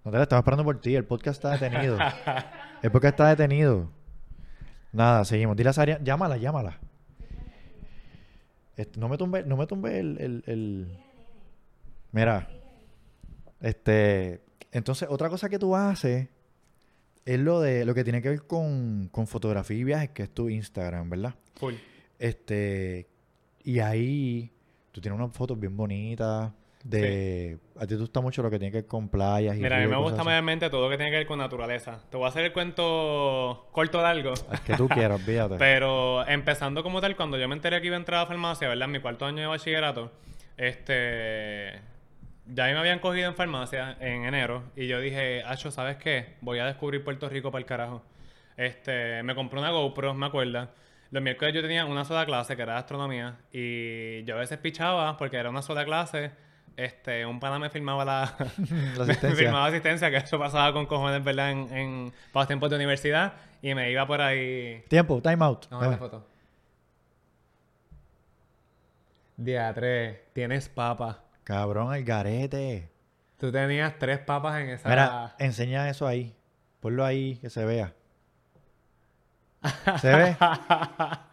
No 0.06 0.12
te 0.12 0.17
la 0.17 0.23
estaba 0.23 0.39
esperando 0.39 0.63
por 0.63 0.80
ti. 0.80 0.95
El 0.95 1.06
podcast 1.06 1.43
está 1.43 1.58
detenido. 1.58 1.97
el 2.82 2.91
podcast 2.91 3.13
está 3.19 3.30
detenido. 3.30 3.89
Nada, 4.93 5.25
seguimos. 5.25 5.58
Dile 5.58 5.69
a 5.69 5.73
Saria, 5.73 5.99
llámala, 6.01 6.38
llámala. 6.38 6.79
Este, 8.77 8.99
no 8.99 9.10
me 9.10 9.17
tumbe, 9.17 9.43
no 9.43 9.58
me 9.58 9.67
tumbe 9.67 9.99
el, 9.99 10.17
el, 10.19 10.43
el- 10.47 10.97
Mira. 12.12 12.47
Este. 13.60 14.41
Entonces, 14.71 15.08
otra 15.12 15.29
cosa 15.29 15.49
que 15.49 15.60
tú 15.60 15.75
haces 15.75 16.27
es 17.25 17.39
lo 17.39 17.62
de 17.62 17.86
lo 17.86 17.93
que 17.93 18.03
tiene 18.03 18.21
que 18.21 18.29
ver 18.29 18.43
con, 18.47 19.08
con 19.12 19.27
fotografía 19.27 19.77
y 19.77 19.84
viajes, 19.84 20.10
que 20.10 20.23
es 20.23 20.29
tu 20.34 20.49
Instagram, 20.49 21.10
¿verdad? 21.10 21.36
Full. 21.56 21.75
Este, 22.19 23.08
y 23.63 23.79
ahí 23.79 24.51
tú 24.91 24.99
tienes 25.01 25.19
unas 25.19 25.32
fotos 25.36 25.60
bien 25.60 25.75
bonitas 25.77 26.51
de... 26.83 27.59
A 27.77 27.81
ti 27.81 27.95
te 27.95 27.95
gusta 27.95 28.19
mucho 28.21 28.43
lo 28.43 28.51
que 28.51 28.59
tiene 28.59 28.71
que 28.71 28.79
ver 28.79 28.87
con 28.87 29.09
playas 29.09 29.55
y 29.55 29.61
Mira, 29.61 29.77
a 29.77 29.79
mí 29.79 29.87
me 29.87 29.97
gusta 29.97 30.23
mayormente 30.23 30.69
todo 30.69 30.83
lo 30.83 30.89
que 30.89 30.97
tiene 30.97 31.11
que 31.11 31.17
ver 31.17 31.27
con 31.27 31.39
naturaleza. 31.39 31.99
Te 32.09 32.17
voy 32.17 32.25
a 32.25 32.29
hacer 32.29 32.45
el 32.45 32.53
cuento 32.53 33.67
corto 33.71 34.01
largo. 34.01 34.33
El 34.51 34.59
que 34.61 34.75
tú 34.75 34.87
quieras, 34.89 35.19
olvídate. 35.25 35.55
Pero 35.57 36.27
empezando 36.27 36.83
como 36.83 37.01
tal, 37.01 37.15
cuando 37.15 37.37
yo 37.37 37.47
me 37.47 37.55
enteré 37.55 37.79
que 37.79 37.87
iba 37.87 37.95
a 37.95 37.99
entrar 37.99 38.19
a 38.19 38.23
la 38.23 38.27
farmacia, 38.27 38.67
¿verdad? 38.67 38.85
En 38.85 38.91
mi 38.91 38.99
cuarto 38.99 39.25
año 39.25 39.41
de 39.41 39.47
bachillerato, 39.47 40.11
este... 40.57 41.81
Ya 42.45 42.65
me 42.65 42.77
habían 42.77 42.99
cogido 42.99 43.29
en 43.29 43.35
farmacia 43.35 43.95
en 44.01 44.25
enero 44.25 44.63
y 44.75 44.87
yo 44.87 44.99
dije, 44.99 45.43
Acho, 45.43 45.71
¿sabes 45.71 45.95
qué? 45.95 46.35
Voy 46.41 46.59
a 46.59 46.65
descubrir 46.65 47.01
Puerto 47.01 47.29
Rico 47.29 47.51
para 47.51 47.61
el 47.61 47.65
carajo. 47.65 48.03
Este, 48.57 49.23
me 49.23 49.33
compré 49.33 49.59
una 49.59 49.71
GoPro, 49.71 50.13
me 50.13 50.25
acuerdo. 50.25 50.67
Los 51.11 51.23
miércoles 51.23 51.53
yo 51.53 51.61
tenía 51.61 51.85
una 51.85 52.03
sola 52.05 52.25
clase 52.25 52.55
que 52.55 52.63
era 52.63 52.73
de 52.73 52.79
astronomía 52.79 53.37
y 53.51 54.23
yo 54.23 54.35
a 54.35 54.39
veces 54.39 54.57
pichaba 54.57 55.15
porque 55.15 55.37
era 55.37 55.49
una 55.49 55.61
sola 55.61 55.85
clase. 55.85 56.31
Este, 56.75 57.25
un 57.25 57.39
pana 57.39 57.59
me 57.59 57.69
filmaba 57.69 58.03
la, 58.03 58.36
La 58.38 59.05
me 59.05 59.12
asistencia. 59.12 59.36
filmaba 59.38 59.67
asistencia, 59.67 60.09
que 60.09 60.17
eso 60.17 60.39
pasaba 60.39 60.73
con 60.73 60.86
cojones, 60.88 61.23
¿verdad? 61.23 61.51
En, 61.51 61.73
en 61.77 62.13
para 62.31 62.41
los 62.43 62.47
tiempos 62.47 62.69
de 62.69 62.75
universidad 62.77 63.33
y 63.62 63.73
me 63.75 63.91
iba 63.91 64.05
por 64.07 64.21
ahí 64.21 64.83
Tiempo, 64.89 65.21
time 65.21 65.43
out. 65.45 65.67
Dame. 65.69 65.88
la 65.91 65.97
foto. 65.97 66.27
Día 69.38 69.73
3. 69.73 70.19
Tienes 70.33 70.69
papa. 70.69 71.21
Cabrón, 71.43 71.93
el 71.93 72.03
garete. 72.03 72.89
Tú 73.39 73.51
tenías 73.51 73.97
tres 73.99 74.19
papas 74.19 74.62
en 74.62 74.69
esa. 74.69 74.88
Mira, 74.88 75.36
enseña 75.39 75.89
eso 75.89 76.07
ahí. 76.07 76.33
Ponlo 76.79 77.03
ahí, 77.03 77.38
que 77.38 77.49
se 77.49 77.65
vea. 77.65 77.93
¿Se 79.99 80.15
ve? 80.15 80.38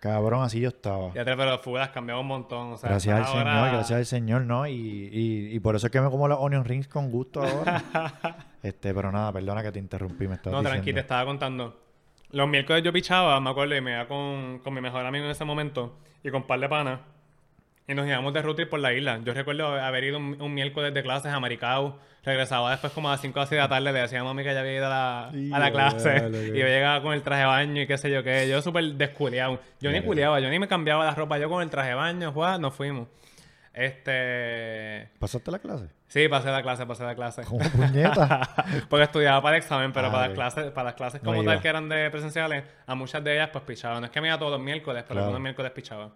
Cabrón, 0.00 0.42
así 0.42 0.58
yo 0.60 0.68
estaba. 0.68 1.12
Ya 1.12 1.24
tres, 1.24 1.36
pero 1.36 1.58
fugas 1.58 1.90
cambiado 1.90 2.22
un 2.22 2.26
montón. 2.26 2.72
O 2.72 2.76
sea, 2.78 2.88
Gracias 2.88 3.14
al 3.18 3.22
ahora- 3.24 3.52
Señor, 3.52 3.70
gracias 3.74 3.98
al 3.98 4.06
Señor, 4.06 4.42
¿no? 4.42 4.66
Y, 4.66 4.72
y, 4.72 5.54
y 5.54 5.60
por 5.60 5.76
eso 5.76 5.86
es 5.88 5.92
que 5.92 6.00
me 6.00 6.08
como 6.08 6.26
los 6.26 6.38
onion 6.40 6.64
rings 6.64 6.88
con 6.88 7.10
gusto 7.10 7.42
ahora. 7.42 7.82
este, 8.62 8.94
pero 8.94 9.12
nada, 9.12 9.30
perdona 9.30 9.62
que 9.62 9.70
te 9.72 9.78
interrumpí, 9.78 10.26
me 10.26 10.36
estás 10.36 10.52
No, 10.54 10.62
tranqui, 10.62 10.94
te 10.94 11.00
estaba 11.00 11.26
contando. 11.26 11.78
Los 12.30 12.48
miércoles 12.48 12.82
yo 12.82 12.92
pichaba, 12.92 13.38
me 13.40 13.50
acuerdo, 13.50 13.76
y 13.76 13.80
me 13.82 13.92
iba 13.92 14.08
con, 14.08 14.60
con 14.60 14.72
mi 14.72 14.80
mejor 14.80 15.04
amigo 15.04 15.26
en 15.26 15.32
ese 15.32 15.44
momento 15.44 15.98
y 16.24 16.30
con 16.30 16.42
un 16.42 16.46
par 16.46 16.60
de 16.60 16.68
panas. 16.68 17.00
Y 17.90 17.94
nos 17.94 18.06
íbamos 18.06 18.32
de 18.32 18.40
road 18.42 18.54
trip 18.54 18.70
por 18.70 18.78
la 18.78 18.92
isla. 18.92 19.18
Yo 19.24 19.34
recuerdo 19.34 19.66
haber 19.74 20.04
ido 20.04 20.18
un, 20.18 20.40
un 20.40 20.54
miércoles 20.54 20.94
de 20.94 21.02
clases 21.02 21.32
a 21.32 21.40
Maricao. 21.40 21.98
Regresaba 22.22 22.70
después 22.70 22.92
como 22.92 23.08
a 23.08 23.12
las 23.12 23.20
5 23.20 23.40
o 23.40 23.42
6 23.42 23.50
de 23.50 23.56
la 23.56 23.68
tarde. 23.68 23.92
Le 23.92 24.00
decía 24.00 24.20
a 24.20 24.24
mami 24.24 24.44
que 24.44 24.54
ya 24.54 24.60
había 24.60 24.74
ido 24.76 24.86
a 24.86 24.88
la, 24.90 25.28
a 25.56 25.58
la 25.58 25.72
clase. 25.72 26.28
Y 26.54 26.58
yo 26.58 26.66
llegaba 26.66 27.02
con 27.02 27.14
el 27.14 27.22
traje 27.22 27.40
de 27.42 27.46
baño 27.48 27.82
y 27.82 27.86
qué 27.88 27.98
sé 27.98 28.08
yo 28.10 28.22
qué. 28.22 28.48
Yo 28.48 28.62
súper 28.62 28.84
desculiado. 28.94 29.58
Yo 29.80 29.90
ni 29.90 30.02
culiaba, 30.02 30.38
yo 30.38 30.48
ni 30.50 30.58
me 30.60 30.68
cambiaba 30.68 31.04
la 31.04 31.14
ropa. 31.16 31.36
Yo 31.38 31.48
con 31.48 31.62
el 31.62 31.70
traje 31.70 31.88
de 31.88 31.94
baño, 31.96 32.30
juá, 32.32 32.58
nos 32.58 32.74
fuimos. 32.74 33.08
Este... 33.72 35.08
¿Pasaste 35.18 35.50
la 35.50 35.58
clase? 35.58 35.86
Sí, 36.08 36.28
pasé 36.28 36.50
la 36.50 36.62
clase, 36.62 36.86
pasé 36.86 37.04
la 37.04 37.14
clase. 37.14 37.42
Como 37.44 37.60
puñeta. 37.70 38.48
Porque 38.88 39.04
estudiaba 39.04 39.40
para 39.42 39.56
el 39.56 39.62
examen, 39.62 39.92
pero 39.92 40.08
Ah, 40.08 40.12
para, 40.12 40.22
ok. 40.24 40.28
las 40.28 40.54
clases, 40.54 40.72
para 40.72 40.84
las 40.86 40.94
clases 40.94 41.20
como 41.20 41.42
tal 41.44 41.60
que 41.60 41.68
eran 41.68 41.88
de 41.88 42.10
presenciales, 42.10 42.64
a 42.86 42.94
muchas 42.94 43.22
de 43.24 43.34
ellas 43.34 43.50
pues 43.52 43.64
pichaba. 43.64 43.98
No 44.00 44.06
es 44.06 44.12
que 44.12 44.20
me 44.20 44.28
iba 44.28 44.38
todos 44.38 44.52
los 44.52 44.60
miércoles, 44.60 45.02
pero 45.04 45.14
Claro. 45.14 45.20
algunos 45.26 45.40
miércoles 45.42 45.70
pichaba. 45.72 46.10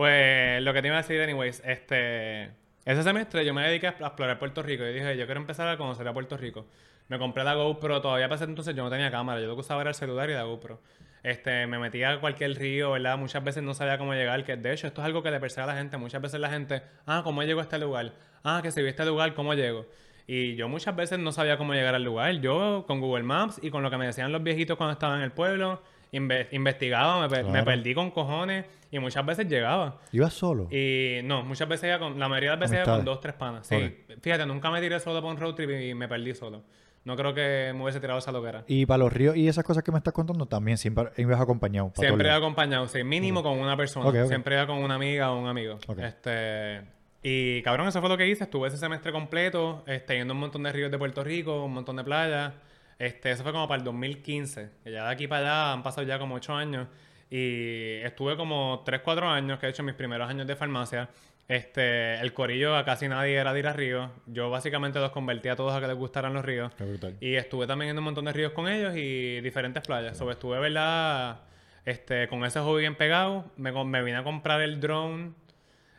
Pues 0.00 0.62
lo 0.62 0.72
que 0.72 0.80
te 0.80 0.88
iba 0.88 0.96
a 0.96 1.02
decir, 1.02 1.20
anyways, 1.20 1.62
este... 1.62 2.44
Ese 2.86 3.02
semestre 3.02 3.44
yo 3.44 3.52
me 3.52 3.60
dediqué 3.68 3.86
a 3.86 3.90
explorar 3.90 4.38
Puerto 4.38 4.62
Rico. 4.62 4.82
Y 4.82 4.94
dije, 4.94 5.14
yo 5.18 5.26
quiero 5.26 5.42
empezar 5.42 5.68
a 5.68 5.76
conocer 5.76 6.08
a 6.08 6.14
Puerto 6.14 6.38
Rico. 6.38 6.64
Me 7.08 7.18
compré 7.18 7.44
la 7.44 7.52
GoPro, 7.52 8.00
todavía 8.00 8.26
para 8.26 8.36
ese 8.36 8.44
entonces 8.44 8.74
yo 8.74 8.82
no 8.82 8.88
tenía 8.88 9.10
cámara. 9.10 9.42
Yo 9.42 9.46
lo 9.46 9.56
que 9.56 9.60
usaba 9.60 9.82
era 9.82 9.90
el 9.90 9.94
celular 9.94 10.30
y 10.30 10.32
la 10.32 10.44
GoPro. 10.44 10.80
Este, 11.22 11.66
me 11.66 11.78
metía 11.78 12.12
a 12.12 12.18
cualquier 12.18 12.54
río, 12.54 12.92
¿verdad? 12.92 13.18
Muchas 13.18 13.44
veces 13.44 13.62
no 13.62 13.74
sabía 13.74 13.98
cómo 13.98 14.14
llegar, 14.14 14.42
que 14.42 14.56
de 14.56 14.72
hecho 14.72 14.86
esto 14.86 15.02
es 15.02 15.04
algo 15.04 15.22
que 15.22 15.30
le 15.30 15.38
persigue 15.38 15.64
a 15.64 15.66
la 15.66 15.76
gente. 15.76 15.98
Muchas 15.98 16.22
veces 16.22 16.40
la 16.40 16.48
gente, 16.48 16.80
ah, 17.04 17.20
¿cómo 17.22 17.42
llego 17.42 17.60
a 17.60 17.64
este 17.64 17.78
lugar? 17.78 18.14
Ah, 18.42 18.60
que 18.62 18.70
si 18.70 18.80
vi 18.80 18.88
este 18.88 19.04
lugar, 19.04 19.34
¿cómo 19.34 19.52
llego? 19.52 19.84
Y 20.26 20.54
yo 20.54 20.66
muchas 20.70 20.96
veces 20.96 21.18
no 21.18 21.30
sabía 21.30 21.58
cómo 21.58 21.74
llegar 21.74 21.94
al 21.94 22.04
lugar. 22.04 22.32
Yo 22.40 22.86
con 22.86 23.02
Google 23.02 23.24
Maps 23.24 23.60
y 23.62 23.68
con 23.68 23.82
lo 23.82 23.90
que 23.90 23.98
me 23.98 24.06
decían 24.06 24.32
los 24.32 24.42
viejitos 24.42 24.78
cuando 24.78 24.94
estaba 24.94 25.16
en 25.16 25.20
el 25.20 25.32
pueblo, 25.32 25.82
inve- 26.12 26.48
investigaba, 26.52 27.26
me, 27.28 27.62
perdí 27.62 27.94
con 27.94 28.10
cojones 28.10 28.64
y 28.90 28.98
muchas 28.98 29.24
veces 29.24 29.46
llegaba. 29.48 29.98
¿Ibas 30.12 30.34
solo? 30.34 30.68
Y 30.70 31.20
no, 31.24 31.42
muchas 31.44 31.68
veces 31.68 31.88
iba 31.88 31.98
con, 31.98 32.18
la 32.18 32.28
mayoría 32.28 32.50
de 32.50 32.56
las 32.56 32.70
veces 32.70 32.84
iba 32.86 32.96
con 32.96 33.04
dos, 33.04 33.20
tres 33.20 33.34
panas. 33.34 33.66
Sí, 33.66 34.04
fíjate, 34.20 34.46
nunca 34.46 34.70
me 34.70 34.80
tiré 34.80 34.98
solo 35.00 35.20
por 35.22 35.30
un 35.30 35.36
road 35.38 35.54
trip 35.54 35.70
y 35.70 35.94
me 35.94 36.08
perdí 36.08 36.34
solo. 36.34 36.62
no 37.04 37.16
creo 37.16 37.32
que 37.32 37.72
me 37.74 37.82
hubiese 37.82 38.00
tirado 38.00 38.18
esa 38.18 38.30
loquera. 38.32 38.64
Y 38.66 38.84
para 38.86 38.98
los 38.98 39.12
ríos 39.12 39.36
y 39.36 39.48
esas 39.48 39.64
cosas 39.64 39.82
que 39.82 39.90
me 39.92 39.98
estás 39.98 40.12
contando, 40.12 40.46
también 40.46 40.76
siempre 40.76 41.10
ibas 41.16 41.40
acompañado. 41.40 41.92
Siempre 41.94 42.26
lados. 42.28 42.42
acompañado, 42.42 42.86
sí, 42.88 43.02
mínimo 43.04 43.42
con 43.42 43.58
una 43.58 43.76
persona. 43.76 44.06
Ok, 44.08 44.16
ok. 44.22 44.28
Siempre 44.28 44.56
iba 44.56 44.66
con 44.66 44.78
una 44.78 44.96
amiga 44.96 45.30
o 45.30 45.38
un 45.38 45.48
amigo. 45.48 45.78
Este, 45.98 46.82
y 47.22 47.62
cabrón, 47.62 47.88
eso 47.88 48.00
fue 48.00 48.08
lo 48.08 48.16
que 48.16 48.26
hice. 48.28 48.44
Estuve 48.44 48.68
ese 48.68 48.76
semestre 48.76 49.12
completo, 49.12 49.82
este, 49.86 50.16
yendo 50.16 50.32
a 50.32 50.34
un 50.34 50.40
montón 50.40 50.62
de 50.62 50.72
ríos 50.72 50.90
de 50.90 50.98
Puerto 50.98 51.22
Rico, 51.22 51.64
un 51.64 51.72
montón 51.74 51.96
de 51.96 52.04
playas. 52.04 52.52
Este, 53.00 53.30
eso 53.30 53.42
fue 53.42 53.52
como 53.52 53.66
para 53.66 53.78
el 53.78 53.84
2015. 53.84 54.68
Que 54.84 54.92
ya 54.92 55.04
de 55.06 55.10
aquí 55.10 55.26
para 55.26 55.40
allá 55.40 55.72
han 55.72 55.82
pasado 55.82 56.06
ya 56.06 56.18
como 56.18 56.34
8 56.34 56.54
años. 56.54 56.86
Y 57.30 57.94
estuve 58.02 58.36
como 58.36 58.82
3, 58.84 59.00
4 59.02 59.26
años, 59.26 59.58
que 59.58 59.66
he 59.66 59.70
hecho 59.70 59.82
mis 59.82 59.94
primeros 59.94 60.28
años 60.28 60.46
de 60.46 60.54
farmacia. 60.54 61.08
Este, 61.48 62.20
el 62.20 62.34
corillo 62.34 62.76
a 62.76 62.84
casi 62.84 63.08
nadie 63.08 63.36
era 63.36 63.54
de 63.54 63.58
ir 63.58 63.66
a 63.66 63.72
ríos. 63.72 64.10
Yo 64.26 64.50
básicamente 64.50 65.00
los 65.00 65.12
convertí 65.12 65.48
a 65.48 65.56
todos 65.56 65.74
a 65.74 65.80
que 65.80 65.86
les 65.86 65.96
gustaran 65.96 66.34
los 66.34 66.44
ríos. 66.44 66.72
Y 67.20 67.36
estuve 67.36 67.66
también 67.66 67.92
en 67.92 67.98
un 67.98 68.04
montón 68.04 68.26
de 68.26 68.34
ríos 68.34 68.52
con 68.52 68.68
ellos 68.68 68.94
y 68.94 69.40
diferentes 69.40 69.82
playas. 69.82 70.18
Sobre 70.18 70.34
estuve, 70.34 70.58
¿verdad? 70.58 71.40
Este, 71.86 72.28
con 72.28 72.44
ese 72.44 72.60
hobby 72.60 72.82
bien 72.82 72.96
pegado. 72.96 73.50
Me, 73.56 73.72
me 73.72 74.02
vine 74.02 74.18
a 74.18 74.24
comprar 74.24 74.60
el 74.60 74.78
drone. 74.78 75.32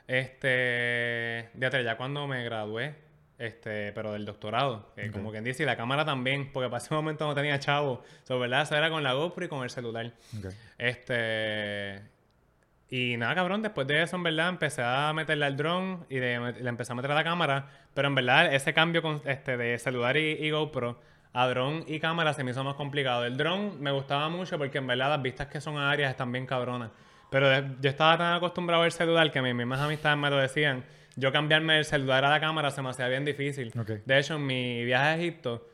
Este. 0.07 1.49
De 1.55 1.65
atrás, 1.65 1.83
ya 1.83 1.97
cuando 1.97 2.27
me 2.27 2.43
gradué. 2.43 2.93
Este, 3.41 3.91
pero 3.93 4.13
del 4.13 4.23
doctorado. 4.25 4.91
Que 4.95 5.01
como 5.11 5.31
quien 5.31 5.43
dice, 5.43 5.63
y 5.63 5.65
la 5.65 5.75
cámara 5.75 6.05
también. 6.05 6.51
Porque 6.53 6.69
para 6.69 6.77
ese 6.83 6.93
momento 6.93 7.25
no 7.25 7.33
tenía 7.33 7.57
chavo. 7.59 8.03
So, 8.23 8.39
¿verdad? 8.39 8.61
Eso 8.61 8.75
era 8.75 8.89
con 8.89 9.01
la 9.03 9.13
GoPro 9.13 9.45
y 9.45 9.47
con 9.47 9.63
el 9.63 9.69
celular. 9.69 10.11
Este. 10.77 12.01
Y 12.89 13.15
nada, 13.17 13.33
cabrón, 13.35 13.61
después 13.61 13.87
de 13.87 14.01
eso, 14.03 14.17
en 14.17 14.23
verdad, 14.23 14.49
empecé 14.49 14.83
a 14.83 15.11
meterle 15.13 15.45
al 15.45 15.55
drone 15.55 15.99
y 16.09 16.15
de- 16.17 16.53
le 16.61 16.69
empecé 16.69 16.91
a 16.91 16.95
meter 16.95 17.11
a 17.11 17.15
la 17.15 17.23
cámara. 17.23 17.69
Pero 17.93 18.07
en 18.09 18.15
verdad, 18.15 18.53
ese 18.53 18.73
cambio 18.73 19.01
con, 19.01 19.21
este, 19.25 19.55
de 19.57 19.79
celular 19.79 20.17
y, 20.17 20.31
y 20.33 20.51
GoPro 20.51 20.99
a 21.33 21.47
drone 21.47 21.85
y 21.87 21.99
cámara 22.01 22.33
se 22.33 22.43
me 22.43 22.51
hizo 22.51 22.63
más 22.65 22.75
complicado. 22.75 23.25
El 23.25 23.37
drone 23.37 23.71
me 23.79 23.91
gustaba 23.91 24.27
mucho 24.27 24.57
porque 24.57 24.79
en 24.79 24.87
verdad 24.87 25.09
las 25.09 25.21
vistas 25.21 25.47
que 25.47 25.61
son 25.61 25.77
aéreas 25.77 26.11
están 26.11 26.31
bien 26.33 26.45
cabronas. 26.45 26.91
Pero 27.29 27.47
yo 27.79 27.89
estaba 27.89 28.17
tan 28.17 28.33
acostumbrado 28.33 28.83
al 28.83 28.91
celular 28.91 29.31
que 29.31 29.41
mis 29.41 29.55
mismas 29.55 29.79
amistades 29.79 30.17
me 30.17 30.29
lo 30.29 30.35
decían. 30.35 30.83
Yo 31.15 31.31
cambiarme 31.31 31.77
el 31.77 31.85
celular 31.85 32.23
a 32.25 32.29
la 32.29 32.39
cámara 32.39 32.71
se 32.71 32.81
me 32.81 32.89
hacía 32.89 33.07
bien 33.07 33.25
difícil. 33.25 33.71
De 34.05 34.19
hecho, 34.19 34.35
en 34.35 34.45
mi 34.45 34.83
viaje 34.85 35.05
a 35.07 35.15
Egipto, 35.17 35.67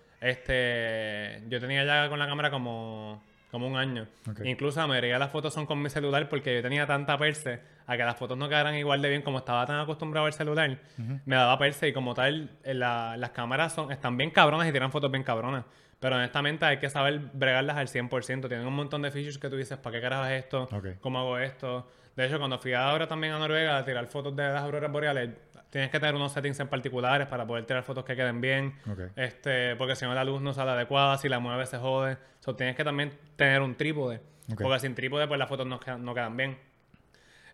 este, 0.52 1.42
yo 1.50 1.60
tenía 1.60 1.84
ya 1.86 2.10
con 2.10 2.20
la 2.20 2.28
cámara 2.28 2.50
como, 2.50 3.22
como 3.52 3.68
un 3.68 3.78
año. 3.78 4.08
Incluso 4.46 4.80
la 4.80 4.88
mayoría 4.88 5.14
de 5.14 5.20
las 5.20 5.32
fotos 5.32 5.54
son 5.54 5.66
con 5.66 5.82
mi 5.82 5.90
celular 5.90 6.28
porque 6.30 6.56
yo 6.56 6.62
tenía 6.62 6.86
tanta 6.86 7.18
perse 7.18 7.60
a 7.86 7.96
que 7.98 8.04
las 8.04 8.18
fotos 8.18 8.38
no 8.38 8.50
quedaran 8.50 8.76
igual 8.76 9.02
de 9.02 9.10
bien 9.10 9.22
como 9.22 9.38
estaba 9.40 9.66
tan 9.66 9.80
acostumbrado 9.80 10.26
al 10.28 10.34
celular. 10.34 10.78
Me 11.26 11.36
daba 11.36 11.58
perse 11.58 11.88
y 11.88 11.94
como 11.94 12.14
tal, 12.14 12.50
eh, 12.64 12.74
la- 12.74 13.16
las 13.18 13.32
cámaras 13.32 13.74
son, 13.74 13.92
están 13.92 14.18
bien 14.18 14.32
cabronas 14.32 14.68
y 14.68 14.72
tiran 14.72 14.92
fotos 14.92 15.12
bien 15.12 15.24
cabronas. 15.24 15.66
Pero 16.00 16.16
honestamente 16.16 16.64
hay 16.66 16.78
que 16.78 16.90
saber 16.90 17.20
bregarlas 17.34 17.78
al 17.78 17.88
100%. 17.88 18.48
Tienen 18.48 18.68
un 18.68 18.74
montón 18.76 19.02
de 19.02 19.10
features 19.10 19.40
que 19.40 19.50
tú 19.50 19.56
dices, 19.56 19.78
¿para 19.80 19.96
qué 19.96 20.02
carajo 20.02 20.26
es 20.26 20.44
esto? 20.44 20.68
¿Cómo 21.02 21.20
hago 21.20 21.40
esto? 21.40 21.90
De 22.18 22.26
hecho, 22.26 22.40
cuando 22.40 22.58
fui 22.58 22.74
ahora 22.74 23.08
también 23.08 23.32
a 23.34 23.40
Noruega 23.40 23.78
a 23.78 23.86
tirar 23.86 24.08
fotos 24.08 24.36
de 24.36 24.42
las 24.42 24.64
auroras 24.64 24.92
boreales, 24.92 25.30
tienes 25.70 25.92
que 25.92 26.00
tener 26.00 26.16
unos 26.16 26.32
settings 26.32 26.60
en 26.60 26.68
particulares 26.68 27.28
para 27.28 27.46
poder 27.46 27.66
tirar 27.66 27.84
fotos 27.84 28.04
que 28.04 28.16
queden 28.16 28.42
bien. 28.42 28.74
Este, 29.16 29.76
porque 29.76 29.96
si 29.96 30.04
no 30.04 30.16
la 30.16 30.24
luz 30.24 30.42
no 30.42 30.52
sale 30.52 30.72
adecuada, 30.72 31.20
si 31.20 31.30
la 31.30 31.38
mueves 31.38 31.70
se 31.70 31.78
jode. 31.78 32.18
So, 32.40 32.56
tienes 32.56 32.76
que 32.76 32.84
también 32.84 33.14
tener 33.36 33.62
un 33.62 33.76
trípode. 33.76 34.20
Porque 34.56 34.80
sin 34.80 34.96
trípode 34.96 35.28
pues 35.28 35.38
las 35.38 35.48
fotos 35.48 35.68
no 35.68 35.80
quedan, 35.80 36.04
no 36.04 36.16
quedan 36.16 36.36
bien. 36.36 36.58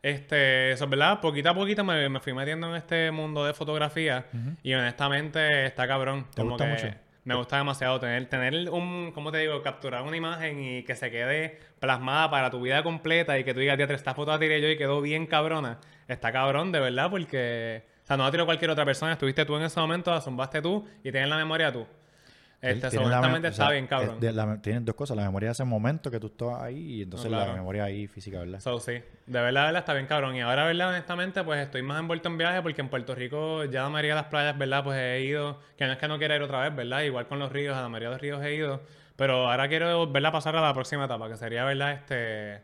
Este, 0.01 0.71
eso 0.71 0.85
es 0.85 0.89
verdad, 0.89 1.19
poquito 1.19 1.49
a 1.49 1.53
poquito 1.53 1.83
me, 1.83 2.07
me 2.07 2.19
fui 2.21 2.33
metiendo 2.33 2.69
en 2.69 2.75
este 2.75 3.11
mundo 3.11 3.45
de 3.45 3.53
fotografía 3.53 4.25
y 4.61 4.73
honestamente 4.73 5.65
está 5.65 5.87
cabrón. 5.87 6.27
¿Te 6.33 6.41
como 6.41 6.51
gusta 6.51 6.65
que 6.65 6.71
mucho? 6.71 6.97
Me 7.25 7.35
gusta 7.35 7.57
demasiado 7.57 7.99
tener, 8.01 8.25
tener 8.27 8.69
un, 8.69 9.11
¿cómo 9.13 9.31
te 9.31 9.37
digo? 9.37 9.61
Capturar 9.61 10.03
una 10.03 10.17
imagen 10.17 10.61
y 10.61 10.83
que 10.83 10.95
se 10.95 11.09
quede 11.09 11.57
plasmada 11.79 12.29
para 12.29 12.49
tu 12.51 12.61
vida 12.61 12.83
completa 12.83 13.39
y 13.39 13.45
que 13.45 13.53
tú 13.53 13.61
digas, 13.61 13.77
tía, 13.77 13.85
esta 13.85 14.13
foto 14.13 14.31
la 14.31 14.39
tiré 14.39 14.61
yo 14.61 14.67
y 14.67 14.77
quedó 14.77 14.99
bien 14.99 15.25
cabrona. 15.25 15.79
Está 16.07 16.31
cabrón, 16.31 16.71
de 16.71 16.81
verdad, 16.81 17.09
porque... 17.09 17.83
O 18.03 18.05
sea, 18.05 18.17
no 18.17 18.25
la 18.25 18.31
tiró 18.31 18.45
cualquier 18.45 18.71
otra 18.71 18.83
persona, 18.83 19.13
estuviste 19.13 19.45
tú 19.45 19.55
en 19.55 19.63
ese 19.63 19.79
momento, 19.79 20.11
la 20.11 20.19
zumbaste 20.19 20.61
tú 20.61 20.85
y 21.01 21.11
tienes 21.11 21.29
la 21.29 21.37
memoria 21.37 21.71
tú. 21.71 21.87
Este, 22.65 22.97
o 22.97 23.01
está 23.49 23.51
sea, 23.51 23.69
bien 23.71 23.87
cabrón. 23.87 24.19
de 24.21 24.31
la- 24.31 24.61
tienes 24.61 24.85
dos 24.85 24.95
cosas, 24.95 25.17
la 25.17 25.23
memoria 25.23 25.49
de 25.49 25.53
ese 25.53 25.63
momento 25.65 26.09
que 26.09 26.19
tú 26.19 26.27
estabas 26.27 26.61
ahí 26.61 26.77
y 26.99 27.01
entonces 27.03 27.29
la 27.29 27.45
memoria 27.53 27.83
ahí 27.83 28.07
física, 28.07 28.39
¿verdad? 28.39 28.59
So, 28.61 28.79
sí, 28.79 28.91
de 28.93 29.01
verdad, 29.27 29.61
de 29.61 29.65
verdad 29.67 29.77
está 29.79 29.93
bien 29.93 30.07
cabrón. 30.07 30.35
Y 30.35 30.41
ahora, 30.41 30.65
verdad, 30.65 30.89
honestamente, 30.89 31.43
pues 31.43 31.59
estoy 31.61 31.81
más 31.81 31.99
envuelto 31.99 32.29
en 32.29 32.37
viajes 32.37 32.61
porque 32.61 32.79
en 32.81 32.87
Puerto 32.89 33.13
Rico 33.15 33.65
ya 33.65 33.83
la 33.83 33.89
mayoría 33.89 34.15
de 34.15 34.21
las 34.21 34.29
playas, 34.29 34.57
verdad, 34.57 34.83
pues 34.83 34.97
he 34.97 35.21
ido. 35.21 35.59
Que 35.77 35.85
no 35.85 35.91
es 35.91 35.97
que 35.97 36.07
no 36.07 36.17
quiera 36.17 36.35
ir 36.37 36.41
otra 36.41 36.61
vez, 36.61 36.73
¿verdad? 36.75 37.01
Igual 37.01 37.27
con 37.27 37.39
los 37.39 37.51
ríos, 37.51 37.75
a 37.75 37.81
la 37.81 37.89
mayoría 37.89 38.09
de 38.09 38.13
los 38.15 38.21
ríos 38.21 38.43
he 38.43 38.55
ido. 38.55 38.81
Pero 39.17 39.51
ahora 39.51 39.67
quiero, 39.67 40.09
¿verdad? 40.09 40.31
Pasar 40.31 40.55
a 40.55 40.61
la 40.61 40.73
próxima 40.73 41.05
etapa, 41.05 41.27
que 41.29 41.35
sería, 41.37 41.65
¿verdad? 41.65 41.91
Este, 41.91 42.61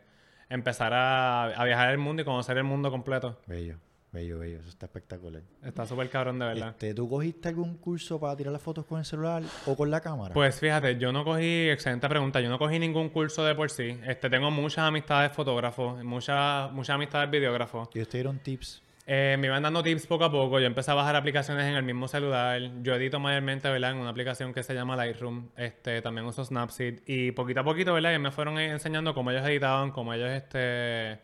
empezar 0.48 0.92
a, 0.94 1.44
a 1.44 1.64
viajar 1.64 1.90
el 1.90 1.98
mundo 1.98 2.22
y 2.22 2.24
conocer 2.24 2.56
el 2.56 2.64
mundo 2.64 2.90
completo. 2.90 3.38
Bello, 3.46 3.76
bello, 4.12 4.38
bello, 4.38 4.60
eso 4.60 4.68
está 4.68 4.86
espectacular. 4.86 5.42
Está 5.62 5.86
súper 5.86 6.10
cabrón, 6.10 6.38
de 6.38 6.46
verdad. 6.46 6.70
Este, 6.70 6.94
¿Tú 6.94 7.08
cogiste 7.08 7.48
algún 7.48 7.76
curso 7.76 8.18
para 8.18 8.36
tirar 8.36 8.52
las 8.52 8.62
fotos 8.62 8.84
con 8.86 8.98
el 8.98 9.04
celular 9.04 9.42
o 9.66 9.76
con 9.76 9.90
la 9.90 10.00
cámara? 10.00 10.34
Pues 10.34 10.58
fíjate, 10.58 10.98
yo 10.98 11.12
no 11.12 11.24
cogí, 11.24 11.68
excelente 11.68 12.08
pregunta, 12.08 12.40
yo 12.40 12.48
no 12.48 12.58
cogí 12.58 12.78
ningún 12.78 13.08
curso 13.10 13.44
de 13.44 13.54
por 13.54 13.70
sí. 13.70 13.98
Este, 14.06 14.28
tengo 14.30 14.50
muchas 14.50 14.84
amistades 14.84 15.32
fotógrafos, 15.32 16.02
muchas, 16.04 16.70
muchas 16.72 16.94
amistades 16.94 17.30
videógrafos. 17.30 17.88
Ellos 17.94 18.08
te 18.08 18.18
dieron 18.18 18.38
tips. 18.38 18.82
Eh, 19.12 19.36
me 19.40 19.48
iban 19.48 19.60
dando 19.60 19.82
tips 19.82 20.06
poco 20.06 20.24
a 20.24 20.30
poco. 20.30 20.60
Yo 20.60 20.66
empecé 20.66 20.92
a 20.92 20.94
bajar 20.94 21.16
aplicaciones 21.16 21.66
en 21.66 21.74
el 21.74 21.82
mismo 21.82 22.06
celular. 22.06 22.60
Yo 22.82 22.94
edito 22.94 23.18
mayormente, 23.18 23.68
¿verdad? 23.68 23.90
En 23.90 23.96
una 23.96 24.10
aplicación 24.10 24.52
que 24.52 24.62
se 24.62 24.72
llama 24.72 24.94
Lightroom. 24.94 25.48
Este, 25.56 26.00
también 26.00 26.26
uso 26.26 26.44
Snapseed. 26.44 27.00
Y 27.06 27.32
poquito 27.32 27.58
a 27.58 27.64
poquito, 27.64 27.92
¿verdad? 27.92 28.12
Ellos 28.12 28.22
me 28.22 28.30
fueron 28.30 28.56
enseñando 28.58 29.12
cómo 29.12 29.32
ellos 29.32 29.44
editaban, 29.44 29.90
cómo 29.90 30.14
ellos 30.14 30.30
este, 30.30 31.18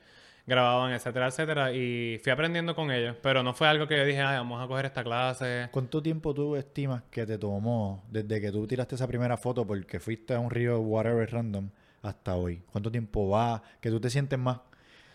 grababan, 0.47 0.93
etcétera, 0.93 1.27
etcétera. 1.29 1.73
Y 1.73 2.19
fui 2.23 2.33
aprendiendo 2.33 2.75
con 2.75 2.91
ellos. 2.91 3.17
Pero 3.23 3.43
no 3.43 3.53
fue 3.55 3.69
algo 3.69 3.87
que 3.89 3.97
yo 3.97 4.05
dije, 4.05 4.21
Ay, 4.23 4.37
vamos 4.39 4.63
a 4.65 4.69
coger 4.69 4.87
esta 4.87 5.03
clase. 5.05 5.69
¿Cuánto 5.73 6.03
tiempo 6.03 6.33
tú 6.35 6.57
estimas 6.57 7.03
que 7.11 7.27
te 7.27 7.37
tomó 7.39 8.05
desde 8.11 8.41
que 8.41 8.51
tú 8.53 8.67
tiraste 8.67 8.95
esa 8.95 9.07
primera 9.09 9.37
foto 9.37 9.67
porque 9.67 9.99
fuiste 10.01 10.35
a 10.35 10.39
un 10.41 10.51
río 10.51 10.81
whatever 10.81 11.31
random 11.33 11.69
hasta 12.03 12.35
hoy? 12.37 12.63
¿Cuánto 12.71 12.91
tiempo 12.91 13.29
va? 13.31 13.63
Que 13.81 13.91
tú 13.91 13.99
te 14.01 14.09
sientes 14.11 14.39
más 14.39 14.61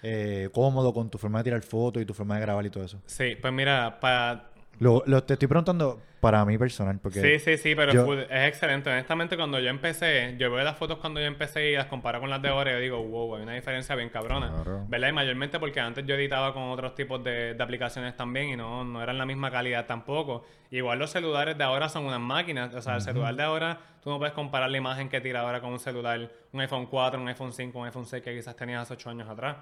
eh, 0.04 0.50
cómodo 0.54 0.94
con 0.94 1.10
tu 1.10 1.18
forma 1.18 1.40
de 1.40 1.44
tirar 1.46 1.62
fotos 1.62 2.02
y 2.02 2.06
tu 2.06 2.14
forma 2.14 2.36
de 2.36 2.42
grabar 2.42 2.66
y 2.66 2.70
todo 2.70 2.84
eso. 2.84 3.00
Sí, 3.06 3.38
pues 3.40 3.54
mira, 3.54 4.00
para 4.00 4.50
Lo, 4.80 5.04
lo- 5.06 5.24
te 5.24 5.34
estoy 5.34 5.48
preguntando 5.48 6.02
para 6.22 6.46
mí 6.46 6.58
personal 6.58 7.00
porque 7.00 7.20
Sí, 7.20 7.40
sí, 7.40 7.58
sí, 7.58 7.76
pero 7.76 7.92
yo- 7.92 8.14
es 8.14 8.48
excelente. 8.48 8.90
Honestamente, 8.90 9.36
cuando 9.36 9.60
yo 9.60 9.70
empecé, 9.70 10.36
yo 10.38 10.50
veo 10.52 10.64
las 10.64 10.78
fotos 10.78 11.00
cuando 11.00 11.20
yo 11.20 11.26
empecé 11.26 11.72
y 11.72 11.76
las 11.76 11.88
comparo 11.88 12.20
con 12.22 12.30
las 12.30 12.42
de 12.42 12.48
ahora 12.50 12.72
y 12.72 12.74
yo 12.76 12.80
digo, 12.80 13.04
wow, 13.04 13.36
hay 13.36 13.44
una 13.44 13.54
diferencia 13.56 13.96
bien 13.96 14.10
cabrona. 14.10 14.50
Claro. 14.54 14.86
¿Verdad? 14.88 15.10
Y 15.10 15.12
mayormente 15.12 15.60
porque 15.60 15.80
antes 15.80 16.06
yo 16.06 16.16
editaba 16.16 16.54
con 16.54 16.64
otros 16.70 16.96
tipos 16.96 17.24
de, 17.24 17.56
de 17.56 17.64
aplicaciones 17.64 18.16
también 18.16 18.50
y 18.50 18.56
no, 18.56 18.86
no 18.86 19.02
eran 19.04 19.18
la 19.18 19.26
misma 19.26 19.52
calidad 19.52 19.86
tampoco. 19.88 20.46
Igual 20.70 21.00
los 21.00 21.10
celulares 21.10 21.58
de 21.58 21.64
ahora 21.64 21.90
son 21.90 22.06
unas 22.06 22.22
máquinas. 22.22 22.74
O 22.74 22.82
sea, 22.82 22.96
el 22.96 23.02
celular 23.02 23.36
de 23.36 23.44
ahora, 23.44 23.80
tú 24.04 24.10
no 24.10 24.18
puedes 24.20 24.34
comparar 24.34 24.70
la 24.70 24.78
imagen 24.78 25.10
que 25.10 25.20
tira 25.20 25.42
ahora 25.42 25.60
con 25.60 25.72
un 25.74 25.80
celular, 25.80 26.32
un 26.54 26.62
iPhone 26.62 26.86
4, 26.86 27.20
un 27.20 27.28
iPhone 27.28 27.52
5, 27.52 27.78
un 27.80 27.86
iPhone 27.88 28.06
6 28.06 28.24
que 28.24 28.34
quizás 28.36 28.56
tenías 28.56 28.84
hace 28.84 28.94
8 28.94 29.10
años 29.10 29.28
atrás. 29.28 29.58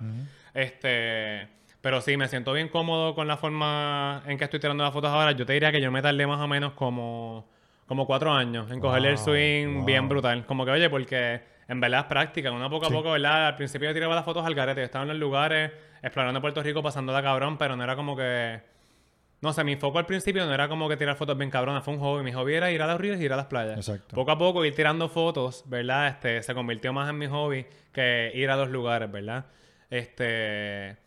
Este... 0.53 1.47
Pero 1.81 2.01
sí, 2.01 2.17
me 2.17 2.27
siento 2.27 2.51
bien 2.53 2.67
cómodo 2.67 3.15
con 3.15 3.27
la 3.27 3.37
forma 3.37 4.21
en 4.25 4.37
que 4.37 4.43
estoy 4.43 4.59
tirando 4.59 4.83
las 4.83 4.91
fotos 4.93 5.09
ahora. 5.11 5.31
Yo 5.31 5.45
te 5.45 5.53
diría 5.53 5.71
que 5.71 5.81
yo 5.81 5.91
me 5.91 6.01
tardé 6.01 6.27
más 6.27 6.39
o 6.41 6.47
menos 6.47 6.73
como, 6.73 7.47
como 7.87 8.05
cuatro 8.05 8.31
años 8.33 8.69
en 8.71 8.79
cogerle 8.81 9.09
el 9.09 9.15
Wow, 9.15 9.23
swing 9.25 9.75
wow. 9.77 9.85
bien 9.85 10.09
brutal. 10.09 10.45
Como 10.45 10.65
que, 10.65 10.71
oye, 10.71 10.89
porque 10.89 11.41
en 11.69 11.79
verdad 11.79 12.01
es 12.01 12.05
práctica. 12.07 12.51
Uno 12.51 12.69
poco 12.69 12.87
a 12.87 12.89
Sí. 12.89 12.93
poco, 12.95 13.11
¿verdad? 13.11 13.47
Al 13.47 13.55
principio 13.55 13.87
yo 13.87 13.93
tiraba 13.93 14.13
las 14.13 14.25
fotos 14.25 14.45
al 14.45 14.55
garete. 14.55 14.81
Yo 14.81 14.85
estaba 14.85 15.03
en 15.03 15.09
los 15.09 15.17
lugares, 15.17 15.71
explorando 16.01 16.41
Puerto 16.41 16.61
Rico, 16.61 16.83
pasándola 16.83 17.23
cabrón, 17.23 17.57
pero 17.57 17.75
no 17.77 17.83
era 17.83 17.95
como 17.95 18.15
que... 18.17 18.59
No 19.41 19.53
sé, 19.53 19.63
mi 19.63 19.77
foco 19.77 19.99
al 19.99 20.05
principio 20.05 20.45
no 20.45 20.53
era 20.53 20.67
como 20.67 20.89
que 20.89 20.97
tirar 20.97 21.15
fotos 21.15 21.37
bien 21.37 21.49
cabronas, 21.49 21.81
fue 21.85 21.93
un 21.93 22.01
hobby. 22.01 22.23
Mi 22.25 22.33
hobby 22.33 22.55
era 22.55 22.71
ir 22.71 22.81
a 22.81 22.87
los 22.87 22.99
ríos 22.99 23.21
y 23.21 23.23
ir 23.23 23.31
a 23.31 23.37
las 23.37 23.45
playas. 23.45 23.77
Exacto. 23.77 24.13
Poco 24.13 24.31
a 24.31 24.37
poco 24.37 24.65
ir 24.65 24.75
tirando 24.75 25.07
fotos, 25.07 25.63
¿verdad? 25.65 26.09
Este, 26.09 26.43
se 26.43 26.53
convirtió 26.53 26.91
más 26.91 27.09
en 27.09 27.17
mi 27.17 27.27
hobby 27.27 27.65
que 27.93 28.33
ir 28.35 28.49
a 28.49 28.57
los 28.57 28.67
lugares, 28.69 29.09
¿verdad? 29.09 29.45
Este... 29.89 30.97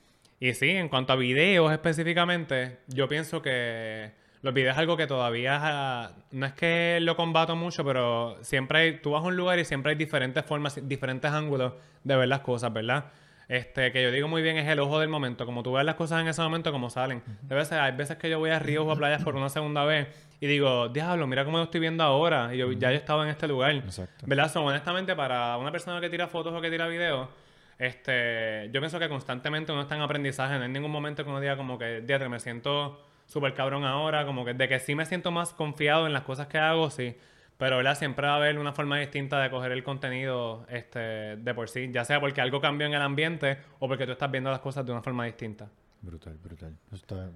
Y 0.43 0.55
sí, 0.55 0.71
en 0.71 0.89
cuanto 0.89 1.13
a 1.13 1.17
videos 1.17 1.71
específicamente, 1.71 2.79
yo 2.89 3.07
pienso 3.07 3.41
que 3.43 4.11
los 4.41 4.53
videos 4.53 4.73
es 4.73 4.79
algo 4.81 4.97
que 4.97 5.07
todavía 5.07 6.11
no 6.33 6.47
es 6.47 6.53
que 6.55 6.99
lo 7.01 7.15
combato 7.15 7.55
mucho, 7.55 7.85
pero 7.85 8.37
siempre 8.43 8.79
hay, 8.81 8.99
tú 8.99 9.13
vas 9.13 9.23
a 9.23 9.29
un 9.29 9.37
lugar 9.37 9.61
y 9.61 9.65
siempre 9.65 9.93
hay 9.93 9.97
diferentes 9.97 10.45
formas, 10.45 10.81
diferentes 10.89 11.31
ángulos 11.31 11.75
de 12.03 12.17
ver 12.17 12.27
las 12.27 12.41
cosas, 12.41 12.73
¿verdad? 12.73 13.05
Este, 13.47 13.93
que 13.93 14.03
yo 14.03 14.11
digo 14.11 14.27
muy 14.27 14.43
bien 14.43 14.57
es 14.57 14.67
el 14.67 14.81
ojo 14.81 14.99
del 14.99 15.09
momento, 15.09 15.47
como 15.47 15.63
tú 15.63 15.75
ves 15.75 15.85
las 15.85 15.95
cosas 15.95 16.21
en 16.21 16.27
ese 16.27 16.43
momento, 16.43 16.73
como 16.73 16.91
salen. 16.91 17.23
De 17.43 17.55
veces, 17.55 17.75
hay 17.75 17.93
veces 17.93 18.17
que 18.17 18.29
yo 18.29 18.41
voy 18.41 18.51
a 18.51 18.59
ríos 18.59 18.85
o 18.85 18.91
a 18.91 18.97
playas 18.97 19.23
por 19.23 19.37
una 19.37 19.49
segunda 19.49 19.85
vez 19.85 20.09
y 20.41 20.49
digo, 20.49 20.89
diablo, 20.89 21.29
mira 21.29 21.45
cómo 21.45 21.59
lo 21.59 21.65
estoy 21.65 21.79
viendo 21.79 22.03
ahora. 22.03 22.53
Y 22.53 22.59
yo 22.59 22.73
ya 22.73 22.91
yo 22.91 22.97
estaba 22.97 23.23
en 23.23 23.29
este 23.29 23.47
lugar. 23.47 23.77
Exacto. 23.77 24.27
¿Verdad? 24.27 24.51
So, 24.51 24.65
honestamente, 24.65 25.15
para 25.15 25.57
una 25.57 25.71
persona 25.71 26.01
que 26.01 26.11
tira 26.11 26.27
fotos 26.27 26.53
o 26.53 26.61
que 26.61 26.69
tira 26.69 26.89
videos, 26.89 27.29
este, 27.79 28.71
yo 28.73 28.81
pienso 28.81 28.99
que 28.99 29.09
constantemente 29.09 29.73
uno 29.73 29.83
está 29.83 29.97
en 29.97 30.03
aprendizaje. 30.03 30.57
No 30.57 30.63
hay 30.65 30.69
ningún 30.71 30.91
momento 30.91 31.25
que 31.25 31.31
uno 31.31 31.41
diga 31.41 31.57
como 31.57 31.79
que, 31.79 32.01
diatre, 32.03 32.29
me 32.29 32.41
siento 32.41 33.05
súper 33.27 33.55
cabrón 33.55 33.85
ahora, 33.85 34.27
como 34.27 34.45
que 34.45 34.55
de 34.55 34.69
que 34.69 34.79
sí 34.79 34.95
me 34.95 35.07
siento 35.07 35.31
más 35.31 35.53
confiado 35.53 36.07
en 36.07 36.13
las 36.13 36.23
cosas 36.23 36.47
que 36.49 36.59
hago, 36.59 36.91
sí. 36.91 37.17
Pero, 37.59 37.77
¿verdad? 37.77 37.97
Siempre 37.97 38.27
va 38.27 38.35
a 38.35 38.37
haber 38.37 38.59
una 38.59 38.73
forma 38.73 38.99
distinta 38.99 39.41
de 39.41 39.49
coger 39.51 39.71
el 39.73 39.85
contenido 39.85 40.67
este, 40.69 40.99
de 41.37 41.55
por 41.55 41.69
sí. 41.69 41.91
Ya 41.93 42.05
sea 42.05 42.19
porque 42.21 42.41
algo 42.41 42.61
cambió 42.61 42.87
en 42.87 42.95
el 42.95 43.03
ambiente 43.03 43.59
o 43.79 43.87
porque 43.89 44.05
tú 44.05 44.13
estás 44.13 44.31
viendo 44.31 44.51
las 44.51 44.61
cosas 44.61 44.85
de 44.85 44.91
una 44.93 45.03
forma 45.03 45.25
distinta. 45.27 45.69
Brutal, 46.01 46.37
brutal. 46.43 46.77
Está- 46.93 47.31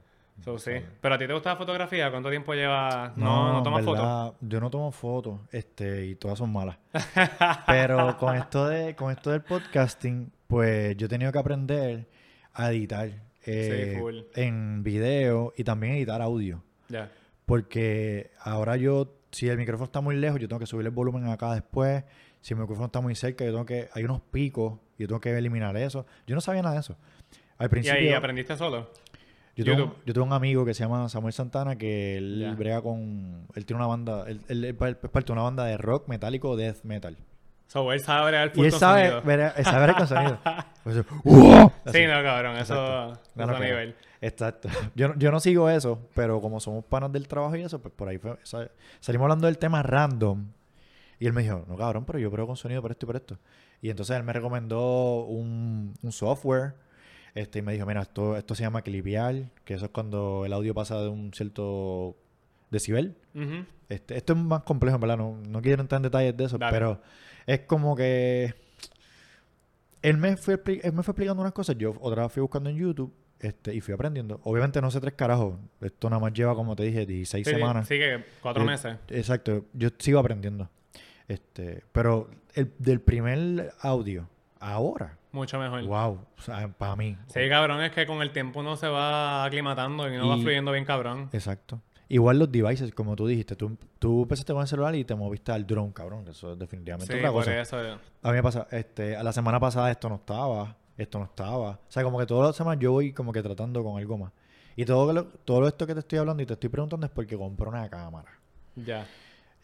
So, 0.45 0.59
sí. 0.59 0.72
Pero 1.01 1.14
a 1.14 1.18
ti 1.18 1.26
te 1.26 1.32
gusta 1.32 1.51
la 1.51 1.57
fotografía, 1.57 2.11
¿cuánto 2.11 2.30
tiempo 2.30 2.55
llevas? 2.55 3.16
No, 3.16 3.53
no, 3.53 3.59
en 3.59 3.64
tomas 3.64 3.84
fotos. 3.84 4.34
Yo 4.41 4.61
no 4.61 4.70
tomo 4.70 4.93
fotos, 4.93 5.41
este, 5.51 6.07
y 6.07 6.14
todas 6.14 6.39
son 6.39 6.53
malas. 6.53 6.78
Pero 7.66 8.16
con 8.16 8.37
esto 8.37 8.68
de, 8.68 8.95
con 8.95 9.11
esto 9.11 9.30
del 9.30 9.43
podcasting, 9.43 10.30
pues 10.47 10.97
yo 10.97 11.07
he 11.07 11.09
tenido 11.09 11.32
que 11.32 11.39
aprender 11.39 12.07
a 12.53 12.70
editar 12.70 13.11
eh, 13.45 14.03
en 14.34 14.82
video 14.82 15.53
y 15.57 15.64
también 15.64 15.95
editar 15.95 16.20
audio. 16.20 16.62
Ya. 16.89 17.11
Porque 17.45 18.32
ahora 18.41 18.76
yo, 18.76 19.14
si 19.30 19.49
el 19.49 19.57
micrófono 19.57 19.87
está 19.87 20.01
muy 20.01 20.16
lejos, 20.16 20.41
yo 20.41 20.49
tengo 20.49 20.61
que 20.61 20.66
subir 20.66 20.87
el 20.87 20.93
volumen 20.93 21.28
acá 21.28 21.55
después. 21.55 22.05
Si 22.41 22.55
el 22.55 22.61
micrófono 22.61 22.87
está 22.87 23.01
muy 23.01 23.14
cerca, 23.14 23.45
yo 23.45 23.53
tengo 23.53 23.66
que, 23.66 23.89
hay 23.93 24.05
unos 24.05 24.20
picos, 24.20 24.78
yo 24.99 25.07
tengo 25.07 25.20
que 25.20 25.37
eliminar 25.37 25.76
eso. 25.76 26.07
Yo 26.26 26.34
no 26.34 26.41
sabía 26.41 26.62
nada 26.62 26.74
de 26.74 26.80
eso. 26.80 26.97
Al 27.59 27.66
¿Y 27.66 27.70
principio, 27.70 28.01
ahí 28.01 28.12
aprendiste 28.12 28.57
solo? 28.57 28.91
Yo 29.57 29.64
tengo, 29.64 29.78
YouTube. 29.86 30.02
yo 30.07 30.14
tengo 30.14 30.26
un 30.26 30.32
amigo 30.32 30.64
que 30.64 30.74
se 30.74 30.84
llama 30.84 31.09
Samuel 31.09 31.32
Santana 31.32 31.76
que 31.76 32.16
él 32.18 32.38
Ya. 32.40 32.54
brega 32.54 32.82
con. 32.82 33.46
Él 33.54 33.64
tiene 33.66 33.78
una 33.82 33.88
banda. 33.88 34.24
Él, 34.28 34.40
él 34.48 34.64
es 34.64 34.74
parte 34.74 35.26
de 35.26 35.32
una 35.32 35.42
banda 35.42 35.64
de 35.64 35.76
rock 35.78 36.09
metálico, 36.09 36.57
death 36.57 36.82
metal. 36.84 37.16
So, 37.68 37.92
él 37.92 37.98
sabe 38.00 38.28
bregar 38.28 38.48
Y 38.48 38.50
full 38.54 38.64
él 38.66 38.70
con 38.70 38.80
sabe, 38.80 39.00
sonido. 39.09 39.22
ver, 39.22 39.52
él 39.57 39.64
sabe 39.64 39.86
ver 39.86 39.96
el 39.98 40.07
sonido. 40.07 40.38
Pues, 40.84 41.04
¡Wow! 41.24 41.72
Así. 41.84 41.98
Sí, 41.98 42.07
no, 42.07 42.22
cabrón. 42.22 42.57
Eso 42.59 42.74
Exacto. 42.74 43.12
es 43.30 43.36
No, 43.36 43.46
no, 43.46 43.59
nivel. 43.59 43.96
Exacto. 44.20 44.68
Yo, 44.94 45.09
no- 45.09 45.14
yo 45.18 45.32
no 45.32 45.40
sigo 45.40 45.68
eso, 45.68 45.98
pero 46.14 46.40
como 46.40 46.61
somos 46.61 46.84
panas 46.84 47.11
del 47.11 47.26
trabajo 47.26 47.57
y 47.57 47.62
eso, 47.62 47.80
pues 47.82 47.92
por 47.92 48.09
ahí 48.09 48.18
fue. 48.18 48.36
sa- 48.44 48.70
Salimos 49.00 49.24
hablando 49.24 49.46
del 49.48 49.59
tema 49.59 49.82
random. 49.82 50.46
Y 51.18 51.26
él 51.26 51.32
me 51.32 51.42
dijo, 51.42 51.64
no 51.66 51.76
cabrón, 51.76 52.04
pero 52.04 52.20
yo 52.20 52.30
pruebo 52.30 52.46
con 52.46 52.57
sonido 52.57 52.80
por 52.82 52.92
esto 52.92 53.04
y 53.04 53.09
por 53.09 53.16
esto. 53.16 53.36
Y 53.82 53.90
entonces 53.90 54.16
él 54.16 54.22
me 54.22 54.32
recomendó 54.32 55.24
un, 55.24 55.92
un 56.00 56.12
software. 56.12 56.74
Este, 57.37 57.61
y 57.61 57.62
me 57.62 57.72
dijo, 57.74 57.87
mira, 57.87 58.03
esto, 58.03 58.37
esto 58.37 58.55
se 58.57 58.62
llama 58.64 58.82
clipear, 58.82 59.51
que 59.64 59.74
eso 59.74 59.84
es 59.84 59.91
cuando 59.93 60.45
el 60.45 60.53
audio 60.53 60.74
pasa 60.74 61.01
de 61.01 61.09
un 61.09 61.32
cierto 61.32 62.16
decibel. 62.70 63.14
Este, 63.89 64.16
esto 64.16 64.32
es 64.32 64.39
más 64.39 64.62
complejo, 64.62 64.97
en 64.97 65.01
verdad. 65.03 65.18
No, 65.18 65.39
no 65.49 65.62
quiero 65.62 65.82
entrar 65.82 65.99
en 65.99 66.05
detalles 66.05 66.37
de 66.37 66.45
eso, 66.45 66.59
Dale. 66.59 66.72
pero 66.72 67.01
es 67.47 67.61
como 67.61 67.95
que. 67.95 68.55
Él 70.03 70.16
me, 70.18 70.37
fue, 70.37 70.61
él 70.82 70.93
me 70.93 71.03
fue 71.03 71.12
explicando 71.12 71.43
unas 71.43 71.53
cosas. 71.53 71.76
Yo 71.78 71.95
otra 72.01 72.22
vez 72.24 72.32
fui 72.32 72.41
buscando 72.41 72.70
en 72.70 72.76
YouTube 72.76 73.12
este, 73.41 73.74
y 73.74 73.80
fui 73.80 73.93
aprendiendo. 73.93 74.41
Obviamente 74.45 74.80
no 74.80 74.91
sé 74.91 75.01
tres 75.01 75.14
carajos. 75.14 75.59
Esto 75.80 76.09
nada 76.09 76.20
más 76.20 76.32
lleva, 76.32 76.55
como 76.55 76.74
te 76.76 76.84
dije, 76.84 77.05
16 77.07 77.47
Sí, 77.47 77.53
semanas. 77.55 77.87
Sí, 77.89 77.99
que 77.99 78.24
cuatro 78.41 78.62
Eh, 78.62 78.66
meses. 78.66 78.97
Exacto. 79.09 79.64
Yo 79.72 79.89
sigo 79.99 80.18
aprendiendo. 80.20 80.70
Este, 81.28 81.82
pero 81.93 82.30
el, 82.55 82.72
del 82.78 83.01
primer 83.01 83.72
audio, 83.80 84.28
ahora, 84.61 85.16
Mucho 85.32 85.59
mejor. 85.59 85.82
wow, 85.84 86.20
o 86.38 86.40
sea, 86.42 86.68
para 86.68 86.96
mí. 86.96 87.16
Sí, 87.26 87.40
cabrón, 87.48 87.82
es 87.82 87.92
que 87.92 88.07
con 88.07 88.22
el 88.22 88.30
tiempo 88.32 88.61
uno 88.61 88.76
se 88.76 88.88
va 88.88 89.44
aclimatando 89.44 90.09
y 90.12 90.16
uno 90.16 90.28
va 90.28 90.36
fluyendo 90.38 90.72
bien 90.72 90.84
cabrón. 90.84 91.28
Exacto. 91.32 91.80
Igual 92.09 92.38
los 92.38 92.52
devices, 92.52 92.92
como 92.94 93.16
tú 93.16 93.26
dijiste, 93.26 93.57
tú, 93.57 93.76
tú 93.98 94.22
empezaste 94.22 94.52
con 94.52 94.62
el 94.62 94.68
celular 94.68 94.94
y 94.94 95.04
te 95.04 95.14
moviste 95.16 95.50
al 95.50 95.66
drone, 95.66 95.92
cabrón. 95.92 96.24
Eso 96.28 96.52
es 96.52 96.59
definitivamente 96.59 97.12
Sí, 97.12 97.18
otra 97.18 97.32
cosa. 97.32 97.61
eso. 97.61 97.76
A 98.22 98.28
mí 98.30 98.34
me 98.34 98.42
pasa, 98.44 98.68
este, 98.70 99.16
a 99.16 99.24
la 99.24 99.32
semana 99.32 99.59
pasada 99.59 99.90
esto 99.90 100.09
no 100.09 100.14
estaba, 100.14 100.76
esto 100.96 101.18
no 101.18 101.24
estaba. 101.24 101.70
O 101.70 101.78
sea, 101.88 102.04
como 102.04 102.18
que 102.18 102.26
todas 102.26 102.48
las 102.50 102.57
semanas 102.57 102.78
yo 102.80 102.92
voy 102.92 103.12
como 103.12 103.32
que 103.32 103.42
tratando 103.42 103.82
con 103.82 103.98
algo 103.98 104.18
más. 104.18 104.32
Y 104.76 104.84
todo 104.84 105.12
lo, 105.12 105.24
todo 105.24 105.66
esto 105.66 105.84
que 105.86 105.94
te 105.94 106.00
estoy 106.00 106.18
hablando 106.20 106.42
y 106.42 106.46
te 106.46 106.52
estoy 106.52 106.68
preguntando 106.70 107.07
es 107.07 107.12
porque 107.12 107.36
compré 107.36 107.68
una 107.68 107.88
cámara. 107.88 108.30
Ya. 108.76 109.04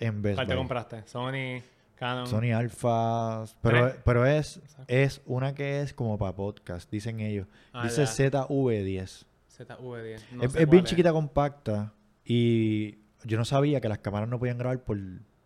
En 0.01 0.21
vez 0.21 0.35
¿Cuál 0.35 0.49
te 0.49 0.57
compraste? 0.57 1.07
Sony, 1.07 1.63
Canon. 2.03 2.27
Sony 2.27 2.53
Alpha. 2.53 3.45
Pero, 3.63 3.87
Tres. 3.91 4.01
pero 4.05 4.27
es, 4.27 4.61
es 4.89 5.21
una 5.25 5.55
que 5.55 5.83
es 5.83 5.95
como 5.95 6.19
para 6.19 6.35
podcast, 6.35 6.91
dicen 6.91 7.21
ellos. 7.21 7.47
Ah, 7.73 7.85
Dice 7.85 8.05
ya. 8.05 8.11
ZV10. 8.31 9.25
ZV10. 9.57 10.21
No 10.33 10.43
es 10.43 10.69
bien 10.69 10.85
chiquita, 10.85 11.13
compacta. 11.13 11.93
Y 12.25 12.99
yo 13.25 13.39
no 13.39 13.45
sabía 13.45 13.81
que 13.81 13.89
las 13.89 13.99
cámaras 13.99 14.29
no 14.29 14.39
podían 14.41 14.59
grabar 14.59 14.81
por, 14.81 14.99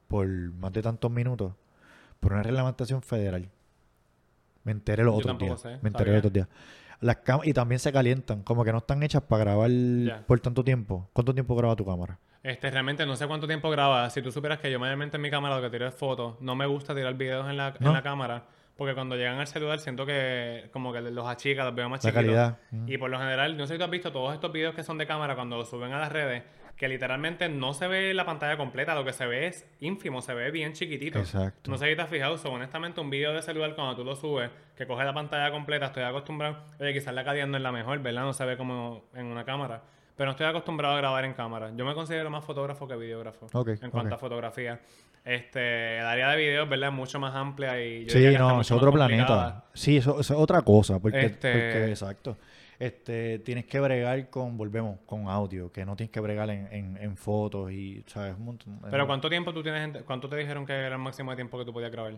por 0.09 0.27
más 0.27 0.73
de 0.73 0.81
tantos 0.81 1.11
minutos. 1.11 1.53
Por 2.21 2.33
una 2.33 2.43
reglamentación 2.43 3.03
federal. 3.03 3.51
Me 4.65 4.73
enteré 4.73 5.05
los 5.05 5.13
Yo 5.15 5.19
otros 5.19 5.39
días. 5.39 5.61
sé, 5.61 5.69
Me 5.83 5.89
enteré 5.91 5.93
sabía. 5.99 6.13
los 6.15 6.19
otros 6.21 6.33
días. 6.33 6.49
Las 7.01 7.23
cam- 7.25 7.43
y 7.45 7.53
también 7.53 7.79
se 7.79 7.93
calientan. 7.93 8.43
Como 8.43 8.65
que 8.65 8.73
no 8.73 8.79
están 8.79 9.03
hechas 9.03 9.23
para 9.23 9.45
grabar 9.45 9.71
por 10.27 10.41
tanto 10.41 10.65
tiempo. 10.65 11.09
¿Cuánto 11.13 11.35
tiempo 11.35 11.55
graba 11.55 11.77
tu 11.77 11.85
cámara? 11.85 12.19
Este, 12.43 12.71
realmente 12.71 13.05
no 13.07 13.17
sé 13.17 13.27
cuánto 13.27 13.47
tiempo 13.47 13.69
graba. 13.71 14.09
Si 14.11 14.23
tú 14.23 14.31
supieras 14.31 14.59
que 14.61 14.71
yo 14.71 14.79
mayormente 14.79 15.17
en 15.17 15.23
mi 15.23 15.31
cámara 15.31 15.57
lo 15.57 15.63
que 15.63 15.71
tiro 15.71 15.87
es 15.87 15.95
fotos, 15.95 16.41
no 16.41 16.55
me 16.55 16.65
gusta 16.67 16.95
tirar 16.95 17.15
videos 17.15 17.49
en 17.51 17.57
la, 17.57 17.75
en 17.79 17.93
la 17.93 18.03
cámara. 18.03 18.45
Porque 18.77 18.95
cuando 18.95 19.17
llegan 19.17 19.39
al 19.39 19.47
celular 19.47 19.79
siento 19.79 20.05
que 20.05 20.69
como 20.73 20.93
que 20.93 21.01
los 21.01 21.27
achica, 21.27 21.65
los 21.65 21.75
veo 21.75 21.89
más 21.89 22.05
La 22.05 22.11
chiquitos. 22.11 22.25
calidad. 22.27 22.59
Mm. 22.71 22.89
Y 22.93 22.99
por 22.99 23.11
lo 23.11 23.19
general, 23.19 23.57
no 23.57 23.67
sé 23.67 23.75
si 23.75 23.79
tú 23.79 23.85
has 23.85 23.91
visto 23.91 24.13
todos 24.13 24.35
estos 24.35 24.53
videos 24.53 24.75
que 24.75 24.83
son 24.83 24.99
de 24.99 25.07
cámara 25.07 25.35
cuando 25.35 25.57
los 25.57 25.69
suben 25.71 25.93
a 25.93 25.99
las 25.99 26.13
redes, 26.13 26.43
que 26.77 26.89
literalmente 26.89 27.49
no 27.49 27.73
se 27.73 27.89
ve 27.89 28.13
la 28.13 28.27
pantalla 28.27 28.57
completa, 28.57 28.95
lo 28.95 29.05
que 29.05 29.13
se 29.13 29.27
ve 29.27 29.47
es 29.47 29.67
ínfimo, 29.81 30.21
se 30.21 30.35
ve 30.35 30.51
bien 30.51 30.75
chiquitito. 30.75 31.19
Exacto. 31.19 31.71
No 31.71 31.79
sé 31.79 31.89
si 31.89 31.97
te 31.97 32.03
has 32.03 32.11
fijado, 32.11 32.37
so, 32.37 32.53
honestamente 32.53 33.01
un 33.01 33.09
video 33.09 33.33
de 33.33 33.41
celular 33.41 33.75
cuando 33.75 33.97
tú 33.97 34.05
lo 34.05 34.15
subes, 34.15 34.51
que 34.77 34.87
coge 34.87 35.05
la 35.05 35.15
pantalla 35.15 35.51
completa, 35.51 35.87
estoy 35.87 36.03
acostumbrado, 36.03 36.59
oye, 36.79 36.93
quizás 36.93 37.15
la 37.15 37.23
no 37.47 37.57
es 37.57 37.63
la 37.63 37.73
mejor, 37.73 37.99
¿verdad? 38.01 38.23
No 38.23 38.33
se 38.33 38.45
ve 38.45 38.57
como 38.57 39.05
en 39.15 39.27
una 39.27 39.45
cámara. 39.45 39.83
Pero 40.17 40.27
no 40.27 40.31
estoy 40.31 40.47
acostumbrado 40.47 40.95
a 40.95 40.99
grabar 40.99 41.25
en 41.27 41.35
cámara. 41.35 41.71
Yo 41.77 41.85
me 41.85 41.95
considero 41.95 42.31
más 42.31 42.45
fotógrafo 42.45 42.89
que 42.89 42.97
videógrafo. 42.97 43.49
En 43.67 43.91
cuanto 43.91 44.15
a 44.15 44.19
fotografía. 44.19 44.81
Este, 45.25 45.99
el 45.99 46.07
área 46.07 46.31
de 46.31 46.37
videos, 46.37 46.69
¿verdad? 46.69 46.91
Es 46.91 46.95
mucho 46.95 47.19
más 47.19 47.35
amplia 47.35 47.83
y 47.83 48.05
yo 48.05 48.11
Sí, 48.13 48.21
que 48.21 48.39
no, 48.39 48.61
es 48.61 48.71
otro 48.71 48.93
planeta. 48.93 49.65
Sí, 49.75 49.97
eso, 49.97 50.21
eso 50.21 50.35
es 50.35 50.41
otra 50.41 50.63
cosa. 50.63 51.01
Porque, 51.01 51.21
Este- 51.21 51.53
porque, 51.53 51.91
exacto. 51.91 52.39
Este, 52.79 53.39
tienes 53.39 53.65
que 53.67 53.81
bregar 53.81 54.29
con, 54.29 54.57
volvemos, 54.59 54.99
con 55.07 55.29
audio, 55.29 55.73
que 55.73 55.85
no 55.87 55.97
tienes 55.97 56.11
que 56.11 56.21
bregar 56.21 56.51
en, 56.51 56.69
en, 56.73 56.97
en 56.99 57.17
fotos 57.17 57.71
y, 57.73 58.05
¿sabes? 58.07 58.35
Un 58.39 58.45
montón. 58.45 58.79
Pero 58.91 59.07
¿cuánto 59.07 59.29
tiempo 59.31 59.53
tú 59.55 59.63
tienes, 59.63 59.83
en- 59.97 60.03
cuánto 60.05 60.29
te 60.29 60.37
dijeron 60.37 60.67
que 60.67 60.73
era 60.75 60.97
el 60.97 61.01
máximo 61.01 61.31
de 61.31 61.37
tiempo 61.37 61.59
que 61.59 61.65
tú 61.65 61.73
podías 61.73 61.91
grabar 61.91 62.15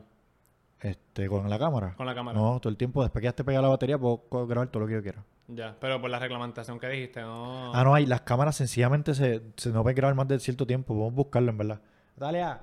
Este, 0.81 1.29
con 1.29 1.49
la 1.49 1.59
cámara. 1.59 1.95
con 1.97 2.07
la 2.07 2.15
cámara? 2.15 2.39
No, 2.39 2.59
todo 2.61 2.71
el 2.71 2.77
tiempo, 2.77 3.03
después 3.03 3.21
que 3.23 3.27
ya 3.27 3.33
te 3.33 3.45
pega 3.45 3.63
la 3.63 3.69
batería, 3.69 3.99
puedo 3.99 4.47
grabar 4.47 4.69
todo 4.69 4.81
lo 4.83 4.89
que 4.89 4.95
yo 4.95 5.03
quiera. 5.03 5.25
Ya, 5.49 5.77
pero 5.81 6.01
por 6.01 6.11
la 6.11 6.19
reglamentación 6.19 6.79
que 6.79 6.89
dijiste, 6.89 7.21
no. 7.23 7.73
Ah, 7.75 7.83
no, 7.85 7.95
hay, 7.95 8.05
las 8.07 8.21
cámaras 8.23 8.57
sencillamente 8.57 9.15
se, 9.15 9.41
se 9.57 9.71
no 9.71 9.83
pueden 9.83 9.97
grabar 9.97 10.15
más 10.15 10.29
de 10.29 10.39
cierto 10.41 10.67
tiempo. 10.67 10.89
Podemos 10.95 11.15
buscarlo, 11.15 11.51
en 11.51 11.59
verdad. 11.59 11.81
Dale 12.17 12.43
a. 12.43 12.61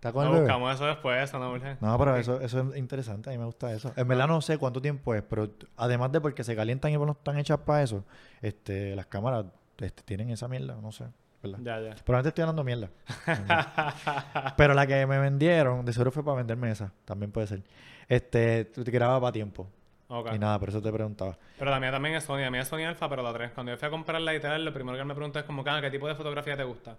¿Está 0.00 0.12
con 0.12 0.24
No, 0.24 0.28
el 0.30 0.34
bebé? 0.36 0.46
buscamos 0.46 0.74
eso 0.74 0.86
después, 0.86 1.22
eso 1.22 1.38
no 1.38 1.52
urge. 1.52 1.76
No, 1.82 1.98
pero 1.98 2.16
eso, 2.16 2.40
eso 2.40 2.70
es 2.72 2.76
interesante, 2.78 3.28
a 3.28 3.32
mí 3.32 3.38
me 3.38 3.44
gusta 3.44 3.70
eso. 3.70 3.92
En 3.96 4.08
verdad 4.08 4.26
no 4.28 4.40
sé 4.40 4.56
cuánto 4.56 4.80
tiempo 4.80 5.14
es, 5.14 5.22
pero 5.22 5.50
además 5.76 6.10
de 6.10 6.22
porque 6.22 6.42
se 6.42 6.56
calientan 6.56 6.90
y 6.90 6.96
no 6.96 7.12
están 7.12 7.38
hechas 7.38 7.58
para 7.58 7.82
eso, 7.82 8.02
este, 8.40 8.96
las 8.96 9.04
cámaras 9.06 9.44
este, 9.78 10.02
tienen 10.02 10.30
esa 10.30 10.48
mierda, 10.48 10.76
no 10.80 10.90
sé, 10.90 11.04
¿verdad? 11.42 11.58
Ya, 11.62 11.80
ya. 11.80 11.94
Probablemente 12.02 12.28
estoy 12.30 12.42
hablando 12.42 12.64
mierda. 12.64 12.88
pero 14.56 14.72
la 14.72 14.86
que 14.86 15.06
me 15.06 15.18
vendieron, 15.18 15.84
de 15.84 15.92
seguro 15.92 16.10
fue 16.12 16.24
para 16.24 16.38
venderme 16.38 16.70
esa, 16.70 16.92
también 17.04 17.30
puede 17.30 17.46
ser. 17.46 17.62
Este, 18.08 18.64
tú 18.66 18.82
te 18.82 18.90
grababa 18.90 19.20
para 19.20 19.32
tiempo. 19.32 19.68
Ok. 20.08 20.30
Y 20.34 20.38
nada, 20.38 20.58
por 20.58 20.70
eso 20.70 20.80
te 20.82 20.90
preguntaba. 20.90 21.36
Pero 21.58 21.70
la 21.70 21.78
mía 21.78 21.92
también 21.92 22.14
es 22.16 22.24
Sony, 22.24 22.38
la 22.38 22.50
mía 22.50 22.62
es 22.62 22.68
Sony 22.68 22.84
Alpha, 22.86 23.08
pero 23.08 23.22
la 23.22 23.32
3. 23.32 23.52
Cuando 23.52 23.70
yo 23.72 23.78
fui 23.78 23.86
a 23.86 23.90
comprarla 23.90 24.34
y 24.34 24.40
tal, 24.40 24.64
lo 24.64 24.72
primero 24.72 24.96
que 24.96 25.02
él 25.02 25.06
me 25.06 25.14
preguntó 25.14 25.38
es 25.38 25.44
como, 25.44 25.62
"Ah, 25.66 25.80
¿qué 25.80 25.90
tipo 25.90 26.08
de 26.08 26.14
fotografía 26.14 26.56
te 26.56 26.64
gusta? 26.64 26.96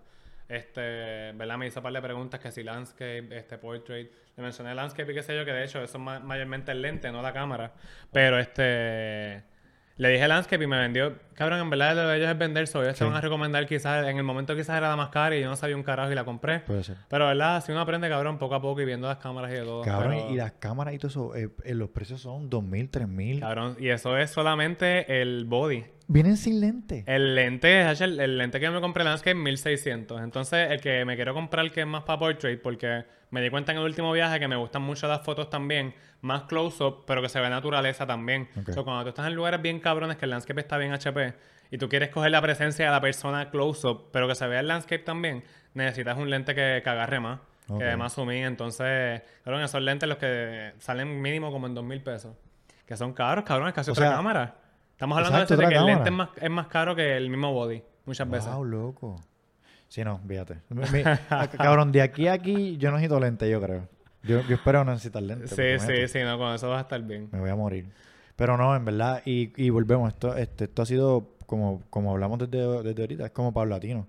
Este, 0.56 1.32
¿verdad? 1.34 1.58
Me 1.58 1.68
hizo 1.68 1.80
un 1.80 1.84
par 1.84 1.93
de 1.93 2.02
preguntas, 2.02 2.39
que 2.39 2.52
si 2.52 2.64
landscape, 2.64 3.28
este, 3.38 3.58
portrait. 3.58 4.12
Le 4.36 4.43
mencioné 4.43 4.74
landscape 4.76 5.12
y 5.12 5.16
qué 5.16 5.24
sé 5.24 5.36
yo, 5.36 5.45
que 5.45 5.52
de 5.54 5.64
hecho 5.64 5.82
eso 5.82 5.97
es 5.97 6.04
ma- 6.04 6.20
mayormente 6.20 6.72
el 6.72 6.82
lente, 6.82 7.12
no 7.12 7.22
la 7.22 7.34
cámara. 7.34 7.74
Pero 8.12 8.38
este... 8.39 9.43
Le 9.97 10.10
dije 10.10 10.28
landscape 10.28 10.64
y 10.64 10.68
me 10.68 10.80
vendió. 10.80 11.14
Cabrón, 11.36 11.60
en 11.60 11.70
verdad 11.70 11.95
lo 11.95 12.08
de 12.08 12.18
ellos 12.18 12.30
es 12.32 12.38
vender, 12.38 12.66
so 12.66 12.82
ellos 12.82 12.93
te 12.95 12.99
Sí. 12.99 13.04
van 13.06 13.14
a 13.16 13.22
recomendar 13.22 13.68
quizás, 13.68 14.08
en 14.08 14.18
el 14.18 14.24
momento 14.24 14.56
quizás 14.56 14.78
era 14.78 14.89
la 14.89 14.95
más 14.95 15.10
cara 15.10 15.36
y 15.36 15.41
yo 15.41 15.47
no 15.49 15.56
sabía 15.56 15.76
un 15.76 15.84
carajo 15.84 16.12
y 16.12 16.16
la 16.16 16.24
compré. 16.24 16.62
Puede 16.62 16.84
ser. 16.84 16.95
Pero 17.08 17.28
verdad, 17.28 17.64
si 17.64 17.72
uno 17.72 17.82
aprende, 17.82 18.10
cabrón, 18.10 18.39
poco 18.39 18.56
a 18.56 18.62
poco 18.62 18.82
y 18.82 18.86
viendo 18.86 19.08
las 19.08 19.18
cámaras 19.18 19.52
y 19.52 19.56
de 19.56 19.62
todo. 19.62 19.84
Cabrón, 19.84 20.16
pero- 20.18 20.30
y 20.32 20.38
las 20.38 20.54
cámaras 20.54 20.95
y 20.95 20.97
todo 20.97 21.08
eso, 21.10 21.36
eh, 21.36 21.49
eh, 21.66 21.76
los 21.76 21.89
precios 21.89 22.20
son 22.22 22.49
2.000, 22.49 22.89
3.000. 22.89 23.41
Cabrón, 23.41 23.76
y 23.80 23.89
eso 23.89 24.18
es 24.18 24.32
solamente 24.32 25.22
el 25.22 25.45
body. 25.45 25.86
Vienen 26.12 26.36
sin 26.36 26.59
lente. 26.59 27.05
El 27.07 27.36
lente, 27.36 27.89
el, 27.89 28.20
el 28.20 28.38
lente 28.38 28.59
que 28.59 28.66
yo 28.66 28.72
me 28.74 28.82
compré 28.82 29.05
Landscape 29.05 29.34
1600. 29.34 30.22
Entonces, 30.22 30.70
el 30.70 30.82
que 30.82 31.05
me 31.05 31.16
quiero 31.16 31.34
comprar 31.34 31.72
que 31.72 31.80
es 31.80 31.88
más 31.88 32.03
para 32.03 32.20
portrait, 32.20 32.62
porque 32.62 33.05
me 33.30 33.41
di 33.41 33.49
cuenta 33.49 33.72
en 33.72 33.78
el 33.78 33.86
último 33.86 34.12
viaje 34.12 34.38
que 34.38 34.49
me 34.49 34.57
gustan 34.57 34.82
mucho 34.82 35.07
las 35.07 35.22
fotos 35.22 35.49
también, 35.49 35.95
más 36.20 36.43
close-up, 36.43 37.05
pero 37.07 37.22
que 37.22 37.30
se 37.30 37.39
ve 37.39 37.49
naturaleza 37.49 38.05
también. 38.05 38.49
Ok. 38.59 38.72
So, 38.72 38.84
cuando 38.84 39.03
tú 39.03 39.09
estás 39.09 39.26
en 39.26 39.36
lugares 39.36 39.62
bien 39.62 39.80
cabrones, 39.80 40.18
que 40.18 40.26
el 40.26 40.32
landscape 40.32 40.59
está 40.59 40.78
bien 40.78 40.91
HP, 40.91 41.34
y 41.72 41.78
tú 41.78 41.88
quieres 41.88 42.09
coger 42.09 42.32
la 42.32 42.41
presencia 42.41 42.88
de 42.88 42.91
la 42.91 42.99
persona 42.99 43.49
close-up, 43.49 44.09
pero 44.12 44.28
que 44.28 44.36
se 44.36 44.45
vea 44.47 44.59
el 44.59 44.68
landscape 44.68 45.03
también, 45.03 45.45
necesitas 45.76 46.18
un 46.18 46.30
lente 46.30 46.53
que, 46.53 46.82
que 46.84 46.89
agarre 46.89 47.22
más, 47.22 47.39
que 47.78 47.86
dé 47.86 47.95
más. 47.95 48.18
Entonces, 48.18 49.22
cabrón, 49.45 49.64
esos 49.64 49.82
lentes 49.82 50.09
los 50.09 50.18
que 50.18 50.74
salen 50.80 51.22
mínimo 51.22 51.53
como 51.53 51.68
en 51.68 51.74
2000 51.74 52.01
pesos. 52.01 52.36
Que 52.86 52.97
son 52.97 53.14
caros, 53.14 53.45
cabrón, 53.45 53.70
es 53.70 53.74
casi 53.74 53.91
O 53.91 53.93
otra 53.93 54.07
sea, 54.07 54.16
cámara. 54.18 54.61
Estamos 55.02 55.18
hablando 55.18 55.39
exacto, 55.39 55.58
de, 55.58 55.64
de 55.66 55.70
que 55.74 55.80
el 55.80 55.86
lente 55.88 56.10
es 56.10 56.16
más, 56.16 56.30
es 56.39 56.49
más 56.52 56.68
caro 56.68 56.95
que 56.95 57.18
el 57.18 57.28
mismo 57.32 57.52
body, 57.54 57.82
muchas 58.06 58.30
veces. 58.30 58.54
Wow, 58.54 58.64
loco. 58.64 59.20
Sí, 59.88 60.04
no, 60.04 60.20
fíjate. 60.28 60.60
Mi- 60.70 60.82
mi- 60.91 61.02
a- 61.32 61.47
cabrón, 61.47 61.91
de 61.91 62.04
aquí 62.04 62.28
a 62.28 62.34
aquí 62.34 62.78
yo 62.78 62.91
no 62.91 62.97
necesito 62.97 63.20
lente, 63.20 63.49
yo 63.49 63.60
creo. 63.60 63.88
Yo, 64.22 64.41
yo 64.47 64.54
espero 64.58 64.84
no 64.86 64.91
necesitar 64.91 65.24
lente. 65.24 65.47
Sí, 65.47 65.80
sí, 65.80 66.08
sí, 66.08 66.20
no, 66.24 66.38
con 66.38 66.54
eso 66.54 66.70
vas 66.70 66.78
a 66.78 66.82
estar 66.82 67.02
bien. 67.02 67.30
Me 67.32 67.39
voy 67.39 67.49
a 67.49 67.56
morir. 67.56 67.88
Pero 68.36 68.58
no, 68.58 68.76
en 68.76 68.86
verdad, 68.86 69.24
y, 69.26 69.52
y 69.60 69.72
volvemos, 69.72 70.08
esto, 70.14 70.36
este, 70.38 70.66
esto 70.66 70.84
ha 70.84 70.86
sido, 70.86 71.30
como, 71.47 71.82
como 71.89 72.12
hablamos 72.12 72.38
desde, 72.38 72.84
desde 72.84 73.02
ahorita, 73.02 73.26
es 73.26 73.32
como 73.32 73.52
paulatino. 73.52 74.06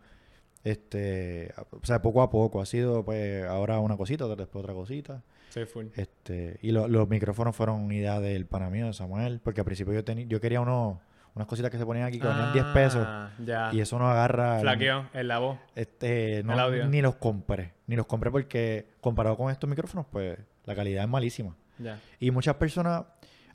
Este, 0.62 1.55
o 1.70 1.86
sea, 1.86 2.03
poco 2.03 2.20
a 2.20 2.28
poco, 2.28 2.61
ha 2.61 2.66
sido 2.66 3.03
pues 3.03 3.47
ahora 3.47 3.80
una 3.80 3.97
cosita, 3.97 4.26
después 4.28 4.62
otra 4.62 4.74
cosita. 4.74 5.22
Sí, 5.53 5.64
full. 5.66 5.86
Este, 5.96 6.59
y 6.62 6.70
lo- 6.72 6.88
los 6.88 7.09
micrófonos 7.09 7.55
fueron 7.55 7.80
una 7.80 7.94
idea 7.94 8.20
del 8.20 8.46
pana 8.46 8.70
mío, 8.70 8.86
de 8.86 8.92
Samuel, 8.94 9.40
porque 9.44 9.61
al 9.61 9.64
principio 9.66 9.92
yo 9.92 10.03
tenía, 10.05 10.24
yo 10.26 10.40
quería 10.40 10.61
unos, 10.62 10.98
unas 11.34 11.46
cositas 11.46 11.70
que 11.70 11.76
se 11.78 11.84
ponían 11.84 12.07
aquí 12.07 12.18
que 12.18 12.26
valían 12.26 12.53
10 12.53 12.64
pesos. 12.74 13.05
Ah, 13.07 13.30
Ya. 13.44 13.70
Y 13.72 13.80
eso 13.80 13.98
no 13.98 14.09
agarra. 14.09 14.61
Flaqueó 14.61 15.07
en 15.12 15.28
la 15.28 15.38
voz. 15.40 15.59
Este, 15.74 16.42
no, 16.44 16.55
El 16.55 16.59
audio. 16.61 16.86
ni 16.88 17.03
los 17.03 17.16
compré. 17.16 17.74
Ni 17.86 17.96
los 17.96 18.07
compré 18.07 18.30
porque 18.30 18.86
comparado 19.00 19.36
con 19.36 19.50
estos 19.50 19.68
micrófonos, 19.68 20.07
pues 20.11 20.38
la 20.64 20.74
calidad 20.74 21.05
es 21.05 21.11
malísima. 21.11 21.55
Ya. 21.78 21.98
Y 22.18 22.30
muchas 22.30 22.55
personas, 22.57 23.05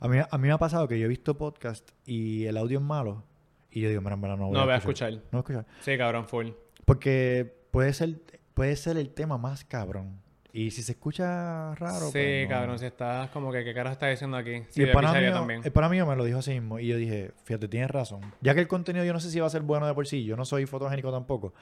a 0.00 0.06
mí, 0.08 0.18
a 0.18 0.38
mí 0.38 0.46
me 0.48 0.52
ha 0.52 0.58
pasado 0.58 0.86
que 0.86 0.98
yo 0.98 1.06
he 1.06 1.08
visto 1.08 1.36
podcast 1.36 1.88
y 2.06 2.44
el 2.46 2.56
audio 2.58 2.78
es 2.78 2.84
malo. 2.84 3.24
Y 3.70 3.80
yo 3.80 3.88
digo, 3.88 4.00
mira, 4.02 4.16
verdad, 4.16 4.36
no 4.36 4.46
voy 4.46 4.54
No 4.54 4.60
a 4.60 4.64
voy 4.64 4.74
a 4.74 4.76
escuchar. 4.76 5.10
escuchar. 5.10 5.32
No 5.32 5.42
voy 5.42 5.56
a 5.56 5.60
escuchar. 5.60 5.82
Sí, 5.84 5.98
cabrón, 5.98 6.26
full. 6.26 6.48
Porque 6.84 7.54
puede 7.70 7.92
ser, 7.92 8.20
puede 8.54 8.76
ser 8.76 8.96
el 8.96 9.10
tema 9.10 9.36
más 9.38 9.64
cabrón. 9.64 10.20
Y 10.52 10.70
si 10.70 10.82
se 10.82 10.92
escucha 10.92 11.74
raro, 11.74 12.06
sí, 12.06 12.12
pues, 12.12 12.42
no. 12.44 12.54
cabrón, 12.54 12.78
si 12.78 12.86
estás 12.86 13.28
como 13.30 13.52
que, 13.52 13.64
¿qué 13.64 13.74
carajo 13.74 13.92
estás 13.92 14.10
diciendo 14.10 14.36
aquí? 14.36 14.52
Y 14.52 14.64
Sí, 14.70 14.80
el 14.80 14.86
de 14.88 14.92
pana, 14.94 15.12
mío, 15.12 15.32
también. 15.32 15.60
el 15.62 15.70
pana 15.72 15.88
mío 15.90 16.06
me 16.06 16.16
lo 16.16 16.24
dijo 16.24 16.38
así 16.38 16.52
mismo. 16.52 16.78
Y 16.78 16.86
yo 16.86 16.96
dije, 16.96 17.32
fíjate, 17.44 17.68
tienes 17.68 17.90
razón. 17.90 18.20
Ya 18.40 18.54
que 18.54 18.60
el 18.60 18.68
contenido 18.68 19.04
yo 19.04 19.12
no 19.12 19.20
sé 19.20 19.30
si 19.30 19.38
va 19.40 19.46
a 19.46 19.50
ser 19.50 19.60
bueno 19.62 19.86
de 19.86 19.92
por 19.94 20.06
sí, 20.06 20.24
yo 20.24 20.36
no 20.36 20.44
soy 20.46 20.64
fotogénico 20.66 21.12
tampoco. 21.12 21.52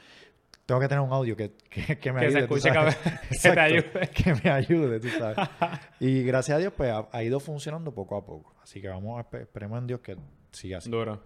Tengo 0.66 0.80
que 0.80 0.88
tener 0.88 1.00
un 1.02 1.12
audio 1.12 1.36
que, 1.36 1.52
que, 1.70 1.98
que 1.98 2.12
me 2.12 2.20
Que 2.20 2.30
se 2.30 2.38
ayude. 2.38 2.48
tú 2.48 2.56
escuche, 2.56 2.74
sabes. 2.74 2.96
Que 3.42 3.50
te 3.50 3.60
ayude. 3.60 4.10
Que 4.14 4.34
me 4.44 4.50
ayude, 4.50 5.00
tú 5.00 5.08
sabes. 5.08 5.36
Y 6.00 6.22
gracias 6.22 6.56
a 6.56 6.58
Dios, 6.58 6.72
pues 6.76 6.90
ha, 6.92 7.08
ha 7.12 7.22
ido 7.22 7.38
funcionando 7.40 7.92
poco 7.92 8.16
a 8.16 8.24
poco. 8.24 8.54
Así 8.62 8.80
que 8.80 8.88
vamos 8.88 9.18
a 9.18 9.28
espe- 9.28 9.42
esperemos 9.42 9.78
en 9.80 9.86
Dios 9.88 10.00
que 10.00 10.16
siga 10.52 10.78
así. 10.78 10.90
Duro. 10.90 11.22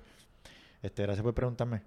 Este, 0.83 1.03
gracias 1.03 1.23
por 1.23 1.35
preguntarme. 1.35 1.83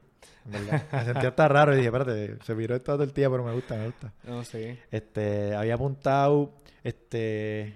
Verdad. 0.46 0.84
Me 0.92 1.06
sentía 1.06 1.30
hasta 1.30 1.48
raro 1.48 1.74
y 1.74 1.78
dije, 1.78 1.88
espérate, 1.88 2.38
se 2.44 2.54
viró 2.54 2.76
esto 2.76 2.94
todo 2.94 3.04
el 3.04 3.14
día, 3.14 3.30
pero 3.30 3.44
me 3.44 3.54
gusta, 3.54 3.76
me 3.76 3.86
gusta. 3.86 4.12
No, 4.24 4.44
sí. 4.44 4.78
Este, 4.92 5.56
había 5.56 5.76
apuntado, 5.76 6.54
este, 6.84 7.76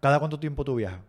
¿cada 0.00 0.18
cuánto 0.18 0.38
tiempo 0.38 0.64
tú 0.64 0.74
viajas? 0.76 1.00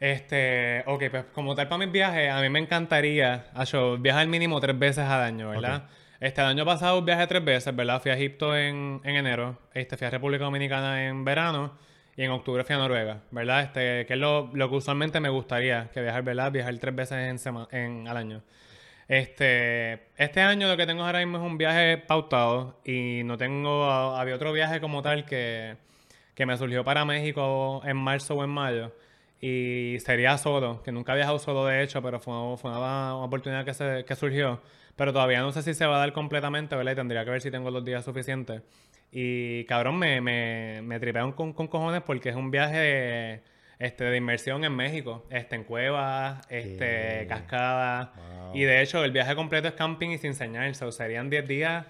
Este, 0.00 0.82
ok, 0.86 1.04
pues 1.10 1.24
como 1.32 1.54
tal 1.54 1.68
para 1.68 1.78
mis 1.78 1.92
viajes, 1.92 2.30
a 2.30 2.40
mí 2.40 2.48
me 2.50 2.58
encantaría 2.58 3.46
yo, 3.64 3.96
viajar 3.96 4.26
mínimo 4.26 4.60
tres 4.60 4.78
veces 4.78 5.04
al 5.04 5.22
año, 5.22 5.50
¿verdad? 5.50 5.84
Este 6.20 6.40
el 6.40 6.46
año 6.48 6.64
pasado 6.64 7.00
viajé 7.02 7.26
tres 7.26 7.44
veces, 7.44 7.74
¿verdad? 7.74 8.00
Fui 8.00 8.10
a 8.10 8.14
Egipto 8.14 8.56
en, 8.56 9.00
en 9.04 9.16
enero, 9.16 9.58
este, 9.72 9.96
fui 9.96 10.06
a 10.06 10.10
República 10.10 10.44
Dominicana 10.44 11.06
en 11.06 11.24
verano 11.24 11.72
y 12.16 12.22
en 12.22 12.30
octubre 12.30 12.64
fui 12.64 12.74
a 12.74 12.78
Noruega, 12.78 13.20
¿verdad? 13.30 13.62
Este, 13.62 14.06
que 14.06 14.14
es 14.14 14.18
lo, 14.18 14.50
lo 14.52 14.68
que 14.68 14.76
usualmente 14.76 15.20
me 15.20 15.28
gustaría, 15.28 15.90
que 15.92 16.00
viajar, 16.02 16.22
¿verdad? 16.22 16.50
Viajar 16.52 16.76
tres 16.78 16.94
veces 16.94 17.18
en 17.18 17.38
sema- 17.38 17.68
en, 17.70 18.08
al 18.08 18.16
año. 18.16 18.42
Este, 19.08 20.08
este 20.16 20.40
año 20.40 20.68
lo 20.68 20.76
que 20.76 20.86
tengo 20.86 21.04
ahora 21.04 21.18
mismo 21.18 21.38
es 21.38 21.44
un 21.44 21.58
viaje 21.58 21.98
pautado 21.98 22.80
y 22.84 23.22
no 23.24 23.36
tengo, 23.36 23.84
había 23.84 24.34
otro 24.34 24.52
viaje 24.52 24.80
como 24.80 25.02
tal 25.02 25.26
que, 25.26 25.76
que 26.34 26.46
me 26.46 26.56
surgió 26.56 26.84
para 26.84 27.04
México 27.04 27.82
en 27.84 27.96
marzo 27.96 28.34
o 28.34 28.44
en 28.44 28.50
mayo 28.50 28.92
y 29.40 29.98
sería 30.00 30.38
solo, 30.38 30.82
que 30.82 30.90
nunca 30.90 31.12
he 31.12 31.16
viajado 31.16 31.38
solo 31.38 31.66
de 31.66 31.82
hecho, 31.82 32.00
pero 32.00 32.18
fue, 32.18 32.32
una, 32.32 32.56
una 32.78 33.14
oportunidad 33.16 33.64
que, 33.66 33.74
se, 33.74 34.04
que 34.06 34.16
surgió, 34.16 34.62
pero 34.96 35.12
todavía 35.12 35.40
no 35.42 35.52
sé 35.52 35.62
si 35.62 35.74
se 35.74 35.84
va 35.84 35.96
a 35.96 35.98
dar 35.98 36.14
completamente, 36.14 36.74
¿verdad? 36.76 36.92
Y 36.92 36.94
tendría 36.94 37.24
que 37.26 37.30
ver 37.30 37.42
si 37.42 37.50
tengo 37.50 37.70
los 37.70 37.84
días 37.84 38.04
suficientes. 38.04 38.62
Y 39.12 39.64
cabrón, 39.64 39.98
me, 39.98 40.22
me, 40.22 40.80
me 40.82 40.98
tripean 40.98 41.32
con, 41.32 41.52
con 41.52 41.68
cojones 41.68 42.02
porque 42.02 42.30
es 42.30 42.36
un 42.36 42.50
viaje 42.50 43.42
este, 43.78 44.04
de 44.04 44.16
inmersión 44.16 44.64
en 44.64 44.74
México, 44.74 45.24
este, 45.30 45.56
en 45.56 45.64
cuevas, 45.64 46.46
este, 46.48 47.26
cascadas. 47.28 48.10
Wow. 48.16 48.56
Y 48.56 48.62
de 48.62 48.82
hecho, 48.82 49.04
el 49.04 49.12
viaje 49.12 49.34
completo 49.34 49.68
es 49.68 49.74
camping 49.74 50.10
y 50.10 50.18
sin 50.18 50.34
señal. 50.34 50.74
So, 50.74 50.92
serían 50.92 51.30
10 51.30 51.48
días 51.48 51.86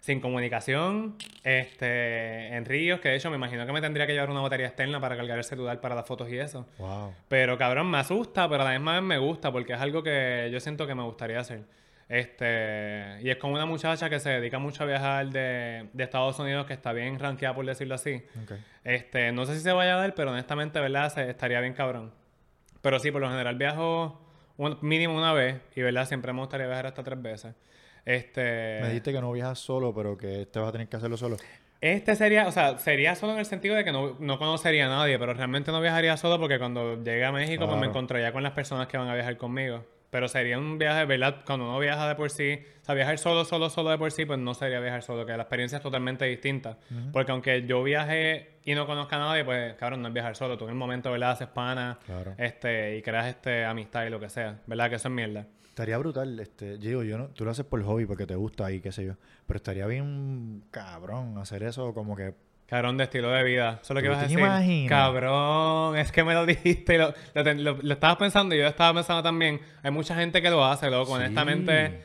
sin 0.00 0.20
comunicación, 0.20 1.16
este, 1.42 2.48
en 2.54 2.64
ríos, 2.64 3.00
que 3.00 3.08
de 3.08 3.16
hecho 3.16 3.30
me 3.30 3.36
imagino 3.36 3.66
que 3.66 3.72
me 3.72 3.80
tendría 3.80 4.06
que 4.06 4.12
llevar 4.12 4.30
una 4.30 4.40
batería 4.40 4.68
externa 4.68 5.00
para 5.00 5.16
cargar 5.16 5.38
el 5.38 5.44
celular 5.44 5.80
para 5.80 5.94
las 5.94 6.06
fotos 6.06 6.30
y 6.30 6.38
eso. 6.38 6.66
Wow. 6.78 7.14
Pero 7.28 7.58
cabrón, 7.58 7.90
me 7.90 7.98
asusta, 7.98 8.48
pero 8.48 8.62
a 8.62 8.66
la 8.66 8.72
misma 8.72 8.94
vez 8.94 9.02
me 9.02 9.18
gusta 9.18 9.50
porque 9.50 9.72
es 9.72 9.80
algo 9.80 10.02
que 10.02 10.48
yo 10.52 10.60
siento 10.60 10.86
que 10.86 10.94
me 10.94 11.02
gustaría 11.02 11.40
hacer. 11.40 11.62
Este, 12.08 13.18
y 13.22 13.30
es 13.30 13.36
como 13.36 13.54
una 13.54 13.66
muchacha 13.66 14.08
que 14.08 14.18
se 14.18 14.30
dedica 14.30 14.58
mucho 14.58 14.82
a 14.82 14.86
viajar 14.86 15.28
de, 15.28 15.88
de 15.92 16.04
Estados 16.04 16.38
Unidos, 16.38 16.66
que 16.66 16.72
está 16.72 16.92
bien 16.92 17.18
rankeada, 17.18 17.54
por 17.54 17.66
decirlo 17.66 17.94
así. 17.94 18.22
Este, 18.84 19.30
no 19.32 19.44
sé 19.46 19.54
si 19.54 19.60
se 19.60 19.72
vaya 19.72 19.94
a 19.94 19.98
dar, 19.98 20.14
pero 20.14 20.30
honestamente, 20.30 20.80
¿verdad? 20.80 21.12
Se, 21.12 21.28
estaría 21.28 21.60
bien 21.60 21.74
cabrón. 21.74 22.12
Pero 22.80 22.98
sí, 22.98 23.10
por 23.10 23.20
lo 23.20 23.28
general 23.28 23.56
viajo 23.56 24.20
un- 24.56 24.78
mínimo 24.82 25.16
una 25.16 25.32
vez 25.32 25.60
y, 25.76 25.82
¿verdad? 25.82 26.06
Siempre 26.06 26.32
me 26.32 26.40
gustaría 26.40 26.66
viajar 26.66 26.86
hasta 26.86 27.02
tres 27.02 27.20
veces. 27.20 27.54
Este... 28.04 28.78
Me 28.80 28.88
dijiste 28.88 29.12
que 29.12 29.20
no 29.20 29.30
viajas 29.32 29.58
solo, 29.58 29.94
pero 29.94 30.16
que 30.16 30.46
te 30.46 30.58
vas 30.58 30.70
a 30.70 30.72
tener 30.72 30.88
que 30.88 30.96
hacerlo 30.96 31.16
solo. 31.18 31.36
Este 31.80 32.16
sería, 32.16 32.48
o 32.48 32.52
sea, 32.52 32.78
sería 32.78 33.14
solo 33.14 33.34
en 33.34 33.38
el 33.40 33.44
sentido 33.46 33.76
de 33.76 33.84
que 33.84 33.92
no, 33.92 34.16
no 34.18 34.38
conocería 34.38 34.86
a 34.86 34.88
nadie, 34.88 35.16
pero 35.18 35.34
realmente 35.34 35.70
no 35.70 35.80
viajaría 35.80 36.16
solo 36.16 36.40
porque 36.40 36.58
cuando 36.58 36.96
llegue 37.04 37.24
a 37.24 37.30
México 37.30 37.66
pues 37.68 37.78
me 37.78 37.86
encontraría 37.86 38.32
con 38.32 38.42
las 38.42 38.52
personas 38.52 38.88
que 38.88 38.96
van 38.96 39.08
a 39.08 39.14
viajar 39.14 39.36
conmigo. 39.36 39.84
Pero 40.10 40.26
sería 40.26 40.58
un 40.58 40.78
viaje, 40.78 41.04
¿verdad? 41.04 41.42
Cuando 41.44 41.66
uno 41.68 41.78
viaja 41.78 42.08
de 42.08 42.14
por 42.14 42.30
sí, 42.30 42.58
o 42.80 42.84
sea, 42.84 42.94
viajar 42.94 43.18
solo, 43.18 43.44
solo, 43.44 43.68
solo 43.68 43.90
de 43.90 43.98
por 43.98 44.10
sí, 44.10 44.24
pues 44.24 44.38
no 44.38 44.54
sería 44.54 44.80
viajar 44.80 45.02
solo, 45.02 45.26
que 45.26 45.32
la 45.36 45.42
experiencia 45.42 45.76
es 45.76 45.82
totalmente 45.82 46.24
distinta. 46.24 46.78
Porque 47.12 47.32
aunque 47.32 47.66
yo 47.66 47.82
viaje 47.82 48.58
y 48.64 48.74
no 48.74 48.86
conozca 48.86 49.16
a 49.16 49.18
nadie, 49.18 49.44
pues, 49.44 49.74
cabrón, 49.74 50.00
no 50.00 50.08
es 50.08 50.14
viajar 50.14 50.34
solo. 50.34 50.56
Tú 50.56 50.64
en 50.64 50.70
el 50.70 50.76
momento, 50.76 51.10
¿verdad? 51.12 51.32
Haces 51.32 51.48
pana, 51.48 51.98
Claro. 52.06 52.34
este, 52.38 52.96
y 52.96 53.02
creas 53.02 53.26
este, 53.26 53.64
amistad 53.66 54.06
y 54.06 54.10
lo 54.10 54.18
que 54.18 54.30
sea, 54.30 54.60
¿verdad? 54.66 54.88
Que 54.88 54.96
eso 54.96 55.08
es 55.08 55.14
mierda. 55.14 55.46
Estaría 55.68 55.98
brutal, 55.98 56.40
este, 56.40 56.76
digo, 56.78 57.04
yo 57.04 57.18
no, 57.18 57.28
tú 57.28 57.44
lo 57.44 57.50
haces 57.52 57.64
por 57.66 57.80
hobby 57.84 58.04
porque 58.06 58.26
te 58.26 58.34
gusta 58.34 58.72
y 58.72 58.80
qué 58.80 58.90
sé 58.90 59.04
yo, 59.04 59.14
pero 59.46 59.58
estaría 59.58 59.86
bien 59.86 60.64
cabrón 60.72 61.38
hacer 61.38 61.62
eso 61.62 61.94
como 61.94 62.16
que 62.16 62.34
Cabrón 62.68 62.98
de 62.98 63.04
estilo 63.04 63.30
de 63.30 63.42
vida. 63.44 63.78
Eso 63.82 63.94
es 63.94 63.96
lo 63.96 64.02
que 64.02 64.08
¿Tú 64.08 64.12
vas 64.12 64.18
a 64.18 64.22
decir. 64.24 64.38
imaginas? 64.38 64.88
Cabrón, 64.90 65.96
es 65.96 66.12
que 66.12 66.22
me 66.22 66.34
lo 66.34 66.44
dijiste. 66.46 66.94
y 66.94 66.98
Lo, 66.98 67.14
lo, 67.34 67.42
ten- 67.44 67.64
lo- 67.64 67.78
lo 67.80 67.94
estabas 67.94 68.16
pensando 68.16 68.54
y 68.54 68.58
yo 68.58 68.66
estaba 68.66 68.92
pensando 68.92 69.22
también. 69.22 69.60
Hay 69.82 69.90
mucha 69.90 70.14
gente 70.14 70.42
que 70.42 70.50
lo 70.50 70.64
hace, 70.64 70.90
loco. 70.90 71.06
Sí. 71.16 71.22
Honestamente, 71.22 72.02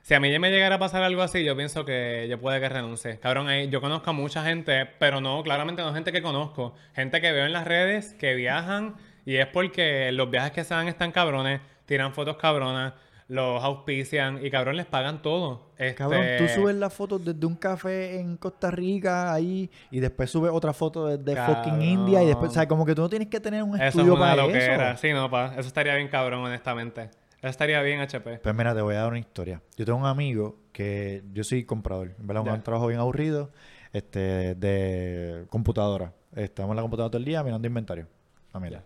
si 0.00 0.14
a 0.14 0.20
mí 0.20 0.30
ya 0.32 0.38
me 0.38 0.50
llegara 0.50 0.76
a 0.76 0.78
pasar 0.78 1.02
algo 1.02 1.20
así, 1.20 1.44
yo 1.44 1.54
pienso 1.54 1.84
que 1.84 2.26
yo 2.30 2.40
puede 2.40 2.60
que 2.60 2.68
renuncie. 2.70 3.18
Cabrón, 3.18 3.48
yo 3.70 3.80
conozco 3.82 4.08
a 4.08 4.12
mucha 4.14 4.42
gente, 4.42 4.86
pero 4.98 5.20
no, 5.20 5.42
claramente 5.42 5.82
no 5.82 5.92
gente 5.92 6.12
que 6.12 6.22
conozco. 6.22 6.74
Gente 6.94 7.20
que 7.20 7.32
veo 7.32 7.44
en 7.44 7.52
las 7.52 7.66
redes, 7.66 8.14
que 8.14 8.34
viajan 8.34 8.94
y 9.26 9.36
es 9.36 9.46
porque 9.48 10.12
los 10.12 10.30
viajes 10.30 10.52
que 10.52 10.64
se 10.64 10.72
dan 10.74 10.88
están 10.88 11.12
cabrones, 11.12 11.60
tiran 11.84 12.14
fotos 12.14 12.36
cabronas, 12.38 12.94
los 13.28 13.62
auspician 13.62 14.44
y 14.44 14.50
cabrón 14.50 14.76
les 14.76 14.86
pagan 14.86 15.20
todo. 15.20 15.72
Este, 15.76 15.96
Cabrón, 15.96 16.24
tú 16.38 16.48
subes 16.48 16.76
las 16.76 16.94
fotos 16.94 17.24
desde 17.24 17.44
un 17.44 17.56
café 17.56 18.20
en 18.20 18.36
Costa 18.36 18.70
Rica 18.70 19.32
ahí 19.34 19.70
y 19.90 20.00
después 20.00 20.30
subes 20.30 20.52
otra 20.52 20.72
foto 20.72 21.06
desde 21.06 21.34
Cabrón. 21.34 21.56
fucking 21.64 21.82
India 21.82 22.22
y 22.22 22.26
después, 22.26 22.50
o 22.50 22.54
sea, 22.54 22.68
como 22.68 22.86
que 22.86 22.94
tú 22.94 23.02
no 23.02 23.08
tienes 23.08 23.28
que 23.28 23.40
tener 23.40 23.62
un 23.62 23.74
Eso 23.74 23.82
es 23.84 23.94
estudio 23.96 24.18
para 24.18 24.36
loquera. 24.36 24.92
eso. 24.92 25.00
Sí, 25.00 25.12
no, 25.12 25.28
pa. 25.30 25.54
Eso 25.56 25.66
estaría 25.68 25.94
bien 25.96 26.08
cabrón, 26.08 26.44
honestamente. 26.44 27.10
Eso 27.38 27.48
estaría 27.48 27.82
bien, 27.82 28.00
HP. 28.00 28.38
Pues 28.38 28.54
mira, 28.54 28.74
te 28.74 28.80
voy 28.80 28.94
a 28.94 29.00
dar 29.00 29.08
una 29.08 29.18
historia. 29.18 29.60
Yo 29.76 29.84
tengo 29.84 29.98
un 29.98 30.06
amigo 30.06 30.56
que 30.72 31.22
yo 31.32 31.44
soy 31.44 31.64
comprador, 31.64 32.14
¿verdad? 32.18 32.44
Ya. 32.44 32.54
Un 32.54 32.62
trabajo 32.62 32.86
bien 32.86 33.00
aburrido 33.00 33.50
este, 33.92 34.54
de 34.54 35.44
computadora. 35.50 36.12
Estamos 36.34 36.70
en 36.70 36.76
la 36.76 36.82
computadora 36.82 37.10
todo 37.10 37.18
el 37.18 37.24
día 37.24 37.42
mirando 37.42 37.66
inventario. 37.66 38.06
Ah, 38.52 38.60
mira. 38.60 38.82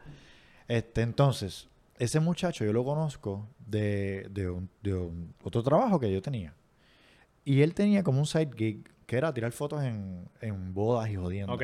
Este, 0.66 1.02
entonces, 1.02 1.68
ese 2.00 2.18
muchacho 2.20 2.64
yo 2.64 2.72
lo 2.72 2.84
conozco 2.84 3.46
de, 3.64 4.26
de, 4.30 4.50
un- 4.50 4.68
de 4.82 4.94
un- 4.94 5.34
otro 5.44 5.62
trabajo 5.62 6.00
que 6.00 6.12
yo 6.12 6.20
tenía. 6.20 6.54
Y 7.44 7.62
él 7.62 7.74
tenía 7.74 8.02
como 8.02 8.18
un 8.18 8.26
side 8.26 8.50
gig 8.56 8.88
que 9.06 9.16
era 9.16 9.32
tirar 9.32 9.52
fotos 9.52 9.82
en, 9.82 10.28
en 10.40 10.74
bodas 10.74 11.08
y 11.10 11.16
jodiendo. 11.16 11.52
¿Ok? 11.54 11.62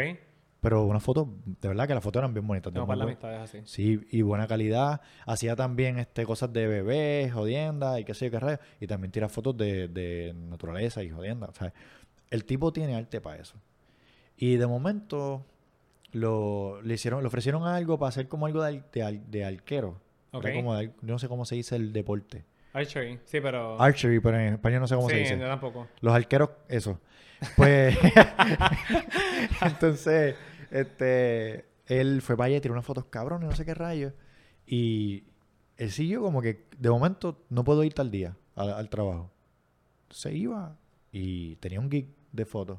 Pero 0.60 0.84
unas 0.84 1.02
fotos, 1.02 1.28
de 1.60 1.68
verdad 1.68 1.86
que 1.86 1.94
las 1.94 2.02
fotos 2.02 2.20
eran 2.20 2.34
bien 2.34 2.46
bonitas. 2.46 2.72
No, 2.72 2.86
para 2.86 2.96
las 2.96 3.04
buen- 3.06 3.14
amistades 3.14 3.40
así. 3.40 3.60
Sí, 3.64 4.00
y 4.10 4.22
buena 4.22 4.46
calidad. 4.48 5.00
Hacía 5.26 5.54
también 5.54 5.98
este, 5.98 6.24
cosas 6.24 6.52
de 6.52 6.66
bebés, 6.66 7.32
jodienda 7.32 8.00
y 8.00 8.04
qué 8.04 8.14
sé 8.14 8.24
yo 8.26 8.30
qué 8.32 8.40
rayos. 8.40 8.60
Y 8.80 8.86
también 8.86 9.12
tira 9.12 9.28
fotos 9.28 9.56
de, 9.56 9.86
de 9.88 10.34
naturaleza 10.34 11.04
y 11.04 11.10
jodienda. 11.10 11.46
O 11.48 11.54
sea, 11.54 11.72
el 12.30 12.44
tipo 12.44 12.72
tiene 12.72 12.96
arte 12.96 13.20
para 13.20 13.40
eso. 13.40 13.54
Y 14.36 14.56
de 14.56 14.66
momento 14.66 15.44
lo, 16.12 16.80
le 16.82 16.94
hicieron, 16.94 17.20
le 17.22 17.28
ofrecieron 17.28 17.62
algo 17.64 17.98
para 17.98 18.08
hacer 18.08 18.26
como 18.28 18.46
algo 18.46 18.62
de, 18.62 18.82
de, 18.92 19.20
de 19.28 19.44
arquero. 19.44 20.00
Era 20.32 20.52
como 20.54 20.74
de 20.76 20.92
no 21.02 21.18
sé 21.18 21.28
cómo 21.28 21.44
se 21.44 21.54
dice 21.54 21.76
el 21.76 21.92
deporte. 21.92 22.44
Archery, 22.72 23.18
sí, 23.24 23.40
pero... 23.40 23.80
Archery, 23.80 24.20
pero 24.20 24.38
en 24.38 24.54
español 24.54 24.80
no 24.80 24.86
sé 24.86 24.94
cómo 24.96 25.08
sí, 25.08 25.14
se 25.14 25.20
dice. 25.20 25.38
yo 25.38 25.46
tampoco. 25.46 25.88
Los 26.02 26.14
arqueros, 26.14 26.50
eso. 26.68 27.00
Pues, 27.56 27.96
entonces, 29.62 30.36
este, 30.70 31.64
él 31.86 32.20
fue 32.22 32.36
para 32.36 32.46
allá 32.48 32.56
y 32.56 32.60
tiró 32.60 32.74
unas 32.74 32.84
fotos 32.84 33.06
cabrones, 33.06 33.48
no 33.48 33.54
sé 33.56 33.64
qué 33.64 33.74
rayos. 33.74 34.12
Y 34.66 35.24
él 35.76 35.90
siguió 35.90 36.20
como 36.20 36.42
que, 36.42 36.66
de 36.76 36.90
momento, 36.90 37.44
no 37.48 37.64
puedo 37.64 37.82
ir 37.84 37.94
tal 37.94 38.10
día 38.10 38.36
al, 38.54 38.72
al 38.72 38.88
trabajo. 38.90 39.30
Se 40.10 40.34
iba 40.34 40.76
y 41.12 41.56
tenía 41.56 41.80
un 41.80 41.90
gig 41.90 42.08
de 42.32 42.44
fotos. 42.44 42.78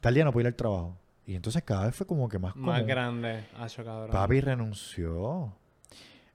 Tal 0.00 0.14
día 0.14 0.24
no 0.24 0.32
pude 0.32 0.44
ir 0.44 0.46
al 0.48 0.54
trabajo. 0.56 0.96
Y 1.26 1.34
entonces 1.34 1.62
cada 1.62 1.86
vez 1.86 1.94
fue 1.94 2.06
como 2.06 2.28
que 2.28 2.38
más 2.38 2.56
Más 2.56 2.76
común. 2.80 2.88
grande. 2.88 3.44
Hacho, 3.58 3.84
cabrón. 3.84 4.10
Papi 4.10 4.40
renunció. 4.40 5.54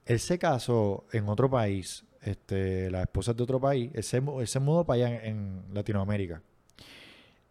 Él 0.07 0.19
se 0.21 0.39
casó 0.39 1.05
en 1.11 1.27
otro 1.27 1.49
país. 1.49 2.05
Este, 2.21 2.89
la 2.89 3.01
esposa 3.01 3.31
es 3.31 3.37
de 3.37 3.43
otro 3.43 3.59
país. 3.59 3.91
Él 3.93 4.03
se, 4.03 4.17
él 4.17 4.61
mudó 4.61 4.85
para 4.85 5.05
allá 5.05 5.25
en, 5.25 5.63
Latinoamérica. 5.73 6.41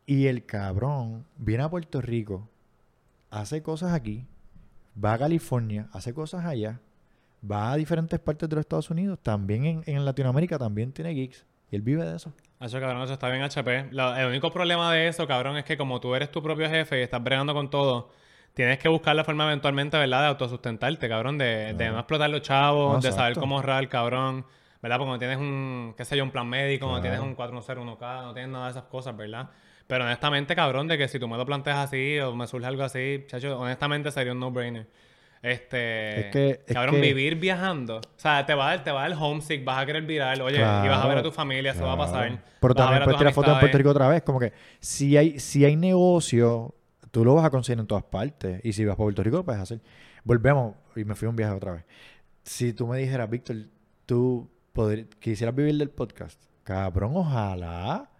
Y 0.06 0.26
el 0.26 0.46
cabrón 0.46 1.26
viene 1.36 1.64
a 1.64 1.68
Puerto 1.68 2.00
Rico, 2.00 2.48
hace 3.30 3.62
cosas 3.62 3.92
aquí, 3.92 4.24
va 5.02 5.14
a 5.14 5.18
California, 5.18 5.88
hace 5.92 6.14
cosas 6.14 6.46
allá, 6.46 6.80
va 7.48 7.72
a 7.72 7.76
diferentes 7.76 8.18
partes 8.20 8.48
de 8.48 8.56
los 8.56 8.62
Estados 8.62 8.88
Unidos, 8.88 9.18
también 9.22 9.82
en, 9.84 10.04
Latinoamérica 10.04 10.58
también 10.58 10.92
tiene 10.92 11.12
gigs. 11.12 11.44
Y 11.70 11.76
él 11.76 11.82
vive 11.82 12.04
de 12.04 12.16
eso. 12.16 12.32
Hacho, 12.60 12.80
cabrón, 12.80 13.02
eso 13.02 13.12
está 13.12 13.28
bien 13.28 13.42
HP. 13.42 13.90
El 13.90 14.28
único 14.28 14.50
problema 14.50 14.92
de 14.94 15.08
eso, 15.08 15.26
cabrón, 15.26 15.56
es 15.58 15.64
que 15.64 15.76
como 15.76 16.00
tú 16.00 16.14
eres 16.14 16.30
tu 16.30 16.42
propio 16.42 16.70
jefe 16.70 17.00
y 17.00 17.02
estás 17.02 17.22
bregando 17.22 17.52
con 17.52 17.68
todo, 17.68 18.10
tienes 18.56 18.78
que 18.78 18.88
buscar 18.88 19.14
la 19.14 19.22
forma 19.22 19.44
eventualmente, 19.44 19.98
¿verdad? 19.98 20.22
De 20.22 20.26
autosustentarte, 20.28 21.08
cabrón. 21.10 21.36
De, 21.36 21.74
de 21.74 21.90
no 21.90 21.98
explotar 21.98 22.30
los 22.30 22.40
chavos, 22.40 22.94
No, 22.94 23.00
de 23.00 23.12
saber 23.12 23.34
cómo 23.36 23.56
ahorrar, 23.56 23.86
cabrón. 23.88 24.46
¿Verdad? 24.80 24.96
Porque 24.98 25.10
no 25.10 25.18
tienes 25.18 25.36
un, 25.38 25.94
qué 25.96 26.04
sé 26.04 26.16
yo, 26.16 26.24
un 26.24 26.30
plan 26.30 26.48
médico, 26.48 26.86
no 26.86 26.92
Claro. 27.00 27.02
tienes 27.02 27.20
un 27.20 27.34
401k, 27.36 28.22
no 28.22 28.32
tienes 28.34 28.50
nada 28.50 28.64
de 28.66 28.70
esas 28.70 28.84
cosas, 28.84 29.14
¿verdad? 29.16 29.50
Pero 29.86 30.04
honestamente, 30.04 30.54
cabrón, 30.56 30.86
de 30.88 30.96
que 30.96 31.06
si 31.08 31.18
tú 31.18 31.28
me 31.28 31.36
lo 31.36 31.44
planteas 31.44 31.78
así 31.78 32.18
o 32.20 32.34
me 32.34 32.46
surge 32.46 32.66
algo 32.66 32.82
así, 32.82 33.24
chacho, 33.26 33.58
honestamente 33.58 34.10
sería 34.10 34.32
un 34.32 34.40
no-brainer. 34.40 34.86
Este, 35.42 36.20
Es 36.20 36.32
que- 36.32 36.60
es 36.66 36.74
cabrón, 36.74 36.96
que- 36.96 37.00
vivir 37.02 37.36
viajando. 37.36 37.98
O 37.98 38.00
sea, 38.16 38.44
te 38.46 38.54
va 38.54 38.66
a 38.66 38.76
dar, 38.76 38.84
te 38.84 38.90
va 38.90 39.04
a 39.04 39.08
dar 39.08 39.18
homesick, 39.20 39.64
vas 39.64 39.78
a 39.78 39.86
querer 39.86 40.02
virar, 40.02 40.40
oye, 40.42 40.56
y 40.58 40.60
vas 40.60 40.80
a 40.80 40.82
ver 40.82 40.92
a 40.94 41.02
Claro, 41.02 41.22
tu 41.22 41.30
familia, 41.32 41.72
eso 41.72 41.84
va 41.84 41.92
a 41.92 41.96
claro. 41.96 42.10
pasar. 42.12 42.38
Pero 42.60 42.74
también 42.74 43.02
a 43.02 43.04
puedes 43.04 43.18
tirar 43.18 43.32
fotos 43.32 43.54
en. 43.54 43.60
Puerto 43.60 43.78
Rico 43.78 43.90
otra 43.90 44.08
vez. 44.08 44.22
Como 44.22 44.40
que 44.40 44.52
si 44.80 45.16
hay, 45.16 45.38
si 45.38 45.64
hay 45.64 45.76
negocio, 45.76 46.74
tú 47.16 47.24
lo 47.24 47.34
vas 47.34 47.46
a 47.46 47.50
conseguir 47.50 47.80
en 47.80 47.86
todas 47.86 48.04
partes. 48.04 48.60
Y 48.62 48.74
si 48.74 48.84
vas 48.84 48.94
para 48.94 49.06
Puerto 49.06 49.22
Rico, 49.22 49.38
lo 49.38 49.44
puedes 49.46 49.62
hacer. 49.62 49.80
Volvemos 50.22 50.74
y 50.96 51.02
me 51.06 51.14
fui 51.14 51.24
a 51.24 51.30
un 51.30 51.36
viaje 51.36 51.54
otra 51.54 51.72
vez. 51.72 51.84
Si 52.42 52.74
tú 52.74 52.86
me 52.86 52.98
dijeras, 52.98 53.30
Víctor, 53.30 53.56
tú 54.04 54.50
podri- 54.74 55.08
quisieras 55.18 55.54
vivir 55.54 55.74
del 55.78 55.88
podcast, 55.88 56.38
cabrón, 56.62 57.12
ojalá. 57.14 58.10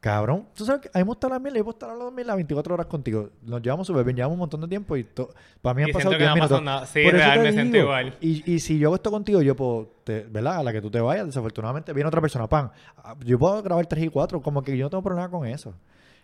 Cabrón, 0.00 0.46
tú 0.54 0.64
sabes 0.64 0.80
que 0.80 0.88
a 0.88 0.98
mí 0.98 1.04
me 1.04 1.08
gusta 1.08 1.28
la 1.28 1.38
mierda, 1.38 1.58
yo 1.58 1.64
puedo 1.64 1.74
estar 1.74 1.90
hablando 1.90 2.10
de 2.10 2.16
mierda 2.16 2.36
24 2.36 2.72
horas 2.72 2.86
contigo. 2.86 3.28
Nos 3.42 3.60
llevamos 3.60 3.86
súper 3.86 4.02
bien, 4.04 4.16
llevamos 4.16 4.36
un 4.36 4.38
montón 4.40 4.60
de 4.62 4.68
tiempo 4.68 4.96
y 4.96 5.04
to- 5.04 5.28
para 5.60 5.74
mí 5.74 5.82
han 5.82 5.88
Y 5.90 5.92
pasado 5.92 6.12
siento 6.12 6.18
que 6.18 6.24
10 6.24 6.28
no 6.28 6.32
ha 6.32 6.34
minutos. 6.36 6.50
pasado 6.60 6.64
nada. 6.64 6.86
Sí, 6.86 7.02
Por 7.04 7.12
real, 7.12 7.40
me 7.42 7.52
siento 7.52 7.76
igual. 7.76 8.14
Y, 8.22 8.50
y 8.54 8.60
si 8.60 8.78
yo 8.78 8.88
hago 8.88 8.94
esto 8.96 9.10
contigo, 9.10 9.42
yo 9.42 9.54
puedo, 9.56 9.90
te- 10.04 10.22
¿verdad? 10.22 10.56
A 10.58 10.62
la 10.62 10.72
que 10.72 10.80
tú 10.80 10.90
te 10.90 11.00
vayas, 11.02 11.26
desafortunadamente 11.26 11.92
viene 11.92 12.08
otra 12.08 12.22
persona, 12.22 12.48
pan. 12.48 12.70
ah, 12.96 13.14
Yo 13.26 13.38
puedo 13.38 13.60
grabar 13.62 13.84
3 13.86 14.04
y 14.04 14.08
4, 14.08 14.40
como 14.40 14.62
que 14.62 14.74
yo 14.74 14.86
no 14.86 14.90
tengo 14.90 15.02
problema 15.02 15.28
con 15.30 15.44
eso. 15.46 15.74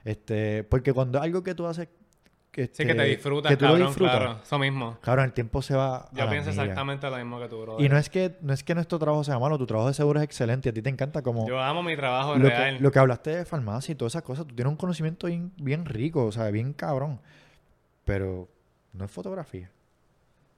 Este, 0.05 0.65
porque 0.65 0.93
cuando 0.93 1.21
algo 1.21 1.43
que 1.43 1.55
tú 1.55 1.67
haces, 1.67 1.89
Sí, 2.55 2.69
que 2.69 2.83
este, 2.83 2.95
te 2.95 3.05
disfrutas, 3.05 3.51
que 3.51 3.57
tú 3.57 3.65
lo 3.65 3.71
cabrón, 3.73 3.87
disfrutas, 3.89 4.17
claro. 4.17 4.39
Eso 4.43 4.59
mismo. 4.59 4.99
cabrón, 5.01 5.25
el 5.27 5.33
tiempo 5.33 5.61
se 5.63 5.75
va 5.75 5.97
a 5.97 6.09
Yo 6.13 6.25
la 6.25 6.31
pienso 6.31 6.51
milla. 6.51 6.63
exactamente 6.63 7.11
lo 7.11 7.17
mismo 7.17 7.41
que 7.41 7.49
tú, 7.49 7.61
bro. 7.63 7.81
Y 7.81 7.89
no 7.89 7.99
es 7.99 8.09
que 8.09 8.37
no 8.41 8.53
es 8.53 8.63
que 8.63 8.75
nuestro 8.75 8.99
trabajo 8.99 9.25
sea 9.25 9.39
malo, 9.39 9.59
tu 9.59 9.67
trabajo 9.67 9.89
de 9.89 9.95
seguro 9.95 10.21
es 10.21 10.25
excelente 10.25 10.69
a 10.69 10.73
ti 10.73 10.83
te 10.83 10.91
encanta 10.91 11.23
como 11.23 11.49
Yo 11.49 11.61
amo 11.61 11.83
mi 11.83 11.97
trabajo 11.97 12.37
lo 12.37 12.49
real. 12.49 12.77
que, 12.77 12.83
lo 12.83 12.93
que 12.93 12.99
hablaste 12.99 13.37
de 13.37 13.45
farmacia 13.45 13.93
y 13.93 13.95
todas 13.97 14.13
esas 14.13 14.23
cosas, 14.23 14.47
tú 14.47 14.55
tienes 14.55 14.71
un 14.71 14.77
conocimiento 14.77 15.27
bien, 15.27 15.53
bien 15.57 15.85
rico, 15.85 16.25
o 16.25 16.33
sea, 16.33 16.51
bien 16.51 16.73
cabrón. 16.73 17.21
Pero 18.05 18.49
no 18.93 19.05
es 19.05 19.11
fotografía. 19.11 19.71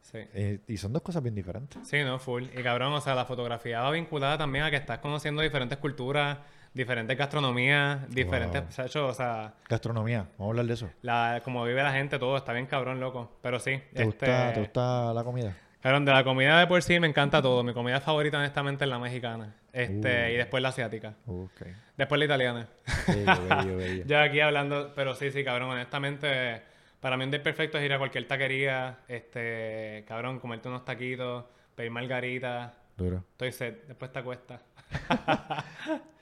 Sí. 0.02 0.18
Eh, 0.34 0.60
y 0.68 0.76
son 0.76 0.92
dos 0.92 1.02
cosas 1.02 1.22
bien 1.22 1.34
diferentes. 1.34 1.86
Sí, 1.88 2.02
no, 2.04 2.18
full. 2.18 2.44
Y 2.56 2.62
cabrón, 2.62 2.92
o 2.92 3.00
sea, 3.00 3.14
la 3.14 3.24
fotografía 3.24 3.80
va 3.82 3.90
vinculada 3.90 4.38
también 4.38 4.64
a 4.64 4.70
que 4.70 4.76
estás 4.76 4.98
conociendo 5.00 5.42
diferentes 5.42 5.78
culturas, 5.78 6.38
diferentes 6.76 7.16
gastronomías, 7.16 8.08
diferentes... 8.10 8.60
Wow. 8.60 8.68
o 8.68 8.72
sea, 8.72 8.84
hecho, 8.86 9.06
o 9.08 9.14
sea, 9.14 9.54
Gastronomía, 9.68 10.26
vamos 10.38 10.48
a 10.48 10.50
hablar 10.50 10.66
de 10.66 10.74
eso. 10.74 10.90
la, 11.02 11.40
como 11.42 11.64
vive 11.64 11.82
la 11.82 11.92
gente, 11.92 12.18
todo 12.18 12.36
está 12.36 12.52
bien 12.52 12.66
cabrón, 12.66 13.00
loco. 13.00 13.38
Pero 13.42 13.58
sí, 13.58 13.70
¿Te, 13.94 14.02
este... 14.02 14.04
gusta, 14.04 14.52
¿Te 14.52 14.60
gusta 14.60 15.14
la 15.14 15.24
comida? 15.24 15.56
Cabrón, 15.80 16.04
de 16.04 16.12
la 16.12 16.24
comida 16.24 16.58
de 16.60 16.66
por 16.66 16.82
sí 16.82 16.98
me 17.00 17.06
encanta 17.06 17.40
todo. 17.40 17.62
Mi 17.62 17.72
comida 17.72 18.00
favorita, 18.00 18.38
honestamente, 18.38 18.84
es 18.84 18.90
la 18.90 18.98
mexicana. 18.98 19.54
Este, 19.72 20.28
Uh. 20.28 20.32
y 20.32 20.36
después 20.36 20.62
la 20.62 20.70
asiática. 20.70 21.14
Ok. 21.26 21.62
Después 21.96 22.18
la 22.18 22.24
italiana. 22.24 22.68
Bello, 23.06 23.48
bello, 23.48 23.76
bello. 23.76 24.04
Ya 24.06 24.22
aquí 24.22 24.40
hablando, 24.40 24.92
pero 24.94 25.14
sí, 25.14 25.30
sí, 25.30 25.44
cabrón, 25.44 25.70
honestamente, 25.70 26.62
para 27.00 27.16
mí 27.16 27.24
un 27.24 27.30
día 27.30 27.42
perfecto 27.42 27.78
es 27.78 27.84
ir 27.84 27.92
a 27.92 27.98
cualquier 27.98 28.26
taquería, 28.26 28.98
este, 29.08 30.04
cabrón, 30.08 30.40
comerte 30.40 30.68
unos 30.68 30.84
taquitos, 30.84 31.44
pedir 31.74 31.90
margaritas, 31.90 32.72
Duro. 32.96 33.24
estoy 33.32 33.52
set, 33.52 33.86
después 33.86 34.12
te 34.12 34.18
acuestas. 34.18 34.60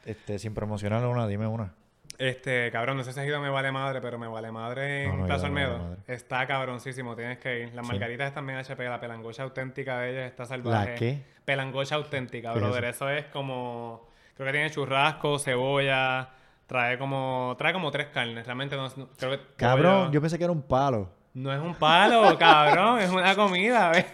Este, 0.05 0.39
sin 0.39 0.53
promocionar 0.53 1.05
una, 1.07 1.27
dime 1.27 1.47
una. 1.47 1.73
Este, 2.19 2.71
cabrón, 2.71 2.99
no 2.99 3.05
sé 3.05 3.13
si 3.15 3.21
has 3.21 3.27
ido 3.27 3.39
a 3.39 3.41
Me 3.41 3.49
Vale 3.49 3.73
Madre, 3.73 4.01
pero 4.03 4.19
Me 4.19 4.29
Vale 4.29 4.53
Madre 4.53 5.05
en 5.05 5.11
No, 5.13 5.17
no 5.17 5.27
Plaza 5.27 5.49
Vale 5.49 5.65
Olmedo. 5.67 5.97
Está 6.07 6.47
cabroncísimo, 6.47 7.17
tienes 7.17 7.39
que 7.39 7.61
ir. 7.61 7.75
Las 7.75 7.87
Sí. 7.87 7.93
margaritas 7.93 8.29
están 8.29 8.47
bien 8.47 8.59
HP, 8.59 8.85
la 8.85 9.01
pelangocha 9.01 9.43
auténtica 9.45 10.01
de 10.01 10.11
ellas 10.13 10.31
está 10.31 10.45
salvaje. 10.45 10.91
¿La 10.91 10.95
qué? 10.95 11.23
Pelangocha 11.47 11.95
auténtica, 11.95 12.53
¿Qué 12.53 12.59
es 12.59 12.65
brother. 12.65 12.85
Eso? 12.85 13.09
es 13.09 13.25
como, 13.27 14.07
creo 14.37 14.47
que 14.47 14.53
tiene 14.53 14.71
churrasco, 14.71 15.39
cebolla, 15.39 16.29
trae 16.67 16.99
como, 16.99 17.55
trae 17.57 17.73
como 17.73 17.91
tres 17.91 18.09
carnes. 18.09 18.45
Realmente 18.45 18.77
no, 18.77 18.89
creo 19.19 19.31
que 19.31 19.41
Cabrón, 19.57 20.13
yo 20.13 20.21
pensé 20.21 20.37
que 20.37 20.45
era 20.45 20.53
un 20.53 20.63
palo. 20.63 21.11
No 21.35 21.53
es 21.53 21.61
un 21.61 21.75
palo, 21.75 22.39
cabrón, 22.39 23.01
es 23.01 23.11
una 23.11 23.35
comida, 23.35 23.91
¿ves? 23.91 24.07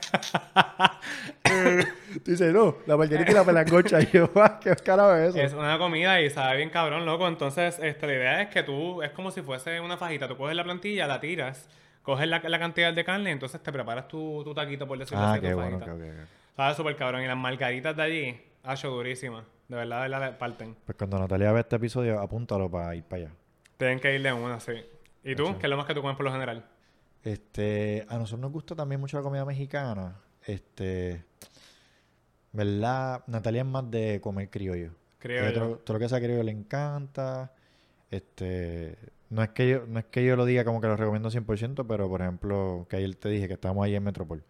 Tú 2.25 2.31
dices, 2.31 2.53
no, 2.53 2.77
la 2.87 2.97
margarita 2.97 3.31
y 3.31 3.35
la 3.35 3.45
pelangocha. 3.45 4.01
Y 4.01 4.07
yo, 4.13 4.31
"Ah, 4.37 4.59
¿qué 4.59 4.75
carajo 4.77 5.15
es 5.15 5.29
eso? 5.35 5.39
Es 5.39 5.53
una 5.53 5.77
comida 5.79 6.21
y 6.23 6.31
sabe 6.31 6.57
bien 6.57 6.71
cabrón, 6.71 7.05
loco. 7.05 7.29
Entonces, 7.29 7.79
este, 7.83 8.07
la 8.07 8.13
idea 8.15 8.43
es 8.43 8.49
que 8.49 8.63
tú, 8.63 9.03
es 9.03 9.11
como 9.11 9.31
si 9.31 9.43
fuese 9.43 9.81
una 9.81 9.97
fajita. 9.99 10.29
Tú 10.29 10.37
coges 10.37 10.57
la 10.57 10.65
plantilla, 10.65 11.07
la 11.07 11.21
tiras, 11.21 11.69
coges 12.03 12.27
la, 12.27 12.41
la 12.41 12.59
cantidad 12.59 12.93
de 12.93 13.05
carne 13.05 13.31
y 13.31 13.33
entonces 13.33 13.63
te 13.63 13.71
preparas 13.71 14.09
tu, 14.09 14.43
tu 14.43 14.55
taquito, 14.55 14.87
por 14.89 14.99
decirlo 14.99 15.23
ah, 15.23 15.33
así, 15.33 15.41
qué 15.43 15.53
bueno, 15.55 15.79
fajita. 15.79 15.95
ok, 15.95 16.01
ok, 16.01 16.07
ok. 16.23 16.29
Sabe 16.57 16.75
súper 16.75 16.97
cabrón. 16.97 17.23
Y 17.23 17.27
las 17.27 17.37
margaritas 17.37 17.95
de 17.97 18.03
allí, 18.03 18.41
hacho 18.65 18.89
durísimas. 18.89 19.45
De 19.69 19.77
verdad, 19.77 20.03
de 20.05 20.09
verdad, 20.09 20.39
parten. 20.39 20.75
Pues 20.87 20.97
cuando 20.97 21.19
Natalia 21.19 21.53
ve 21.53 21.61
este 21.61 21.77
episodio, 21.77 22.19
apúntalo 22.19 22.71
para 22.71 22.95
ir 22.95 23.05
para 23.05 23.25
allá. 23.25 23.33
Tienen 23.77 24.01
que 24.01 24.15
ir 24.15 24.23
de 24.23 24.33
una, 24.33 24.59
sí. 24.59 24.73
¿Y 25.23 25.35
tú? 25.35 25.59
¿Qué 25.59 25.67
es 25.67 25.71
lo 25.71 25.77
más 25.77 25.85
que 25.87 25.95
tú 25.95 26.01
comes 26.01 26.17
por 26.17 26.25
lo 26.25 26.33
general? 26.33 26.65
Este, 27.23 28.07
a 28.09 28.17
nosotros 28.17 28.41
nos 28.41 28.53
gusta 28.53 28.75
también 28.75 29.01
mucho 29.01 29.17
la 29.17 29.23
comida 29.23 29.45
mexicana. 29.45 30.17
Este, 30.47 31.25
¿verdad? 32.53 33.23
Natalia 33.27 33.63
es 33.63 33.67
más 33.67 33.91
de 33.91 34.21
comer 34.21 34.49
criollo. 34.51 34.93
Yo. 35.23 35.53
todo, 35.53 35.77
todo 35.77 35.95
lo 35.95 36.01
que 36.01 36.09
sea 36.09 36.19
criollo 36.19 36.43
le 36.43 36.53
encanta. 36.53 37.53
Este, 38.11 38.97
no 39.29 39.43
es 39.43 39.51
que 39.51 39.69
yo, 39.69 39.87
no 39.87 40.01
es 40.01 40.07
que 40.07 40.25
yo 40.25 40.35
lo 40.35 40.45
diga 40.45 40.65
como 40.65 40.81
que 40.81 40.89
lo 40.89 40.97
recomiendo 40.97 41.31
100%, 41.31 41.87
pero 41.87 42.09
por 42.09 42.21
ejemplo, 42.21 42.87
que 42.89 42.97
ayer 42.97 43.15
te 43.15 43.29
dije 43.29 43.47
que 43.47 43.55
estamos 43.55 43.85
ahí 43.85 43.95
en 43.95 44.03
Metropol. 44.03 44.43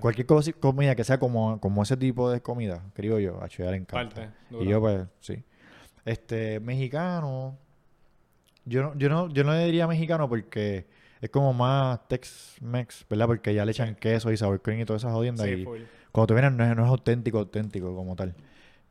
Cualquier 0.00 0.26
cosa, 0.26 0.52
comida 0.52 0.94
que 0.94 1.02
sea 1.02 1.18
como, 1.18 1.58
como 1.60 1.82
ese 1.82 1.96
tipo 1.96 2.30
de 2.30 2.40
comida, 2.40 2.84
criollo, 2.94 3.42
a 3.42 3.46
ella 3.46 3.70
le 3.72 3.78
encanta. 3.78 4.14
Parte, 4.14 4.30
y 4.50 4.68
yo 4.68 4.80
pues, 4.80 5.06
sí. 5.20 5.42
Este, 6.04 6.60
mexicano, 6.60 7.58
yo 8.64 8.82
no, 8.82 8.96
yo 8.96 9.08
no, 9.08 9.28
yo 9.28 9.42
no 9.42 9.52
le 9.52 9.64
diría 9.64 9.88
mexicano 9.88 10.28
porque 10.28 10.86
es 11.20 11.30
como 11.30 11.52
más 11.52 12.06
Tex-Mex, 12.08 13.06
¿verdad? 13.08 13.26
Porque 13.26 13.54
ya 13.54 13.64
le 13.64 13.72
echan 13.72 13.94
queso 13.94 14.30
y 14.30 14.36
sour 14.36 14.60
cream 14.62 14.80
y 14.80 14.84
todas 14.84 15.02
esas 15.02 15.12
jodiendas 15.12 15.46
Sí, 15.46 15.52
y 15.52 15.64
full. 15.64 15.80
cuando 16.12 16.26
tú 16.28 16.34
vienes 16.34 16.52
no 16.52 16.64
es, 16.64 16.76
no 16.76 16.84
es 16.84 16.88
auténtico, 16.88 17.38
auténtico 17.38 17.94
como 17.94 18.14
tal. 18.16 18.34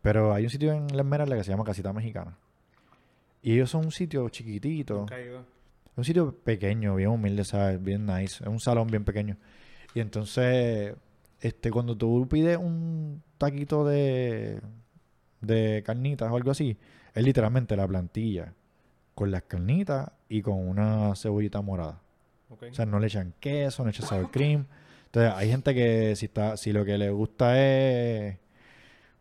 Pero 0.01 0.34
hay 0.34 0.43
un 0.43 0.49
sitio 0.49 0.73
en 0.73 0.88
La 0.95 1.01
Esmeralda 1.03 1.36
que 1.36 1.43
se 1.43 1.51
llama 1.51 1.63
Casita 1.63 1.93
Mexicana. 1.93 2.38
Y 3.41 3.53
ellos 3.53 3.69
son 3.69 3.86
un 3.86 3.91
sitio 3.91 4.28
chiquitito. 4.30 5.05
Un 5.95 6.03
sitio 6.03 6.36
pequeño, 6.36 6.95
bien 6.95 7.09
humilde, 7.09 7.43
¿sabes? 7.43 7.82
Bien 7.84 8.05
nice. 8.05 8.43
Es 8.43 8.47
un 8.49 8.59
salón 8.59 8.88
bien 8.88 9.03
pequeño. 9.03 9.38
Y 9.95 9.99
entonces, 9.99 10.95
este, 11.41 11.71
cuando 11.71 11.97
tú 11.97 12.28
pides 12.30 12.57
un 12.57 13.23
taquito 13.38 13.86
de, 13.86 14.61
de 15.41 15.82
carnitas 15.86 16.30
o 16.32 16.36
algo 16.36 16.51
así, 16.51 16.78
es 17.15 17.23
literalmente 17.23 17.75
la 17.75 17.88
plantilla 17.88 18.53
con 19.15 19.32
las 19.32 19.43
carnitas 19.43 20.11
y 20.30 20.41
con 20.43 20.55
una 20.67 21.15
cebollita 21.15 21.61
morada. 21.61 22.01
O 22.50 22.74
sea, 22.74 22.86
no 22.86 23.00
le 23.00 23.08
echan 23.08 23.34
queso, 23.39 23.84
no 23.84 23.89
echan 23.89 24.06
sour 24.08 24.32
cream. 24.32 24.66
Entonces, 25.06 25.34
hay 25.36 25.50
gente 25.50 25.74
que 25.74 26.16
si 26.16 26.26
está, 26.28 26.58
si 26.58 26.72
lo 26.72 26.84
que 26.86 26.98
le 26.98 27.10
gusta 27.10 27.60
es 27.62 28.38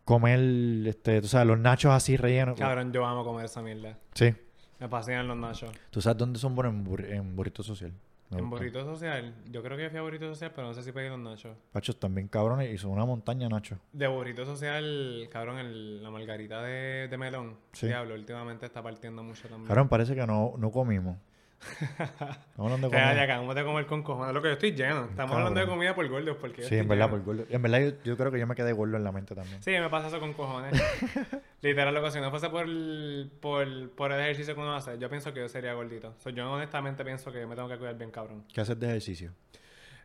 comer, 0.05 0.39
este, 0.87 1.21
tú 1.21 1.27
sabes, 1.27 1.47
los 1.47 1.59
nachos 1.59 1.91
así 1.93 2.17
rellenos. 2.17 2.57
Cabrón, 2.57 2.91
yo 2.93 3.05
amo 3.05 3.23
comer 3.23 3.45
esa 3.45 3.61
mierda. 3.61 3.97
Sí. 4.13 4.33
Me 4.79 4.87
fascinan 4.87 5.27
los 5.27 5.37
nachos. 5.37 5.71
¿Tú 5.89 6.01
sabes 6.01 6.17
dónde 6.17 6.39
son 6.39 6.55
buenos 6.55 6.73
en, 6.73 7.13
en 7.13 7.35
burrito 7.35 7.63
social? 7.63 7.91
En 8.29 8.49
burrito 8.49 8.83
social, 8.83 9.33
yo 9.49 9.63
creo 9.63 9.77
que 9.77 9.89
fui 9.89 9.99
a 9.99 10.01
burrito 10.01 10.27
social, 10.27 10.51
pero 10.53 10.67
no 10.67 10.73
sé 10.73 10.83
si 10.83 10.91
pedí 10.91 11.07
los 11.07 11.17
nachos. 11.19 11.55
Pachos 11.71 11.97
también 11.97 12.27
cabrones 12.27 12.73
y 12.73 12.77
son 12.77 12.91
una 12.91 13.05
montaña, 13.05 13.47
Nacho. 13.47 13.77
De 13.93 14.05
burrito 14.07 14.45
social, 14.45 15.29
cabrón, 15.31 15.59
el- 15.59 16.03
la 16.03 16.11
margarita 16.11 16.61
de, 16.61 17.07
de 17.07 17.17
melón. 17.17 17.55
Sí. 17.71 17.87
Diablo, 17.87 18.15
últimamente 18.15 18.65
está 18.65 18.83
partiendo 18.83 19.23
mucho 19.23 19.47
también. 19.47 19.67
Cabrón, 19.67 19.87
parece 19.87 20.13
que 20.13 20.27
no, 20.27 20.55
no 20.57 20.71
comimos. 20.71 21.15
Estamos 21.59 22.39
hablando 22.57 22.87
de 22.89 22.91
Que 22.91 22.97
ya 22.97 23.07
comida. 23.09 23.23
acabamos 23.23 23.55
de 23.55 23.63
comer 23.63 23.85
con 23.87 24.03
cojones. 24.03 24.33
Lo 24.33 24.41
que 24.41 24.47
yo 24.49 24.53
estoy 24.53 24.71
lleno. 24.73 25.05
Estamos 25.05 25.35
hablando 25.35 25.59
de 25.59 25.65
comida 25.67 25.95
por 25.95 26.07
gordos. 26.07 26.37
Porque 26.39 26.61
yo 26.61 26.67
Sí, 26.67 26.75
en 26.77 26.87
verdad, 26.87 27.05
lleno. 27.09 27.23
por 27.23 27.35
gordo. 27.35 27.45
En 27.49 27.61
verdad, 27.61 27.79
yo, 27.79 27.91
yo 28.03 28.17
creo 28.17 28.31
que 28.31 28.39
yo 28.39 28.47
me 28.47 28.55
quedé 28.55 28.71
gordo 28.73 28.97
en 28.97 29.03
la 29.03 29.11
mente 29.11 29.35
también. 29.35 29.61
Sí, 29.63 29.71
me 29.71 29.89
pasa 29.89 30.07
eso 30.07 30.19
con 30.19 30.33
cojones. 30.33 30.73
Literal, 31.61 31.93
loco, 31.93 32.11
si 32.11 32.19
no 32.21 32.29
fuese 32.29 32.49
por 32.49 32.65
el, 32.65 33.31
por, 33.41 33.89
por 33.91 34.11
el 34.11 34.19
ejercicio 34.21 34.53
que 34.55 34.61
uno 34.61 34.75
hace, 34.75 34.97
yo 34.99 35.09
pienso 35.09 35.33
que 35.33 35.39
yo 35.41 35.49
sería 35.49 35.73
gordito. 35.73 36.13
So, 36.19 36.29
yo 36.29 36.51
honestamente 36.51 37.03
pienso 37.03 37.31
que 37.31 37.45
me 37.45 37.55
tengo 37.55 37.67
que 37.69 37.77
cuidar 37.77 37.97
bien, 37.97 38.11
cabrón. 38.11 38.43
¿Qué 38.53 38.61
haces 38.61 38.79
de 38.79 38.87
ejercicio? 38.87 39.31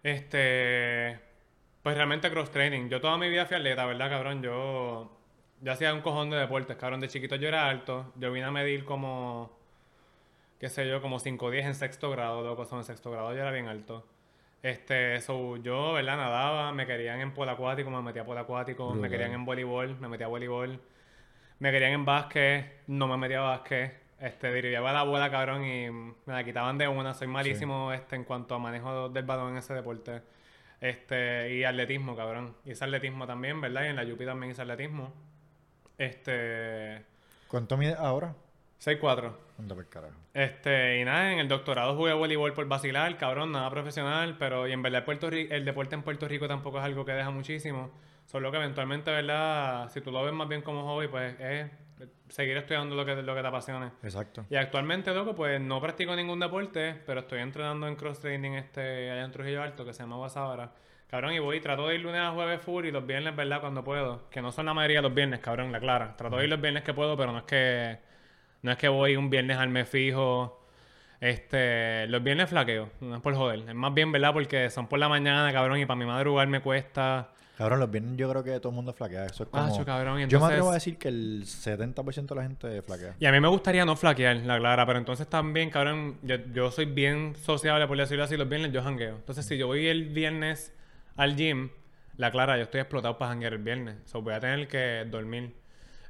Este. 0.02 1.18
Pues 1.82 1.96
realmente 1.96 2.30
cross 2.30 2.50
training. 2.50 2.88
Yo 2.88 3.00
toda 3.00 3.18
mi 3.18 3.28
vida 3.28 3.46
fui 3.46 3.56
atleta, 3.56 3.84
¿verdad, 3.86 4.08
cabrón? 4.10 4.42
Yo. 4.42 5.18
Yo 5.60 5.70
hacía 5.72 5.94
un 5.94 6.00
cojón 6.00 6.30
de 6.30 6.36
deportes, 6.38 6.76
cabrón. 6.76 7.00
De 7.00 7.08
chiquito 7.08 7.36
yo 7.36 7.46
era 7.48 7.68
alto. 7.68 8.12
Yo 8.16 8.32
vine 8.32 8.46
a 8.46 8.50
medir 8.50 8.84
como. 8.84 9.61
Qué 10.62 10.68
sé 10.68 10.88
yo, 10.88 11.02
como 11.02 11.18
5 11.18 11.44
o 11.44 11.50
10 11.50 11.66
en 11.66 11.74
sexto 11.74 12.08
grado, 12.12 12.40
loco. 12.40 12.64
Son 12.64 12.78
en 12.78 12.84
sexto 12.84 13.10
grado 13.10 13.34
yo 13.34 13.40
era 13.40 13.50
bien 13.50 13.66
alto. 13.66 14.06
Este, 14.62 15.20
so, 15.20 15.56
yo, 15.56 15.94
¿verdad? 15.94 16.16
Nadaba, 16.16 16.70
me 16.70 16.86
querían 16.86 17.18
en 17.20 17.34
polo 17.34 17.50
acuático, 17.50 17.90
me 17.90 18.00
metía 18.00 18.22
a 18.22 18.24
polo 18.24 18.38
acuático, 18.38 18.86
me 18.90 18.92
Brutal. 18.92 19.10
querían 19.10 19.32
en 19.32 19.44
voleibol, 19.44 19.98
me 19.98 20.06
metía 20.06 20.26
a 20.26 20.28
voleibol. 20.28 20.80
Me 21.58 21.72
querían 21.72 21.94
en 21.94 22.04
básquet, 22.04 22.84
no 22.86 23.08
me 23.08 23.16
metía 23.16 23.40
a 23.40 23.42
básquet. 23.42 23.92
Este, 24.20 24.54
dirigía 24.54 24.80
la 24.80 25.02
bola, 25.02 25.32
cabrón, 25.32 25.64
y 25.64 25.90
me 25.90 26.14
la 26.32 26.44
quitaban 26.44 26.78
de 26.78 26.86
una. 26.86 27.12
Soy 27.12 27.26
malísimo 27.26 27.92
este, 27.92 28.14
en 28.14 28.22
cuanto 28.22 28.54
a 28.54 28.60
manejo 28.60 29.08
del 29.08 29.24
balón 29.24 29.50
en 29.50 29.56
ese 29.56 29.74
deporte. 29.74 30.22
Este, 30.80 31.56
y 31.56 31.64
atletismo, 31.64 32.14
cabrón. 32.14 32.54
Hice 32.64 32.84
atletismo 32.84 33.26
también, 33.26 33.60
¿verdad? 33.60 33.82
Y 33.82 33.86
en 33.88 33.96
la 33.96 34.04
Yupi 34.04 34.24
también 34.24 34.52
hice 34.52 34.62
atletismo. 34.62 35.12
Este, 35.98 37.04
¿Cuánto 37.48 37.76
mide 37.76 37.96
ahora? 37.98 38.36
6'4". 38.82 39.32
Anda 39.58 39.74
por 39.76 39.88
carajo. 39.88 40.14
Este, 40.34 40.98
y 40.98 41.04
nada, 41.04 41.32
en 41.32 41.38
el 41.38 41.46
doctorado 41.46 41.94
jugué 41.94 42.12
voleibol 42.14 42.52
por 42.52 42.66
vacilar, 42.66 43.16
cabrón, 43.16 43.52
nada 43.52 43.70
profesional, 43.70 44.36
pero 44.38 44.66
y 44.66 44.72
en 44.72 44.82
verdad 44.82 45.04
Puerto 45.04 45.28
el 45.28 45.64
deporte 45.64 45.94
en 45.94 46.02
Puerto 46.02 46.26
Rico 46.26 46.48
tampoco 46.48 46.78
es 46.78 46.84
algo 46.84 47.04
que 47.04 47.12
deja 47.12 47.30
muchísimo. 47.30 47.92
Solo 48.26 48.50
que 48.50 48.56
eventualmente, 48.56 49.10
¿verdad? 49.10 49.88
Si 49.90 50.00
tú 50.00 50.10
lo 50.10 50.24
ves 50.24 50.32
más 50.32 50.48
bien 50.48 50.62
como 50.62 50.84
hobby, 50.84 51.06
pues 51.06 51.38
es 51.38 51.70
seguir 52.28 52.56
estudiando 52.56 52.96
lo 52.96 53.04
que, 53.04 53.14
lo 53.22 53.34
que 53.34 53.40
te 53.42 53.46
apasione. 53.46 53.92
Exacto. 54.02 54.46
Y 54.50 54.56
actualmente, 54.56 55.12
loco, 55.14 55.34
pues 55.34 55.60
no 55.60 55.80
practico 55.80 56.16
ningún 56.16 56.40
deporte, 56.40 57.00
pero 57.06 57.20
estoy 57.20 57.40
entrenando 57.40 57.86
en 57.86 57.94
cross 57.94 58.20
training 58.20 58.52
este, 58.52 59.10
allá 59.10 59.24
en 59.24 59.30
Trujillo 59.30 59.62
Alto, 59.62 59.84
que 59.84 59.92
se 59.92 60.02
llama 60.02 60.16
Guasabara. 60.16 60.72
Cabrón, 61.08 61.34
y 61.34 61.38
voy, 61.38 61.60
trato 61.60 61.86
de 61.88 61.96
ir 61.96 62.00
lunes 62.00 62.22
a 62.22 62.30
jueves 62.30 62.60
full 62.62 62.86
y 62.86 62.90
los 62.90 63.06
viernes, 63.06 63.36
¿verdad? 63.36 63.60
Cuando 63.60 63.84
puedo. 63.84 64.30
Que 64.30 64.40
no 64.40 64.50
son 64.50 64.66
la 64.66 64.74
mayoría 64.74 64.98
de 64.98 65.02
los 65.02 65.14
viernes, 65.14 65.40
cabrón, 65.40 65.70
la 65.70 65.78
clara. 65.78 66.16
Trato 66.16 66.36
de 66.38 66.44
ir 66.44 66.50
los 66.50 66.60
viernes 66.60 66.82
que 66.84 66.94
puedo, 66.94 67.16
pero 67.16 67.32
no 67.32 67.38
es 67.38 67.44
que 67.44 67.98
no 68.62 68.72
es 68.72 68.78
que 68.78 68.88
voy 68.88 69.16
un 69.16 69.28
viernes 69.28 69.58
al 69.58 69.68
mes 69.68 69.88
fijo. 69.88 70.60
Este, 71.20 72.08
los 72.08 72.22
viernes 72.22 72.48
flaqueo, 72.48 72.90
no 73.00 73.16
es 73.16 73.22
por 73.22 73.34
joder. 73.34 73.60
Es 73.68 73.74
más 73.74 73.94
bien, 73.94 74.10
¿verdad? 74.10 74.32
Porque 74.32 74.70
son 74.70 74.88
por 74.88 74.98
la 74.98 75.08
mañana, 75.08 75.52
cabrón, 75.52 75.78
y 75.78 75.86
para 75.86 75.96
mi 75.96 76.04
madrugar 76.04 76.48
me 76.48 76.60
cuesta. 76.60 77.28
Cabrón, 77.56 77.78
los 77.78 77.90
viernes 77.90 78.16
yo 78.16 78.28
creo 78.28 78.42
que 78.42 78.58
todo 78.58 78.70
el 78.70 78.74
mundo 78.74 78.92
flaquea. 78.92 79.26
Eso 79.26 79.44
es 79.44 79.48
como... 79.48 79.62
Acho, 79.62 79.84
cabrón, 79.84 80.28
Yo 80.28 80.40
me 80.40 80.46
atrevo 80.46 80.70
a 80.70 80.74
decir 80.74 80.98
que 80.98 81.08
el 81.08 81.44
70% 81.44 82.26
de 82.26 82.34
la 82.34 82.42
gente 82.42 82.82
flaquea. 82.82 83.14
Y 83.20 83.26
a 83.26 83.30
mí 83.30 83.38
me 83.38 83.46
gustaría 83.46 83.84
no 83.84 83.94
flaquear, 83.94 84.38
la 84.38 84.58
clara, 84.58 84.84
pero 84.84 84.98
entonces 84.98 85.28
también, 85.28 85.70
cabrón, 85.70 86.18
yo, 86.22 86.36
yo 86.52 86.72
soy 86.72 86.86
bien 86.86 87.36
sociable, 87.40 87.86
por 87.86 87.96
decirlo 87.96 88.24
así, 88.24 88.36
los 88.36 88.48
viernes 88.48 88.72
yo 88.72 88.82
jangueo. 88.82 89.14
Entonces, 89.14 89.46
si 89.46 89.56
yo 89.56 89.68
voy 89.68 89.86
el 89.86 90.08
viernes 90.08 90.72
al 91.14 91.36
gym, 91.36 91.70
la 92.16 92.32
clara, 92.32 92.56
yo 92.56 92.64
estoy 92.64 92.80
explotado 92.80 93.16
para 93.16 93.30
janguear 93.30 93.52
el 93.52 93.60
viernes. 93.60 93.96
O 94.06 94.08
sea, 94.08 94.20
voy 94.20 94.34
a 94.34 94.40
tener 94.40 94.66
que 94.66 95.06
dormir. 95.08 95.54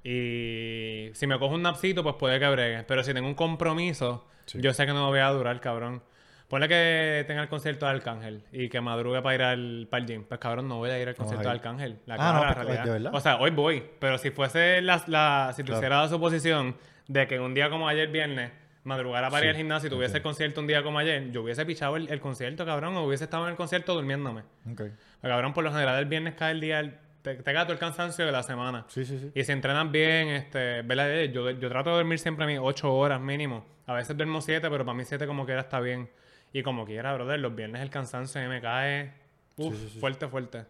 Y 0.04 1.10
si 1.14 1.26
me 1.26 1.38
cojo 1.38 1.54
un 1.54 1.62
napsito, 1.62 2.02
pues 2.02 2.16
puede 2.16 2.38
que 2.38 2.48
bregue. 2.48 2.82
Pero 2.84 3.02
si 3.04 3.14
tengo 3.14 3.28
un 3.28 3.34
compromiso, 3.34 4.26
Sí. 4.46 4.58
yo 4.60 4.72
sé 4.72 4.86
que 4.86 4.92
no 4.92 5.06
voy 5.08 5.20
a 5.20 5.28
durar, 5.30 5.60
cabrón. 5.60 6.02
Ponle 6.48 6.68
que 6.68 7.24
tenga 7.26 7.40
el 7.42 7.48
concierto 7.48 7.86
de 7.86 7.92
Arcángel 7.92 8.42
y 8.52 8.68
que 8.68 8.80
madrugue 8.82 9.22
para 9.22 9.34
ir 9.34 9.42
al 9.42 9.86
para 9.90 10.02
el 10.02 10.06
gym. 10.08 10.24
Pues 10.24 10.38
cabrón, 10.38 10.68
no 10.68 10.76
voy 10.78 10.90
a 10.90 10.98
ir 11.00 11.08
al 11.08 11.14
concierto 11.14 11.44
de. 11.48 11.54
Arcángel. 11.54 11.98
La 12.04 12.16
Ah, 12.18 12.32
no, 12.34 12.40
la 12.44 12.52
pues, 12.54 12.66
realidad. 12.66 12.84
¿de 12.84 12.90
verdad? 12.90 13.14
O 13.14 13.20
sea, 13.20 13.36
hoy 13.38 13.50
voy. 13.52 13.82
Pero 13.98 14.18
si 14.18 14.30
fuese 14.30 14.82
la, 14.82 15.02
la 15.06 15.52
si 15.56 15.62
Claro. 15.62 15.78
tuviera 15.78 16.02
la 16.02 16.08
suposición 16.08 16.76
de 17.08 17.26
que 17.26 17.40
un 17.40 17.54
día 17.54 17.70
como 17.70 17.88
ayer 17.88 18.08
viernes 18.08 18.50
madrugara 18.84 19.30
para 19.30 19.44
ir 19.44 19.50
al 19.52 19.56
gimnasio 19.56 19.86
y 19.86 19.90
tuviese 19.90 20.16
el 20.18 20.22
concierto 20.22 20.60
un 20.60 20.66
día 20.66 20.82
como 20.82 20.98
ayer, 20.98 21.30
yo 21.30 21.42
hubiese 21.42 21.64
pichado 21.64 21.96
el, 21.96 22.10
el 22.10 22.20
concierto, 22.20 22.66
cabrón, 22.66 22.96
o 22.96 23.04
hubiese 23.04 23.24
estado 23.24 23.44
en 23.44 23.50
el 23.52 23.56
concierto 23.56 23.94
durmiéndome. 23.94 24.40
Ok. 24.70 24.76
Pero, 25.22 25.34
cabrón, 25.34 25.54
por 25.54 25.62
lo 25.64 25.70
general 25.72 25.98
el 26.00 26.06
viernes 26.06 26.34
cae 26.34 26.50
el 26.52 26.60
día, 26.60 27.00
te, 27.22 27.36
te 27.36 27.52
todo 27.52 27.72
el 27.72 27.78
cansancio 27.78 28.26
de 28.26 28.32
la 28.32 28.42
semana. 28.42 28.84
Sí, 28.88 29.04
sí, 29.04 29.18
sí. 29.18 29.30
Y 29.34 29.44
si 29.44 29.52
entrenas 29.52 29.90
bien, 29.90 30.28
este, 30.28 30.82
¿verdad? 30.82 31.10
Eh, 31.12 31.32
Yo, 31.32 31.50
yo 31.50 31.68
trato 31.68 31.90
de 31.90 31.96
dormir 31.96 32.18
siempre 32.18 32.44
a 32.44 32.48
mis 32.48 32.58
8 32.60 32.92
horas 32.92 33.20
mínimo. 33.20 33.64
A 33.86 33.94
veces 33.94 34.16
duermo 34.16 34.40
7, 34.40 34.68
pero 34.70 34.84
para 34.84 34.96
mí 34.96 35.04
7 35.04 35.26
como 35.26 35.44
quiera 35.46 35.62
está 35.62 35.80
bien. 35.80 36.10
Y 36.52 36.62
como 36.62 36.84
quiera, 36.84 37.14
brother, 37.14 37.40
los 37.40 37.54
viernes 37.54 37.80
el 37.80 37.90
cansancio 37.90 38.40
mí 38.42 38.48
me 38.48 38.60
cae 38.60 39.14
uf, 39.56 39.74
Sí, 39.74 39.80
sí, 39.80 39.88
sí. 39.94 39.98
fuerte, 40.00 40.28
fuerte. 40.28 40.64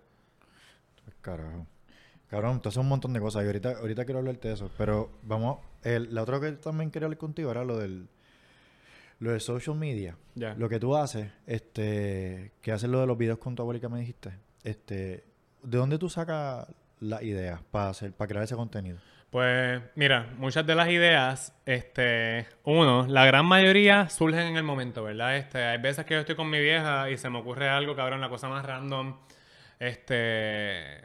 Carajo. 1.20 1.66
Cabrón, 2.28 2.52
entonces 2.52 2.78
un 2.80 2.88
montón 2.88 3.12
de 3.12 3.20
cosas. 3.20 3.42
Y 3.44 3.46
ahorita, 3.46 3.78
ahorita 3.78 4.04
quiero 4.04 4.20
hablarte 4.20 4.48
de 4.48 4.54
eso. 4.54 4.70
Pero 4.78 5.10
vamos, 5.22 5.58
el, 5.82 6.14
la 6.14 6.22
otra 6.22 6.40
que 6.40 6.52
también 6.52 6.90
quería 6.90 7.06
hablar 7.06 7.18
contigo 7.18 7.50
era 7.50 7.64
lo 7.64 7.78
del 7.78 8.08
lo 9.18 9.30
del 9.30 9.40
social 9.40 9.76
media. 9.76 10.16
Ya. 10.34 10.54
Lo 10.54 10.68
que 10.68 10.80
tú 10.80 10.96
haces, 10.96 11.30
este, 11.46 12.52
que 12.60 12.72
haces 12.72 12.90
lo 12.90 13.00
de 13.00 13.06
los 13.06 13.16
videos 13.16 13.38
con 13.38 13.54
tu 13.54 13.62
abuela 13.62 13.78
que 13.80 13.88
me 13.88 14.00
dijiste. 14.00 14.32
Este, 14.64 15.24
¿de 15.62 15.78
dónde 15.78 15.98
tú 15.98 16.08
sacas 16.08 16.66
las 17.00 17.22
ideas 17.22 17.60
para 17.70 17.90
hacer, 17.90 18.12
para 18.12 18.28
crear 18.28 18.44
ese 18.44 18.56
contenido? 18.56 18.98
Pues 19.30 19.80
mira, 19.94 20.26
muchas 20.36 20.66
de 20.66 20.74
las 20.74 20.88
ideas, 20.90 21.54
este, 21.64 22.46
uno, 22.64 23.06
la 23.08 23.24
gran 23.24 23.46
mayoría 23.46 24.10
surgen 24.10 24.40
en 24.40 24.56
el 24.58 24.62
momento, 24.62 25.02
¿verdad? 25.02 25.38
Este, 25.38 25.64
hay 25.64 25.78
veces 25.78 26.04
que 26.04 26.12
yo 26.12 26.20
estoy 26.20 26.34
con 26.34 26.50
mi 26.50 26.60
vieja 26.60 27.08
y 27.08 27.16
se 27.16 27.30
me 27.30 27.38
ocurre 27.38 27.66
algo, 27.66 27.96
cabrón, 27.96 28.20
la 28.20 28.28
cosa 28.28 28.50
más 28.50 28.62
random, 28.66 29.16
este, 29.78 31.00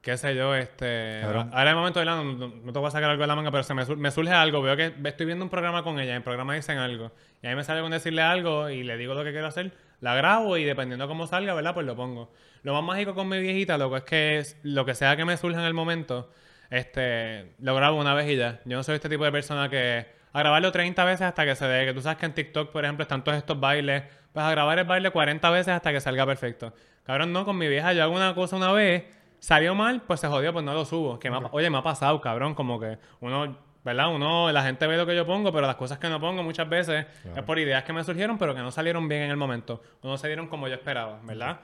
qué 0.00 0.16
sé 0.16 0.36
yo, 0.36 0.54
este, 0.54 1.18
Cabrón. 1.20 1.50
ahora 1.52 1.62
en 1.62 1.68
el 1.68 1.76
momento, 1.76 1.98
¿verdad? 1.98 2.22
No, 2.22 2.24
no, 2.32 2.48
no 2.48 2.72
te 2.72 2.78
voy 2.78 2.86
a 2.86 2.92
sacar 2.92 3.10
algo 3.10 3.22
de 3.22 3.26
la 3.26 3.34
manga, 3.34 3.50
pero 3.50 3.64
se 3.64 3.74
me, 3.74 3.84
me 3.84 4.10
surge 4.12 4.30
algo, 4.32 4.62
veo 4.62 4.76
que 4.76 4.94
estoy 5.04 5.26
viendo 5.26 5.44
un 5.44 5.50
programa 5.50 5.82
con 5.82 5.98
ella, 5.98 6.12
en 6.12 6.18
el 6.18 6.22
programa 6.22 6.54
dicen 6.54 6.78
algo, 6.78 7.10
y 7.42 7.48
a 7.48 7.50
mí 7.50 7.56
me 7.56 7.64
sale 7.64 7.80
con 7.80 7.90
decirle 7.90 8.22
algo 8.22 8.70
y 8.70 8.84
le 8.84 8.96
digo 8.96 9.14
lo 9.14 9.24
que 9.24 9.32
quiero 9.32 9.48
hacer, 9.48 9.72
la 10.00 10.14
grabo 10.14 10.56
y 10.56 10.64
dependiendo 10.64 11.04
de 11.04 11.08
cómo 11.08 11.26
salga, 11.26 11.54
¿verdad? 11.54 11.74
Pues 11.74 11.86
lo 11.86 11.96
pongo. 11.96 12.32
Lo 12.62 12.74
más 12.74 12.82
mágico 12.82 13.14
con 13.14 13.28
mi 13.28 13.38
viejita, 13.40 13.78
loco, 13.78 13.96
es 13.96 14.02
que 14.04 14.38
es- 14.38 14.58
lo 14.62 14.84
que 14.84 14.94
sea 14.94 15.16
que 15.16 15.24
me 15.24 15.36
surja 15.36 15.60
en 15.60 15.66
el 15.66 15.74
momento, 15.74 16.30
este, 16.70 17.54
lo 17.60 17.74
grabo 17.74 17.98
una 17.98 18.14
vez 18.14 18.28
y 18.28 18.36
ya. 18.36 18.60
Yo 18.64 18.76
no 18.76 18.82
soy 18.82 18.96
este 18.96 19.08
tipo 19.08 19.24
de 19.24 19.32
persona 19.32 19.68
que 19.68 20.06
a 20.32 20.38
grabarlo 20.40 20.70
30 20.70 21.04
veces 21.04 21.22
hasta 21.22 21.44
que 21.44 21.54
se 21.56 21.66
dé. 21.66 21.86
Que 21.86 21.94
tú 21.94 22.00
sabes 22.02 22.18
que 22.18 22.26
en 22.26 22.34
TikTok, 22.34 22.70
por 22.70 22.84
ejemplo, 22.84 23.02
están 23.02 23.24
todos 23.24 23.38
estos 23.38 23.58
bailes. 23.58 24.02
Pues 24.32 24.44
a 24.44 24.50
grabar 24.50 24.78
el 24.78 24.84
baile 24.84 25.10
40 25.10 25.50
veces 25.50 25.74
hasta 25.74 25.92
que 25.92 26.00
salga 26.00 26.26
perfecto. 26.26 26.72
Cabrón, 27.04 27.32
no, 27.32 27.44
con 27.44 27.56
mi 27.56 27.66
vieja 27.68 27.92
yo 27.94 28.02
hago 28.02 28.14
una 28.14 28.34
cosa 28.34 28.56
una 28.56 28.70
vez, 28.72 29.04
salió 29.38 29.74
mal, 29.74 30.02
pues 30.02 30.20
se 30.20 30.28
jodió, 30.28 30.52
pues 30.52 30.64
no 30.64 30.74
lo 30.74 30.84
subo. 30.84 31.18
Que 31.18 31.30
me 31.30 31.36
ha- 31.38 31.48
oye, 31.52 31.70
me 31.70 31.78
ha 31.78 31.82
pasado, 31.82 32.20
cabrón, 32.20 32.54
como 32.54 32.78
que 32.78 32.98
uno, 33.20 33.56
¿verdad? 33.88 34.14
Uno, 34.14 34.50
la 34.52 34.62
gente 34.62 34.86
ve 34.86 34.96
lo 34.96 35.04
que 35.06 35.16
yo 35.16 35.26
pongo, 35.26 35.52
pero 35.52 35.66
las 35.66 35.76
cosas 35.76 35.98
que 35.98 36.08
no 36.08 36.20
pongo 36.20 36.42
muchas 36.42 36.68
veces 36.68 37.06
Claro. 37.22 37.38
es 37.38 37.42
por 37.44 37.58
ideas 37.58 37.82
que 37.84 37.92
me 37.92 38.04
surgieron, 38.04 38.38
pero 38.38 38.54
que 38.54 38.60
no 38.60 38.70
salieron 38.70 39.08
bien 39.08 39.22
en 39.22 39.30
el 39.30 39.36
momento. 39.36 39.82
O 40.02 40.08
no 40.08 40.16
salieron 40.18 40.46
como 40.48 40.68
yo 40.68 40.74
esperaba, 40.74 41.18
¿verdad? 41.24 41.60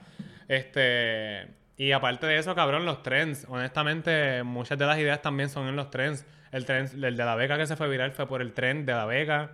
Este. 0.48 1.48
Y 1.76 1.90
aparte 1.92 2.26
de 2.26 2.36
eso, 2.38 2.54
cabrón, 2.54 2.84
los 2.84 3.02
trends. 3.02 3.46
Honestamente, 3.48 4.42
muchas 4.44 4.78
de 4.78 4.86
las 4.86 4.98
ideas 4.98 5.20
también 5.22 5.48
son 5.48 5.66
en 5.68 5.76
los 5.76 5.90
trends. 5.90 6.24
El 6.52 6.64
trend, 6.66 6.92
el 7.04 7.16
de 7.16 7.24
la 7.24 7.34
beca 7.34 7.56
que 7.58 7.66
se 7.66 7.74
fue 7.76 7.88
viral 7.88 8.12
fue 8.12 8.28
por 8.28 8.40
el 8.40 8.52
trend 8.52 8.86
de 8.86 8.92
la 8.92 9.06
beca. 9.06 9.50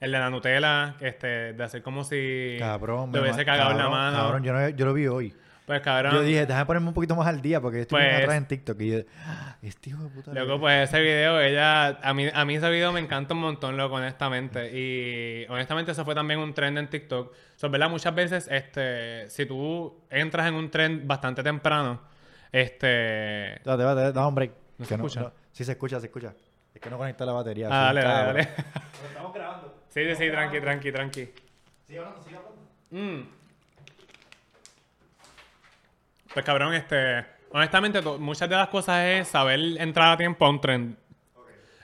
El 0.00 0.12
de 0.12 0.18
la 0.18 0.30
Nutella, 0.30 0.96
este, 1.00 1.52
de 1.54 1.64
hacer 1.64 1.82
como 1.82 2.04
si 2.04 2.56
Cabrón, 2.58 3.10
me 3.10 3.20
hubiese 3.20 3.44
cagado 3.44 3.72
en 3.72 3.78
la 3.78 3.88
mano. 3.88 4.16
Cabrón, 4.16 4.42
yo, 4.44 4.52
no- 4.52 4.68
yo 4.68 4.86
lo 4.86 4.94
vi 4.94 5.06
hoy. 5.06 5.34
Pues 5.68 5.82
cabrón. 5.82 6.14
Yo 6.14 6.22
dije, 6.22 6.46
déjame 6.46 6.64
ponerme 6.64 6.88
un 6.88 6.94
poquito 6.94 7.14
más 7.14 7.26
al 7.28 7.40
día 7.42 7.60
porque 7.60 7.82
estoy 7.82 8.00
Pues- 8.00 8.14
atrás 8.22 8.36
en 8.38 8.46
TikTok. 8.48 8.80
Y 8.80 8.90
yo, 8.90 8.98
"Ah, 9.24 9.56
este 9.62 9.90
hijo 9.90 10.02
de 10.02 10.08
puta. 10.08 10.32
Loco, 10.32 10.58
pues 10.58 10.88
ese 10.88 11.00
video, 11.02 11.38
ella, 11.40 11.88
a 12.02 12.14
mí, 12.14 12.26
a 12.32 12.44
mí 12.46 12.54
ese 12.56 12.70
video 12.70 12.90
me 12.90 13.00
encanta 13.00 13.34
un 13.34 13.40
montón, 13.40 13.76
loco, 13.76 13.96
honestamente. 13.96 14.70
Y 14.72 15.44
honestamente 15.50 15.92
eso 15.92 16.04
fue 16.06 16.14
también 16.14 16.40
un 16.40 16.54
trend 16.54 16.78
en 16.78 16.88
TikTok. 16.88 17.34
So, 17.56 17.68
¿verdad? 17.68 17.90
Muchas 17.90 18.14
veces, 18.14 18.48
este, 18.50 19.28
si 19.28 19.44
tú 19.44 19.94
entras 20.08 20.48
en 20.48 20.54
un 20.54 20.70
trend 20.70 21.06
bastante 21.06 21.42
temprano, 21.42 22.00
este... 22.50 23.60
Date, 23.62 23.82
date, 23.82 24.00
date, 24.00 24.12
no, 24.18 24.26
hombre. 24.26 24.50
¿No 24.78 24.84
se 24.86 24.94
escucha? 24.94 25.32
sí 25.52 25.64
se 25.64 25.72
escucha, 25.72 26.00
se 26.00 26.06
escucha. 26.06 26.32
Es 26.74 26.80
que 26.80 26.88
no 26.88 26.96
conecta 26.96 27.26
la 27.26 27.32
batería. 27.32 27.68
Ah, 27.70 27.92
dale, 27.92 28.00
un 28.00 28.06
dale, 28.08 28.26
dale. 28.26 28.40
estamos 29.06 29.34
grabando. 29.34 29.74
Sí, 29.90 30.02
sí, 30.04 30.14
sí, 30.16 30.30
tranqui, 30.30 30.60
tranqui, 30.60 30.92
tranqui. 30.92 31.28
Sigue 31.86 31.98
hablando, 31.98 32.22
sigue 32.22 32.36
hablando. 32.36 32.58
Mm. 32.90 33.37
Pues 36.38 36.46
cabrón, 36.46 36.72
este, 36.72 37.24
honestamente, 37.50 38.00
muchas 38.00 38.48
de 38.48 38.54
las 38.54 38.68
cosas 38.68 39.04
es 39.06 39.26
saber 39.26 39.58
entrar 39.78 40.12
a 40.12 40.16
tiempo 40.16 40.46
a 40.46 40.50
un 40.50 40.60
trend. 40.60 40.96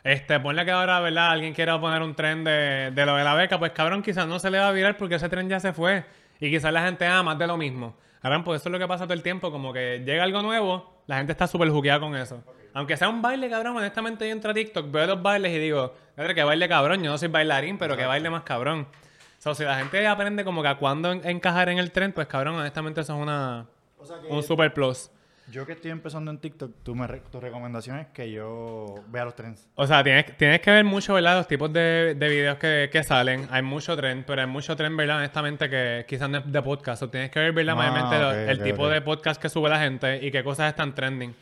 Este, 0.04 0.38
ponle 0.38 0.64
que 0.64 0.70
ahora, 0.70 1.00
¿verdad? 1.00 1.32
Alguien 1.32 1.52
quiera 1.52 1.80
poner 1.80 2.00
un 2.02 2.14
trend 2.14 2.46
de, 2.46 2.92
de 2.92 3.04
lo 3.04 3.16
de 3.16 3.24
la 3.24 3.34
beca, 3.34 3.58
pues 3.58 3.72
cabrón, 3.72 4.00
quizás 4.00 4.28
no 4.28 4.38
se 4.38 4.52
le 4.52 4.60
va 4.60 4.68
a 4.68 4.70
virar 4.70 4.96
porque 4.96 5.16
ese 5.16 5.28
tren 5.28 5.48
ya 5.48 5.58
se 5.58 5.72
fue. 5.72 6.04
Y 6.38 6.50
quizás 6.50 6.72
la 6.72 6.84
gente 6.84 7.04
ama 7.04 7.24
más 7.32 7.38
de 7.40 7.48
lo 7.48 7.56
mismo. 7.56 7.96
Cabrón, 8.22 8.44
pues 8.44 8.60
eso 8.60 8.68
es 8.68 8.72
lo 8.74 8.78
que 8.78 8.86
pasa 8.86 9.06
todo 9.06 9.14
el 9.14 9.24
tiempo, 9.24 9.50
como 9.50 9.72
que 9.72 10.04
llega 10.06 10.22
algo 10.22 10.40
nuevo, 10.40 11.02
la 11.08 11.16
gente 11.16 11.32
está 11.32 11.48
súper 11.48 11.68
jugueada 11.70 11.98
con 11.98 12.14
eso. 12.14 12.44
Aunque 12.74 12.96
sea 12.96 13.08
un 13.08 13.20
baile, 13.20 13.50
cabrón, 13.50 13.76
honestamente 13.76 14.24
yo 14.28 14.32
entro 14.32 14.52
a 14.52 14.54
TikTok, 14.54 14.88
veo 14.88 15.08
los 15.08 15.20
bailes 15.20 15.50
y 15.50 15.58
digo, 15.58 15.96
que 16.32 16.44
baile 16.44 16.68
cabrón, 16.68 17.02
yo 17.02 17.10
no 17.10 17.18
soy 17.18 17.26
bailarín, 17.26 17.76
pero 17.76 17.96
que 17.96 18.04
baile 18.06 18.30
más 18.30 18.44
cabrón. 18.44 18.86
O 19.36 19.42
sea, 19.42 19.52
si 19.56 19.64
la 19.64 19.74
gente 19.74 20.06
aprende 20.06 20.44
como 20.44 20.62
que 20.62 20.68
a 20.68 20.76
cuándo 20.76 21.10
en- 21.10 21.28
encajar 21.28 21.70
en 21.70 21.78
el 21.78 21.90
tren, 21.90 22.12
pues 22.12 22.28
cabrón, 22.28 22.54
honestamente 22.54 23.00
eso 23.00 23.14
es 23.14 23.20
una, 23.20 23.66
O 24.04 24.06
sea 24.06 24.20
que 24.20 24.26
un 24.28 24.42
super 24.42 24.72
plus. 24.74 25.10
yo 25.50 25.66
que 25.66 25.72
estoy 25.72 25.90
empezando 25.90 26.30
en 26.30 26.38
TikTok, 26.38 26.70
tú 26.82 26.94
me 26.94 27.06
re- 27.06 27.20
tu 27.30 27.40
recomendación 27.40 27.98
es 27.98 28.06
que 28.08 28.30
yo 28.30 28.94
vea 29.08 29.24
los 29.24 29.34
trends. 29.34 29.68
O 29.74 29.86
sea, 29.86 30.02
tienes, 30.04 30.36
tienes 30.36 30.60
que 30.60 30.70
ver 30.70 30.84
mucho, 30.84 31.14
¿verdad? 31.14 31.36
Los 31.38 31.48
tipos 31.48 31.72
de, 31.72 32.14
de 32.16 32.28
videos 32.28 32.56
que, 32.58 32.88
que 32.90 33.02
salen. 33.02 33.46
Hay 33.50 33.62
mucho 33.62 33.96
tren, 33.96 34.24
pero 34.26 34.40
hay 34.40 34.46
mucho 34.46 34.74
tren, 34.76 34.96
¿verdad? 34.96 35.18
Honestamente, 35.18 35.68
que 35.68 36.04
quizás 36.08 36.28
no 36.30 36.38
es 36.38 36.50
de 36.52 36.62
podcast. 36.62 37.02
O 37.02 37.10
tienes 37.10 37.30
que 37.30 37.40
ver, 37.40 37.52
¿verdad? 37.52 37.74
Ah, 37.78 37.90
Mayormente 37.90 38.50
el 38.52 38.62
tipo 38.62 38.88
de 38.88 39.00
podcast 39.02 39.40
que 39.40 39.48
sube 39.48 39.68
la 39.68 39.78
gente 39.80 40.24
y 40.24 40.30
qué 40.30 40.42
cosas 40.44 40.68
están 40.68 40.94
trending. 40.94 41.34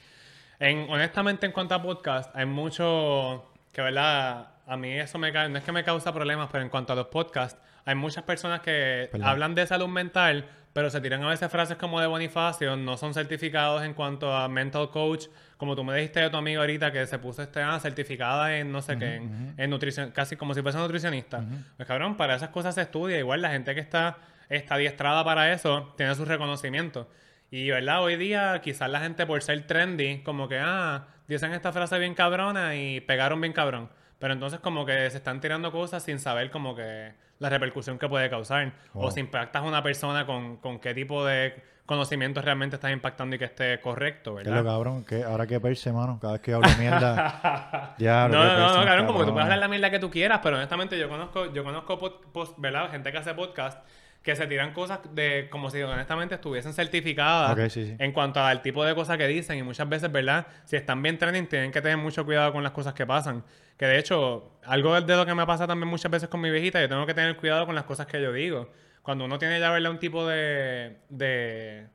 En, 0.59 0.89
honestamente, 0.91 1.47
en 1.47 1.53
cuanto 1.53 1.75
a 1.75 1.83
podcast, 1.83 2.35
hay 2.37 2.47
mucho 2.47 3.51
que, 3.73 3.83
¿verdad? 3.83 4.49
A 4.67 4.77
mí 4.77 4.93
eso 4.93 5.19
me 5.19 5.33
no 5.33 5.59
es 5.59 5.65
que 5.65 5.73
me 5.73 5.83
causa 5.85 6.13
problemas, 6.13 6.49
pero 6.51 6.63
en 6.65 6.71
cuanto 6.71 6.93
a 6.93 6.97
los 6.97 7.07
podcasts, 7.07 7.61
hay 7.85 7.95
muchas 7.97 8.23
personas 8.25 8.61
que 8.61 9.09
Perdón. 9.11 9.29
hablan 9.29 9.55
de 9.57 9.67
salud 9.67 9.89
mental, 9.89 10.49
pero 10.73 10.91
se 10.91 11.01
tiran 11.01 11.23
a 11.23 11.29
veces 11.29 11.51
frases 11.51 11.77
como 11.77 12.01
de 12.01 12.07
Bonifacio, 12.07 12.77
no 12.77 12.97
son 12.97 13.15
certificados 13.15 13.83
en 13.83 13.95
cuanto 13.95 14.35
a 14.35 14.49
mental 14.49 14.91
coach, 14.91 15.27
como 15.57 15.77
tú 15.77 15.85
me 15.85 15.95
dijiste 15.95 16.21
de 16.21 16.31
tu 16.31 16.37
amigo 16.37 16.61
ahorita 16.61 16.91
que 16.93 17.07
se 17.07 17.19
puso 17.19 17.43
este 17.43 17.61
ah, 17.61 17.79
certificada 17.79 18.57
en 18.57 18.73
no 18.73 18.81
sé 18.83 18.99
qué, 18.99 19.17
en, 19.17 19.55
en 19.57 19.71
nutrición, 19.71 20.11
casi 20.11 20.37
como 20.37 20.55
si 20.55 20.63
fuese 20.63 20.79
nutricionista. 20.79 21.45
Pues 21.77 21.87
cabrón, 21.87 22.17
para 22.17 22.37
esas 22.37 22.49
cosas 22.49 22.75
se 22.75 22.83
estudia, 22.83 23.19
igual 23.19 23.43
la 23.43 23.51
gente 23.51 23.75
que 23.75 23.81
está, 23.81 24.19
está 24.49 24.77
adiestrada 24.77 25.25
para 25.25 25.53
eso 25.53 25.95
tiene 25.97 26.15
sus 26.15 26.27
reconocimientos. 26.27 27.07
Y, 27.53 27.71
¿verdad? 27.71 28.03
Hoy 28.03 28.17
día 28.17 28.63
quizás 28.65 28.89
la 28.89 29.01
gente 29.01 29.27
por 29.27 29.43
ser 29.43 29.67
trendy, 29.67 30.23
como 30.23 30.49
que, 30.49 30.59
ah, 30.59 31.09
dicen 31.29 31.53
esta 31.53 31.71
frase 31.71 31.99
bien 31.99 32.15
cabrona 32.15 32.77
y 32.77 33.03
pegaron 33.03 33.43
bien 33.43 33.53
cabrón. 33.53 33.91
Pero 34.19 34.33
entonces 34.33 34.59
como 34.61 34.87
que 34.87 35.11
se 35.11 35.19
están 35.19 35.41
tirando 35.41 35.71
cosas 35.71 36.03
sin 36.03 36.19
saber 36.19 36.51
como 36.51 36.75
que 36.75 37.13
la 37.43 37.49
repercusión 37.49 37.99
que 37.99 38.09
puede 38.09 38.31
causar. 38.31 38.73
O 38.95 39.11
si 39.11 39.21
impactas 39.21 39.63
a 39.63 39.65
una 39.67 39.83
persona 39.83 40.25
con, 40.27 40.57
con 40.59 40.79
qué 40.79 40.95
tipo 40.95 41.25
de 41.25 41.55
conocimientos 41.85 42.45
realmente 42.45 42.77
estás 42.77 42.93
impactando 42.93 43.35
y 43.37 43.39
que 43.41 43.45
esté 43.47 43.81
correcto, 43.81 44.37
Que 44.37 44.45
lo 44.45 44.51
¿verdad? 44.55 44.65
cabrón, 44.73 45.05
que 45.05 45.25
ahora 45.25 45.47
que 45.47 45.59
perse, 45.61 45.93
mano, 45.93 46.19
cada 46.21 46.35
vez 46.35 46.43
que 46.43 46.55
hablo 46.55 46.69
mierda. 46.79 47.95
Diablo, 47.99 48.39
No, 48.39 48.43
qué 48.51 48.57
no, 48.57 48.77
no, 48.79 48.85
cabrón, 48.87 49.07
como 49.07 49.19
que 49.19 49.25
tú 49.27 49.33
puedes 49.33 49.45
hablar 49.45 49.59
la 49.59 49.69
mierda 49.69 49.91
que 49.91 49.99
tú 49.99 50.09
quieras, 50.11 50.41
pero 50.43 50.57
honestamente 50.57 50.97
yo 50.99 51.09
conozco, 51.09 51.53
yo 51.53 51.65
conozco 51.65 51.99
pod- 51.99 52.21
post- 52.33 52.55
¿verdad? 52.59 52.89
Gente 52.91 53.11
que 53.11 53.19
hace 53.19 53.35
podcast 53.35 53.85
que 54.23 54.37
se 54.37 54.47
tiran 54.47 54.73
cosas 54.73 55.01
de 55.15 55.49
como 55.51 55.69
si 55.71 55.83
honestamente 55.83 56.37
estuviesen 56.37 56.73
certificadas 56.73 57.53
Ok, 57.53 57.69
sí, 57.71 57.87
sí. 57.87 57.97
en 57.99 58.13
cuanto 58.13 58.41
al 58.41 58.63
tipo 58.63 58.85
de 58.85 58.95
cosas 58.95 59.19
que 59.19 59.27
dicen 59.27 59.59
y 59.59 59.63
muchas 59.63 59.89
veces, 59.89 60.13
¿verdad? 60.13 60.47
Si 60.65 60.77
están 60.77 61.03
bien 61.03 61.19
trending 61.19 61.49
tienen 61.49 61.73
que 61.73 61.81
tener 61.83 61.97
mucho 61.99 62.25
cuidado 62.25 62.53
con 62.53 62.63
las 62.63 62.73
cosas 62.73 62.95
que 62.95 63.05
pasan. 63.07 63.45
Que 63.77 63.87
de 63.87 63.99
hecho, 63.99 64.59
algo 64.65 65.01
de 65.01 65.17
lo 65.17 65.27
que 65.27 65.35
me 65.35 65.45
pasa 65.45 65.67
también 65.67 65.89
muchas 65.89 66.11
veces 66.11 66.29
con 66.29 66.41
mi 66.41 66.51
viejita, 66.51 66.81
yo 66.81 66.89
tengo 66.89 67.05
que 67.05 67.15
tener 67.15 67.37
cuidado 67.37 67.67
con 67.67 67.75
las 67.75 67.85
cosas 67.85 68.07
que 68.07 68.23
yo 68.23 68.33
digo. 68.33 68.71
Cuando 69.03 69.25
uno 69.25 69.39
tiene 69.39 69.59
ya, 69.59 69.71
¿verdad? 69.73 69.91
Un 69.91 69.99
tipo 69.99 70.25
de, 70.25 70.99
de, 71.09 71.89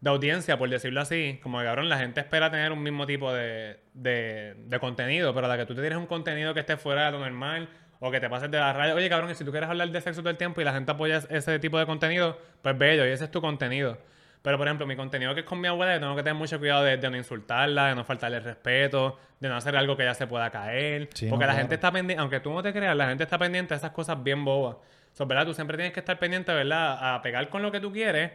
de 0.00 0.10
audiencia, 0.10 0.58
por 0.58 0.68
decirlo 0.68 1.00
así, 1.00 1.40
como 1.42 1.58
que, 1.60 1.64
cabrón, 1.64 1.88
la 1.88 1.96
gente 1.98 2.20
espera 2.20 2.50
tener 2.50 2.72
un 2.72 2.82
mismo 2.82 3.06
tipo 3.06 3.32
de, 3.32 3.78
de, 3.94 4.54
de 4.58 4.78
contenido, 4.78 5.32
pero 5.32 5.46
a 5.46 5.48
la 5.48 5.56
que 5.56 5.64
tú 5.64 5.74
te 5.74 5.80
tienes 5.80 5.98
un 5.98 6.06
contenido 6.06 6.52
que 6.52 6.60
esté 6.60 6.76
fuera 6.76 7.06
de 7.06 7.12
lo 7.12 7.20
normal 7.20 7.70
o 8.04 8.10
que 8.10 8.18
te 8.18 8.28
pases 8.28 8.50
de 8.50 8.58
la 8.58 8.72
raya, 8.72 8.96
oye, 8.96 9.08
cabrón, 9.08 9.30
y 9.30 9.34
si 9.36 9.44
tú 9.44 9.52
quieres 9.52 9.70
hablar 9.70 9.88
de 9.88 10.00
sexo 10.00 10.22
todo 10.22 10.30
el 10.30 10.36
tiempo 10.36 10.60
y 10.60 10.64
la 10.64 10.72
gente 10.72 10.90
apoya 10.90 11.22
ese 11.30 11.60
tipo 11.60 11.78
de 11.78 11.86
contenido, 11.86 12.36
pues 12.60 12.76
bello, 12.76 13.06
y 13.06 13.10
ese 13.10 13.24
es 13.24 13.30
tu 13.30 13.40
contenido. 13.40 13.96
Pero, 14.42 14.58
por 14.58 14.66
ejemplo, 14.66 14.88
mi 14.88 14.96
contenido 14.96 15.32
que 15.34 15.40
es 15.42 15.46
con 15.46 15.60
mi 15.60 15.68
abuela, 15.68 15.94
yo 15.94 16.00
tengo 16.00 16.16
que 16.16 16.24
tener 16.24 16.34
mucho 16.34 16.58
cuidado 16.58 16.82
de, 16.82 16.96
de 16.96 17.10
no 17.10 17.16
insultarla, 17.16 17.90
de 17.90 17.94
no 17.94 18.04
faltarle 18.04 18.40
respeto, 18.40 19.16
de 19.38 19.48
no 19.48 19.54
hacer 19.54 19.76
algo 19.76 19.96
que 19.96 20.02
ella 20.02 20.14
se 20.14 20.26
pueda 20.26 20.50
caer. 20.50 21.10
Sí, 21.14 21.28
porque 21.28 21.44
no, 21.44 21.46
la 21.46 21.52
claro. 21.52 21.58
gente 21.60 21.76
está 21.76 21.92
pendiente, 21.92 22.20
aunque 22.20 22.40
tú 22.40 22.52
no 22.52 22.60
te 22.60 22.72
creas, 22.72 22.96
la 22.96 23.06
gente 23.06 23.22
está 23.22 23.38
pendiente 23.38 23.72
de 23.72 23.78
esas 23.78 23.92
cosas 23.92 24.20
bien 24.20 24.44
bobas. 24.44 24.78
So, 25.12 25.24
¿verdad? 25.26 25.46
Tú 25.46 25.54
siempre 25.54 25.76
tienes 25.76 25.92
que 25.92 26.00
estar 26.00 26.18
pendiente, 26.18 26.52
¿verdad? 26.52 27.14
A 27.14 27.22
pegar 27.22 27.48
con 27.50 27.62
lo 27.62 27.70
que 27.70 27.78
tú 27.78 27.92
quieres, 27.92 28.32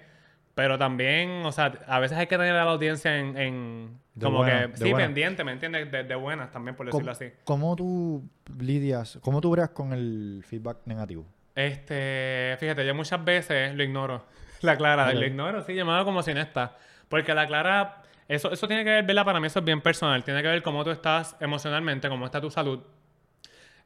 pero 0.55 0.77
también, 0.77 1.45
o 1.45 1.51
sea, 1.51 1.73
a 1.87 1.99
veces 1.99 2.17
hay 2.17 2.27
que 2.27 2.37
tener 2.37 2.55
a 2.55 2.63
la 2.63 2.71
audiencia 2.71 3.17
en... 3.17 3.37
en 3.37 4.06
De 4.17 4.25
como 4.25 4.39
buena, 4.39 4.67
que, 4.71 4.77
sí, 4.77 4.83
buena. 4.91 4.97
pendiente, 5.05 5.43
¿me 5.43 5.51
entiendes? 5.51 5.91
De, 5.91 6.03
de 6.03 6.15
buenas 6.15 6.51
también, 6.51 6.75
por 6.75 6.89
¿Cómo, 6.89 6.99
decirlo 7.05 7.11
así. 7.11 7.31
cómo 7.43 7.75
tú 7.75 8.27
lidias, 8.59 9.19
cómo 9.21 9.41
tú 9.41 9.51
bregas 9.51 9.69
con 9.69 9.93
el 9.93 10.43
feedback 10.47 10.77
negativo? 10.85 11.25
Este, 11.55 12.55
fíjate, 12.59 12.85
yo 12.85 12.93
muchas 12.95 13.23
veces 13.23 13.73
lo 13.75 13.83
ignoro. 13.83 14.25
La 14.61 14.75
Clara, 14.75 15.07
Ok. 15.09 15.13
lo 15.15 15.25
ignoro, 15.25 15.61
sí, 15.63 15.73
llamado 15.75 16.03
como 16.05 16.21
si 16.23 16.33
no 16.33 16.41
está. 16.41 16.77
Porque 17.09 17.33
la 17.33 17.45
Clara, 17.47 18.01
eso, 18.27 18.51
eso 18.51 18.67
tiene 18.67 18.83
que 18.83 18.89
ver, 18.89 19.05
¿verdad? 19.05 19.23
Para 19.25 19.39
mí 19.39 19.47
eso 19.47 19.59
es 19.59 19.65
bien 19.65 19.81
personal. 19.81 20.23
Tiene 20.23 20.41
que 20.41 20.47
ver 20.47 20.61
cómo 20.63 20.83
tú 20.83 20.89
estás 20.91 21.35
emocionalmente, 21.39 22.09
cómo 22.09 22.25
está 22.25 22.41
tu 22.41 22.49
salud. 22.49 22.79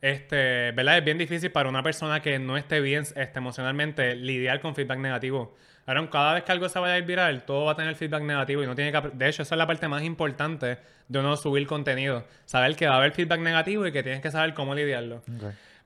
Este, 0.02 0.72
¿verdad? 0.72 0.98
Es 0.98 1.04
bien 1.06 1.18
difícil 1.18 1.52
para 1.52 1.70
una 1.70 1.84
persona 1.84 2.22
que 2.22 2.40
no 2.40 2.58
esté 2.58 2.80
bien 2.82 3.04
este, 3.16 3.32
emocionalmente 3.38 4.16
lidiar 4.16 4.60
con 4.62 4.74
feedback 4.76 4.98
negativo. 5.00 5.56
Ahora, 5.92 6.10
cada 6.10 6.34
vez 6.36 6.44
que 6.46 6.54
algo 6.54 6.70
se 6.70 6.80
vaya 6.80 6.94
a 6.94 6.98
ir 7.00 7.04
viral, 7.04 7.44
todo 7.44 7.66
va 7.66 7.74
a 7.74 7.76
tener 7.76 7.96
feedback 7.96 8.24
negativo 8.24 8.64
y 8.64 8.66
no 8.66 8.76
tiene 8.76 8.94
que... 8.94 9.10
De 9.12 9.28
hecho, 9.28 9.42
esa 9.42 9.56
es 9.56 9.60
la 9.60 9.68
parte 9.68 9.90
más 9.90 10.04
importante 10.04 10.78
de 11.10 11.20
uno 11.20 11.36
subir 11.36 11.68
contenido. 11.68 12.26
Saber 12.46 12.78
que 12.78 12.88
va 12.88 12.94
a 12.94 12.98
haber 12.98 13.12
feedback 13.12 13.42
negativo 13.42 13.86
y 13.86 13.92
que 13.92 14.02
tienes 14.02 14.22
que 14.22 14.32
saber 14.32 14.54
cómo 14.54 14.74
lidiarlo. 14.74 15.22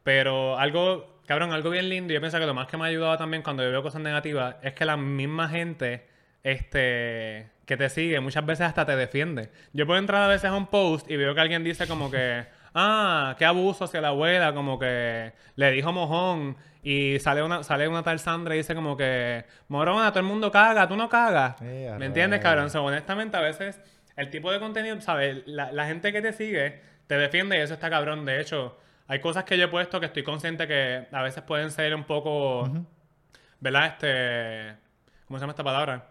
Pero 0.04 0.60
algo, 0.60 1.22
cabrón, 1.26 1.54
algo 1.54 1.72
bien 1.72 1.90
lindo, 1.90 2.14
yo 2.14 2.20
pienso 2.20 2.38
que 2.38 2.46
lo 2.46 2.54
más 2.54 2.68
que 2.68 2.78
me 2.78 2.84
ha 2.84 2.88
ayudado 2.88 3.18
también 3.18 3.42
cuando 3.42 3.64
yo 3.64 3.72
veo 3.72 3.82
cosas 3.82 4.00
negativas 4.00 4.58
es 4.62 4.74
que 4.74 4.86
la 4.86 4.96
misma 4.96 5.50
gente 5.50 6.06
este, 6.44 7.50
que 7.66 7.76
te 7.76 7.90
sigue 7.90 8.20
muchas 8.20 8.46
veces 8.46 8.68
hasta 8.68 8.86
te 8.86 8.96
defiende. 8.96 9.50
Yo 9.74 9.88
puedo 9.88 9.98
entrar 9.98 10.22
a 10.22 10.28
veces 10.28 10.52
a 10.52 10.56
un 10.56 10.68
post 10.68 11.10
y 11.10 11.18
veo 11.18 11.34
que 11.34 11.42
alguien 11.42 11.64
dice 11.64 11.88
como 11.88 12.12
que, 12.12 12.46
ah, 12.76 13.36
qué 13.40 13.46
abuso 13.46 13.86
hacia 13.86 14.02
la 14.02 14.10
abuela, 14.10 14.54
como 14.54 14.78
que 14.78 15.34
le 15.56 15.72
dijo 15.72 15.92
mojón, 15.92 16.58
y 16.86 17.20
sale 17.20 17.42
una, 17.42 17.64
sale 17.64 17.88
una 17.88 18.04
tal 18.04 18.20
Sandra 18.20 18.54
y 18.54 18.60
dice 18.60 18.76
como 18.76 18.96
que, 18.96 19.44
morona, 19.70 20.12
todo 20.12 20.20
el 20.20 20.28
mundo 20.28 20.52
caga, 20.52 20.88
tú 20.88 20.96
no 20.96 21.10
cagas. 21.10 21.60
Eh, 21.64 21.92
¿Me 21.98 22.06
entiendes, 22.06 22.42
cabrón? 22.42 22.66
O 22.66 22.70
sea, 22.70 22.82
honestamente, 22.82 23.36
a 23.36 23.42
veces 23.42 23.82
el 24.16 24.30
tipo 24.30 24.52
de 24.52 24.60
contenido, 24.60 25.02
¿sabes? 25.02 25.42
La, 25.48 25.72
la 25.72 25.88
gente 25.88 26.14
que 26.14 26.22
te 26.22 26.32
sigue 26.32 26.80
te 27.08 27.18
defiende 27.18 27.58
y 27.58 27.62
eso 27.62 27.74
está 27.74 27.90
cabrón. 27.90 28.24
De 28.24 28.40
hecho, 28.40 28.78
hay 29.08 29.20
cosas 29.20 29.46
que 29.46 29.58
yo 29.58 29.66
he 29.66 29.68
puesto 29.68 30.00
que 30.00 30.06
estoy 30.06 30.22
consciente 30.22 30.68
que 30.68 31.08
a 31.12 31.24
veces 31.24 31.42
pueden 31.42 31.72
ser 31.72 31.96
un 31.96 32.04
poco, 32.04 32.70
¿verdad? 33.60 33.88
Este, 33.88 34.76
¿cómo 35.26 35.40
se 35.40 35.42
llama 35.42 35.54
esta 35.54 35.64
palabra? 35.64 36.06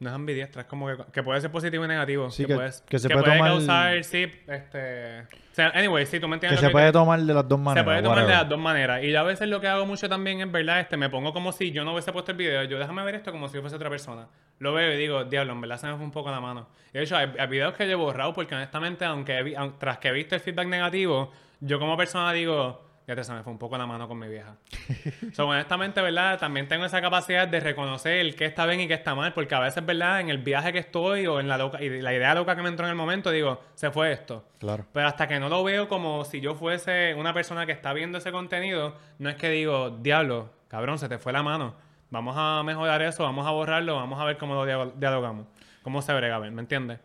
No 0.00 0.08
es 0.08 0.14
ambidiestra, 0.14 0.62
es 0.62 0.66
como 0.68 0.86
que, 0.88 0.96
que 1.12 1.22
puede 1.22 1.40
ser 1.42 1.50
positivo 1.50 1.84
y 1.84 1.88
negativo. 1.88 2.30
Sí, 2.30 2.44
que, 2.44 2.48
que- 2.48 2.54
puedes- 2.54 2.80
que 2.80 2.98
se 2.98 3.06
que 3.08 3.14
puede 3.14 3.26
puede 3.26 3.36
tomar- 3.38 3.50
causar, 3.52 4.02
sí, 4.04 4.32
este... 4.48 5.20
O 5.20 5.54
sea, 5.54 5.68
anyway, 5.74 6.06
sí, 6.06 6.18
tú 6.18 6.26
me 6.26 6.32
Que 6.40 6.46
entiendes. 6.46 6.60
se 6.60 6.66
lo 6.66 6.72
puede 6.72 6.90
tomar 6.90 7.20
de 7.20 7.34
las 7.34 7.46
dos 7.46 7.60
maneras. 7.60 7.82
se 7.82 7.84
puede 7.84 8.02
tomar 8.02 8.26
de 8.26 8.32
las 8.32 8.48
dos 8.48 8.58
maneras. 8.58 9.02
Y 9.04 9.10
yo 9.12 9.20
a 9.20 9.24
veces 9.24 9.46
lo 9.48 9.60
que 9.60 9.68
hago 9.68 9.84
mucho 9.84 10.08
también 10.08 10.40
es, 10.40 10.50
¿verdad? 10.50 10.80
Este, 10.80 10.96
me 10.96 11.10
pongo 11.10 11.34
como 11.34 11.52
si 11.52 11.70
yo 11.70 11.84
no 11.84 11.92
hubiese 11.92 12.12
puesto 12.12 12.30
el 12.30 12.38
video. 12.38 12.64
Yo 12.64 12.78
déjame 12.78 13.04
ver 13.04 13.16
esto 13.16 13.30
como 13.30 13.46
si 13.48 13.56
yo 13.56 13.60
fuese 13.60 13.76
otra 13.76 13.90
persona. 13.90 14.26
Lo 14.58 14.72
veo 14.72 14.92
y 14.94 14.96
digo, 14.96 15.24
diablo, 15.24 15.52
en 15.52 15.60
verdad 15.60 15.76
se 15.76 15.86
me 15.86 15.94
fue 15.96 16.04
un 16.04 16.12
poco 16.12 16.30
la 16.30 16.40
mano. 16.40 16.68
Y 16.94 16.98
de 16.98 17.04
hecho, 17.04 17.16
hay, 17.16 17.30
hay 17.38 17.46
videos 17.48 17.74
que 17.74 17.84
yo 17.86 17.92
he 17.92 17.94
borrado 17.96 18.32
porque 18.32 18.54
honestamente, 18.54 19.04
aunque 19.04 19.36
he 19.38 19.42
vi- 19.42 19.54
tras 19.78 19.98
que 19.98 20.08
he 20.08 20.12
visto 20.12 20.34
el 20.34 20.40
feedback 20.40 20.68
negativo, 20.68 21.30
yo 21.60 21.78
como 21.78 21.94
persona 21.98 22.32
digo, 22.32 22.89
ya 23.10 23.16
te 23.16 23.24
se 23.24 23.32
me 23.32 23.42
fue 23.42 23.52
un 23.52 23.58
poco 23.58 23.76
la 23.76 23.86
mano 23.86 24.06
con 24.06 24.18
mi 24.18 24.28
vieja. 24.28 24.54
so, 25.32 25.48
honestamente, 25.48 26.00
¿verdad? 26.00 26.38
También 26.38 26.68
tengo 26.68 26.84
esa 26.84 27.00
capacidad 27.00 27.48
de 27.48 27.58
reconocer 27.58 28.34
qué 28.36 28.44
está 28.44 28.66
bien 28.66 28.80
y 28.80 28.86
qué 28.88 28.94
está 28.94 29.14
mal, 29.16 29.32
porque 29.32 29.54
a 29.54 29.58
veces, 29.60 29.84
¿verdad? 29.84 30.20
En 30.20 30.28
el 30.30 30.38
viaje 30.38 30.72
que 30.72 30.78
estoy 30.78 31.26
o 31.26 31.40
en 31.40 31.48
la 31.48 31.58
loca, 31.58 31.82
y 31.82 32.00
la 32.00 32.14
idea 32.14 32.34
loca 32.34 32.54
que 32.54 32.62
me 32.62 32.68
entró 32.68 32.86
en 32.86 32.90
el 32.90 32.96
momento, 32.96 33.30
digo, 33.32 33.60
se 33.74 33.90
fue 33.90 34.12
esto. 34.12 34.44
Claro. 34.60 34.86
Pero 34.92 35.08
hasta 35.08 35.26
que 35.26 35.40
no 35.40 35.48
lo 35.48 35.64
veo 35.64 35.88
como 35.88 36.24
si 36.24 36.40
yo 36.40 36.54
fuese 36.54 37.14
una 37.16 37.34
persona 37.34 37.66
que 37.66 37.72
está 37.72 37.92
viendo 37.92 38.18
ese 38.18 38.30
contenido, 38.30 38.94
no 39.18 39.28
es 39.28 39.34
que 39.36 39.48
digo, 39.50 39.90
diablo, 39.90 40.50
cabrón, 40.68 40.98
se 40.98 41.08
te 41.08 41.18
fue 41.18 41.32
la 41.32 41.42
mano. 41.42 41.74
Vamos 42.10 42.34
a 42.38 42.62
mejorar 42.62 43.02
eso, 43.02 43.22
vamos 43.24 43.46
a 43.46 43.50
borrarlo, 43.50 43.96
vamos 43.96 44.20
a 44.20 44.24
ver 44.24 44.36
cómo 44.38 44.54
lo 44.54 44.64
dia- 44.64 44.92
dialogamos. 44.96 45.46
Cómo 45.82 46.00
se 46.02 46.12
brega, 46.14 46.38
¿me 46.38 46.48
entiendes? 46.60 47.00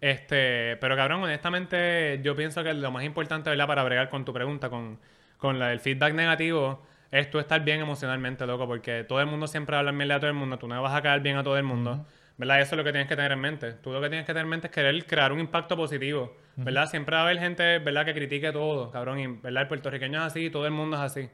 Este, 0.00 0.76
pero 0.76 0.94
cabrón, 0.96 1.22
honestamente, 1.24 2.20
yo 2.22 2.36
pienso 2.36 2.62
que 2.62 2.72
lo 2.72 2.90
más 2.90 3.02
importante, 3.04 3.50
¿verdad? 3.50 3.66
Para 3.66 3.82
bregar 3.82 4.08
con 4.08 4.24
tu 4.24 4.32
pregunta, 4.32 4.70
con, 4.70 4.98
con 5.38 5.58
la 5.58 5.68
del 5.68 5.80
feedback 5.80 6.12
negativo, 6.14 6.82
es 7.10 7.30
tú 7.30 7.38
estar 7.38 7.64
bien 7.64 7.80
emocionalmente, 7.80 8.46
loco, 8.46 8.66
porque 8.66 9.04
todo 9.04 9.20
el 9.20 9.26
mundo 9.26 9.46
siempre 9.46 9.76
habla 9.76 9.92
mierda 9.92 10.16
a 10.16 10.20
todo 10.20 10.28
el 10.28 10.36
mundo, 10.36 10.58
tú 10.58 10.68
no 10.68 10.80
vas 10.82 10.94
a 10.94 11.00
caer 11.00 11.20
bien 11.20 11.36
a 11.36 11.42
todo 11.42 11.56
el 11.56 11.64
mundo, 11.64 12.04
¿verdad? 12.36 12.60
Eso 12.60 12.74
es 12.74 12.76
lo 12.76 12.84
que 12.84 12.92
tienes 12.92 13.08
que 13.08 13.16
tener 13.16 13.32
en 13.32 13.40
mente. 13.40 13.72
Tú 13.74 13.92
lo 13.92 14.00
que 14.00 14.08
tienes 14.08 14.26
que 14.26 14.32
tener 14.32 14.44
en 14.44 14.50
mente 14.50 14.66
es 14.66 14.72
querer 14.72 15.06
crear 15.06 15.32
un 15.32 15.40
impacto 15.40 15.76
positivo, 15.76 16.36
¿verdad? 16.56 16.86
Siempre 16.88 17.14
va 17.14 17.22
a 17.22 17.24
haber 17.24 17.38
gente, 17.38 17.78
¿verdad? 17.78 18.04
Que 18.04 18.12
critique 18.12 18.52
todo, 18.52 18.90
cabrón, 18.90 19.18
y, 19.18 19.26
¿verdad? 19.26 19.62
El 19.62 19.68
puertorriqueño 19.68 20.18
es 20.18 20.26
así, 20.26 20.50
todo 20.50 20.66
el 20.66 20.72
mundo 20.72 20.96
es 20.96 21.02
así. 21.02 21.30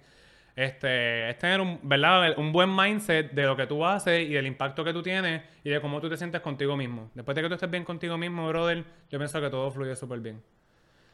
Este, 0.56 1.28
es 1.30 1.38
tener 1.38 1.60
un, 1.60 1.80
¿verdad? 1.82 2.38
un 2.38 2.52
buen 2.52 2.74
mindset 2.74 3.32
de 3.32 3.42
lo 3.42 3.56
que 3.56 3.66
tú 3.66 3.84
haces 3.84 4.28
y 4.28 4.34
del 4.34 4.46
impacto 4.46 4.84
que 4.84 4.92
tú 4.92 5.02
tienes 5.02 5.42
y 5.64 5.70
de 5.70 5.80
cómo 5.80 6.00
tú 6.00 6.08
te 6.08 6.16
sientes 6.16 6.40
contigo 6.40 6.76
mismo. 6.76 7.10
Después 7.14 7.34
de 7.34 7.42
que 7.42 7.48
tú 7.48 7.54
estés 7.54 7.70
bien 7.70 7.84
contigo 7.84 8.16
mismo, 8.16 8.46
brother, 8.46 8.84
yo 9.10 9.18
pienso 9.18 9.40
que 9.40 9.50
todo 9.50 9.68
fluye 9.72 9.96
súper 9.96 10.20
bien. 10.20 10.40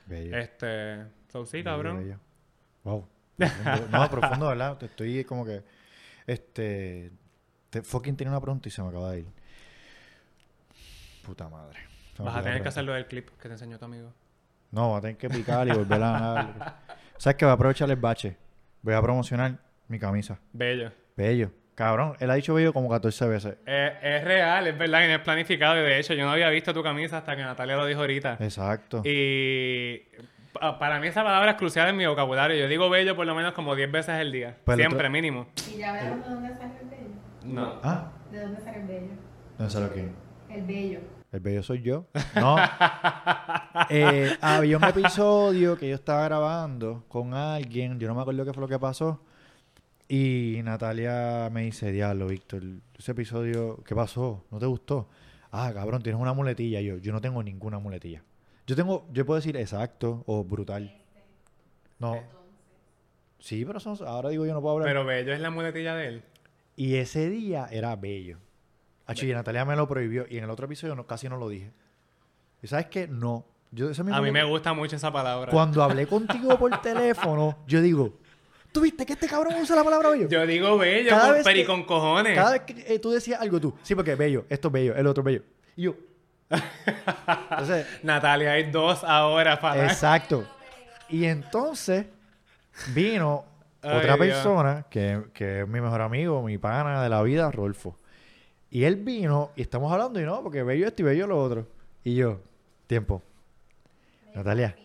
Bello. 0.05 0.37
Este, 0.37 1.05
so, 1.29 1.47
sí, 1.47 1.59
Bello, 1.59 1.71
cabrón. 1.71 1.99
bello. 2.01 2.30
Wow. 2.85 3.07
Profundo. 3.37 3.89
no, 3.91 4.11
profundo, 4.11 4.49
¿verdad? 4.49 4.77
Te 4.77 4.87
estoy 4.87 5.25
como 5.25 5.45
que. 5.45 5.63
Este. 6.27 7.11
Te, 7.71 7.83
fucking 7.83 8.17
tenía 8.17 8.31
una 8.31 8.41
pregunta 8.41 8.69
y 8.69 8.73
se 8.73 8.83
me 8.83 8.89
acaba 8.89 9.13
de 9.13 9.21
ir. 9.21 9.27
Puta 11.25 11.49
madre. 11.49 11.79
Vas 12.19 12.37
a 12.37 12.43
tener 12.43 12.63
que 12.63 12.69
hacerlo 12.69 12.93
del 12.93 13.07
clip 13.07 13.29
que 13.41 13.49
te 13.49 13.55
enseñó 13.55 13.79
tu 13.79 13.85
amigo. 13.85 14.13
No, 14.71 14.91
va 14.91 14.99
a 14.99 15.01
tener 15.01 15.17
que 15.17 15.31
picar 15.31 15.67
y 15.69 15.73
volver 15.73 16.03
a 16.03 16.13
ganar. 16.13 16.77
¿Sabes 17.17 17.37
qué? 17.37 17.45
Voy 17.45 17.51
a 17.51 17.55
aprovechar 17.55 17.91
el 17.91 17.97
bache. 17.97 18.37
Voy 18.83 18.95
a 18.95 19.03
promocionar 19.03 19.59
mi 19.89 19.99
camisa. 19.99 20.39
Bello. 20.53 20.93
Bello. 21.17 21.51
Cabrón, 21.75 22.15
él 22.21 22.31
ha 22.31 22.35
dicho 22.35 22.53
bello 22.53 22.73
como 22.73 22.91
14 22.91 23.27
veces. 23.27 23.57
Eh, 23.65 23.99
es 24.03 24.25
real, 24.25 24.67
es 24.67 24.77
verdad, 24.77 25.03
y 25.03 25.09
no 25.09 25.15
es 25.15 25.21
planificado. 25.21 25.79
Y 25.79 25.83
de 25.83 25.99
hecho, 25.99 26.13
yo 26.13 26.25
no 26.25 26.31
había 26.31 26.51
visto 26.51 26.75
tu 26.75 26.83
camisa 26.83 27.19
hasta 27.19 27.35
que 27.35 27.43
Natalia 27.43 27.77
lo 27.77 27.87
dijo 27.87 28.01
ahorita. 28.01 28.37
Exacto. 28.39 29.03
Y 29.05 30.03
para 30.53 30.99
mí 31.01 31.07
esa 31.09 31.23
palabra 31.25 31.53
es 31.53 31.57
crucial 31.57 31.89
en 31.89 31.97
mi 31.97 32.07
vocabulario. 32.07 32.57
Yo 32.57 32.69
digo 32.69 32.89
bello 32.91 33.15
por 33.17 33.27
lo 33.27 33.35
menos 33.35 33.53
como 33.53 33.75
10 33.77 33.91
veces 33.93 34.11
al 34.15 34.33
día. 34.33 34.57
Pues 34.65 34.77
el 34.79 34.83
Siempre, 34.83 34.99
otro- 35.07 35.11
mínimo. 35.11 35.47
¿Y 35.73 35.79
ya 35.79 35.93
vieron 35.93 36.23
de 36.23 36.29
dónde 36.29 36.49
sale 36.57 36.73
el 36.83 36.89
bello? 36.89 37.11
No. 37.45 37.75
Ah, 37.83 38.13
¿De 38.31 38.41
dónde 38.41 38.61
sale 38.61 38.81
el 38.81 38.87
bello? 38.87 39.13
no 39.59 39.71
sé 39.71 39.81
lo 39.81 39.93
que. 39.93 40.09
El 40.51 40.63
bello. 40.65 41.01
El 41.33 41.41
bello 41.41 41.63
soy 41.63 41.83
yo. 41.83 42.07
No. 42.35 42.57
Eh, 43.89 44.37
había 44.41 44.77
un 44.77 44.85
episodio 44.85 45.77
que 45.79 45.89
yo 45.89 45.95
estaba 45.95 46.25
grabando 46.25 47.05
con 47.09 47.35
alguien. 47.35 47.99
Yo 47.99 48.09
no 48.09 48.15
me 48.15 48.21
acuerdo 48.21 48.45
qué 48.45 48.53
fue 48.53 48.61
lo 48.61 48.69
que 48.69 48.79
pasó. 48.79 49.23
Y 50.09 50.61
Natalia 50.65 51.49
me 51.53 51.63
dice, 51.63 51.91
diablo, 51.93 52.27
Víctor, 52.27 52.63
ese 52.99 53.13
episodio, 53.13 53.83
¿qué 53.85 53.95
pasó? 53.95 54.45
¿No 54.51 54.59
te 54.59 54.67
gustó? 54.67 55.09
Ah, 55.53 55.71
cabrón, 55.73 56.03
tienes 56.03 56.21
una 56.21 56.33
muletilla. 56.33 56.81
Yo, 56.81 56.99
yo 56.99 57.13
no 57.13 57.21
tengo 57.21 57.43
ninguna 57.43 57.79
muletilla. 57.79 58.23
Yo 58.71 58.77
tengo, 58.77 59.05
yo 59.13 59.27
puedo 59.27 59.35
decir 59.35 59.57
exacto 59.57 60.23
o 60.27 60.45
brutal. 60.45 60.97
No. 61.99 62.23
Sí, 63.41 63.65
pero 63.65 63.81
son, 63.81 63.99
ahora 64.07 64.29
digo 64.29 64.47
yo 64.47 64.55
no 64.55 64.61
puedo 64.61 64.75
hablar. 64.75 64.89
Pero 64.89 65.05
bello 65.05 65.33
es 65.33 65.41
la 65.41 65.51
muletilla 65.51 65.97
de 65.97 66.07
él. 66.07 66.23
Y 66.77 66.95
ese 66.95 67.29
día 67.29 67.67
era 67.73 67.97
bello. 67.97 68.39
Acho, 69.07 69.27
y 69.27 69.33
Natalia 69.33 69.65
me 69.65 69.75
lo 69.75 69.89
prohibió. 69.89 70.25
Y 70.31 70.39
en 70.39 70.45
el 70.45 70.51
otro 70.51 70.67
episodio 70.67 70.95
no, 70.95 71.05
casi 71.05 71.29
no 71.29 71.37
lo 71.37 71.49
dije. 71.49 71.73
¿Y 72.63 72.69
sabes 72.69 72.87
qué? 72.87 73.09
No. 73.09 73.45
Yo, 73.73 73.91
ese 73.91 74.05
mismo 74.05 74.17
A 74.17 74.23
mí 74.23 74.31
me 74.31 74.45
gusta 74.45 74.73
mucho 74.73 74.95
esa 74.95 75.13
palabra. 75.13 75.51
Cuando 75.51 75.83
hablé 75.83 76.07
contigo 76.07 76.57
por 76.57 76.71
teléfono, 76.81 77.59
yo 77.67 77.83
digo, 77.83 78.21
¿tú 78.71 78.83
viste 78.83 79.05
que 79.05 79.15
este 79.15 79.27
cabrón 79.27 79.55
usa 79.61 79.75
la 79.75 79.83
palabra 79.83 80.11
bello? 80.11 80.29
Yo 80.29 80.47
digo 80.47 80.79
bello, 80.79 81.11
con, 81.11 81.43
pero 81.43 81.59
y 81.59 81.65
con 81.65 81.83
cojones. 81.83 82.37
Cada 82.37 82.53
vez 82.53 82.61
que 82.61 82.95
eh, 82.95 83.01
tú 83.01 83.11
decías 83.11 83.41
algo 83.41 83.61
tú, 83.61 83.75
sí, 83.83 83.97
porque 83.97 84.15
bello, 84.15 84.45
esto 84.49 84.69
es 84.69 84.73
bello, 84.73 84.95
el 84.95 85.09
otro 85.09 85.23
es 85.23 85.25
bello. 85.25 85.43
Y 85.75 85.83
yo. 85.83 85.97
Entonces, 87.51 87.87
Natalia, 88.03 88.53
hay 88.53 88.71
dos 88.71 89.05
ahora 89.05 89.61
para... 89.61 89.85
exacto. 89.87 90.45
Y 91.09 91.25
entonces 91.25 92.07
vino 92.95 93.45
Ay, 93.83 93.97
otra 93.99 94.17
persona 94.17 94.87
que, 94.91 95.25
que 95.33 95.61
es 95.61 95.69
mi 95.69 95.81
mejor 95.81 96.03
amigo, 96.03 96.43
mi 96.43 96.59
pana 96.59 97.03
de 97.03 97.09
la 97.09 97.23
vida, 97.23 97.51
Rolfo. 97.51 97.97
Y 98.69 98.85
él 98.85 98.97
vino 98.97 99.51
y 99.57 99.63
estamos 99.63 99.91
hablando 99.93 100.21
y 100.21 100.25
no, 100.25 100.43
porque 100.43 100.63
bello 100.63 100.87
esto 100.87 101.03
y 101.03 101.05
bello 101.07 101.27
lo 101.27 101.43
otro. 101.43 101.67
Y 102.05 102.15
yo, 102.15 102.41
tiempo. 102.87 103.23
Natalia, 104.35 104.77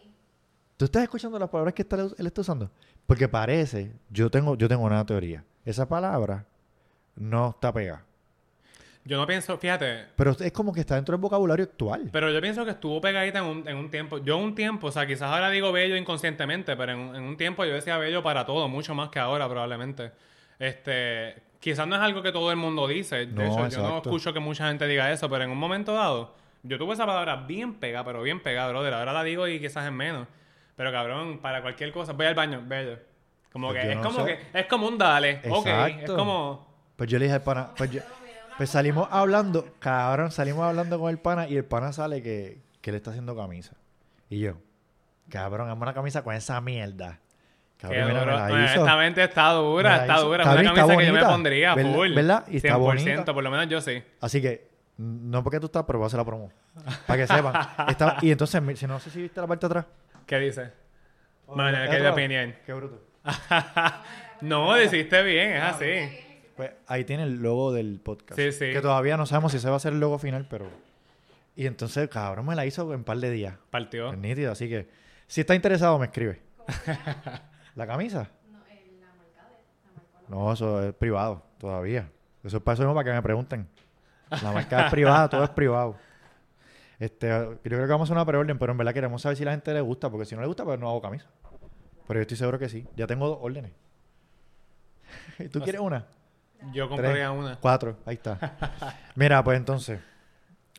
¿tú 0.77 0.85
estás 0.85 1.03
escuchando 1.03 1.37
las 1.37 1.49
palabras 1.49 1.73
que 1.75 1.83
está- 1.83 1.97
él 2.17 2.25
está 2.27 2.41
usando? 2.41 2.71
Porque 3.05 3.27
parece, 3.27 3.91
yo 4.09 4.31
tengo, 4.31 4.55
yo 4.55 4.67
tengo 4.67 4.83
una 4.83 5.05
teoría. 5.05 5.43
Esa 5.63 5.87
palabra 5.87 6.45
no 7.15 7.49
está 7.51 7.71
pegada. 7.71 8.03
Yo 9.07 9.17
no 9.17 9.27
pienso, 9.27 9.55
fíjate, 9.59 10.05
Pero 10.15 10.31
es 10.31 10.51
como 10.51 10.73
que 10.73 10.79
está 10.79 10.95
dentro 10.95 11.13
del 11.13 11.21
vocabulario 11.21 11.65
actual. 11.65 12.09
pero 12.11 12.31
yo 12.31 12.41
pienso 12.41 12.65
que 12.65 12.71
estuvo 12.71 12.99
pegadita 12.99 13.37
en 13.39 13.45
un, 13.45 13.67
en 13.69 13.77
un 13.77 13.91
tiempo. 13.91 14.17
Yo 14.17 14.37
un 14.37 14.55
tiempo, 14.55 14.87
o 14.87 14.91
sea, 14.91 15.05
quizás 15.05 15.31
ahora 15.31 15.51
digo 15.51 15.71
bello 15.71 15.95
inconscientemente, 15.95 16.75
pero 16.75 16.93
en, 16.93 16.97
un- 16.99 17.15
en 17.15 17.21
un 17.23 17.37
tiempo 17.37 17.63
yo 17.65 17.73
decía 17.75 17.97
bello 17.99 18.23
para 18.23 18.45
todo, 18.47 18.67
mucho 18.67 18.95
más 18.95 19.09
que 19.09 19.19
ahora 19.19 19.47
probablemente. 19.47 20.11
Este, 20.57 21.35
quizás 21.59 21.87
no 21.87 21.95
es 21.95 22.01
algo 22.01 22.21
que 22.23 22.31
todo 22.31 22.49
el 22.49 22.57
mundo 22.57 22.87
dice. 22.87 23.27
De 23.27 23.27
No, 23.27 23.43
hecho, 23.43 23.51
yo 23.53 23.59
no 23.59 23.65
exacto. 23.67 24.09
escucho 24.09 24.33
que 24.33 24.39
mucha 24.39 24.67
gente 24.69 24.87
diga 24.87 25.11
eso, 25.11 25.29
pero 25.29 25.43
en 25.43 25.51
un 25.51 25.57
momento 25.57 25.93
dado, 25.93 26.33
yo 26.63 26.77
tuve 26.79 26.93
esa 26.93 27.05
palabra 27.05 27.35
bien 27.35 27.75
pegada, 27.75 28.03
pero 28.05 28.23
bien 28.23 28.41
pegada, 28.41 28.69
brother. 28.69 28.93
Ahora 28.95 29.13
la 29.13 29.23
digo 29.23 29.47
y 29.47 29.59
quizás 29.59 29.85
es 29.85 29.91
menos. 29.91 30.27
Pero 30.75 30.91
cabrón, 30.91 31.37
para 31.39 31.61
cualquier 31.61 31.91
cosa, 31.91 32.13
voy 32.13 32.25
al 32.25 32.33
baño, 32.35 32.63
bello. 32.65 32.97
Como 33.53 33.69
Pues 33.69 33.83
que 33.83 33.91
es 33.91 33.97
no 33.97 34.03
como 34.03 34.25
sé. 34.25 34.39
que 34.51 34.59
es 34.59 34.65
como 34.65 34.87
un 34.87 34.97
dale, 34.97 35.41
ok, 35.47 35.65
es 35.67 35.73
Exacto. 35.73 36.17
como 36.17 36.67
Pues 36.95 37.09
yo 37.09 37.19
le 37.19 37.25
dije 37.25 37.35
al 37.35 37.43
pana, 37.43 37.69
pues, 37.77 37.91
yo- 37.91 38.01
pues 38.57 38.69
salimos 38.69 39.07
hablando, 39.11 39.67
cabrón, 39.79 40.31
salimos 40.31 40.63
hablando 40.65 40.99
con 40.99 41.09
el 41.09 41.17
pana 41.19 41.47
y 41.47 41.57
el 41.57 41.65
pana 41.65 41.91
sale 41.93 42.21
que, 42.21 42.59
que 42.81 42.91
le 42.91 42.97
está 42.97 43.09
haciendo 43.11 43.35
camisa. 43.35 43.73
Y 44.29 44.39
yo, 44.39 44.53
cabrón, 45.29 45.69
hazme 45.69 45.81
una 45.83 45.93
camisa 45.93 46.23
con 46.23 46.33
esa 46.35 46.59
mierda. 46.61 47.19
Cabrón, 47.77 48.01
mira, 48.07 48.13
me 48.13 48.19
duro. 48.21 48.35
la 48.37 48.47
No, 48.49 48.65
hizo. 48.65 48.79
Esta 48.79 48.97
mente 48.97 49.23
está 49.23 49.49
Me 49.49 49.55
dura, 49.59 49.89
la 49.89 50.01
está 50.03 50.15
hizo. 50.15 50.25
dura. 50.27 50.43
Está 50.43 50.53
Es 50.55 50.59
una 50.59 50.61
bien, 50.61 50.71
está 50.73 50.81
camisa 50.81 50.97
que 50.99 51.05
yo 51.05 51.13
me 51.13 51.19
bonita. 51.19 51.31
pondría 51.33 51.75
¿Verdad? 51.75 51.93
full. 51.93 52.13
¿Verdad? 52.13 52.43
Y 52.47 52.57
está 52.57 52.69
100%, 52.77 52.79
bonita. 52.79 53.33
por 53.33 53.43
lo 53.43 53.51
menos 53.51 53.67
yo 53.67 53.81
sí. 53.81 54.03
Así 54.21 54.41
que, 54.41 54.69
no 54.97 55.43
porque 55.43 55.59
tú 55.59 55.65
estás, 55.65 55.83
pero 55.85 55.99
voy 55.99 56.05
a 56.05 56.07
hacer 56.07 56.17
la 56.19 56.25
promo. 56.25 56.51
Para 57.05 57.17
que 57.19 57.27
sepan. 57.27 57.53
Está- 57.89 58.17
y 58.21 58.31
entonces, 58.31 58.61
mi- 58.61 58.75
si 58.77 58.87
no 58.87 58.99
sé 58.99 59.09
si 59.09 59.21
viste 59.21 59.41
la 59.41 59.47
parte 59.47 59.67
de 59.67 59.71
atrás. 59.79 59.85
¿Qué 60.25 60.39
dice? 60.39 60.71
Oh, 61.47 61.55
Bueno, 61.55 61.77
¿es 61.83 61.89
¿qué 61.89 62.07
opinión? 62.07 62.55
Qué 62.65 62.73
bruto. 62.73 63.01
no, 64.41 64.73
deciste 64.75 65.21
bien, 65.23 65.51
es 65.57 65.63
así. 65.63 66.24
Pues 66.55 66.71
ahí 66.87 67.03
tiene 67.03 67.23
el 67.23 67.41
logo 67.41 67.73
del 67.73 67.99
podcast. 67.99 68.39
Sí, 68.39 68.51
sí. 68.51 68.71
Que 68.71 68.81
todavía 68.81 69.17
no 69.17 69.25
sabemos 69.25 69.51
si 69.51 69.57
ese 69.57 69.69
va 69.69 69.75
a 69.75 69.79
ser 69.79 69.93
el 69.93 69.99
logo 69.99 70.17
final, 70.17 70.47
pero... 70.49 70.67
Y 71.55 71.67
entonces, 71.67 72.09
cabrón, 72.09 72.45
me 72.45 72.55
la 72.55 72.65
hizo 72.65 72.83
en 72.91 72.99
un 72.99 73.03
par 73.03 73.17
de 73.17 73.31
días. 73.31 73.55
Partió. 73.69 74.11
Es 74.11 74.17
nítido, 74.17 74.51
así 74.51 74.67
que 74.67 74.87
si 75.27 75.41
está 75.41 75.55
interesado 75.55 75.97
me 75.99 76.05
escribe. 76.05 76.41
¿La 77.75 77.87
camisa? 77.87 78.29
No, 80.27 80.51
eso 80.51 80.83
es 80.83 80.93
privado 80.95 81.43
todavía. 81.57 82.09
Eso 82.43 82.57
es 82.57 82.63
para 82.63 82.73
eso 82.73 82.83
mismo, 82.83 82.95
para 82.95 83.11
que 83.11 83.15
me 83.15 83.21
pregunten. 83.21 83.67
La 84.29 84.51
marca 84.51 84.85
es 84.85 84.91
privada, 84.91 85.29
todo 85.29 85.43
es 85.43 85.49
privado. 85.51 85.95
Este, 86.99 87.27
yo 87.27 87.59
creo 87.61 87.81
que 87.81 87.91
vamos 87.91 88.01
a 88.01 88.13
hacer 88.13 88.17
una 88.17 88.25
preorden, 88.25 88.57
pero 88.57 88.71
en 88.71 88.77
verdad 88.77 88.93
queremos 88.93 89.21
saber 89.21 89.37
si 89.37 89.45
la 89.45 89.51
gente 89.51 89.73
le 89.73 89.81
gusta, 89.81 90.09
porque 90.09 90.25
si 90.25 90.35
no 90.35 90.41
le 90.41 90.47
gusta, 90.47 90.63
pues 90.63 90.79
no 90.79 90.89
hago 90.89 91.01
camisa. 91.01 91.27
Pero 92.07 92.19
yo 92.19 92.21
estoy 92.21 92.37
seguro 92.37 92.57
que 92.57 92.69
sí. 92.69 92.87
Ya 92.95 93.07
tengo 93.07 93.27
dos 93.27 93.39
órdenes. 93.41 93.71
¿Y 95.39 95.49
¿Tú 95.49 95.59
quieres 95.61 95.81
una? 95.81 96.05
Yo 96.73 96.87
Tres, 96.87 96.89
compraría 96.89 97.31
una. 97.31 97.57
Cuatro, 97.59 97.97
ahí 98.05 98.15
está. 98.15 98.57
Mira, 99.15 99.43
pues 99.43 99.57
entonces. 99.57 99.99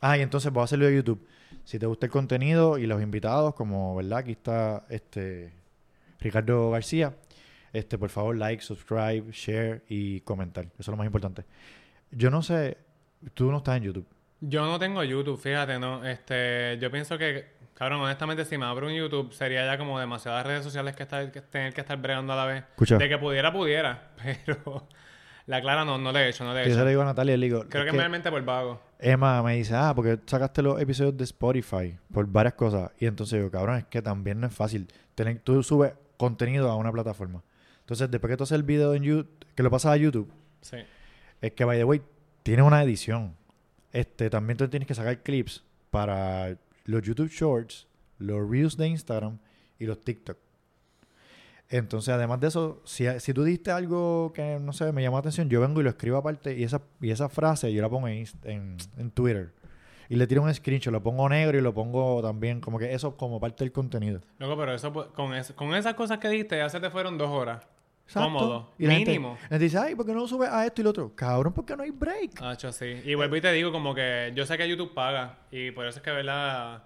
Ah, 0.01 0.19
y 0.19 0.23
entonces 0.23 0.53
voy 0.53 0.61
a 0.63 0.65
hacerlo 0.65 0.87
de 0.87 0.97
YouTube. 0.97 1.27
Si 1.65 1.79
te 1.79 1.87
gusta 1.87 2.07
el 2.07 2.13
contenido 2.13 2.79
y 2.79 2.87
los 2.87 3.03
invitados, 3.03 3.55
como, 3.55 3.97
¿verdad? 3.97 4.19
Aquí 4.19 4.33
está 4.33 4.85
este 4.89 5.53
Ricardo 6.21 6.71
García. 6.71 7.15
Este, 7.73 7.99
por 7.99 8.09
favor, 8.11 8.37
like, 8.37 8.63
subscribe, 8.63 9.31
share 9.33 9.83
y 9.89 10.21
comentar. 10.21 10.65
Eso 10.65 10.75
es 10.79 10.89
lo 10.89 10.97
más 10.97 11.07
importante. 11.07 11.45
Yo 12.11 12.31
no 12.31 12.43
sé, 12.43 12.79
tú 13.35 13.51
no 13.51 13.59
estás 13.59 13.77
en 13.79 13.83
YouTube. 13.85 14.07
Yo 14.41 14.65
no 14.65 14.79
tengo 14.79 15.03
YouTube, 15.03 15.39
fíjate, 15.39 15.79
no. 15.79 16.05
Este, 16.05 16.79
yo 16.81 16.91
pienso 16.91 17.19
que, 17.19 17.47
cabrón, 17.75 18.01
honestamente, 18.01 18.45
si 18.45 18.57
me 18.59 18.67
abro 18.67 18.87
un 18.87 18.95
YouTube, 18.95 19.33
sería 19.33 19.65
ya 19.67 19.77
como 19.79 19.99
demasiadas 19.99 20.47
redes 20.47 20.63
sociales 20.63 20.95
que, 20.95 21.03
estar, 21.03 21.31
que 21.33 21.41
tener 21.41 21.73
que 21.73 21.81
estar 21.81 21.97
bregando 21.99 22.33
a 22.33 22.37
la 22.37 22.45
vez. 22.47 22.65
Escucha. 22.71 22.99
De 22.99 23.09
que 23.09 23.19
pudiera, 23.19 23.53
pudiera. 23.53 24.11
Pero 24.47 24.87
la 25.47 25.61
clara 25.61 25.85
no, 25.85 25.97
no 25.99 26.13
le 26.13 26.21
he 26.21 26.29
hecho, 26.29 26.45
no 26.45 26.53
le 26.55 26.61
he 26.61 26.65
Que 26.65 26.71
yo 26.71 26.77
hecho. 26.77 26.85
le 26.85 26.91
digo 26.91 27.03
a 27.03 27.07
Natalia, 27.07 27.37
le 27.37 27.47
digo, 27.47 27.65
Creo 27.69 27.85
que, 27.85 27.93
realmente 27.93 28.31
por 28.31 28.45
vago. 28.45 28.81
Emma 28.99 29.43
me 29.43 29.57
dice, 29.57 29.75
ah, 29.75 29.93
porque 29.95 30.19
sacaste 30.27 30.63
los 30.63 30.81
episodios 30.81 31.17
de 31.17 31.25
Spotify 31.25 31.97
por 32.13 32.27
varias 32.27 32.55
cosas. 32.55 32.91
Y 32.99 33.07
entonces 33.07 33.41
yo, 33.41 33.51
cabrón, 33.51 33.79
es 33.79 33.85
que 33.87 34.03
también 34.03 34.41
no 34.41 34.47
es 34.47 34.55
fácil. 34.55 34.89
Tener, 35.15 35.39
tú 35.41 35.63
subes 35.63 35.93
contenido 36.17 36.71
a 36.71 36.77
una 36.77 36.91
plataforma. 36.93 37.43
Entonces, 37.81 38.11
después 38.11 38.31
que 38.31 38.37
tú 38.37 38.45
haces 38.45 38.57
el 38.57 38.63
video 38.65 38.95
en 38.95 39.03
YouTube, 39.05 39.29
que 39.55 39.63
lo 39.63 39.71
pasas 39.71 39.93
a 39.93 39.97
YouTube, 39.97 40.33
Sí. 40.61 40.79
es 41.41 41.53
que, 41.53 41.65
by 41.65 41.79
the 41.79 41.85
way, 41.85 42.03
tiene 42.43 42.63
una 42.63 42.83
edición. 42.83 43.37
Este, 43.93 44.29
también 44.31 44.57
tú 44.57 44.67
tienes 44.69 44.87
que 44.89 44.95
sacar 44.95 45.23
clips 45.23 45.63
para 45.91 46.57
los 46.85 47.03
YouTube 47.03 47.29
Shorts, 47.31 47.87
los 48.19 48.51
Reels 48.51 48.77
de 48.77 48.89
Instagram 48.89 49.39
y 49.79 49.87
los 49.87 50.01
TikTok. 50.01 50.37
Entonces, 51.69 52.15
además 52.15 52.39
de 52.41 52.49
eso, 52.49 52.81
si, 52.85 53.07
si 53.19 53.35
tú 53.35 53.43
diste 53.43 53.71
algo 53.73 54.33
que, 54.33 54.59
no 54.61 54.73
sé, 54.73 54.93
me 54.93 55.03
llamó 55.03 55.17
la 55.17 55.21
atención, 55.21 55.49
yo 55.49 55.61
vengo 55.61 55.81
y 55.81 55.85
lo 55.85 55.91
escribo 55.91 56.17
aparte 56.17 56.57
y 56.57 56.63
esa, 56.63 56.81
y 57.01 57.11
esa 57.11 57.29
frase 57.29 57.73
yo 57.73 57.83
la 57.83 57.89
pongo 57.89 58.07
en, 58.09 58.25
en, 58.45 58.77
en 58.97 59.11
Twitter. 59.11 59.53
Y 60.09 60.15
le 60.15 60.29
tiro 60.29 60.43
un 60.43 60.55
screenshot, 60.55 60.93
lo 60.93 61.03
pongo 61.03 61.29
negro 61.29 61.59
y 61.59 61.61
lo 61.61 61.75
pongo 61.75 62.23
también, 62.23 62.61
como 62.61 62.79
que 62.79 62.95
eso 62.95 63.17
como 63.17 63.41
parte 63.41 63.65
del 63.65 63.73
contenido. 63.73 64.21
Loco, 64.39 64.57
pero 64.57 64.73
eso, 64.75 64.93
con, 65.13 65.35
es- 65.35 65.53
con 65.55 65.75
esas 65.75 65.95
cosas 65.95 66.19
que 66.19 66.29
dijiste, 66.29 66.57
ya 66.57 66.69
se 66.69 66.79
te 66.79 66.89
fueron 66.91 67.19
dos 67.19 67.31
horas. 67.31 67.67
Exacto. 68.07 68.29
Cómodo. 68.29 68.71
Y 68.79 68.87
la 68.87 68.93
gente- 68.95 69.11
Mínimo. 69.11 69.33
la 69.43 69.49
gente 69.49 69.65
dice, 69.65 69.79
ay, 69.79 69.97
¿por 69.97 70.07
qué 70.07 70.13
no 70.13 70.29
subes 70.29 70.49
a 70.49 70.65
esto 70.65 70.81
y 70.81 70.85
lo 70.85 70.91
otro? 70.91 71.13
Cabrón, 71.17 71.53
¿por 71.53 71.65
qué 71.65 71.77
no 71.77 71.83
hay 71.83 71.91
break? 71.91 72.41
Ah, 72.41 72.57
yo 72.57 72.71
sí. 72.71 73.03
Y 73.05 73.17
vuelvo 73.17 73.35
y 73.35 73.41
te 73.41 73.51
digo 73.51 73.73
como 73.73 73.93
que 73.97 74.31
yo 74.37 74.47
sé 74.47 74.57
que 74.57 74.69
YouTube 74.69 74.95
paga 74.95 75.41
y 75.51 75.73
por 75.73 75.85
eso 75.85 75.99
es 75.99 76.05
que, 76.05 76.13
¿verdad? 76.13 76.85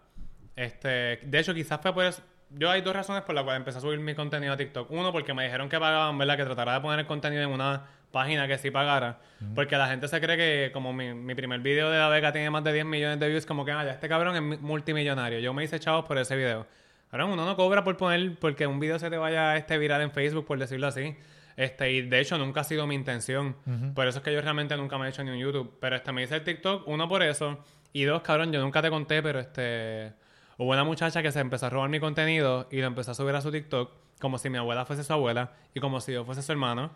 Este, 0.57 1.19
de 1.19 1.39
hecho, 1.39 1.53
quizás 1.53 1.79
fue 1.83 1.93
por 1.93 2.07
eso. 2.07 2.23
Yo 2.51 2.71
hay 2.71 2.81
dos 2.83 2.95
razones 2.95 3.23
por 3.23 3.35
las 3.35 3.45
cuales 3.45 3.61
empecé 3.61 3.79
a 3.79 3.81
subir 3.81 3.99
mi 4.01 4.15
contenido 4.15 4.53
a 4.53 4.57
TikTok. 4.57 4.91
Uno, 4.91 5.13
porque 5.13 5.33
me 5.35 5.45
dijeron 5.45 5.69
que 5.69 5.79
pagaban, 5.79 6.19
¿verdad? 6.19 6.37
Que 6.37 6.45
tratara 6.45 6.75
de 6.75 6.81
poner 6.81 7.01
el 7.01 7.07
contenido 7.07 7.43
en 7.43 7.51
una 7.51 7.85
página 8.11 8.49
que 8.49 8.59
sí 8.59 8.71
pagara. 8.73 9.19
Porque 9.55 9.77
la 9.77 9.87
gente 9.89 10.09
se 10.09 10.21
cree 10.21 10.37
que 10.37 10.73
como 10.73 10.93
mi, 10.93 11.15
mi 11.15 11.35
primer 11.37 11.61
video 11.61 11.91
de 11.91 11.99
la 11.99 12.09
beca 12.09 12.33
tiene 12.33 12.51
más 12.51 12.65
de 12.65 12.73
10 12.73 12.85
millones 12.85 13.21
de 13.21 13.29
views, 13.29 13.47
como 13.47 13.65
que, 13.65 13.71
ah, 13.73 13.85
ya 13.85 13.93
este 13.93 14.09
cabrón 14.09 14.35
es 14.35 14.43
mi- 14.43 14.57
multimillonario. 14.57 15.39
Yo 15.39 15.55
me 15.55 15.63
hice 15.65 15.79
chavos 15.79 16.05
por 16.07 16.19
ese 16.19 16.35
video. 16.37 16.67
Ahora 17.13 17.25
uno 17.27 17.45
no 17.45 17.57
cobra 17.57 17.85
por 17.85 17.97
poner, 17.97 18.37
porque 18.41 18.67
un 18.67 18.81
video 18.81 18.99
se 18.99 19.11
te 19.11 19.17
vaya 19.17 19.57
este 19.57 19.79
viral 19.79 20.03
en 20.03 20.11
Facebook, 20.11 20.45
por 20.47 20.59
decirlo 20.59 20.89
así. 20.89 21.17
Este, 21.57 21.93
y 21.93 22.03
de 22.03 22.21
hecho 22.21 22.37
nunca 22.39 22.63
ha 22.63 22.65
sido 22.65 22.87
mi 22.87 22.95
intención. 22.97 23.55
Por 23.95 24.07
eso 24.09 24.19
es 24.19 24.25
que 24.25 24.33
yo 24.33 24.41
realmente 24.41 24.77
nunca 24.77 24.99
me 24.99 25.07
he 25.07 25.11
hecho 25.11 25.23
ni 25.23 25.31
un 25.31 25.39
YouTube. 25.39 25.77
Pero 25.81 25.97
este 25.97 26.11
me 26.13 26.23
hice 26.25 26.35
el 26.37 26.43
TikTok, 26.45 26.87
uno 26.89 27.09
por 27.09 27.23
eso. 27.23 27.65
Y 27.93 28.05
dos, 28.05 28.23
cabrón, 28.23 28.53
yo 28.53 28.61
nunca 28.61 28.83
te 28.83 28.91
conté, 28.91 29.23
pero 29.23 29.39
este... 29.41 30.13
Hubo 30.61 30.73
una 30.73 30.85
muchacha 30.85 31.23
que 31.23 31.33
se 31.33 31.41
empezó 31.41 31.65
a 31.65 31.71
robar 31.71 31.89
mi 31.89 32.01
contenido 32.01 32.69
y 32.71 32.81
lo 32.83 32.87
empezó 32.87 33.13
a 33.13 33.15
subir 33.15 33.35
a 33.35 33.41
su 33.41 33.51
TikTok 33.51 33.93
como 34.21 34.37
si 34.37 34.51
mi 34.51 34.59
abuela 34.59 34.85
fuese 34.85 35.05
su 35.05 35.11
abuela 35.15 35.53
y 35.73 35.81
como 35.81 36.03
si 36.03 36.13
yo 36.13 36.27
fuese 36.27 36.43
su 36.43 36.53
hermano. 36.53 36.91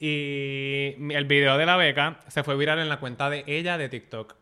Y 0.00 0.96
el 1.14 1.24
video 1.24 1.56
de 1.56 1.64
la 1.64 1.76
beca 1.76 2.18
se 2.26 2.42
fue 2.42 2.56
viral 2.56 2.80
en 2.80 2.88
la 2.88 2.98
cuenta 2.98 3.30
de 3.30 3.44
ella 3.46 3.78
de 3.78 3.88
TikTok, 3.88 4.34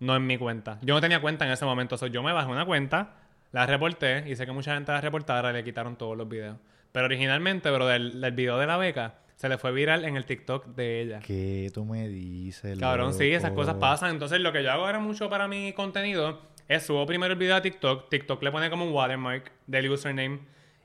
no 0.00 0.14
en 0.14 0.26
mi 0.26 0.36
cuenta. 0.36 0.78
Yo 0.82 0.92
no 0.92 1.00
tenía 1.00 1.22
cuenta 1.22 1.46
en 1.46 1.52
ese 1.52 1.64
momento, 1.64 1.96
so, 1.96 2.06
yo 2.06 2.22
me 2.22 2.34
bajé 2.34 2.50
una 2.50 2.66
cuenta, 2.66 3.14
la 3.52 3.64
reporté 3.64 4.28
y 4.28 4.36
sé 4.36 4.44
que 4.44 4.52
mucha 4.52 4.74
gente 4.74 4.92
la 4.92 5.00
reportara 5.00 5.48
y 5.48 5.54
le 5.54 5.64
quitaron 5.64 5.96
todos 5.96 6.14
los 6.14 6.28
videos. 6.28 6.58
Pero 6.92 7.06
originalmente, 7.06 7.70
bro, 7.70 7.86
del, 7.86 8.20
del 8.20 8.32
video 8.32 8.58
de 8.58 8.66
la 8.66 8.76
beca 8.76 9.14
se 9.36 9.48
le 9.48 9.56
fue 9.56 9.72
viral 9.72 10.04
en 10.04 10.18
el 10.18 10.26
TikTok 10.26 10.66
de 10.66 11.00
ella. 11.00 11.20
¿Qué 11.20 11.70
tú 11.72 11.86
me 11.86 12.06
dices? 12.08 12.78
Cabrón, 12.78 13.14
sí, 13.14 13.32
esas 13.32 13.52
cosas 13.52 13.76
pasan. 13.76 14.10
Entonces, 14.10 14.38
lo 14.40 14.52
que 14.52 14.62
yo 14.62 14.70
hago 14.70 14.84
ahora 14.84 14.98
mucho 14.98 15.30
para 15.30 15.48
mi 15.48 15.72
contenido 15.72 16.42
es 16.68 16.86
subo 16.86 17.04
primero 17.06 17.32
el 17.32 17.38
video 17.38 17.56
a 17.56 17.62
TikTok. 17.62 18.08
TikTok 18.10 18.42
le 18.42 18.52
pone 18.52 18.70
como 18.70 18.84
un 18.84 18.92
watermark 18.92 19.50
del 19.66 19.90
username. 19.90 20.40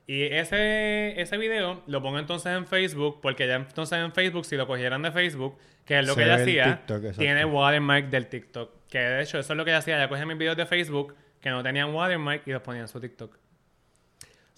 Y 0.06 0.22
ese, 0.24 1.18
ese 1.20 1.38
video 1.38 1.82
lo 1.86 2.02
pongo 2.02 2.18
entonces 2.18 2.52
en 2.56 2.66
Facebook, 2.66 3.20
porque 3.22 3.46
ya 3.46 3.54
entonces 3.54 3.98
en 3.98 4.12
Facebook, 4.12 4.44
si 4.44 4.56
lo 4.56 4.66
cogieran 4.66 5.00
de 5.02 5.10
Facebook, 5.12 5.56
que 5.86 5.98
es 5.98 6.06
lo 6.06 6.14
Se 6.14 6.20
que 6.20 6.26
ella 6.26 6.34
hacía, 6.34 6.76
TikTok, 6.86 7.16
tiene 7.16 7.44
watermark 7.44 8.06
del 8.10 8.26
TikTok. 8.26 8.70
Que 8.88 8.98
de 8.98 9.22
hecho, 9.22 9.38
eso 9.38 9.52
es 9.52 9.56
lo 9.56 9.64
que 9.64 9.70
ella 9.70 9.78
hacía. 9.78 9.96
Ella 9.96 10.08
cogía 10.08 10.26
mis 10.26 10.36
videos 10.36 10.56
de 10.56 10.66
Facebook 10.66 11.14
que 11.40 11.50
no 11.50 11.62
tenían 11.62 11.94
watermark 11.94 12.42
y 12.46 12.52
los 12.52 12.62
ponía 12.62 12.82
en 12.82 12.88
su 12.88 13.00
TikTok. 13.00 13.36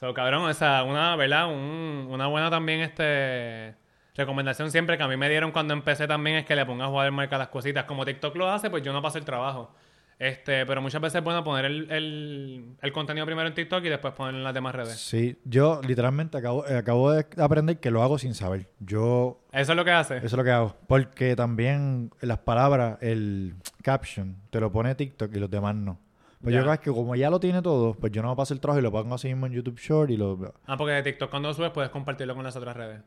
So, 0.00 0.12
cabrón, 0.14 0.50
esa, 0.50 0.82
una, 0.82 1.16
¿verdad? 1.16 1.46
Un- 1.48 2.08
una 2.10 2.26
buena 2.26 2.50
también, 2.50 2.80
este... 2.80 3.74
Recomendación 4.14 4.70
siempre 4.70 4.96
que 4.96 5.02
a 5.02 5.08
mí 5.08 5.16
me 5.18 5.28
dieron 5.28 5.52
cuando 5.52 5.74
empecé 5.74 6.06
también 6.08 6.36
es 6.36 6.46
que 6.46 6.56
le 6.56 6.64
pongas 6.64 6.88
watermark 6.90 7.30
a 7.34 7.38
las 7.38 7.48
cositas. 7.48 7.84
Como 7.84 8.04
TikTok 8.04 8.34
lo 8.36 8.48
hace, 8.50 8.70
pues 8.70 8.82
yo 8.82 8.92
no 8.92 9.02
paso 9.02 9.18
el 9.18 9.24
trabajo. 9.26 9.74
Este, 10.18 10.64
pero 10.64 10.80
muchas 10.80 11.00
veces 11.02 11.16
es 11.18 11.24
bueno 11.24 11.44
poner 11.44 11.66
el, 11.66 11.90
el, 11.90 12.64
el 12.80 12.92
contenido 12.92 13.26
primero 13.26 13.46
en 13.48 13.54
TikTok 13.54 13.84
y 13.84 13.90
después 13.90 14.14
ponerlo 14.14 14.38
en 14.38 14.44
las 14.44 14.54
demás 14.54 14.74
redes. 14.74 14.98
Sí, 14.98 15.38
yo 15.44 15.80
literalmente 15.86 16.38
acabo, 16.38 16.66
eh, 16.66 16.76
acabo 16.78 17.10
de 17.12 17.26
aprender 17.36 17.78
que 17.80 17.90
lo 17.90 18.02
hago 18.02 18.16
sin 18.18 18.34
saber. 18.34 18.66
Yo, 18.80 19.40
Eso 19.52 19.72
es 19.72 19.76
lo 19.76 19.84
que 19.84 19.90
hace. 19.90 20.16
eso 20.16 20.26
es 20.26 20.32
lo 20.32 20.42
que 20.44 20.50
hago. 20.52 20.74
Porque 20.86 21.36
también 21.36 22.10
las 22.22 22.38
palabras, 22.38 22.96
el 23.02 23.56
caption, 23.82 24.36
te 24.48 24.58
lo 24.58 24.72
pone 24.72 24.94
TikTok 24.94 25.34
y 25.34 25.38
los 25.38 25.50
demás 25.50 25.74
no. 25.74 25.98
Pues 26.42 26.54
Ya. 26.54 26.60
yo 26.60 26.66
creo 26.66 26.80
que 26.80 26.90
como 26.92 27.14
ya 27.14 27.28
lo 27.28 27.38
tiene 27.40 27.60
todo, 27.60 27.92
pues 27.94 28.10
yo 28.12 28.22
no 28.22 28.30
me 28.30 28.36
paso 28.36 28.54
el 28.54 28.60
trabajo 28.60 28.78
y 28.78 28.82
lo 28.82 28.92
pongo 28.92 29.14
así 29.16 29.28
mismo 29.28 29.46
en 29.46 29.52
YouTube 29.52 29.78
Short 29.78 30.10
y 30.10 30.16
lo... 30.16 30.54
Ah, 30.66 30.76
porque 30.78 30.92
de 30.94 31.02
TikTok 31.02 31.28
cuando 31.28 31.48
lo 31.48 31.54
subes 31.54 31.70
puedes 31.72 31.90
compartirlo 31.90 32.34
con 32.34 32.44
las 32.44 32.56
otras 32.56 32.74
redes. 32.76 33.00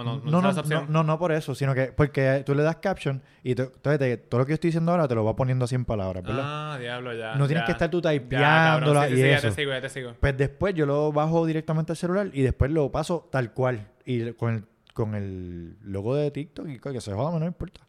¿O 0.00 0.04
no? 0.04 0.20
No, 0.24 0.40
no, 0.42 0.52
no, 0.52 0.86
no, 0.88 1.02
no 1.04 1.18
por 1.18 1.32
eso, 1.32 1.54
sino 1.54 1.74
que 1.74 1.86
porque 1.92 2.42
tú 2.44 2.54
le 2.54 2.62
das 2.62 2.76
caption 2.76 3.22
y 3.42 3.54
te- 3.54 3.62
entonces 3.64 3.98
te- 3.98 4.16
todo 4.16 4.40
lo 4.40 4.46
que 4.46 4.50
yo 4.50 4.54
estoy 4.54 4.68
diciendo 4.68 4.92
ahora 4.92 5.06
te 5.08 5.14
lo 5.14 5.24
va 5.24 5.34
poniendo 5.36 5.64
así 5.64 5.74
en 5.74 5.84
palabras, 5.84 6.22
¿verdad? 6.24 6.44
Ah, 6.74 6.78
diablo, 6.78 7.12
ya. 7.14 7.34
No 7.34 7.46
tienes 7.46 7.62
ya. 7.62 7.66
que 7.66 7.72
estar 7.72 7.90
tú 7.90 8.00
typeándola 8.02 9.06
sí, 9.08 9.14
y 9.14 9.16
sí, 9.16 9.22
eso. 9.24 9.42
Ya 9.42 9.48
te 9.50 9.54
sigo, 9.54 9.70
ya 9.72 9.80
te 9.80 9.88
sigo. 9.88 10.14
Pues 10.20 10.36
después 10.36 10.74
yo 10.74 10.86
lo 10.86 11.12
bajo 11.12 11.46
directamente 11.46 11.92
al 11.92 11.96
celular 11.96 12.30
y 12.32 12.42
después 12.42 12.70
lo 12.70 12.90
paso 12.90 13.28
tal 13.30 13.52
cual. 13.52 13.86
Y 14.04 14.32
con 14.32 14.54
el, 14.54 14.64
con 14.94 15.14
el 15.14 15.76
logo 15.82 16.16
de 16.16 16.30
TikTok 16.30 16.68
y 16.68 16.78
que 16.78 17.00
se 17.00 17.12
joda, 17.12 17.38
no 17.38 17.46
importa. 17.46 17.80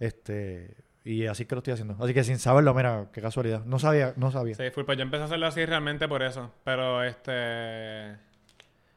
Este, 0.00 0.76
y 1.04 1.26
así 1.26 1.44
que 1.44 1.54
lo 1.54 1.58
estoy 1.60 1.72
haciendo. 1.74 1.96
Así 2.02 2.12
que 2.14 2.24
sin 2.24 2.38
saberlo, 2.38 2.74
mira, 2.74 3.08
qué 3.12 3.20
casualidad. 3.20 3.64
No 3.64 3.78
sabía, 3.78 4.12
no 4.16 4.30
sabía. 4.30 4.54
Sí, 4.54 4.64
full, 4.72 4.84
pues 4.84 4.98
yo 4.98 5.02
empecé 5.02 5.22
a 5.22 5.26
hacerlo 5.26 5.46
así 5.46 5.64
realmente 5.64 6.08
por 6.08 6.22
eso. 6.22 6.50
Pero 6.64 7.02
este. 7.04 8.16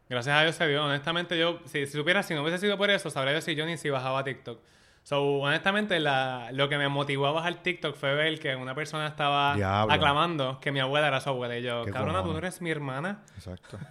Gracias 0.10 0.36
a 0.36 0.44
Dios 0.44 0.56
se 0.56 0.68
dio. 0.68 0.86
Honestamente, 0.86 1.38
yo, 1.38 1.60
si, 1.66 1.86
si 1.86 1.94
supiera, 1.94 2.24
si 2.24 2.34
no 2.34 2.42
hubiese 2.42 2.60
sido 2.60 2.78
por 2.78 2.90
eso, 2.90 3.10
sabría 3.10 3.34
decir 3.34 3.58
yo 3.58 3.66
ni 3.66 3.78
si 3.78 3.90
bajaba 3.90 4.24
TikTok. 4.24 4.60
So, 5.04 5.40
honestamente, 5.40 6.00
la, 6.02 6.50
lo 6.52 6.68
que 6.68 6.78
me 6.78 6.90
motivó 6.90 7.28
a 7.28 7.32
bajar 7.32 7.56
TikTok 7.56 7.96
fue 7.96 8.14
ver 8.14 8.40
que 8.40 8.56
una 8.56 8.76
persona 8.76 9.08
estaba 9.08 9.56
Diablo. 9.56 9.94
aclamando 9.94 10.60
que 10.60 10.72
mi 10.72 10.80
abuela 10.82 11.08
era 11.08 11.22
su 11.22 11.30
abuela. 11.30 11.58
Y 11.58 11.64
yo, 11.64 11.86
cabrona, 11.86 12.24
tú 12.24 12.32
no 12.32 12.38
eres 12.40 12.62
mi 12.62 12.72
hermana. 12.72 13.20
Exacto. 13.36 13.78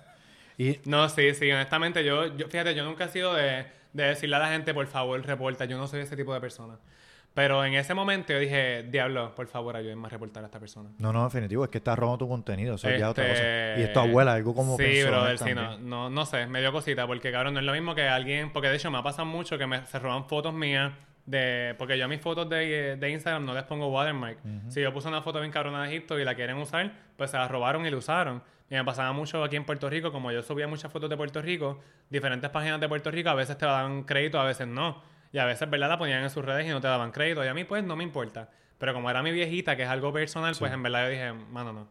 Y 0.59 0.81
No, 0.87 1.07
sí, 1.11 1.35
sí, 1.35 1.53
honestamente, 1.53 2.03
yo, 2.03 2.35
yo 2.35 2.49
fíjate, 2.49 2.75
yo 2.75 2.83
nunca 2.83 3.05
he 3.05 3.09
sido 3.09 3.35
de, 3.35 3.67
de 3.93 4.05
decirle 4.05 4.37
a 4.37 4.39
la 4.39 4.49
gente, 4.49 4.73
por 4.73 4.87
favor, 4.87 5.21
reporta. 5.23 5.67
Yo 5.67 5.77
no 5.77 5.87
soy 5.87 6.01
ese 6.01 6.17
tipo 6.17 6.33
de 6.33 6.41
persona. 6.41 6.79
Pero 7.37 7.63
en 7.67 7.75
ese 7.75 7.93
momento 7.93 8.33
yo 8.33 8.39
dije, 8.39 8.85
diablo, 8.85 9.35
por 9.35 9.47
favor, 9.47 9.77
ayúdenme 9.77 10.07
a 10.07 10.09
reportar 10.09 10.43
a 10.43 10.47
esta 10.47 10.59
persona. 10.59 10.89
no, 10.97 11.13
no, 11.13 11.25
definitivo, 11.25 11.65
es 11.65 11.69
que 11.71 11.77
estás 11.77 11.99
robando 11.99 12.17
tu 12.17 12.29
contenido. 12.31 12.77
Eso 12.77 12.89
es 12.89 12.99
ya 12.99 13.11
otra 13.11 13.29
cosa. 13.29 13.43
Este, 13.43 13.81
Y 13.83 13.85
es 13.85 13.93
tu 13.93 14.01
abuela, 14.01 14.33
algo 14.33 14.55
como 14.55 14.79
Sí, 14.79 14.85
personal 14.85 15.21
brother, 15.21 15.39
sí, 15.39 15.55
no, 15.55 15.77
no, 15.77 16.09
no 16.09 16.25
sé, 16.25 16.47
me 16.47 16.61
dio 16.61 16.73
cosita, 16.73 17.07
porque 17.07 17.31
cabrón, 17.31 17.53
no 17.53 17.61
es 17.61 17.67
lo 17.67 17.75
mismo 17.75 17.95
que 17.95 18.09
alguien, 18.09 18.55
porque 18.55 18.71
de 18.71 18.77
hecho 18.77 18.91
me 18.91 18.97
ha 18.97 19.03
pasado 19.03 19.27
mucho 19.27 19.59
que 19.59 19.67
me, 19.67 19.85
se 19.85 19.99
roban 19.99 20.25
fotos 20.25 20.55
mías 20.55 20.95
de, 21.27 21.75
porque 21.77 21.99
yo 21.99 22.07
a 22.07 22.09
mis 22.09 22.23
fotos 22.23 22.49
de, 22.49 22.97
de 22.97 23.11
Instagram 23.11 23.45
no 23.45 23.53
les 23.53 23.65
pongo 23.65 23.89
watermark. 23.89 24.39
Si 24.69 24.81
yo 24.81 24.91
puse 24.95 25.07
una 25.09 25.21
foto 25.21 25.39
bien 25.39 25.53
cabrona 25.53 25.83
de 25.83 25.91
Egipto 25.91 26.19
y 26.19 26.25
la 26.25 26.35
quieren 26.35 26.57
usar, 26.57 26.91
pues 27.19 27.33
se 27.33 27.37
la 27.37 27.47
robaron 27.49 27.85
y 27.85 27.91
la 27.91 27.99
usaron. 27.99 28.43
Y 28.71 28.77
me 28.77 28.85
pasaba 28.85 29.13
mucho 29.13 29.45
aquí 29.45 29.57
en 29.57 29.65
Puerto 29.65 29.91
Rico, 29.91 30.11
como 30.11 30.33
yo 30.33 30.43
subía 30.43 30.67
muchas 30.69 30.91
fotos 30.91 31.11
de 31.11 31.19
Puerto 31.19 31.43
Rico, 31.43 31.81
diferentes 32.09 32.49
páginas 32.49 32.81
de 32.81 32.89
Puerto 32.89 33.11
Rico, 33.11 33.29
a 33.29 33.35
veces 33.35 33.59
te 33.59 33.67
daban 33.67 34.05
crédito, 34.05 34.41
a 34.41 34.45
veces 34.45 34.67
no. 34.67 35.03
Y 35.37 35.39
a 35.39 35.45
veces, 35.45 35.69
¿verdad? 35.69 35.91
La 35.91 35.99
ponían 35.99 36.23
en 36.23 36.31
sus 36.31 36.43
redes 36.43 36.65
y 36.65 36.71
no 36.71 36.81
te 36.81 36.87
daban 36.87 37.13
crédito. 37.13 37.45
Y 37.45 37.49
a 37.49 37.53
mí, 37.53 37.65
pues, 37.65 37.85
no 37.85 37.95
me 37.95 38.03
importa. 38.03 38.49
Pero 38.79 38.95
como 38.95 39.11
era 39.11 39.23
mi 39.23 39.33
viejita, 39.33 39.77
que 39.77 39.83
es 39.83 39.89
algo 39.91 40.11
personal, 40.11 40.55
pues 40.59 40.73
en 40.73 40.83
verdad 40.83 41.05
yo 41.05 41.11
dije, 41.11 41.33
mano, 41.51 41.75
no. 41.75 41.89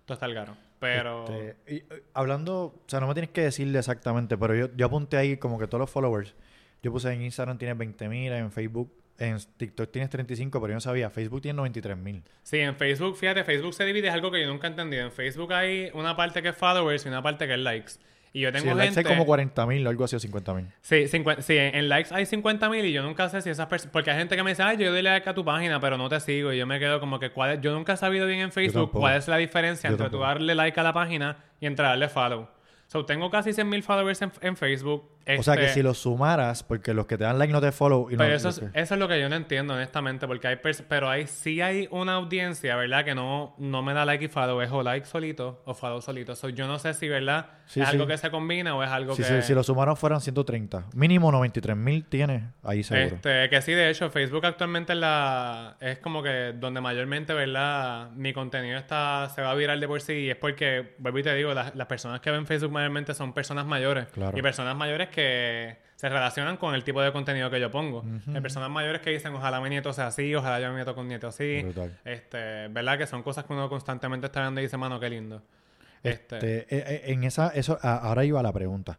Esto 0.00 0.12
está 0.12 0.26
el 0.26 0.34
garo. 0.34 0.58
Pero... 0.78 1.24
Este, 1.26 1.56
y, 1.72 1.76
eh, 1.76 2.02
hablando, 2.12 2.64
o 2.64 2.84
sea, 2.86 3.00
no 3.00 3.06
me 3.06 3.14
tienes 3.14 3.30
que 3.30 3.40
decirle 3.40 3.78
exactamente, 3.78 4.36
pero 4.36 4.54
yo, 4.54 4.68
yo 4.76 4.84
apunté 4.84 5.16
ahí 5.16 5.38
como 5.38 5.58
que 5.58 5.66
todos 5.66 5.80
los 5.80 5.90
followers. 5.90 6.34
Yo 6.82 6.92
puse 6.92 7.10
en 7.10 7.22
Instagram 7.22 7.56
tienes 7.56 7.78
20.000, 7.78 8.30
en 8.30 8.52
Facebook, 8.52 8.94
en 9.16 9.38
TikTok 9.56 9.90
tienes 9.90 10.10
35, 10.10 10.60
pero 10.60 10.72
yo 10.72 10.74
no 10.74 10.80
sabía. 10.82 11.08
Facebook 11.08 11.40
tiene 11.40 11.62
93.000. 11.62 12.22
Sí, 12.42 12.58
en 12.58 12.76
Facebook, 12.76 13.16
fíjate, 13.16 13.42
Facebook 13.42 13.72
se 13.72 13.86
divide, 13.86 14.08
es 14.08 14.12
algo 14.12 14.30
que 14.30 14.42
yo 14.42 14.48
nunca 14.48 14.66
he 14.66 14.70
entendido. 14.70 15.02
En 15.02 15.12
Facebook 15.12 15.50
hay 15.54 15.90
una 15.94 16.14
parte 16.14 16.42
que 16.42 16.50
es 16.50 16.56
followers 16.56 17.06
y 17.06 17.08
una 17.08 17.22
parte 17.22 17.46
que 17.46 17.54
es 17.54 17.60
likes. 17.60 17.92
Y 18.34 18.40
yo 18.40 18.48
Sí, 18.48 18.54
tengo 18.58 18.72
el 18.72 18.78
likes 18.78 18.94
gente... 18.94 19.10
hay 19.10 19.16
como 19.16 19.30
40.000 19.30 19.86
o 19.86 19.88
algo 19.90 20.04
así 20.04 20.16
o 20.16 20.18
50.000. 20.18 20.66
Sí, 20.80 21.06
50 21.06 21.42
sí, 21.42 21.56
en 21.56 21.74
en 21.74 21.88
likes 21.88 22.14
hay 22.14 22.24
50 22.24 22.68
mil 22.70 22.84
y 22.84 22.92
yo 22.92 23.02
nunca 23.02 23.28
sé 23.28 23.42
si 23.42 23.50
esas 23.50 23.66
personas... 23.66 23.92
Porque 23.92 24.10
hay 24.10 24.18
gente 24.18 24.36
que 24.36 24.42
me 24.42 24.50
dice, 24.50 24.62
ay, 24.62 24.78
yo 24.78 24.90
doy 24.90 25.02
like 25.02 25.28
a 25.28 25.34
tu 25.34 25.44
página, 25.44 25.80
pero 25.80 25.98
no 25.98 26.08
te 26.08 26.18
sigo. 26.20 26.52
Y 26.52 26.58
yo 26.58 26.66
me 26.66 26.78
quedo 26.78 26.98
como 26.98 27.18
que, 27.18 27.30
¿cuál 27.30 27.52
es? 27.52 27.60
Yo 27.60 27.72
nunca 27.74 27.92
he 27.92 27.96
sabido 27.96 28.26
bien 28.26 28.40
en 28.40 28.52
Facebook 28.52 28.90
cuál 28.90 29.16
es 29.16 29.28
la 29.28 29.36
diferencia 29.36 29.90
Yo 29.90 29.94
entre 29.94 30.10
tú 30.10 30.20
darle 30.20 30.54
like 30.54 30.78
a 30.80 30.82
la 30.82 30.92
página 30.92 31.36
y 31.60 31.66
entre 31.66 31.84
darle 31.84 32.08
follow. 32.08 32.48
So, 32.86 33.04
tengo 33.04 33.30
casi 33.30 33.52
100 33.52 33.68
mil 33.68 33.82
followers 33.82 34.20
en, 34.22 34.32
en 34.40 34.56
Facebook. 34.56 35.10
O 35.38 35.42
sea 35.42 35.56
que 35.56 35.62
Este, 35.62 35.74
si 35.74 35.82
los 35.82 35.98
sumaras, 35.98 36.62
porque 36.62 36.94
los 36.94 37.06
que 37.06 37.16
te 37.18 37.24
dan 37.24 37.38
like 37.38 37.52
no 37.52 37.60
te 37.60 37.72
follow 37.72 38.08
y 38.10 38.14
no... 38.14 38.18
Pero 38.18 38.34
eso 38.34 38.48
es, 38.48 38.60
que- 38.60 38.66
eso 38.80 38.94
es 38.94 39.00
lo 39.00 39.08
que 39.08 39.20
yo 39.20 39.28
no 39.28 39.36
entiendo, 39.36 39.74
honestamente, 39.74 40.26
porque 40.26 40.48
hay 40.48 40.56
pero 40.88 41.08
hay 41.08 41.26
sí 41.26 41.60
hay 41.60 41.88
una 41.90 42.14
audiencia, 42.14 42.76
¿verdad? 42.76 43.04
Que 43.04 43.14
no, 43.14 43.54
no 43.58 43.82
me 43.82 43.94
da 43.94 44.04
like 44.04 44.24
y 44.24 44.28
follow, 44.28 44.60
es 44.60 44.70
o 44.70 44.82
like 44.82 45.06
solito 45.06 45.62
o 45.64 45.74
follow 45.74 46.00
solito. 46.00 46.34
So, 46.34 46.48
yo 46.48 46.66
no 46.66 46.78
sé 46.78 46.94
si, 46.94 47.08
¿verdad? 47.08 47.46
Sí, 47.66 47.80
es 47.80 47.88
sí. 47.88 47.94
algo 47.94 48.06
que 48.06 48.18
se 48.18 48.30
combina 48.30 48.74
o 48.74 48.82
es 48.82 48.90
algo 48.90 49.14
si, 49.14 49.22
que... 49.22 49.40
si, 49.40 49.42
si 49.48 49.54
los 49.54 49.66
sumaron 49.66 49.96
fueran 49.96 50.20
130. 50.20 50.86
Mínimo 50.94 51.30
93.000 51.32 52.04
tienes 52.08 52.42
ahí 52.62 52.82
seguro. 52.82 53.16
Este, 53.16 53.48
que 53.48 53.62
sí, 53.62 53.72
de 53.72 53.90
hecho, 53.90 54.10
Facebook 54.10 54.44
actualmente 54.44 54.92
es 54.92 54.98
la 54.98 55.76
es 55.80 55.98
como 55.98 56.22
que 56.22 56.52
donde 56.54 56.80
mayormente, 56.80 57.32
¿verdad? 57.34 58.10
Mi 58.12 58.32
contenido 58.32 58.78
está 58.78 59.28
se 59.34 59.42
va 59.42 59.50
a 59.50 59.54
viral 59.54 59.80
de 59.80 59.86
por 59.88 60.00
sí 60.00 60.12
y 60.12 60.30
es 60.30 60.36
porque, 60.36 60.94
vuelvo 60.98 61.18
y 61.18 61.22
te 61.22 61.34
digo, 61.34 61.54
las, 61.54 61.74
las 61.74 61.86
personas 61.86 62.20
que 62.20 62.30
ven 62.30 62.46
Facebook 62.46 62.72
mayormente 62.72 63.14
son 63.14 63.32
personas 63.32 63.66
mayores 63.66 64.06
Claro. 64.08 64.36
y 64.36 64.42
personas 64.42 64.76
mayores 64.76 65.08
que 65.12 65.76
se 65.96 66.08
relacionan 66.08 66.56
con 66.56 66.74
el 66.74 66.82
tipo 66.82 67.00
de 67.00 67.12
contenido 67.12 67.48
que 67.48 67.60
yo 67.60 67.70
pongo. 67.70 68.04
Hay 68.34 68.40
personas 68.40 68.70
mayores 68.70 69.00
que 69.02 69.10
dicen, 69.10 69.32
ojalá 69.34 69.60
mi 69.60 69.68
nieto 69.68 69.92
sea 69.92 70.08
así, 70.08 70.34
ojalá 70.34 70.58
yo 70.58 70.68
mi 70.70 70.74
nieto 70.74 70.96
con 70.96 71.06
nieto 71.06 71.28
así. 71.28 71.62
Brutal. 71.62 71.96
Este, 72.04 72.66
¿verdad? 72.68 72.98
Que 72.98 73.06
son 73.06 73.22
cosas 73.22 73.44
que 73.44 73.52
uno 73.52 73.68
constantemente 73.68 74.26
está 74.26 74.40
viendo 74.40 74.60
y 74.60 74.64
dice, 74.64 74.76
mano, 74.76 74.98
qué 74.98 75.08
lindo. 75.08 75.42
Este, 76.02 76.36
Este, 76.36 76.58
eh, 76.58 76.66
eh, 76.70 77.02
en 77.12 77.22
esa, 77.22 77.50
eso, 77.50 77.78
ahora 77.82 78.24
iba 78.24 78.42
la 78.42 78.52
pregunta. 78.52 78.98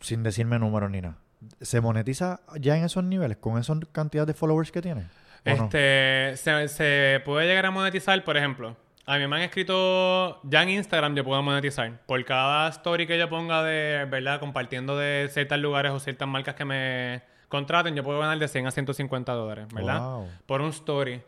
Sin 0.00 0.22
decirme 0.22 0.58
números 0.58 0.90
ni 0.90 1.00
nada. 1.00 1.16
¿Se 1.62 1.80
monetiza 1.80 2.40
ya 2.58 2.76
en 2.76 2.84
esos 2.84 3.02
niveles 3.02 3.38
con 3.38 3.58
esa 3.58 3.74
cantidad 3.92 4.26
de 4.26 4.34
followers 4.34 4.70
que 4.70 4.82
tiene? 4.82 5.06
Este, 5.44 6.36
se, 6.36 6.68
se 6.68 7.22
puede 7.24 7.46
llegar 7.46 7.64
a 7.64 7.70
monetizar, 7.70 8.22
por 8.24 8.36
ejemplo. 8.36 8.76
A 9.10 9.18
mí 9.18 9.26
me 9.26 9.34
han 9.34 9.42
escrito, 9.42 10.40
ya 10.44 10.62
en 10.62 10.68
Instagram 10.68 11.16
yo 11.16 11.24
puedo 11.24 11.42
monetizar. 11.42 12.00
Por 12.06 12.24
cada 12.24 12.68
story 12.68 13.08
que 13.08 13.18
yo 13.18 13.28
ponga 13.28 13.64
de, 13.64 14.04
¿verdad? 14.08 14.38
Compartiendo 14.38 14.96
de 14.96 15.28
ciertos 15.32 15.58
lugares 15.58 15.90
o 15.90 15.98
ciertas 15.98 16.28
marcas 16.28 16.54
que 16.54 16.64
me 16.64 17.20
contraten, 17.48 17.96
yo 17.96 18.04
puedo 18.04 18.20
ganar 18.20 18.38
de 18.38 18.46
100 18.46 18.68
a 18.68 18.70
150 18.70 19.32
dólares, 19.32 19.66
¿verdad? 19.74 19.98
Wow. 19.98 20.28
Por 20.46 20.60
un 20.60 20.68
story. 20.68 21.20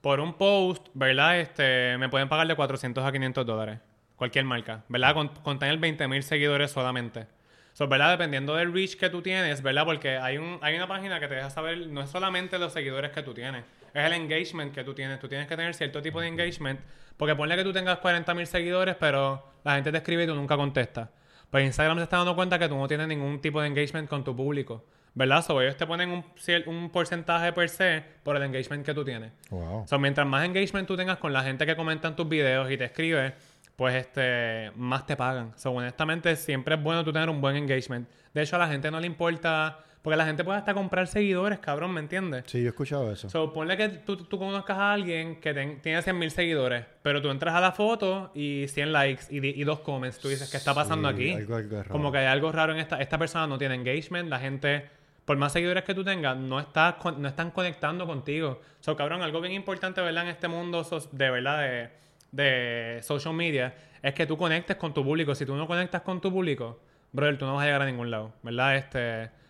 Por 0.00 0.18
un 0.20 0.32
post, 0.32 0.88
¿verdad? 0.94 1.38
Este, 1.38 1.98
me 1.98 2.08
pueden 2.08 2.30
pagar 2.30 2.46
de 2.48 2.56
400 2.56 3.04
a 3.04 3.12
500 3.12 3.44
dólares. 3.44 3.80
Cualquier 4.16 4.46
marca, 4.46 4.84
¿verdad? 4.88 5.12
Con, 5.12 5.28
con 5.28 5.58
tener 5.58 5.76
20 5.76 6.08
mil 6.08 6.22
seguidores 6.22 6.70
solamente. 6.70 7.26
So, 7.74 7.86
¿verdad? 7.86 8.12
Dependiendo 8.12 8.54
del 8.54 8.72
reach 8.72 8.96
que 8.96 9.10
tú 9.10 9.20
tienes, 9.20 9.60
¿verdad? 9.60 9.84
Porque 9.84 10.16
hay, 10.16 10.38
un, 10.38 10.58
hay 10.62 10.74
una 10.74 10.88
página 10.88 11.20
que 11.20 11.28
te 11.28 11.34
deja 11.34 11.50
saber, 11.50 11.88
no 11.88 12.00
es 12.00 12.08
solamente 12.08 12.58
los 12.58 12.72
seguidores 12.72 13.10
que 13.10 13.22
tú 13.22 13.34
tienes, 13.34 13.64
es 14.00 14.06
el 14.06 14.12
engagement 14.12 14.74
que 14.74 14.84
tú 14.84 14.94
tienes. 14.94 15.18
Tú 15.18 15.28
tienes 15.28 15.46
que 15.46 15.56
tener 15.56 15.74
cierto 15.74 16.02
tipo 16.02 16.20
de 16.20 16.28
engagement, 16.28 16.80
porque 17.16 17.34
ponle 17.34 17.56
que 17.56 17.64
tú 17.64 17.72
tengas 17.72 17.98
40 17.98 18.34
mil 18.34 18.46
seguidores, 18.46 18.96
pero 18.98 19.44
la 19.64 19.74
gente 19.74 19.90
te 19.90 19.98
escribe 19.98 20.24
y 20.24 20.26
tú 20.26 20.34
nunca 20.34 20.56
contestas. 20.56 21.08
Pues 21.50 21.64
Instagram 21.64 21.98
se 21.98 22.04
está 22.04 22.18
dando 22.18 22.34
cuenta 22.34 22.58
que 22.58 22.68
tú 22.68 22.76
no 22.76 22.88
tienes 22.88 23.08
ningún 23.08 23.40
tipo 23.40 23.60
de 23.60 23.68
engagement 23.68 24.08
con 24.08 24.24
tu 24.24 24.34
público. 24.34 24.84
¿verdad? 25.16 25.42
So, 25.42 25.62
ellos 25.62 25.78
te 25.78 25.86
ponen 25.86 26.10
un, 26.10 26.90
porcentaje 26.90 27.50
per 27.54 27.70
se 27.70 28.04
por 28.22 28.36
el 28.36 28.42
engagement 28.42 28.84
que 28.84 28.92
tú 28.92 29.02
tienes. 29.02 29.32
Wow. 29.48 29.86
So, 29.88 29.98
mientras 29.98 30.26
más 30.26 30.44
engagement 30.44 30.86
tú 30.86 30.94
tengas 30.94 31.16
con 31.16 31.32
la 31.32 31.42
gente 31.42 31.64
que 31.64 31.74
comenta 31.74 32.08
en 32.08 32.16
tus 32.16 32.28
videos 32.28 32.70
y 32.70 32.76
te 32.76 32.84
escribe, 32.84 33.32
pues 33.76 33.94
este 33.94 34.72
más 34.76 35.06
te 35.06 35.16
pagan. 35.16 35.54
So, 35.56 35.72
honestamente, 35.72 36.36
siempre 36.36 36.74
es 36.74 36.82
bueno 36.82 37.02
tú 37.02 37.14
tener 37.14 37.30
un 37.30 37.40
buen 37.40 37.56
engagement. 37.56 38.06
De 38.34 38.42
hecho, 38.42 38.56
a 38.56 38.58
la 38.58 38.68
gente 38.68 38.90
no 38.90 39.00
le 39.00 39.06
importa, 39.06 39.78
porque 40.06 40.16
la 40.18 40.24
gente 40.24 40.44
puede 40.44 40.56
hasta 40.58 40.72
comprar 40.72 41.08
seguidores, 41.08 41.58
cabrón, 41.58 41.92
¿me 41.92 41.98
entiendes? 41.98 42.44
Sí, 42.46 42.60
yo 42.60 42.66
he 42.66 42.68
escuchado 42.68 43.10
eso. 43.10 43.28
So, 43.28 43.52
ponle 43.52 43.76
que 43.76 43.88
tú, 43.88 44.16
tú 44.16 44.38
conozcas 44.38 44.78
a 44.78 44.92
alguien 44.92 45.40
que 45.40 45.52
ten- 45.52 45.82
tiene 45.82 46.00
100.000 46.00 46.30
seguidores, 46.30 46.84
pero 47.02 47.20
tú 47.20 47.28
entras 47.28 47.56
a 47.56 47.60
la 47.60 47.72
foto 47.72 48.30
y 48.32 48.66
100 48.68 48.92
likes 48.92 49.24
y, 49.30 49.64
dos 49.64 49.80
comments. 49.80 50.20
Tú 50.20 50.28
dices, 50.28 50.48
¿qué 50.48 50.58
está 50.58 50.72
pasando 50.74 51.08
Sí, 51.08 51.14
aquí? 51.16 51.32
algo- 51.32 51.56
algo 51.56 51.76
raro. 51.78 51.90
Como 51.90 52.12
que 52.12 52.18
hay 52.18 52.26
algo 52.26 52.52
raro 52.52 52.72
en 52.72 52.78
esta... 52.78 53.00
Esta 53.00 53.18
persona 53.18 53.48
no 53.48 53.58
tiene 53.58 53.74
engagement, 53.74 54.28
la 54.30 54.38
gente... 54.38 54.88
Por 55.24 55.36
más 55.38 55.52
seguidores 55.52 55.82
que 55.82 55.92
tú 55.92 56.04
tengas, 56.04 56.36
no, 56.36 56.60
está, 56.60 56.98
no 57.18 57.26
están 57.26 57.50
conectando 57.50 58.06
contigo. 58.06 58.60
So, 58.78 58.94
cabrón, 58.94 59.22
algo 59.22 59.40
bien 59.40 59.54
importante, 59.54 60.00
¿verdad? 60.02 60.22
En 60.22 60.28
este 60.30 60.46
mundo 60.46 60.86
de 61.10 61.30
verdad 61.30 61.62
de, 61.62 61.88
de 62.30 63.02
social 63.02 63.34
media 63.34 63.74
es 64.04 64.14
que 64.14 64.24
tú 64.24 64.36
conectes 64.36 64.76
con 64.76 64.94
tu 64.94 65.02
público. 65.02 65.34
Si 65.34 65.44
tú 65.44 65.56
no 65.56 65.66
conectas 65.66 66.02
con 66.02 66.20
tu 66.20 66.30
público, 66.30 66.78
brother, 67.10 67.38
tú 67.38 67.44
no 67.44 67.56
vas 67.56 67.64
a 67.64 67.66
llegar 67.66 67.82
a 67.82 67.86
ningún 67.86 68.08
lado, 68.08 68.34
¿verdad? 68.44 68.76
Este... 68.76 69.45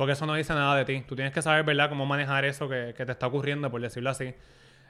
Porque 0.00 0.14
eso 0.14 0.24
no 0.24 0.32
dice 0.32 0.54
nada 0.54 0.76
de 0.76 0.86
ti. 0.86 1.04
Tú 1.06 1.14
tienes 1.14 1.30
que 1.30 1.42
saber, 1.42 1.62
¿verdad?, 1.62 1.90
cómo 1.90 2.06
manejar 2.06 2.46
eso 2.46 2.70
que, 2.70 2.94
que 2.96 3.04
te 3.04 3.12
está 3.12 3.26
ocurriendo, 3.26 3.70
por 3.70 3.82
decirlo 3.82 4.08
así. 4.08 4.34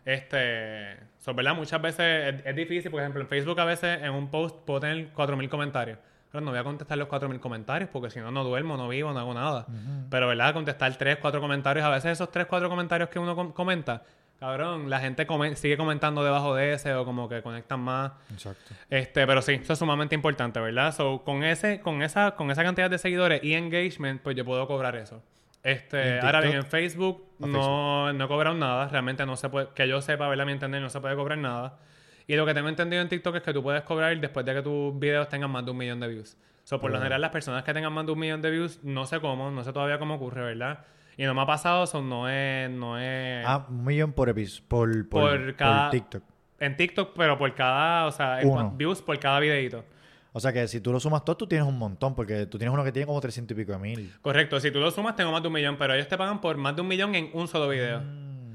Este, 0.04 0.96
so, 1.18 1.34
¿verdad? 1.34 1.54
Muchas 1.56 1.82
veces 1.82 2.34
es, 2.36 2.46
es 2.46 2.54
difícil. 2.54 2.90
Por 2.92 3.00
ejemplo, 3.00 3.20
en 3.20 3.26
Facebook 3.26 3.58
a 3.58 3.64
veces 3.64 4.00
en 4.02 4.12
un 4.12 4.30
post 4.30 4.56
puedo 4.64 4.78
tener 4.78 5.12
4.000 5.12 5.48
comentarios. 5.48 5.98
Pero 6.30 6.44
no 6.44 6.52
voy 6.52 6.60
a 6.60 6.62
contestar 6.62 6.96
los 6.96 7.08
4.000 7.08 7.40
comentarios 7.40 7.90
porque 7.92 8.08
si 8.08 8.20
no, 8.20 8.30
no 8.30 8.44
duermo, 8.44 8.76
no 8.76 8.88
vivo, 8.88 9.12
no 9.12 9.18
hago 9.18 9.34
nada. 9.34 9.66
Pero, 10.10 10.28
¿verdad? 10.28 10.54
Contestar 10.54 10.94
3, 10.96 11.16
4 11.20 11.40
comentarios. 11.40 11.84
A 11.84 11.90
veces 11.90 12.12
esos 12.12 12.30
3, 12.30 12.46
4 12.46 12.68
comentarios 12.68 13.08
que 13.08 13.18
uno 13.18 13.34
com- 13.34 13.52
comenta, 13.52 14.04
cabrón, 14.40 14.90
la 14.90 14.98
gente 15.00 15.26
come- 15.26 15.54
sigue 15.54 15.76
comentando 15.76 16.24
debajo 16.24 16.54
de 16.56 16.72
ese 16.72 16.92
o 16.94 17.04
como 17.04 17.28
que 17.28 17.42
conectan 17.42 17.78
más. 17.80 18.12
Exacto. 18.32 18.74
Este, 18.88 19.26
pero 19.26 19.42
sí, 19.42 19.52
eso 19.62 19.74
es 19.74 19.78
sumamente 19.78 20.14
importante, 20.16 20.58
¿verdad? 20.58 20.92
So, 20.94 21.22
con 21.24 21.44
ese, 21.44 21.80
con 21.80 22.02
esa, 22.02 22.32
con 22.32 22.50
esa 22.50 22.64
cantidad 22.64 22.90
de 22.90 22.98
seguidores 22.98 23.44
y 23.44 23.54
engagement, 23.54 24.20
pues 24.22 24.34
yo 24.34 24.44
puedo 24.44 24.66
cobrar 24.66 24.96
eso. 24.96 25.22
Este, 25.62 26.16
¿En 26.18 26.24
ahora 26.24 26.40
bien, 26.40 26.56
en 26.56 26.64
Facebook 26.64 27.22
¿O 27.38 27.46
no, 27.46 28.12
no 28.14 28.24
he 28.24 28.28
cobrado 28.28 28.56
nada, 28.56 28.88
realmente 28.88 29.26
no 29.26 29.36
se 29.36 29.50
puede, 29.50 29.68
que 29.74 29.86
yo 29.86 30.00
sepa, 30.00 30.26
¿verdad? 30.26 30.46
Mi 30.46 30.52
entender, 30.52 30.80
no 30.80 30.88
se 30.88 31.00
puede 31.00 31.14
cobrar 31.14 31.36
nada. 31.38 31.78
Y 32.26 32.34
lo 32.36 32.46
que 32.46 32.54
tengo 32.54 32.68
entendido 32.70 33.02
en 33.02 33.08
TikTok 33.08 33.36
es 33.36 33.42
que 33.42 33.52
tú 33.52 33.62
puedes 33.62 33.82
cobrar 33.82 34.18
después 34.18 34.46
de 34.46 34.54
que 34.54 34.62
tus 34.62 34.98
videos 34.98 35.28
tengan 35.28 35.50
más 35.50 35.64
de 35.64 35.70
un 35.72 35.76
millón 35.76 36.00
de 36.00 36.08
views. 36.08 36.36
So, 36.64 36.80
por 36.80 36.90
lo 36.90 36.96
Wow. 36.96 37.02
general, 37.02 37.20
las 37.20 37.30
personas 37.30 37.62
que 37.64 37.74
tengan 37.74 37.92
más 37.92 38.06
de 38.06 38.12
un 38.12 38.18
millón 38.18 38.40
de 38.40 38.50
views, 38.50 38.78
no 38.84 39.04
sé 39.04 39.20
cómo, 39.20 39.50
no 39.50 39.64
sé 39.64 39.72
todavía 39.72 39.98
cómo 39.98 40.14
ocurre, 40.14 40.42
¿verdad? 40.42 40.84
Y 41.20 41.24
no 41.26 41.34
me 41.34 41.42
ha 41.42 41.46
pasado, 41.46 41.84
eso 41.84 42.00
no 42.00 42.30
es, 42.30 42.70
no 42.70 42.98
es 42.98 43.44
Ah, 43.46 43.66
un 43.68 43.84
millón 43.84 44.12
por 44.14 44.30
episodio. 44.30 44.64
Por, 44.68 45.08
por, 45.10 45.20
Por 45.30 45.44
por 45.44 45.56
cada- 45.56 45.90
TikTok. 45.90 46.22
en 46.60 46.76
TikTok, 46.78 47.12
pero 47.14 47.36
por 47.36 47.54
cada, 47.54 48.06
o 48.06 48.10
sea, 48.10 48.40
en 48.40 48.78
views 48.78 49.02
por 49.02 49.18
cada 49.18 49.38
videito. 49.38 49.84
O 50.32 50.40
sea 50.40 50.50
que 50.50 50.66
si 50.66 50.80
tú 50.80 50.92
lo 50.92 50.98
sumas 50.98 51.22
todo, 51.22 51.36
tú 51.36 51.46
tienes 51.46 51.66
un 51.68 51.76
montón. 51.76 52.14
Porque 52.14 52.46
tú 52.46 52.56
tienes 52.56 52.72
uno 52.72 52.82
que 52.84 52.90
tiene 52.92 53.04
como 53.04 53.20
300 53.20 53.54
y 53.54 53.60
pico 53.60 53.72
de 53.72 53.78
mil. 53.78 54.14
Correcto, 54.22 54.58
si 54.60 54.70
tú 54.70 54.78
lo 54.80 54.90
sumas 54.90 55.14
tengo 55.14 55.30
más 55.30 55.42
de 55.42 55.48
un 55.48 55.54
millón, 55.54 55.76
pero 55.76 55.92
ellos 55.92 56.08
te 56.08 56.16
pagan 56.16 56.40
por 56.40 56.56
más 56.56 56.74
de 56.74 56.80
un 56.80 56.88
millón 56.88 57.14
en 57.14 57.28
un 57.34 57.46
solo 57.48 57.68
video. 57.68 58.00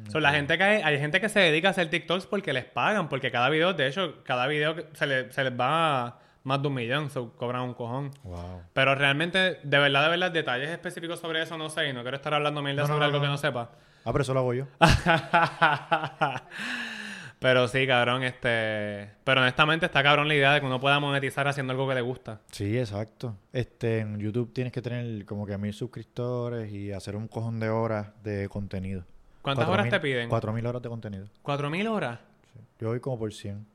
So, 0.09 0.19
la 0.19 0.31
gente 0.31 0.57
que 0.57 0.63
hay, 0.63 0.81
hay 0.81 0.97
gente 0.99 1.21
que 1.21 1.29
se 1.29 1.39
dedica 1.41 1.67
a 1.67 1.71
hacer 1.71 1.89
TikToks 1.91 2.25
porque 2.25 2.51
les 2.51 2.65
pagan, 2.65 3.09
porque 3.09 3.29
cada 3.29 3.49
video, 3.49 3.73
de 3.73 3.85
hecho, 3.87 4.23
cada 4.23 4.47
video 4.47 4.75
se, 4.93 5.05
le- 5.05 5.31
se 5.31 5.43
les 5.43 5.53
va 5.53 6.19
más 6.45 6.61
de 6.61 6.67
un 6.67 6.75
millón, 6.75 7.09
so, 7.09 7.33
cobran 7.35 7.63
un 7.63 7.73
cojón. 7.73 8.11
Wow. 8.23 8.61
Pero 8.71 8.93
realmente, 8.95 9.59
de 9.63 9.79
verdad, 9.79 10.03
de 10.03 10.09
verdad, 10.09 10.31
detalles 10.31 10.69
específicos 10.69 11.19
sobre 11.19 11.41
eso 11.41 11.57
no 11.57 11.69
sé 11.69 11.89
y 11.89 11.93
no 11.93 12.03
quiero 12.03 12.15
estar 12.15 12.33
hablando 12.35 12.61
mil 12.61 12.75
de 12.75 12.83
No, 12.83 12.87
sobre 12.87 12.99
no, 12.99 13.05
algo 13.05 13.17
no. 13.17 13.23
que 13.23 13.27
no 13.29 13.37
sepa. 13.37 13.71
Ah, 14.05 14.11
pero 14.11 14.21
eso 14.21 14.33
lo 14.35 14.41
hago 14.41 14.53
yo. 14.53 14.67
pero 17.39 17.67
sí, 17.67 17.87
cabrón, 17.87 18.21
este... 18.21 19.09
Pero 19.23 19.41
honestamente 19.41 19.87
está 19.87 20.03
cabrón 20.03 20.27
la 20.27 20.35
idea 20.35 20.53
de 20.53 20.59
que 20.59 20.67
uno 20.67 20.79
pueda 20.79 20.99
monetizar 20.99 21.47
haciendo 21.47 21.71
algo 21.71 21.89
que 21.89 21.95
le 21.95 22.01
gusta. 22.01 22.41
Sí, 22.51 22.77
exacto. 22.77 23.35
Este, 23.51 24.01
en 24.01 24.19
YouTube 24.19 24.53
tienes 24.53 24.71
que 24.71 24.83
tener 24.83 25.25
como 25.25 25.47
que 25.47 25.57
mil 25.57 25.73
suscriptores 25.73 26.71
y 26.71 26.91
hacer 26.91 27.15
un 27.15 27.27
cojón 27.27 27.59
de 27.59 27.69
horas 27.69 28.09
de 28.23 28.47
contenido. 28.49 29.03
¿Cuántas 29.41 29.67
horas 29.67 29.89
te 29.89 29.99
piden? 29.99 30.29
Cuatro 30.29 30.53
mil 30.53 30.65
horas 30.67 30.83
de 30.83 30.89
contenido. 30.89 31.25
¿Cuatro 31.41 31.71
mil 31.71 31.87
horas? 31.87 32.19
Sí. 32.53 32.59
Yo 32.79 32.89
voy 32.89 32.99
como 32.99 33.17
por 33.17 33.33
100. 33.33 33.65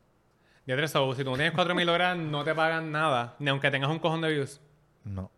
Ya 0.71 0.77
tres, 0.77 0.93
so, 0.93 1.13
si 1.17 1.25
tú 1.25 1.31
no 1.31 1.37
tienes 1.37 1.53
4000 1.53 1.89
horas, 1.89 2.17
no 2.17 2.45
te 2.45 2.55
pagan 2.55 2.93
nada, 2.93 3.35
ni 3.41 3.51
aunque 3.51 3.73
tengas 3.73 3.91
un 3.91 3.99
cojón 3.99 4.21
de 4.21 4.33
views. 4.33 4.61
No. 5.03 5.29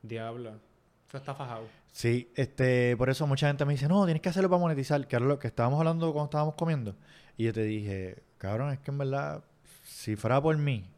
Diablo. 0.00 0.60
Eso 1.08 1.16
está 1.16 1.34
fajado. 1.34 1.66
Sí, 1.90 2.30
este, 2.36 2.96
por 2.96 3.10
eso 3.10 3.26
mucha 3.26 3.48
gente 3.48 3.64
me 3.64 3.72
dice, 3.72 3.88
no, 3.88 4.04
tienes 4.04 4.22
que 4.22 4.28
hacerlo 4.28 4.48
para 4.48 4.60
monetizar, 4.60 5.08
que 5.08 5.16
era 5.16 5.24
lo 5.24 5.40
que 5.40 5.48
estábamos 5.48 5.80
hablando 5.80 6.12
cuando 6.12 6.26
estábamos 6.26 6.54
comiendo. 6.54 6.94
Y 7.36 7.46
yo 7.46 7.52
te 7.52 7.64
dije, 7.64 8.22
cabrón, 8.38 8.70
es 8.70 8.78
que 8.78 8.92
en 8.92 8.98
verdad, 8.98 9.42
si 9.82 10.14
fuera 10.14 10.40
por 10.40 10.56
mí, 10.56 10.88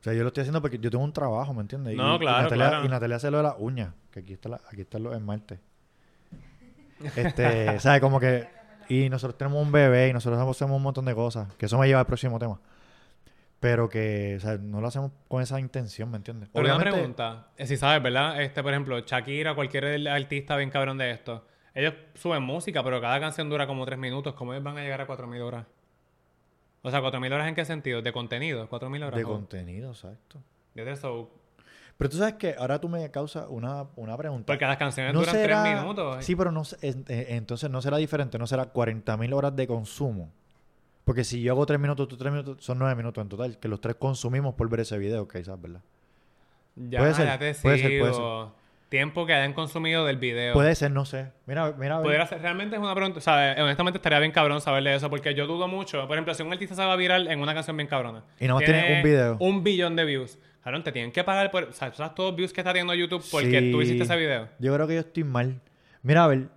o 0.00 0.02
sea, 0.02 0.12
yo 0.14 0.22
lo 0.22 0.28
estoy 0.30 0.40
haciendo 0.40 0.60
porque 0.60 0.80
yo 0.80 0.90
tengo 0.90 1.04
un 1.04 1.12
trabajo, 1.12 1.54
¿me 1.54 1.60
entiendes? 1.60 1.94
No, 1.94 2.16
y 2.16 2.18
claro, 2.18 2.42
Natalia, 2.42 2.68
claro. 2.68 2.84
Y 2.84 2.88
Natalia 2.88 3.14
hace 3.14 3.30
lo 3.30 3.36
de 3.36 3.42
las 3.44 3.54
uñas, 3.60 3.94
que 4.10 4.18
aquí 4.18 4.32
está, 4.32 4.48
la, 4.48 4.60
aquí 4.72 4.80
están 4.80 5.04
los 5.04 5.14
esmaltes. 5.14 5.60
Este, 7.14 7.78
¿sabes? 7.78 8.00
Como 8.00 8.18
que, 8.18 8.55
y 8.88 9.08
nosotros 9.08 9.36
tenemos 9.38 9.62
un 9.64 9.72
bebé 9.72 10.08
y 10.08 10.12
nosotros 10.12 10.40
hacemos 10.40 10.76
un 10.76 10.82
montón 10.82 11.04
de 11.04 11.14
cosas, 11.14 11.52
que 11.54 11.66
eso 11.66 11.78
me 11.78 11.86
lleva 11.86 12.00
al 12.00 12.06
próximo 12.06 12.38
tema. 12.38 12.60
Pero 13.60 13.88
que, 13.88 14.34
o 14.36 14.40
sea, 14.40 14.58
no 14.58 14.80
lo 14.80 14.88
hacemos 14.88 15.12
con 15.28 15.42
esa 15.42 15.58
intención, 15.58 16.10
¿me 16.10 16.18
entiendes? 16.18 16.50
Pero 16.52 16.64
una 16.66 16.74
Obviamente- 16.76 16.98
pregunta. 16.98 17.48
eh, 17.56 17.66
Si 17.66 17.76
sabes, 17.76 18.02
¿verdad? 18.02 18.40
Este, 18.42 18.62
por 18.62 18.72
ejemplo, 18.72 18.98
Shakira, 19.00 19.54
cualquier 19.54 20.06
artista 20.08 20.56
bien 20.56 20.70
cabrón 20.70 20.98
de 20.98 21.10
esto. 21.10 21.44
Ellos 21.74 21.94
suben 22.14 22.42
música, 22.42 22.82
pero 22.84 23.00
cada 23.00 23.18
canción 23.20 23.48
dura 23.48 23.66
como 23.66 23.84
tres 23.86 23.98
minutos. 23.98 24.34
¿Cómo 24.34 24.52
ellos 24.52 24.62
van 24.64 24.78
a 24.78 24.82
llegar 24.82 25.00
a 25.00 25.06
4000 25.06 25.40
horas? 25.42 25.66
O 26.82 26.90
sea, 26.90 27.00
¿4000 27.00 27.32
horas 27.32 27.48
en 27.48 27.54
qué 27.54 27.64
sentido? 27.64 28.02
¿De 28.02 28.12
contenido? 28.12 28.68
¿4000 28.68 29.02
horas? 29.02 29.18
De 29.18 29.24
contenido, 29.24 29.90
exacto. 29.90 30.38
De 30.74 30.90
eso. 30.90 31.30
Pero 31.98 32.10
tú 32.10 32.18
sabes 32.18 32.34
que 32.34 32.54
ahora 32.58 32.78
tú 32.78 32.88
me 32.88 33.10
causas 33.10 33.46
una, 33.48 33.86
una 33.96 34.16
pregunta. 34.16 34.44
Porque 34.46 34.66
las 34.66 34.76
canciones 34.76 35.14
no 35.14 35.20
duran 35.20 35.34
será... 35.34 35.62
tres 35.62 35.80
minutos. 35.80 36.24
Sí, 36.24 36.36
pero 36.36 36.52
no 36.52 36.62
en- 36.82 37.04
entonces 37.08 37.70
no 37.70 37.80
será 37.80 37.96
diferente, 37.96 38.38
no 38.38 38.46
será 38.46 38.70
40.000 38.72 39.32
horas 39.34 39.56
de 39.56 39.66
consumo. 39.66 40.30
Porque 41.04 41.22
si 41.24 41.40
yo 41.40 41.52
hago 41.52 41.64
3 41.64 41.78
minutos, 41.78 42.08
tú 42.08 42.16
3 42.16 42.32
minutos, 42.32 42.56
son 42.64 42.78
9 42.80 42.94
minutos 42.96 43.22
en 43.22 43.28
total, 43.28 43.58
que 43.58 43.68
los 43.68 43.80
tres 43.80 43.94
consumimos 43.96 44.54
por 44.56 44.68
ver 44.68 44.80
ese 44.80 44.98
video, 44.98 45.26
¿sabes? 45.30 45.62
¿Verdad? 45.62 45.80
Ya, 46.74 46.98
puede 46.98 47.14
ser, 47.14 47.26
ya 47.26 47.38
te 47.38 47.54
puede 47.54 47.78
ser, 47.78 47.98
puede 48.00 48.12
sigo. 48.12 48.52
Tiempo 48.88 49.24
que 49.26 49.32
hayan 49.32 49.52
consumido 49.52 50.04
del 50.04 50.16
video. 50.16 50.52
Puede 50.52 50.74
ser, 50.74 50.90
no 50.90 51.04
sé. 51.04 51.32
Mira, 51.46 51.72
mira. 51.78 52.02
Pudiera 52.02 52.26
ser- 52.26 52.40
realmente 52.42 52.76
es 52.76 52.82
una 52.82 52.94
pregunta, 52.94 53.18
o 53.18 53.22
sea, 53.22 53.56
honestamente 53.58 53.98
estaría 53.98 54.18
bien 54.20 54.30
cabrón 54.32 54.60
saber 54.60 54.82
de 54.84 54.94
eso, 54.96 55.08
porque 55.08 55.34
yo 55.34 55.46
dudo 55.46 55.66
mucho. 55.68 56.06
Por 56.06 56.16
ejemplo, 56.16 56.34
si 56.34 56.42
un 56.42 56.52
artista 56.52 56.74
se 56.74 56.84
va 56.84 56.94
viral 56.96 57.28
en 57.28 57.40
una 57.40 57.54
canción 57.54 57.76
bien 57.76 57.88
cabrona. 57.88 58.22
Y 58.38 58.46
nomás 58.46 58.64
tiene 58.64 58.96
un 58.96 59.02
video. 59.02 59.36
Un 59.40 59.64
billón 59.64 59.96
de 59.96 60.04
views. 60.04 60.38
Cabrón, 60.66 60.82
te 60.82 60.90
tienen 60.90 61.12
que 61.12 61.22
pagar 61.22 61.48
por. 61.52 61.62
O 61.62 61.72
sea, 61.72 61.92
¿sabes 61.94 62.12
todos 62.16 62.30
los 62.30 62.36
views 62.36 62.52
que 62.52 62.60
está 62.60 62.72
teniendo 62.72 62.92
YouTube 62.92 63.24
porque 63.30 63.60
Sí. 63.60 63.70
tú 63.70 63.80
hiciste 63.82 64.02
ese 64.02 64.16
video? 64.16 64.48
Yo 64.58 64.74
creo 64.74 64.88
que 64.88 64.94
yo 64.94 65.00
estoy 65.00 65.22
mal. 65.22 65.60
Mira, 66.02 66.24
a 66.24 66.26
ver. 66.26 66.48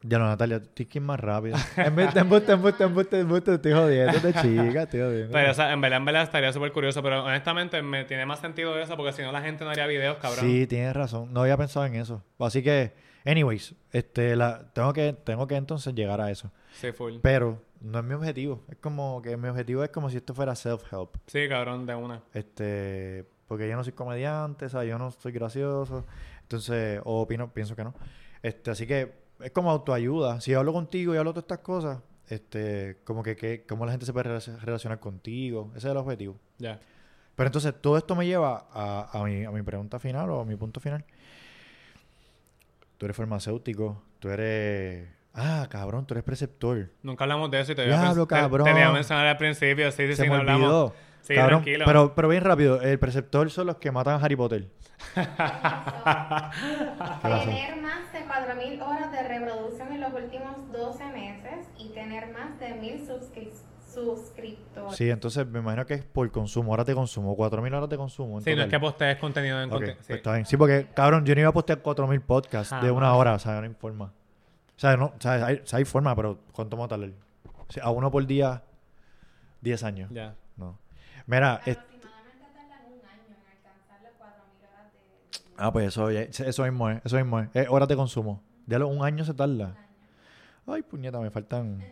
Ya 0.00 0.18
no, 0.18 0.26
Natalia, 0.26 0.58
tú 0.62 0.68
tienes 0.72 0.90
que 0.90 0.98
ir 1.00 1.04
más 1.04 1.20
rápido. 1.20 1.54
En 1.76 1.94
vez 1.94 2.14
de 2.14 2.20
embuste, 2.20 2.52
embuste, 2.52 2.82
embuste, 2.84 3.20
embuste, 3.20 3.54
estoy 3.56 3.72
jodiendo, 3.72 4.18
de 4.20 4.32
chica, 4.32 4.82
estoy 4.84 5.00
jodiendo. 5.00 5.32
Pero, 5.32 5.50
o 5.50 5.54
sea, 5.54 5.70
en 5.74 5.82
verdad, 5.82 5.98
en 5.98 6.04
verdad 6.06 6.22
estaría 6.22 6.50
súper 6.50 6.72
curioso, 6.72 7.02
pero 7.02 7.22
honestamente 7.24 7.82
me 7.82 8.06
tiene 8.06 8.24
más 8.24 8.40
sentido 8.40 8.78
eso 8.78 8.96
porque 8.96 9.12
si 9.12 9.20
no 9.20 9.32
la 9.32 9.42
gente 9.42 9.64
no 9.64 9.70
haría 9.70 9.86
videos, 9.86 10.16
cabrón. 10.16 10.40
Sí, 10.42 10.66
tienes 10.66 10.94
razón. 10.94 11.30
No 11.30 11.42
había 11.42 11.58
pensado 11.58 11.84
en 11.84 11.96
eso. 11.96 12.24
Así 12.38 12.62
que, 12.62 12.94
anyways, 13.26 13.74
este, 13.92 14.34
la, 14.34 14.62
tengo 14.72 14.94
que, 14.94 15.12
tengo 15.12 15.46
que 15.46 15.56
entonces 15.56 15.94
llegar 15.94 16.22
a 16.22 16.30
eso. 16.30 16.50
Sí, 16.80 16.92
full. 16.92 17.14
Pero 17.22 17.60
no 17.80 17.98
es 17.98 18.04
mi 18.04 18.14
objetivo. 18.14 18.62
Es 18.68 18.76
como 18.78 19.22
que 19.22 19.36
mi 19.36 19.48
objetivo 19.48 19.82
es 19.84 19.90
como 19.90 20.10
si 20.10 20.16
esto 20.16 20.34
fuera 20.34 20.52
self-help. 20.54 21.10
Sí, 21.26 21.48
cabrón, 21.48 21.86
de 21.86 21.94
una. 21.94 22.22
Este, 22.32 23.24
porque 23.46 23.68
yo 23.68 23.76
no 23.76 23.84
soy 23.84 23.92
comediante, 23.92 24.68
¿sabes? 24.68 24.88
Yo 24.88 24.98
no 24.98 25.10
soy 25.10 25.32
gracioso. 25.32 26.04
Entonces, 26.42 27.00
o 27.04 27.20
opino, 27.22 27.52
pienso 27.52 27.74
que 27.76 27.84
no. 27.84 27.94
Este, 28.42 28.70
así 28.70 28.86
que 28.86 29.14
es 29.40 29.50
como 29.52 29.70
autoayuda. 29.70 30.40
Si 30.40 30.50
yo 30.50 30.58
hablo 30.58 30.72
contigo 30.72 31.14
y 31.14 31.18
hablo 31.18 31.32
de 31.32 31.34
todas 31.40 31.44
estas 31.44 31.58
cosas, 31.60 32.02
este, 32.28 32.98
como 33.04 33.22
que, 33.22 33.36
que 33.36 33.64
cómo 33.66 33.84
la 33.86 33.92
gente 33.92 34.06
se 34.06 34.12
puede 34.12 34.30
relac- 34.30 34.58
relacionar 34.60 35.00
contigo. 35.00 35.70
Ese 35.76 35.86
es 35.88 35.92
el 35.92 35.96
objetivo. 35.96 36.36
Ya. 36.58 36.80
Pero 37.34 37.46
entonces 37.48 37.74
todo 37.80 37.98
esto 37.98 38.14
me 38.14 38.26
lleva 38.26 38.68
a, 38.72 39.10
a, 39.12 39.24
mi, 39.24 39.44
a 39.44 39.50
mi 39.50 39.62
pregunta 39.62 39.98
final 39.98 40.30
o 40.30 40.40
a 40.40 40.44
mi 40.44 40.56
punto 40.56 40.80
final. 40.80 41.04
Tú 42.96 43.06
eres 43.06 43.16
farmacéutico, 43.16 44.02
tú 44.20 44.28
eres... 44.30 45.08
Ah, 45.34 45.66
cabrón, 45.68 46.06
tú 46.06 46.14
eres 46.14 46.22
preceptor. 46.24 46.90
Nunca 47.02 47.24
hablamos 47.24 47.50
de 47.50 47.60
eso 47.60 47.72
y 47.72 47.74
te 47.74 47.84
Diablo, 47.86 48.14
voy 48.14 48.22
a, 48.22 48.26
te- 48.26 48.42
cabrón. 48.42 48.64
te 48.64 48.70
iba 48.78 48.88
a 48.88 48.92
mencionar 48.92 49.26
al 49.26 49.36
principio. 49.36 49.90
Sí, 49.90 50.06
sí, 50.06 50.14
Se 50.14 50.22
sí, 50.22 50.28
me 50.28 50.28
no 50.28 50.40
hablamos. 50.40 50.62
olvidó. 50.62 50.94
Sí, 51.22 51.34
Cabrón, 51.34 51.62
tranquilo. 51.62 51.84
Pero, 51.86 52.14
pero 52.14 52.28
bien 52.28 52.44
rápido, 52.44 52.80
el 52.82 52.98
preceptor 52.98 53.50
son 53.50 53.66
los 53.68 53.76
que 53.76 53.90
matan 53.90 54.20
a 54.20 54.24
Harry 54.24 54.36
Potter. 54.36 54.68
Tener 57.22 57.76
más 57.82 58.12
de 58.12 58.20
4.000 58.26 58.82
horas 58.82 59.10
de 59.12 59.22
reproducción 59.28 59.92
en 59.92 60.00
los 60.02 60.12
últimos 60.12 60.70
12 60.72 61.04
meses 61.06 61.66
y 61.78 61.88
tener 61.90 62.32
más 62.32 62.58
de 62.60 62.74
1.000 62.80 63.06
suscri- 63.08 63.52
suscriptores. 63.92 64.96
Sí, 64.96 65.08
entonces 65.10 65.46
me 65.46 65.60
imagino 65.60 65.86
que 65.86 65.94
es 65.94 66.04
por 66.04 66.30
consumo, 66.30 66.72
horas 66.72 66.86
de 66.86 66.94
consumo, 66.94 67.36
4.000 67.36 67.74
horas 67.74 67.88
de 67.88 67.96
consumo. 67.96 68.40
Sí, 68.40 68.54
no 68.54 68.62
es 68.62 68.68
que 68.68 68.78
postees 68.78 69.16
contenido 69.18 69.58
en 69.62 69.68
Ok, 69.68 69.72
contenido. 69.72 69.96
pues 70.06 70.16
está 70.18 70.32
bien. 70.34 70.46
Sí, 70.46 70.56
porque, 70.56 70.86
cabrón, 70.94 71.24
yo 71.24 71.34
no 71.34 71.40
iba 71.40 71.50
a 71.50 71.54
postear 71.54 71.80
4.000 71.82 72.20
podcasts 72.20 72.74
de 72.82 72.90
una 72.90 73.14
hora, 73.14 73.34
o 73.34 73.38
sea, 73.38 73.60
no 73.60 73.66
hay 73.66 73.74
forma. 73.74 74.12
O 74.76 74.80
sea, 74.80 74.96
no, 74.96 75.06
o 75.06 75.20
sea, 75.20 75.46
hay, 75.46 75.56
o 75.56 75.66
sea, 75.66 75.78
hay 75.78 75.84
forma, 75.84 76.14
pero 76.16 76.38
¿cuánto 76.52 76.76
vamos 76.76 76.86
a 76.86 76.88
tardar? 76.90 77.10
O 77.68 77.72
sea, 77.72 77.84
a 77.84 77.90
uno 77.90 78.10
por 78.10 78.26
día, 78.26 78.62
10 79.60 79.82
años. 79.84 80.10
Ya. 80.12 80.34
No. 80.56 80.78
Mira, 81.26 81.60
es- 81.64 81.76
Aproximadamente 81.78 82.44
tardan 82.54 82.80
un 82.92 83.06
año 83.06 83.22
en 83.28 83.50
alcanzar 83.50 84.02
las 84.02 84.12
4.000 84.18 84.68
horas 84.68 84.92
de... 84.92 85.48
de- 85.48 85.54
ah, 85.56 85.72
pues 85.72 85.86
eso, 85.86 86.10
ya- 86.10 86.22
eso 86.22 86.62
mismo 86.64 86.90
es, 86.90 87.00
eso 87.04 87.16
mismo 87.16 87.40
es, 87.40 87.48
es 87.54 87.68
horas 87.70 87.88
de 87.88 87.96
consumo. 87.96 88.42
Ya 88.66 88.78
lo- 88.78 88.88
un 88.88 89.04
año 89.04 89.24
se 89.24 89.32
tarda. 89.34 89.76
Ay, 90.66 90.82
puñeta, 90.82 91.20
me 91.20 91.30
faltan, 91.30 91.82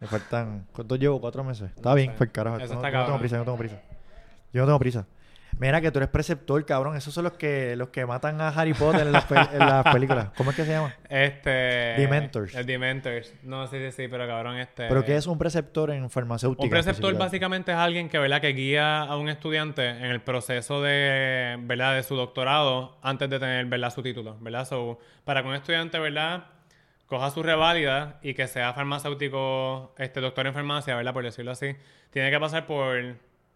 me 0.00 0.06
faltan, 0.06 0.66
¿cuánto 0.72 0.96
llevo? 0.96 1.20
Cuatro 1.20 1.44
meses. 1.44 1.70
Está 1.76 1.90
No 1.90 1.94
bien, 1.94 2.14
pues 2.16 2.30
carajo. 2.30 2.56
Eso 2.58 2.74
no, 2.74 2.82
no 2.82 3.04
tengo 3.04 3.18
prisa, 3.18 3.36
yo 3.36 3.40
no 3.40 3.44
tengo 3.44 3.58
prisa. 3.58 3.80
Yo 4.52 4.60
no 4.62 4.66
tengo 4.66 4.78
prisa. 4.78 5.06
Mira 5.58 5.80
que 5.80 5.90
tú 5.92 5.98
eres 5.98 6.08
preceptor, 6.08 6.64
cabrón. 6.66 6.96
Esos 6.96 7.14
son 7.14 7.24
los 7.24 7.34
que 7.34 7.76
los 7.76 7.88
que 7.90 8.04
matan 8.04 8.40
a 8.40 8.48
Harry 8.48 8.74
Potter 8.74 9.02
en 9.06 9.12
las, 9.12 9.24
pe- 9.24 9.36
en 9.52 9.58
las 9.60 9.84
películas. 9.92 10.28
¿Cómo 10.36 10.50
es 10.50 10.56
que 10.56 10.64
se 10.64 10.72
llama? 10.72 10.94
Este. 11.08 11.50
Dementors. 11.96 12.54
El 12.54 12.66
Dementors. 12.66 13.32
No, 13.44 13.66
sí, 13.68 13.78
sí, 13.78 13.92
sí, 13.92 14.08
pero 14.08 14.26
cabrón, 14.26 14.56
este. 14.58 14.88
¿Pero 14.88 15.04
qué 15.04 15.16
es 15.16 15.26
un 15.26 15.38
preceptor 15.38 15.90
en 15.92 16.10
farmacéutica? 16.10 16.64
Un 16.64 16.70
preceptor 16.70 17.16
básicamente 17.16 17.72
es 17.72 17.78
alguien 17.78 18.08
que, 18.08 18.18
¿verdad? 18.18 18.40
que 18.40 18.48
guía 18.52 19.02
a 19.02 19.16
un 19.16 19.28
estudiante 19.28 19.88
en 19.88 20.04
el 20.06 20.20
proceso 20.20 20.82
de, 20.82 21.56
¿verdad? 21.60 21.94
de 21.94 22.02
su 22.02 22.16
doctorado 22.16 22.98
antes 23.02 23.30
de 23.30 23.38
tener 23.38 23.64
¿verdad? 23.66 23.90
su 23.90 24.02
título. 24.02 24.36
¿verdad? 24.40 24.66
So, 24.66 24.98
para 25.24 25.42
que 25.42 25.48
un 25.48 25.54
estudiante 25.54 25.98
¿verdad? 25.98 26.44
coja 27.06 27.30
su 27.30 27.42
reválida 27.42 28.18
y 28.22 28.34
que 28.34 28.48
sea 28.48 28.72
farmacéutico, 28.72 29.94
este 29.98 30.20
doctor 30.20 30.46
en 30.46 30.54
farmacia, 30.54 30.96
¿verdad? 30.96 31.12
por 31.12 31.22
decirlo 31.22 31.52
así, 31.52 31.76
tiene 32.10 32.30
que 32.30 32.40
pasar 32.40 32.66
por 32.66 32.96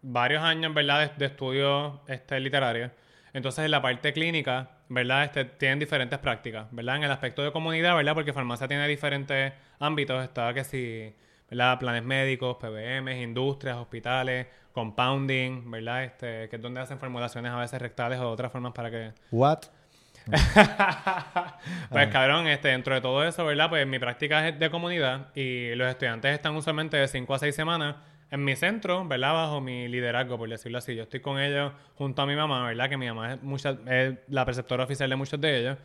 varios 0.01 0.43
años 0.43 0.73
¿verdad? 0.73 1.11
de, 1.11 1.17
de 1.17 1.25
estudios 1.25 1.99
este, 2.07 2.39
literarios. 2.39 2.91
Entonces, 3.33 3.65
en 3.65 3.71
la 3.71 3.81
parte 3.81 4.11
clínica, 4.13 4.69
¿verdad? 4.89 5.23
Este, 5.23 5.45
tienen 5.45 5.79
diferentes 5.79 6.17
prácticas, 6.19 6.67
¿verdad? 6.71 6.97
En 6.97 7.03
el 7.03 7.11
aspecto 7.11 7.43
de 7.43 7.51
comunidad, 7.51 7.95
¿verdad? 7.95 8.15
Porque 8.15 8.33
farmacia 8.33 8.67
tiene 8.67 8.87
diferentes 8.87 9.53
ámbitos. 9.79 10.23
Está 10.23 10.53
que 10.53 10.63
si, 10.63 11.13
¿verdad? 11.49 11.77
Planes 11.79 12.03
médicos, 12.03 12.57
PBMs, 12.57 13.17
industrias, 13.17 13.77
hospitales, 13.77 14.47
compounding, 14.73 15.69
¿verdad? 15.69 16.03
Este, 16.05 16.49
que 16.49 16.55
es 16.55 16.61
donde 16.61 16.81
hacen 16.81 16.99
formulaciones 16.99 17.51
a 17.51 17.57
veces 17.57 17.79
rectales 17.79 18.19
o 18.19 18.23
de 18.23 18.27
otras 18.27 18.51
formas 18.51 18.73
para 18.73 18.89
que... 18.89 19.13
What? 19.31 19.59
pues 21.89 22.07
cabrón, 22.09 22.45
este, 22.47 22.67
dentro 22.67 22.93
de 22.93 23.01
todo 23.01 23.23
eso, 23.23 23.45
¿verdad? 23.45 23.69
Pues 23.69 23.87
mi 23.87 23.97
práctica 23.99 24.47
es 24.47 24.59
de 24.59 24.69
comunidad 24.69 25.33
y 25.35 25.73
los 25.75 25.89
estudiantes 25.89 26.33
están 26.33 26.55
usualmente 26.55 26.97
de 26.97 27.07
5 27.07 27.33
a 27.33 27.39
6 27.39 27.55
semanas 27.55 27.95
en 28.31 28.43
mi 28.43 28.55
centro, 28.55 29.07
¿verdad? 29.07 29.33
Bajo 29.33 29.61
mi 29.61 29.87
liderazgo, 29.87 30.37
por 30.37 30.49
decirlo 30.49 30.77
así. 30.77 30.95
Yo 30.95 31.03
estoy 31.03 31.19
con 31.19 31.39
ellos 31.39 31.73
junto 31.95 32.21
a 32.21 32.25
mi 32.25 32.35
mamá, 32.35 32.65
¿verdad? 32.67 32.89
Que 32.89 32.97
mi 32.97 33.07
mamá 33.07 33.33
es, 33.33 33.41
mucha- 33.43 33.77
es 33.87 34.15
la 34.27 34.45
preceptora 34.45 34.83
oficial 34.83 35.09
de 35.09 35.15
muchos 35.15 35.39
de 35.41 35.59
ellos. 35.59 35.77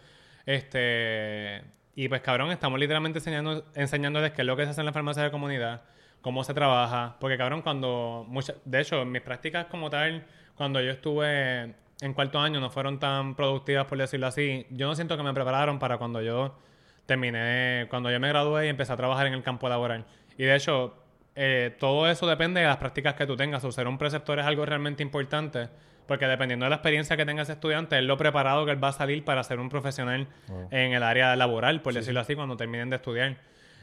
Este, 0.47 1.63
y 1.95 2.09
pues 2.09 2.21
cabrón, 2.21 2.51
estamos 2.51 2.79
literalmente 2.79 3.19
enseñando, 3.19 3.65
enseñándoles 3.75 4.33
qué 4.33 4.43
es 4.43 4.47
lo 4.47 4.57
que 4.57 4.65
se 4.65 4.71
hace 4.71 4.81
en 4.81 4.87
la 4.87 4.93
farmacia 4.93 5.23
de 5.23 5.31
comunidad, 5.31 5.83
cómo 6.21 6.45
se 6.45 6.55
trabaja. 6.55 7.17
Porque 7.21 7.37
cabrón, 7.39 7.63
cuando 7.63 8.25
mucha- 8.29 8.55
de 8.65 8.81
hecho, 8.81 9.05
mis 9.05 9.23
prácticas 9.23 9.67
como 9.67 9.91
tal, 9.91 10.25
cuando 10.55 10.81
yo 10.81 10.91
estuve 10.91 11.75
en 12.01 12.13
cuarto 12.15 12.39
año 12.41 12.61
no 12.61 12.71
fueron 12.71 12.99
tan 12.99 13.35
productivas, 13.37 13.87
por 13.87 13.99
decirlo 13.99 14.27
así. 14.27 14.67
Yo 14.71 14.87
no 14.87 14.95
siento 14.95 15.17
que 15.17 15.23
me 15.23 15.33
prepararon 15.33 15.79
para 15.79 15.97
cuando 15.99 16.21
yo 16.23 16.59
terminé, 17.07 17.87
cuando 17.91 18.11
yo 18.11 18.19
me 18.21 18.29
gradué 18.29 18.67
y 18.67 18.69
empecé 18.69 18.93
a 18.93 18.97
trabajar 18.97 19.27
en 19.27 19.35
el 19.35 19.43
campo 19.43 19.69
laboral. 19.69 20.05
Y 20.39 20.45
de 20.45 20.57
hecho, 20.57 20.97
eh, 21.37 21.75
todo 21.79 22.09
eso 22.09 22.27
depende 22.27 22.61
de 22.61 22.67
las 22.67 22.77
prácticas 22.77 23.15
que 23.15 23.27
tú 23.27 23.37
tengas. 23.37 23.65
O 23.65 23.73
ser 23.73 23.87
un 23.89 23.99
preceptor 23.99 24.39
es 24.39 24.47
algo 24.47 24.65
realmente 24.67 25.03
importante, 25.03 25.69
porque 26.07 26.27
dependiendo 26.27 26.65
de 26.67 26.71
la 26.71 26.77
experiencia 26.77 27.17
que 27.17 27.25
tenga 27.27 27.43
ese 27.43 27.53
estudiante, 27.53 27.99
es 27.99 28.05
lo 28.05 28.17
preparado 28.17 28.65
que 28.65 28.73
él 28.73 28.83
va 28.83 28.89
a 28.89 28.93
salir 28.93 29.25
para 29.25 29.43
ser 29.45 29.59
un 29.59 29.69
profesional 29.69 30.27
Wow. 30.49 30.69
en 30.71 30.93
el 30.93 31.03
área 31.03 31.35
laboral, 31.37 31.83
por 31.83 31.95
decirlo 31.95 32.21
así, 32.21 32.35
cuando 32.35 32.57
terminen 32.57 32.91
de 32.91 32.97
estudiar. 32.97 33.37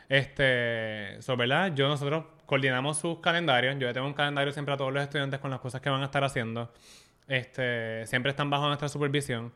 Este, 0.09 1.21
so, 1.21 1.37
¿verdad? 1.37 1.73
Yo, 1.73 1.87
nosotros 1.87 2.25
coordinamos 2.45 2.97
sus 2.97 3.19
calendarios. 3.19 3.75
Yo 3.79 3.87
le 3.87 3.93
tengo 3.93 4.05
un 4.07 4.13
calendario 4.13 4.51
siempre 4.51 4.73
a 4.73 4.77
todos 4.77 4.91
los 4.93 5.01
estudiantes 5.01 5.39
con 5.39 5.49
las 5.51 5.59
cosas 5.61 5.79
que 5.81 5.89
van 5.89 6.01
a 6.01 6.05
estar 6.05 6.23
haciendo. 6.23 6.71
Este, 7.27 8.05
siempre 8.07 8.31
están 8.31 8.49
bajo 8.49 8.67
nuestra 8.67 8.89
supervisión. 8.89 9.53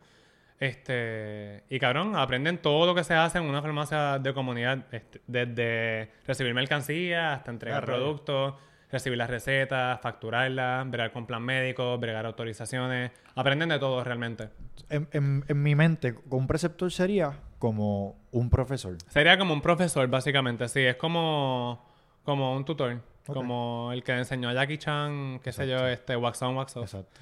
Este, 0.60 1.64
y 1.70 1.80
cabrón, 1.80 2.16
aprenden 2.16 2.58
todo 2.60 2.86
lo 2.86 2.96
que 2.96 3.04
se 3.04 3.14
hace 3.14 3.38
en 3.40 3.44
una 3.46 3.62
farmacia 3.62 4.20
de 4.20 4.34
comunidad, 4.34 4.86
este, 4.92 5.22
desde 5.28 6.12
recibir 6.26 6.54
mercancía 6.54 7.34
hasta 7.34 7.52
entregar 7.52 7.84
Ah, 7.84 7.86
productos, 7.86 8.54
recibir 8.92 9.18
las 9.18 9.30
recetas, 9.30 10.00
facturarlas, 10.02 10.90
bregar 10.90 11.12
con 11.12 11.26
plan 11.26 11.44
médico, 11.44 11.98
bregar 11.98 12.26
autorizaciones. 12.26 13.12
Aprenden 13.36 13.70
de 13.70 13.80
todo 13.80 14.04
realmente. 14.04 14.50
En, 14.90 15.08
en- 15.12 15.44
en 15.48 15.62
mi 15.64 15.76
mente, 15.76 16.16
un 16.30 16.48
preceptor 16.48 16.92
sería 16.92 17.34
como 17.60 18.16
un 18.32 18.50
profesor. 18.50 18.98
Sería 19.10 19.38
como 19.38 19.54
un 19.54 19.62
profesor, 19.62 20.08
básicamente, 20.08 20.68
sí. 20.70 20.82
Es 20.82 20.96
como, 20.96 21.86
como 22.24 22.56
un 22.56 22.64
tutor. 22.64 23.02
Como 23.34 23.90
el 23.92 24.04
que 24.04 24.12
enseñó 24.12 24.50
a 24.50 24.54
Jackie 24.54 24.78
Chan, 24.78 25.40
qué 25.44 25.52
sé 25.52 25.68
yo, 25.68 25.88
este, 25.88 26.16
wax 26.16 26.42
on, 26.44 26.56
wax 26.56 26.78
off. 26.78 26.84
Exacto. 26.94 27.20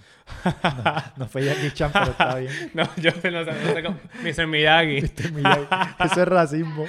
No, 0.84 1.04
no 1.18 1.28
fue 1.28 1.44
Jackie 1.46 1.72
Chan, 1.72 1.92
pero 1.94 2.12
está 2.12 2.36
bien. 2.40 2.72
No, 2.74 2.84
yo 2.98 3.12
no 3.12 3.22
sé, 3.22 3.32
no 3.32 3.46
sé 3.46 3.84
cómo. 3.84 4.00
Mr. 4.22 4.48
Miyagi. 4.48 4.98
Este 4.98 5.30
Miyagi. 5.30 5.66
Eso 6.00 6.22
es 6.22 6.28
racismo. 6.28 6.86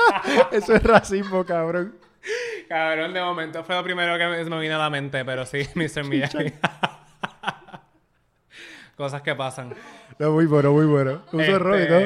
Eso 0.52 0.74
es 0.74 0.82
racismo, 0.82 1.44
cabrón. 1.44 1.94
Cabrón, 2.68 3.14
de 3.14 3.20
momento 3.22 3.64
fue 3.64 3.74
lo 3.74 3.82
primero 3.82 4.18
que 4.18 4.26
me, 4.26 4.44
me 4.44 4.60
vino 4.60 4.74
a 4.74 4.78
la 4.78 4.90
mente, 4.90 5.24
pero 5.24 5.46
sí, 5.46 5.66
Mr. 5.74 6.04
Miyagi. 6.04 6.52
Cosas 8.96 9.22
que 9.22 9.34
pasan. 9.34 9.74
No, 10.18 10.32
muy 10.32 10.46
bueno, 10.46 10.72
muy 10.72 10.84
bueno. 10.86 11.22
Uso 11.28 11.40
Este, 11.40 11.52
error 11.52 11.78
todo. 11.86 11.98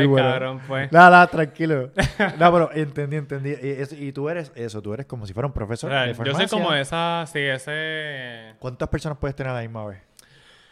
Ay, 0.00 0.06
bueno. 0.06 0.28
cabrón, 0.30 0.60
pues. 0.66 0.92
Nada, 0.92 1.10
nada, 1.10 1.26
tranquilo. 1.28 1.90
No, 2.38 2.52
pero 2.52 2.70
entendí, 2.72 3.16
entendí. 3.16 3.50
Y, 3.50 3.68
es- 3.80 3.92
y 3.92 4.12
tú 4.12 4.28
eres 4.28 4.52
eso, 4.54 4.80
tú 4.82 4.92
eres 4.94 5.06
como 5.06 5.26
si 5.26 5.32
fuera 5.32 5.46
un 5.46 5.52
profesor 5.52 5.90
Real, 5.90 6.06
de 6.08 6.12
Yo 6.12 6.16
soy 6.16 6.32
farmacia. 6.32 6.48
como 6.48 6.72
esa, 6.74 7.24
sí, 7.26 7.38
ese... 7.40 8.54
¿Cuántas 8.58 8.88
personas 8.88 9.18
puedes 9.18 9.34
tener 9.36 9.50
a 9.52 9.54
la 9.56 9.60
misma 9.62 9.86
vez? 9.86 10.00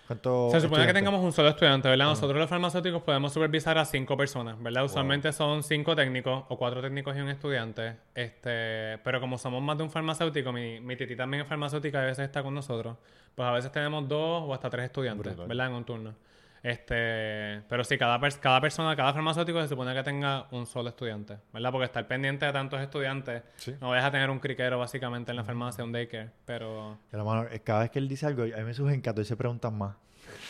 ¿Cuántos 0.07 0.53
Se 0.53 0.61
supone 0.61 0.85
que 0.86 0.93
tengamos 0.93 1.23
un 1.23 1.32
solo 1.32 1.49
estudiante, 1.51 1.89
¿verdad? 1.89 2.07
Nosotros 2.07 2.39
los 2.39 2.51
farmacéuticos 2.51 3.03
podemos 3.03 3.32
supervisar 3.32 3.78
a 3.78 3.85
cinco 3.85 4.16
personas, 4.16 4.61
¿verdad? 4.61 4.85
Usualmente 4.85 5.32
son 5.32 5.62
cinco 5.62 5.94
técnicos 5.94 6.44
o 6.49 6.59
cuatro 6.59 6.82
técnicos 6.82 7.16
y 7.16 7.20
un 7.20 7.28
estudiante. 7.28 7.94
Este, 8.15 8.99
pero 9.05 9.20
como 9.20 9.39
somos 9.39 9.62
más 9.62 9.78
de 9.78 9.85
un 9.85 9.90
farmacéutico, 9.90 10.53
mi, 10.53 10.81
mi 10.81 10.97
titi 10.97 11.15
también 11.16 11.43
es 11.44 11.49
farmacéutica 11.49 11.99
y 12.01 12.03
a 12.03 12.07
veces 12.07 12.24
está 12.27 12.43
con 12.43 12.53
nosotros. 12.53 12.97
Pues 13.35 13.49
a 13.49 13.53
veces 13.53 13.70
tenemos 13.73 14.07
dos 14.09 14.43
o 14.44 14.53
hasta 14.53 14.69
tres 14.69 14.86
estudiantes, 14.86 15.24
Brutal. 15.35 15.47
¿verdad? 15.49 15.69
En 15.69 15.73
un 15.74 15.85
turno. 15.85 16.15
Este, 16.62 17.62
pero 17.68 17.82
sí, 17.84 17.98
cada, 17.98 18.18
pers- 18.20 18.39
cada 18.39 18.60
persona, 18.60 18.94
cada 18.94 19.12
farmacéutico 19.12 19.60
se 19.62 19.68
supone 19.68 19.93
que 19.94 20.02
tenga 20.02 20.47
un 20.52 20.64
solo 20.66 20.90
estudiante, 20.90 21.39
¿verdad? 21.52 21.72
Porque 21.72 21.86
estar 21.86 22.06
pendiente 22.06 22.47
de 22.47 22.52
tantos 22.52 22.80
estudiantes, 22.80 23.43
Sí. 23.56 23.74
no 23.80 23.93
a 23.93 24.10
tener 24.10 24.30
un 24.30 24.39
criquero 24.39 24.78
básicamente 24.78 25.32
en 25.32 25.36
la 25.36 25.44
farmacia, 25.44 25.82
un 25.82 25.90
daycare, 25.93 26.30
pero... 26.44 26.98
Hermano, 27.10 27.47
eh, 27.51 27.60
cada 27.60 27.80
vez 27.80 27.90
que 27.90 27.98
él 27.98 28.09
dice 28.09 28.26
algo, 28.26 28.43
a 28.44 28.47
mí 28.59 28.64
me 28.64 28.74
surgen 28.74 29.01
14 29.01 29.36
preguntas 29.36 29.72
más. 29.72 29.97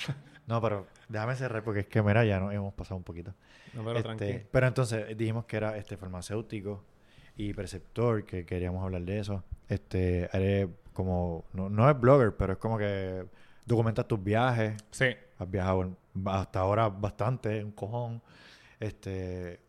No, 0.44 0.60
pero 0.60 0.88
déjame 1.08 1.36
cerrar 1.36 1.62
porque 1.62 1.80
es 1.80 1.86
que, 1.86 2.02
mira, 2.02 2.24
ya 2.24 2.40
nos 2.40 2.52
hemos 2.52 2.74
pasado 2.74 2.96
un 2.96 3.04
poquito. 3.04 3.32
No, 3.74 3.84
pero 3.84 3.98
Este, 3.98 4.02
tranquilo. 4.02 4.40
pero 4.50 4.66
entonces 4.66 5.04
eh, 5.08 5.14
dijimos 5.14 5.44
que 5.44 5.56
era 5.56 5.76
este 5.76 5.96
farmacéutico 5.96 6.84
y 7.36 7.54
preceptor, 7.54 8.26
que 8.26 8.44
queríamos 8.44 8.82
hablar 8.82 9.02
de 9.02 9.20
eso. 9.20 9.44
Este, 9.68 10.28
eres 10.36 10.68
como, 10.92 11.44
no, 11.52 11.70
no 11.70 11.88
es 11.88 11.98
blogger, 11.98 12.36
pero 12.36 12.54
es 12.54 12.58
como 12.58 12.76
que 12.76 13.24
documentas 13.64 14.06
tus 14.08 14.22
viajes. 14.22 14.74
Sí. 14.90 15.14
Has 15.42 15.50
viajado 15.50 15.96
hasta 16.26 16.60
ahora 16.60 16.88
bastante, 16.88 17.62
un 17.64 17.72
cojón. 17.72 18.22
Este, 18.80 19.60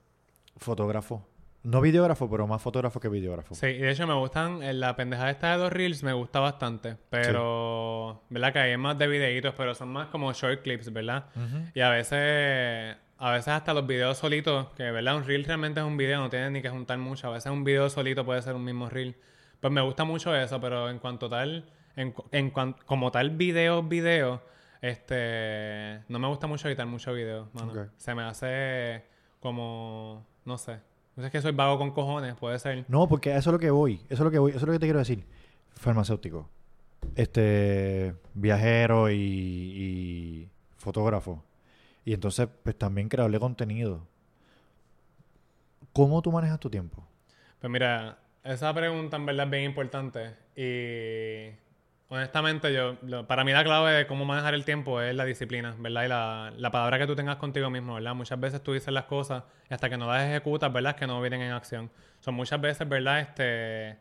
fotógrafo. 0.58 1.28
No 1.64 1.80
videógrafo, 1.80 2.30
pero 2.30 2.46
más 2.46 2.62
fotógrafo 2.62 3.00
que 3.00 3.08
videógrafo. 3.08 3.56
Sí, 3.56 3.68
y 3.68 3.78
de 3.78 3.92
hecho 3.92 4.06
me 4.06 4.14
gustan, 4.16 4.62
en 4.64 4.82
la 4.82 4.98
pendejada 4.98 5.30
esta 5.32 5.54
de 5.54 5.60
los 5.60 5.72
reels 5.72 6.04
me 6.04 6.12
gusta 6.12 6.42
bastante, 6.42 6.98
pero, 7.10 8.22
¿verdad? 8.30 8.52
Que 8.52 8.60
hay 8.60 8.78
más 8.78 8.98
de 8.98 9.08
videitos, 9.08 9.54
pero 9.56 9.74
son 9.74 9.88
más 9.90 10.08
como 10.08 10.34
short 10.34 10.62
clips, 10.62 10.92
¿verdad? 10.92 11.28
Y 11.74 11.80
a 11.80 11.90
veces, 11.90 12.98
a 13.18 13.32
veces 13.32 13.48
hasta 13.48 13.74
los 13.74 13.88
videos 13.88 14.18
solitos, 14.18 14.68
que, 14.76 14.92
¿verdad? 14.92 15.16
Un 15.16 15.24
reel 15.24 15.46
realmente 15.46 15.80
es 15.80 15.86
un 15.86 15.96
video, 15.96 16.20
no 16.20 16.30
tiene 16.30 16.50
ni 16.52 16.62
que 16.62 16.70
juntar 16.70 16.98
mucho, 16.98 17.28
a 17.30 17.32
veces 17.32 17.50
un 17.50 17.64
video 17.64 17.90
solito 17.90 18.26
puede 18.26 18.42
ser 18.42 18.56
un 18.56 18.66
mismo 18.66 18.90
reel. 18.90 19.16
Pues 19.62 19.72
me 19.72 19.80
gusta 19.80 20.04
mucho 20.04 20.36
eso, 20.36 20.60
pero 20.60 20.90
en 20.90 21.00
cuanto 21.00 21.30
tal, 21.30 21.70
en, 21.96 22.14
en 22.32 22.52
cuan- 22.52 22.76
como 22.86 23.10
tal 23.10 23.30
video, 23.30 23.84
video, 23.84 24.42
este, 24.84 26.04
no 26.10 26.20
me 26.20 26.28
gusta 26.28 26.46
mucho 26.46 26.68
editar 26.68 26.86
mucho 26.86 27.14
video, 27.14 27.48
mano. 27.54 27.90
Se 27.96 28.14
me 28.14 28.24
hace 28.24 29.06
como, 29.40 30.28
no 30.44 30.58
sé. 30.58 30.82
No 31.16 31.24
sé, 31.24 31.28
es 31.28 31.32
que 31.32 31.42
soy 31.42 31.54
vago 31.54 31.78
con 31.78 31.92
cojones, 31.92 32.36
puede 32.36 32.60
ser. 32.60 32.84
No, 32.90 33.08
porque 33.08 33.34
eso 33.34 33.50
es 33.50 33.54
lo 33.54 33.60
que 33.60 33.72
voy. 33.72 34.02
Eso 34.10 34.16
es 34.16 34.20
lo 34.20 34.32
que 34.32 34.40
voy. 34.40 34.52
Eso 34.52 34.60
es 34.60 34.66
lo 34.66 34.74
que 34.74 34.80
te 34.80 34.86
quiero 34.86 35.00
decir. 35.00 35.26
Farmacéutico. 35.76 36.50
Este, 37.16 38.14
viajero 38.34 39.10
y, 39.10 39.16
y 39.16 40.50
fotógrafo. 40.76 41.46
Y 42.04 42.14
entonces, 42.14 42.50
pues 42.62 42.78
también 42.78 43.08
creador 43.08 43.32
de 43.32 43.40
contenido. 43.40 44.06
¿Cómo 45.94 46.22
tú 46.22 46.30
manejas 46.30 46.60
tu 46.60 46.70
tiempo? 46.70 47.08
Pues 47.62 47.72
mira, 47.72 48.18
esa 48.44 48.74
pregunta 48.74 49.16
en 49.16 49.26
verdad 49.26 49.46
es 49.46 49.52
bien 49.52 49.64
importante. 49.64 50.36
Y 50.58 51.56
honestamente, 52.14 52.74
yo, 52.74 52.96
lo- 53.04 53.26
para 53.28 53.44
mí 53.44 53.52
la 53.52 53.64
clave 53.64 53.92
de 53.94 54.08
cómo 54.08 54.26
manejar 54.26 54.54
el 54.54 54.66
tiempo 54.66 55.02
es 55.02 55.16
la 55.16 55.26
disciplina, 55.26 55.76
¿verdad? 55.80 56.04
Y 56.04 56.08
la, 56.08 56.54
la 56.58 56.72
palabra 56.72 56.98
que 57.00 57.08
tú 57.08 57.16
tengas 57.16 57.38
contigo 57.38 57.70
mismo, 57.70 57.96
¿verdad? 57.96 58.14
Muchas 58.16 58.40
veces 58.40 58.62
tú 58.64 58.74
dices 58.74 58.94
las 58.94 59.06
cosas 59.06 59.44
y 59.70 59.74
hasta 59.74 59.90
que 59.90 59.98
no 59.98 60.08
las 60.08 60.24
ejecutas, 60.30 60.72
¿verdad? 60.72 60.92
Es 60.92 60.96
que 60.98 61.08
no 61.08 61.20
vienen 61.22 61.42
en 61.42 61.52
acción. 61.52 61.92
Son 62.20 62.36
muchas 62.36 62.62
veces, 62.62 62.88
¿verdad? 62.88 63.20
Este, 63.20 63.98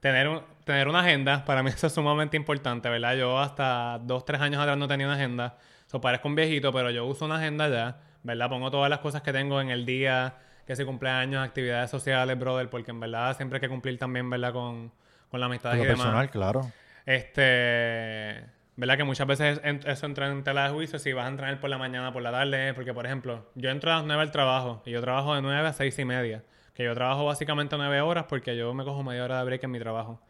tener, 0.00 0.28
un- 0.28 0.42
tener 0.64 0.88
una 0.88 1.00
agenda, 1.00 1.44
para 1.44 1.62
mí 1.62 1.70
eso 1.74 1.86
es 1.88 1.92
sumamente 1.92 2.36
importante, 2.36 2.88
¿verdad? 2.88 3.16
Yo 3.16 3.38
hasta 3.38 3.98
dos, 4.02 4.24
tres 4.24 4.40
años 4.40 4.60
atrás 4.60 4.76
no 4.78 4.86
tenía 4.88 5.06
una 5.06 5.16
agenda. 5.16 5.56
So, 5.86 6.00
parezco 6.00 6.28
un 6.28 6.34
viejito, 6.34 6.72
pero 6.72 6.90
yo 6.90 7.04
uso 7.06 7.24
una 7.24 7.36
agenda 7.36 7.68
ya, 7.68 7.98
¿verdad? 8.22 8.48
Pongo 8.48 8.70
todas 8.70 8.90
las 8.90 8.98
cosas 9.00 9.22
que 9.22 9.32
tengo 9.32 9.60
en 9.60 9.70
el 9.70 9.86
día, 9.86 10.34
que 10.66 10.74
si 10.76 10.84
cumpleaños, 10.84 11.44
actividades 11.46 11.90
sociales, 11.90 12.38
brother, 12.38 12.68
porque 12.68 12.90
en 12.90 13.00
verdad 13.00 13.36
siempre 13.36 13.56
hay 13.56 13.60
que 13.60 13.68
cumplir 13.68 13.98
también, 13.98 14.28
¿verdad? 14.28 14.52
Con, 14.52 14.92
con 15.30 15.40
la 15.40 15.46
amistad 15.46 15.74
y 15.74 15.78
lo 15.78 15.82
demás. 15.84 15.96
personal, 15.98 16.30
claro. 16.30 16.72
Este, 17.06 18.44
¿verdad? 18.74 18.96
Que 18.96 19.04
muchas 19.04 19.26
veces 19.26 19.60
eso 19.62 20.06
entra 20.06 20.26
en 20.28 20.42
tela 20.44 20.64
de 20.64 20.74
juicio 20.74 20.98
si 20.98 21.12
vas 21.12 21.26
a 21.26 21.28
entrenar 21.28 21.60
por 21.60 21.70
la 21.70 21.78
mañana, 21.78 22.12
por 22.12 22.22
la 22.22 22.32
tarde, 22.32 22.74
porque 22.74 22.92
por 22.92 23.06
ejemplo, 23.06 23.46
yo 23.54 23.70
entro 23.70 23.92
a 23.92 23.96
las 23.96 24.04
9 24.04 24.22
al 24.22 24.30
trabajo 24.32 24.82
y 24.84 24.90
yo 24.90 25.00
trabajo 25.00 25.34
de 25.34 25.40
9 25.40 25.68
a 25.68 25.72
6 25.72 25.98
y 26.00 26.04
media, 26.04 26.44
que 26.74 26.84
yo 26.84 26.94
trabajo 26.94 27.24
básicamente 27.24 27.76
9 27.76 28.00
horas 28.00 28.26
porque 28.28 28.56
yo 28.56 28.74
me 28.74 28.84
cojo 28.84 29.02
media 29.02 29.24
hora 29.24 29.38
de 29.38 29.44
break 29.44 29.64
en 29.64 29.70
mi 29.70 29.78
trabajo. 29.78 30.20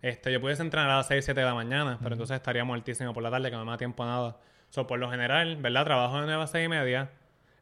Este, 0.00 0.32
yo 0.32 0.40
pudiese 0.40 0.62
entrenar 0.62 0.90
a 0.90 0.96
las 0.96 1.06
6, 1.06 1.24
7 1.24 1.38
de 1.38 1.46
la 1.46 1.54
mañana, 1.54 1.98
pero 2.02 2.14
entonces 2.14 2.34
estaría 2.34 2.64
muertísimo 2.64 3.14
por 3.14 3.22
la 3.22 3.30
tarde, 3.30 3.50
que 3.50 3.56
no 3.56 3.64
me 3.64 3.70
da 3.70 3.76
tiempo 3.76 4.02
a 4.02 4.06
nada. 4.06 4.36
So, 4.70 4.86
por 4.86 4.98
lo 4.98 5.10
general, 5.10 5.56
¿verdad? 5.58 5.84
Trabajo 5.84 6.18
de 6.18 6.26
9 6.26 6.42
a 6.42 6.46
6 6.46 6.64
y 6.64 6.68
media, 6.68 7.10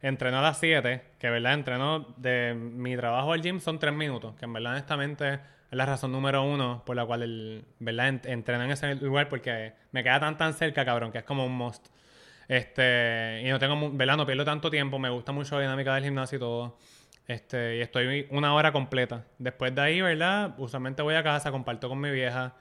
entreno 0.01 0.39
a 0.39 0.41
las 0.41 0.57
7, 0.59 1.03
que 1.19 1.29
verdad, 1.29 1.53
entreno 1.53 2.07
de 2.17 2.55
mi 2.55 2.95
trabajo 2.95 3.33
al 3.33 3.41
gym 3.41 3.59
son 3.59 3.77
3 3.77 3.93
minutos, 3.93 4.33
que 4.39 4.45
en 4.45 4.53
verdad 4.53 4.71
honestamente 4.71 5.39
es 5.71 5.77
la 5.77 5.85
razón 5.87 6.11
número 6.11 6.43
uno 6.43 6.83
por 6.85 6.95
la 6.97 7.05
cual 7.05 7.23
el, 7.23 7.65
¿verdad? 7.79 8.09
Ent- 8.13 8.27
entreno 8.27 8.65
en 8.65 8.71
ese 8.71 8.95
lugar 8.95 9.29
porque 9.29 9.73
me 9.91 10.03
queda 10.03 10.19
tan 10.19 10.37
tan 10.37 10.53
cerca, 10.53 10.85
cabrón, 10.85 11.11
que 11.11 11.19
es 11.19 11.23
como 11.25 11.45
un 11.45 11.53
must. 11.57 11.87
Este, 12.47 13.41
y 13.45 13.49
no 13.49 13.59
tengo, 13.59 13.91
¿verdad? 13.91 14.17
No 14.17 14.25
pierdo 14.25 14.43
tanto 14.45 14.69
tiempo, 14.69 14.99
me 14.99 15.09
gusta 15.09 15.31
mucho 15.31 15.55
la 15.55 15.61
dinámica 15.61 15.95
del 15.95 16.03
gimnasio 16.03 16.37
y 16.37 16.39
todo. 16.39 16.77
Este, 17.27 17.77
y 17.77 17.81
estoy 17.81 18.27
una 18.31 18.53
hora 18.53 18.71
completa. 18.73 19.25
Después 19.37 19.73
de 19.75 19.81
ahí, 19.81 20.01
¿verdad? 20.01 20.55
Usualmente 20.57 21.01
voy 21.01 21.15
a 21.15 21.23
casa, 21.23 21.51
comparto 21.51 21.87
con 21.89 21.99
mi 22.01 22.11
vieja. 22.11 22.55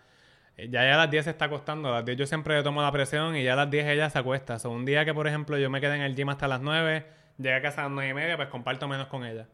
Eh, 0.57 0.69
Ya, 0.71 0.85
ya 0.85 0.95
a 0.95 0.99
las 0.99 1.11
10 1.11 1.25
se 1.25 1.31
está 1.31 1.47
acostando. 1.47 1.89
A 1.91 1.93
las 1.99 2.05
10 2.05 2.19
yo 2.19 2.27
siempre 2.27 2.63
tomo 2.63 2.83
la 2.83 2.93
presión 2.93 3.37
y 3.37 3.45
ya 3.45 3.55
a 3.55 3.57
las 3.57 3.71
10 3.71 3.87
ella 3.87 4.11
se 4.11 4.19
acuesta. 4.19 4.57
O 4.65 4.71
un 4.71 4.85
día 4.85 5.05
que, 5.05 5.15
por 5.15 5.27
ejemplo, 5.29 5.59
yo 5.59 5.71
me 5.71 5.81
quedé 5.81 5.97
en 5.97 6.03
el 6.03 6.15
gym 6.17 6.29
hasta 6.31 6.49
las 6.49 6.61
9, 6.61 7.07
llegué 7.39 7.55
a 7.55 7.63
casa 7.63 7.83
a 7.83 7.85
las 7.85 7.93
9 7.93 8.11
y 8.11 8.15
media, 8.15 8.37
pues 8.37 8.49
comparto 8.49 8.89
menos 8.89 9.09
con 9.09 9.25
ella. 9.27 9.49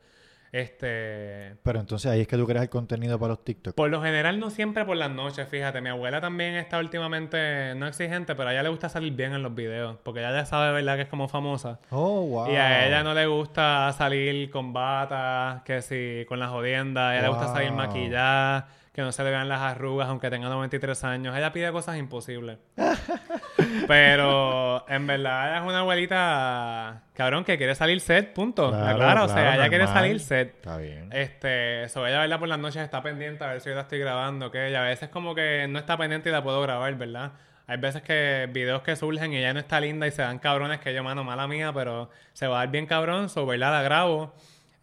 Este, 0.52 1.56
Pero 1.62 1.80
entonces 1.80 2.10
ahí 2.10 2.22
es 2.22 2.28
que 2.28 2.36
tú 2.36 2.46
creas 2.46 2.62
el 2.62 2.70
contenido 2.70 3.18
para 3.18 3.30
los 3.30 3.44
TikTok. 3.44 3.74
por 3.74 3.90
lo 3.90 4.02
general, 4.02 4.38
no 4.40 4.50
siempre 4.50 4.84
por 4.84 4.96
las 4.96 5.10
noches, 5.10 5.46
fíjate. 5.48 5.80
Mi 5.80 5.88
abuela 5.90 6.20
también 6.20 6.54
está 6.54 6.78
últimamente 6.78 7.74
no 7.74 7.86
exigente, 7.86 8.34
pero 8.34 8.48
a 8.48 8.52
ella 8.52 8.62
le 8.62 8.68
gusta 8.68 8.88
salir 8.88 9.12
bien 9.12 9.32
en 9.32 9.42
los 9.42 9.54
videos. 9.54 9.96
Porque 10.02 10.20
ella 10.20 10.32
ya 10.32 10.46
sabe, 10.46 10.72
¿verdad?, 10.72 10.96
que 10.96 11.02
es 11.02 11.08
como 11.08 11.28
famosa. 11.28 11.80
Oh, 11.90 12.22
wow. 12.26 12.50
Y 12.50 12.56
a 12.56 12.86
ella 12.86 13.02
no 13.02 13.14
le 13.14 13.26
gusta 13.26 13.92
salir 13.92 14.50
con 14.50 14.72
bata, 14.72 15.62
que 15.64 15.82
si 15.82 16.24
con 16.28 16.38
las 16.38 16.50
jodiendas. 16.50 17.04
A 17.04 17.14
ella 17.14 17.22
le 17.22 17.28
gusta 17.28 17.48
salir 17.52 17.72
maquillada, 17.72 18.68
que 18.96 19.02
no 19.02 19.12
se 19.12 19.22
le 19.22 19.30
vean 19.30 19.46
las 19.46 19.60
arrugas, 19.60 20.08
aunque 20.08 20.30
tenga 20.30 20.48
93 20.48 21.04
años. 21.04 21.36
Ella 21.36 21.52
pide 21.52 21.70
cosas 21.70 21.98
imposibles. 21.98 22.56
Pero 23.86 24.88
en 24.88 25.06
verdad 25.06 25.50
ella 25.50 25.58
es 25.58 25.68
una 25.68 25.80
abuelita, 25.80 27.02
cabrón, 27.12 27.44
que 27.44 27.58
quiere 27.58 27.74
salir 27.74 28.00
set, 28.00 28.32
punto. 28.32 28.70
Claro, 28.70 28.96
Claro, 28.96 29.24
o 29.24 29.28
sea, 29.28 29.36
claro, 29.36 29.60
ella 29.60 29.68
quiere 29.68 29.86
salir 29.86 30.18
set. 30.18 30.54
Está 30.56 30.78
bien. 30.78 31.10
Este, 31.12 31.90
sobre 31.90 32.10
ella, 32.10 32.20
¿verdad? 32.20 32.38
Por 32.38 32.48
las 32.48 32.58
noches 32.58 32.82
está 32.82 33.02
pendiente 33.02 33.44
a 33.44 33.48
ver 33.48 33.60
si 33.60 33.68
yo 33.68 33.74
la 33.74 33.82
estoy 33.82 33.98
grabando, 33.98 34.50
que 34.50 34.66
ella 34.66 34.80
a 34.80 34.86
veces 34.86 35.10
como 35.10 35.34
que 35.34 35.66
no 35.68 35.78
está 35.78 35.98
pendiente 35.98 36.30
y 36.30 36.32
la 36.32 36.42
puedo 36.42 36.62
grabar, 36.62 36.94
¿verdad? 36.94 37.32
Hay 37.66 37.76
veces 37.76 38.00
que 38.00 38.48
videos 38.50 38.80
que 38.80 38.96
surgen 38.96 39.34
y 39.34 39.36
ella 39.36 39.52
no 39.52 39.60
está 39.60 39.78
linda 39.78 40.06
y 40.06 40.10
se 40.10 40.22
dan 40.22 40.38
cabrones 40.38 40.80
que 40.80 40.94
yo, 40.94 41.04
mano, 41.04 41.22
mala 41.22 41.46
mía, 41.46 41.70
pero 41.74 42.08
se 42.32 42.46
va 42.46 42.56
a 42.56 42.58
dar 42.60 42.70
bien 42.70 42.86
cabrón, 42.86 43.28
so, 43.28 43.44
¿verdad? 43.44 43.72
La 43.72 43.82
grabo. 43.82 44.32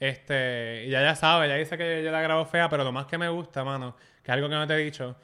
Este, 0.03 0.83
y 0.85 0.89
ella 0.89 1.01
ya 1.01 1.15
sabe, 1.15 1.45
ella 1.45 1.55
dice 1.55 1.77
que 1.77 2.03
yo 2.03 2.11
la 2.11 2.19
grabo 2.21 2.43
fea, 2.45 2.67
pero 2.67 2.83
lo 2.83 2.91
más 2.91 3.05
que 3.05 3.17
me 3.17 3.29
gusta, 3.29 3.63
mano, 3.63 3.95
que 4.21 4.31
es 4.31 4.33
algo 4.33 4.49
que 4.49 4.55
no 4.55 4.67
te 4.67 4.73
he 4.73 4.77
dicho, 4.77 5.15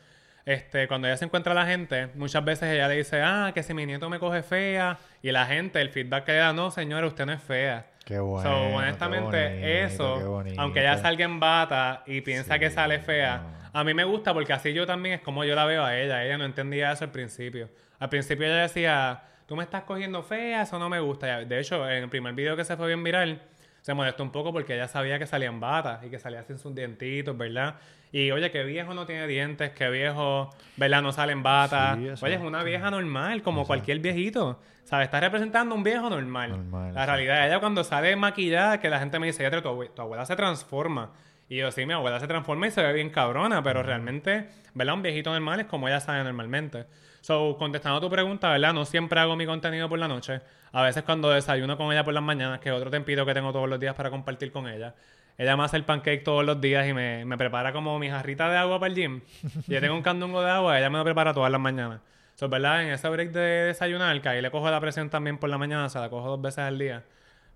este, 0.45 0.87
cuando 0.87 1.09
ella 1.09 1.17
se 1.17 1.25
encuentra 1.25 1.51
a 1.51 1.55
la 1.55 1.65
gente, 1.65 2.07
muchas 2.15 2.45
veces 2.45 2.69
ella 2.73 2.87
le 2.87 2.95
dice, 2.95 3.21
ah, 3.21 3.51
que 3.53 3.61
si 3.61 3.73
mi 3.73 3.85
nieto 3.85 4.09
me 4.09 4.19
coge 4.19 4.41
fea, 4.41 4.97
y 5.21 5.31
la 5.33 5.45
gente, 5.47 5.81
el 5.81 5.89
feedback 5.89 6.23
que 6.23 6.31
le 6.31 6.37
da, 6.37 6.53
no, 6.53 6.71
señora, 6.71 7.05
usted 7.07 7.25
no 7.25 7.33
es 7.33 7.41
fea. 7.41 7.87
Qué 8.05 8.19
bueno. 8.19 8.49
So, 8.49 8.69
qué 8.69 8.75
honestamente, 8.77 9.43
bonito, 9.49 9.61
qué 9.61 9.83
eso, 9.83 10.19
bonito. 10.29 10.61
aunque 10.61 10.79
ella 10.79 10.97
salga 10.97 11.25
en 11.25 11.41
bata 11.41 12.03
y 12.07 12.21
piensa 12.21 12.53
Sí, 12.53 12.59
que 12.61 12.71
sale 12.71 12.99
fea, 12.99 13.41
no. 13.73 13.79
a 13.81 13.83
mí 13.83 13.93
me 13.93 14.05
gusta 14.05 14.33
porque 14.33 14.53
así 14.53 14.71
yo 14.73 14.85
también 14.87 15.15
es 15.15 15.21
como 15.21 15.43
yo 15.43 15.55
la 15.55 15.65
veo 15.65 15.83
a 15.83 15.97
ella. 15.97 16.23
Ella 16.23 16.37
no 16.37 16.45
entendía 16.45 16.93
eso 16.93 17.03
al 17.03 17.11
principio. 17.11 17.69
Al 17.99 18.07
principio 18.07 18.45
ella 18.45 18.61
decía, 18.61 19.23
tú 19.45 19.57
me 19.57 19.63
estás 19.63 19.83
cogiendo 19.83 20.23
fea, 20.23 20.61
eso 20.61 20.79
no 20.79 20.87
me 20.87 21.01
gusta. 21.01 21.43
De 21.43 21.59
hecho, 21.59 21.87
en 21.89 22.03
el 22.03 22.09
primer 22.09 22.33
video 22.33 22.55
que 22.55 22.63
se 22.63 22.77
fue 22.77 22.87
bien 22.87 23.03
viral, 23.03 23.41
se 23.89 23.95
molestó 23.95 24.21
un 24.21 24.29
poco 24.29 24.53
porque 24.53 24.75
ella 24.75 24.87
sabía 24.87 25.17
que 25.17 25.25
salía 25.25 25.47
en 25.47 25.59
bata 25.59 25.99
y 26.05 26.11
que 26.11 26.19
salía 26.19 26.43
sin 26.43 26.59
sus 26.59 26.75
dientitos, 26.75 27.35
¿verdad? 27.35 27.77
Y 28.11 28.29
oye, 28.29 28.51
que 28.51 28.63
viejo 28.63 28.93
no 28.93 29.07
tiene 29.07 29.25
dientes, 29.25 29.71
que 29.71 29.89
viejo, 29.89 30.51
¿verdad? 30.77 31.01
No 31.01 31.11
sale 31.11 31.31
en 31.31 31.41
bata. 31.41 31.95
Sí, 31.95 32.23
oye, 32.23 32.35
es 32.35 32.41
una 32.41 32.61
vieja 32.61 32.91
normal, 32.91 33.41
como 33.41 33.65
cualquier 33.65 33.97
viejito. 33.97 34.59
¿Sabes? 34.83 35.05
Está 35.05 35.19
representando 35.19 35.73
un 35.73 35.81
viejo 35.81 36.07
normal. 36.07 36.51
Normal, 36.51 36.83
la 36.83 36.89
exacto. 36.89 37.11
realidad, 37.13 37.47
ella 37.47 37.59
cuando 37.59 37.83
sale 37.83 38.15
maquillada, 38.15 38.79
que 38.79 38.91
la 38.91 38.99
gente 38.99 39.17
me 39.17 39.25
dice, 39.25 39.41
ya 39.41 39.49
tu, 39.49 39.59
tu 39.59 40.01
abuela 40.03 40.23
se 40.27 40.35
transforma. 40.35 41.09
Y 41.49 41.57
yo, 41.57 41.71
sí, 41.71 41.87
mi 41.87 41.93
abuela 41.93 42.19
se 42.19 42.27
transforma 42.27 42.67
y 42.67 42.71
se 42.71 42.83
ve 42.83 42.93
bien 42.93 43.09
cabrona, 43.09 43.63
pero 43.63 43.81
realmente, 43.81 44.49
¿verdad? 44.75 44.93
Un 44.93 45.01
viejito 45.01 45.31
normal 45.31 45.61
es 45.61 45.65
como 45.65 45.87
ella 45.87 45.99
sabe 45.99 46.23
normalmente. 46.23 46.85
So, 47.21 47.57
contestando 47.57 47.99
tu 47.99 48.09
pregunta, 48.09 48.49
¿verdad? 48.49 48.73
No 48.73 48.85
siempre 48.85 49.19
hago 49.19 49.35
mi 49.35 49.45
contenido 49.45 49.89
por 49.89 49.99
la 49.99 50.07
noche. 50.07 50.41
A 50.71 50.83
veces 50.83 51.03
cuando 51.03 51.29
desayuno 51.29 51.77
con 51.77 51.91
ella 51.91 52.03
por 52.03 52.13
las 52.13 52.23
mañanas, 52.23 52.59
que 52.59 52.69
es 52.69 52.75
otro 52.75 52.89
tempito 52.89 53.25
que 53.25 53.33
tengo 53.33 53.51
todos 53.51 53.67
los 53.67 53.79
días 53.79 53.95
para 53.95 54.09
compartir 54.09 54.51
con 54.51 54.67
ella. 54.67 54.93
Ella 55.37 55.55
me 55.55 55.63
hace 55.63 55.77
el 55.77 55.85
pancake 55.85 56.23
todos 56.23 56.45
los 56.45 56.59
días 56.59 56.87
y 56.87 56.93
me, 56.93 57.23
me 57.25 57.37
prepara 57.37 57.71
como 57.71 57.97
mi 57.97 58.09
jarrita 58.09 58.49
de 58.49 58.57
agua 58.57 58.79
para 58.79 58.89
el 58.89 58.95
gym. 58.95 59.21
Y 59.67 59.73
yo 59.73 59.79
tengo 59.79 59.95
un 59.95 60.01
candungo 60.01 60.41
de 60.41 60.51
agua, 60.51 60.77
ella 60.77 60.89
me 60.89 60.97
lo 60.97 61.03
prepara 61.05 61.33
todas 61.33 61.51
las 61.51 61.61
mañanas. 61.61 62.01
So, 62.35 62.47
¿verdad? 62.47 62.83
En 62.83 62.89
ese 62.89 63.07
break 63.09 63.31
de 63.31 63.39
desayunar, 63.39 64.21
que 64.21 64.29
ahí 64.29 64.41
le 64.41 64.49
cojo 64.51 64.69
la 64.69 64.79
presión 64.79 65.09
también 65.09 65.37
por 65.37 65.49
la 65.49 65.57
mañana, 65.57 65.85
o 65.85 65.89
sea, 65.89 66.01
la 66.01 66.09
cojo 66.09 66.27
dos 66.29 66.41
veces 66.41 66.59
al 66.59 66.77
día. 66.77 67.03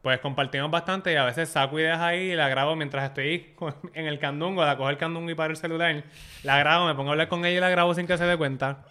Pues 0.02 0.20
compartimos 0.20 0.70
bastante 0.70 1.14
y 1.14 1.16
a 1.16 1.24
veces 1.24 1.48
saco 1.48 1.80
ideas 1.80 2.02
ahí 2.02 2.32
y 2.32 2.36
la 2.36 2.50
grabo 2.50 2.76
mientras 2.76 3.06
estoy 3.06 3.54
en 3.94 4.08
el 4.08 4.20
candungo, 4.20 4.66
la 4.66 4.76
cojo 4.76 4.90
el 4.90 4.98
candungo 4.98 5.30
y 5.30 5.36
paro 5.36 5.52
el 5.52 5.58
celular. 5.58 6.04
La 6.44 6.60
grabo, 6.60 6.86
me 6.88 6.96
pongo 6.96 7.10
a 7.10 7.14
hablar 7.14 7.30
con 7.30 7.46
ella 7.46 7.58
y 7.58 7.62
la 7.62 7.70
grabo 7.70 7.94
sin 7.94 8.08
que 8.08 8.18
se 8.18 8.26
dé 8.26 8.36
cuenta. 8.38 8.84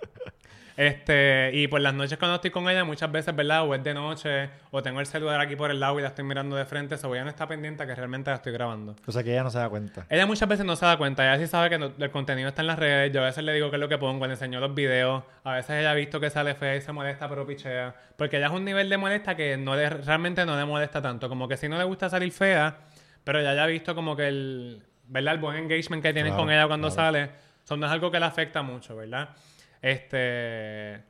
Este, 0.76 1.50
y 1.52 1.68
por 1.68 1.80
las 1.80 1.94
noches 1.94 2.18
cuando 2.18 2.36
estoy 2.36 2.50
con 2.50 2.68
ella, 2.68 2.84
muchas 2.84 3.10
veces, 3.12 3.34
¿verdad? 3.36 3.66
O 3.66 3.74
es 3.74 3.82
de 3.84 3.94
noche, 3.94 4.50
o 4.70 4.82
tengo 4.82 5.00
el 5.00 5.06
celular 5.06 5.40
aquí 5.40 5.54
por 5.56 5.70
el 5.70 5.78
lado 5.80 5.98
y 5.98 6.02
la 6.02 6.08
estoy 6.08 6.24
mirando 6.24 6.56
de 6.56 6.64
frente, 6.64 6.96
so 6.98 7.14
ella 7.14 7.24
no 7.24 7.30
está 7.30 7.46
pendiente 7.46 7.86
que 7.86 7.94
realmente 7.94 8.30
la 8.30 8.36
estoy 8.36 8.52
grabando. 8.52 8.96
O 9.06 9.12
sea 9.12 9.22
que 9.22 9.32
ella 9.32 9.42
no 9.42 9.50
se 9.50 9.58
da 9.58 9.68
cuenta. 9.68 10.06
Ella 10.08 10.26
muchas 10.26 10.48
veces 10.48 10.64
no 10.64 10.74
se 10.76 10.86
da 10.86 10.96
cuenta, 10.96 11.24
ella 11.24 11.42
sí 11.44 11.50
sabe 11.50 11.70
que 11.70 11.78
no- 11.78 11.92
el 11.98 12.10
contenido 12.10 12.48
está 12.48 12.62
en 12.62 12.66
las 12.68 12.78
redes, 12.78 13.12
yo 13.12 13.20
a 13.22 13.26
veces 13.26 13.44
le 13.44 13.52
digo 13.52 13.70
qué 13.70 13.76
es 13.76 13.80
lo 13.80 13.88
que 13.88 13.98
pongo, 13.98 14.26
le 14.26 14.32
enseño 14.32 14.60
los 14.60 14.74
videos, 14.74 15.22
a 15.44 15.52
veces 15.54 15.70
ella 15.80 15.90
ha 15.90 15.94
visto 15.94 16.18
que 16.20 16.30
sale 16.30 16.54
fea 16.54 16.76
y 16.76 16.80
se 16.80 16.92
molesta 16.92 17.28
pero 17.28 17.46
pichea, 17.46 17.94
porque 18.16 18.38
ella 18.38 18.46
es 18.46 18.52
un 18.52 18.64
nivel 18.64 18.88
de 18.88 18.96
molesta 18.96 19.36
que 19.36 19.56
no 19.56 19.76
le, 19.76 19.88
realmente 19.90 20.44
no 20.46 20.56
le 20.56 20.64
molesta 20.64 21.02
tanto, 21.02 21.28
como 21.28 21.48
que 21.48 21.56
si 21.56 21.68
no 21.68 21.76
le 21.78 21.84
gusta 21.84 22.08
salir 22.08 22.32
fea, 22.32 22.76
pero 23.24 23.40
ella 23.40 23.54
ya 23.54 23.64
ha 23.64 23.66
visto 23.66 23.94
como 23.94 24.16
que 24.16 24.28
el, 24.28 24.82
¿verdad? 25.06 25.34
El 25.34 25.40
buen 25.40 25.56
engagement 25.56 26.02
que 26.02 26.12
tienes 26.12 26.32
Claro, 26.32 26.44
con 26.44 26.52
ella 26.52 26.66
cuando 26.66 26.88
claro. 26.88 27.02
sale, 27.12 27.30
eso 27.64 27.76
no 27.76 27.86
es 27.86 27.92
algo 27.92 28.10
que 28.10 28.18
le 28.18 28.26
afecta 28.26 28.62
mucho, 28.62 28.96
¿verdad? 28.96 29.28
Este... 29.82 31.02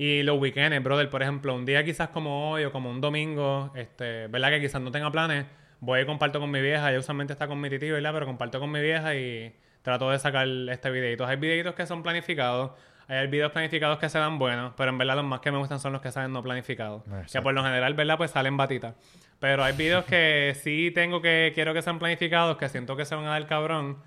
Y 0.00 0.22
los 0.22 0.40
weekends, 0.40 0.80
brother, 0.82 1.10
por 1.10 1.22
ejemplo, 1.22 1.52
un 1.56 1.66
día 1.66 1.84
quizás 1.84 2.10
como 2.10 2.52
hoy 2.52 2.62
o 2.62 2.70
como 2.70 2.88
un 2.88 3.00
domingo, 3.00 3.72
este, 3.74 4.28
¿verdad? 4.28 4.50
Que 4.50 4.60
quizás 4.60 4.80
no 4.80 4.92
tenga 4.92 5.10
planes, 5.10 5.46
voy 5.80 6.02
y 6.02 6.06
comparto 6.06 6.38
con 6.38 6.52
mi 6.52 6.60
vieja, 6.60 6.88
ella 6.90 7.00
usualmente 7.00 7.32
está 7.32 7.48
con 7.48 7.60
mi 7.60 7.68
titi, 7.68 7.90
¿verdad? 7.90 8.12
Pero 8.12 8.24
comparto 8.24 8.60
con 8.60 8.70
mi 8.70 8.80
vieja 8.80 9.16
y 9.16 9.52
trato 9.82 10.08
de 10.10 10.20
sacar 10.20 10.46
este 10.46 10.90
videito. 10.92 11.26
Hay 11.26 11.36
videitos 11.36 11.74
que 11.74 11.84
son 11.84 12.04
planificados, 12.04 12.78
hay 13.08 13.26
videos 13.26 13.50
planificados 13.50 13.98
que 13.98 14.08
se 14.08 14.20
dan 14.20 14.38
buenos, 14.38 14.72
pero 14.76 14.90
en 14.90 14.98
verdad 14.98 15.16
los 15.16 15.24
más 15.24 15.40
que 15.40 15.50
me 15.50 15.58
gustan 15.58 15.80
son 15.80 15.92
los 15.92 16.00
que 16.00 16.12
salen 16.12 16.32
no 16.32 16.44
planificados. 16.44 17.02
Que 17.02 17.10
Exacto. 17.22 17.42
por 17.42 17.54
lo 17.54 17.64
general, 17.64 17.94
¿verdad? 17.94 18.18
Pues 18.18 18.30
salen 18.30 18.56
batitas. 18.56 18.94
Pero 19.40 19.64
hay 19.64 19.74
videos 19.74 20.04
que 20.04 20.54
sí 20.62 20.92
tengo 20.94 21.20
que, 21.20 21.50
quiero 21.56 21.74
que 21.74 21.82
sean 21.82 21.98
planificados, 21.98 22.56
que 22.56 22.68
siento 22.68 22.96
que 22.96 23.04
se 23.04 23.16
van 23.16 23.24
a 23.24 23.30
dar 23.30 23.46
cabrón. 23.46 23.98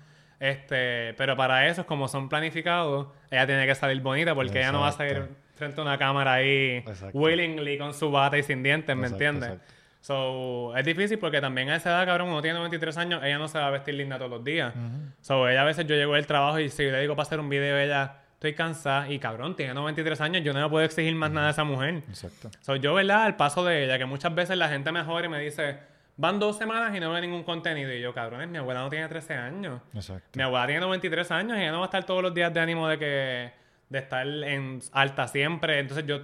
Este, 0.42 1.14
pero 1.14 1.36
para 1.36 1.68
eso, 1.68 1.86
como 1.86 2.08
son 2.08 2.28
planificados, 2.28 3.06
ella 3.30 3.46
tiene 3.46 3.64
que 3.64 3.76
salir 3.76 4.02
bonita 4.02 4.34
porque 4.34 4.58
ella 4.58 4.72
no 4.72 4.80
va 4.80 4.88
a 4.88 4.92
salir 4.92 5.12
Exacto. 5.12 5.34
frente 5.54 5.80
a 5.80 5.84
una 5.84 5.96
cámara 5.98 6.32
ahí 6.32 6.78
Exacto. 6.84 7.16
willingly 7.16 7.78
con 7.78 7.94
su 7.94 8.10
bata 8.10 8.36
y 8.36 8.42
sin 8.42 8.60
dientes, 8.60 8.96
¿me 8.96 9.02
Exacto, 9.06 9.24
entiendes? 9.24 9.50
exacto. 9.50 9.74
So, 10.00 10.76
es 10.76 10.84
difícil 10.84 11.20
porque 11.20 11.40
también 11.40 11.70
a 11.70 11.76
esa 11.76 11.90
edad, 11.90 12.06
cabrón, 12.06 12.28
uno 12.30 12.42
tiene 12.42 12.58
23 12.58 12.98
años, 12.98 13.22
ella 13.22 13.38
no 13.38 13.46
se 13.46 13.56
va 13.60 13.68
a 13.68 13.70
vestir 13.70 13.94
linda 13.94 14.18
todos 14.18 14.32
los 14.32 14.42
días. 14.42 14.74
So, 15.20 15.48
ella 15.48 15.62
a 15.62 15.64
veces 15.64 15.86
yo 15.86 15.94
llego 15.94 16.14
del 16.14 16.26
trabajo 16.26 16.58
y 16.58 16.68
si 16.70 16.82
le 16.90 17.00
digo 17.00 17.14
para 17.14 17.22
hacer 17.24 17.38
un 17.38 17.48
video, 17.48 17.78
ella, 17.78 18.16
estoy 18.34 18.54
cansada 18.54 19.08
y 19.08 19.20
cabrón, 19.20 19.54
tiene 19.54 19.74
93 19.74 20.20
años, 20.22 20.42
yo 20.42 20.52
no 20.52 20.60
le 20.60 20.68
puedo 20.68 20.84
exigir 20.84 21.14
más 21.14 21.30
nada 21.30 21.46
a 21.46 21.50
esa 21.52 21.62
mujer. 21.62 22.02
Exacto. 22.08 22.50
So, 22.62 22.74
yo, 22.74 22.94
¿verdad? 22.94 23.22
Al 23.22 23.36
paso 23.36 23.64
de 23.64 23.84
ella, 23.84 23.96
que 23.96 24.06
muchas 24.06 24.34
veces 24.34 24.58
la 24.58 24.68
gente 24.68 24.90
me 24.90 25.04
jode 25.04 25.26
y 25.26 25.28
me 25.28 25.38
dice, 25.38 25.78
van 26.16 26.38
dos 26.38 26.56
semanas 26.58 26.94
y 26.96 27.00
no 27.00 27.10
ve 27.12 27.20
ningún 27.20 27.42
contenido. 27.44 27.92
Y 27.92 28.00
yo, 28.00 28.12
cabrones, 28.14 28.48
mi 28.48 28.58
abuela 28.58 28.80
no 28.80 28.88
tiene 28.90 29.08
13 29.08 29.34
años. 29.34 29.80
Exacto. 29.94 30.28
Mi 30.34 30.42
abuela 30.42 30.66
tiene 30.66 30.80
93 30.82 31.30
años 31.30 31.56
y 31.58 31.60
ella 31.62 31.72
no 31.72 31.78
va 31.78 31.84
a 31.84 31.86
estar 31.86 32.04
todos 32.04 32.22
los 32.22 32.34
días 32.34 32.52
de 32.52 32.60
ánimo 32.60 32.88
de 32.88 32.98
que 32.98 33.52
de 33.88 33.98
estar 33.98 34.26
en 34.26 34.80
alta 34.92 35.28
siempre. 35.28 35.78
Entonces 35.78 36.06
yo 36.06 36.20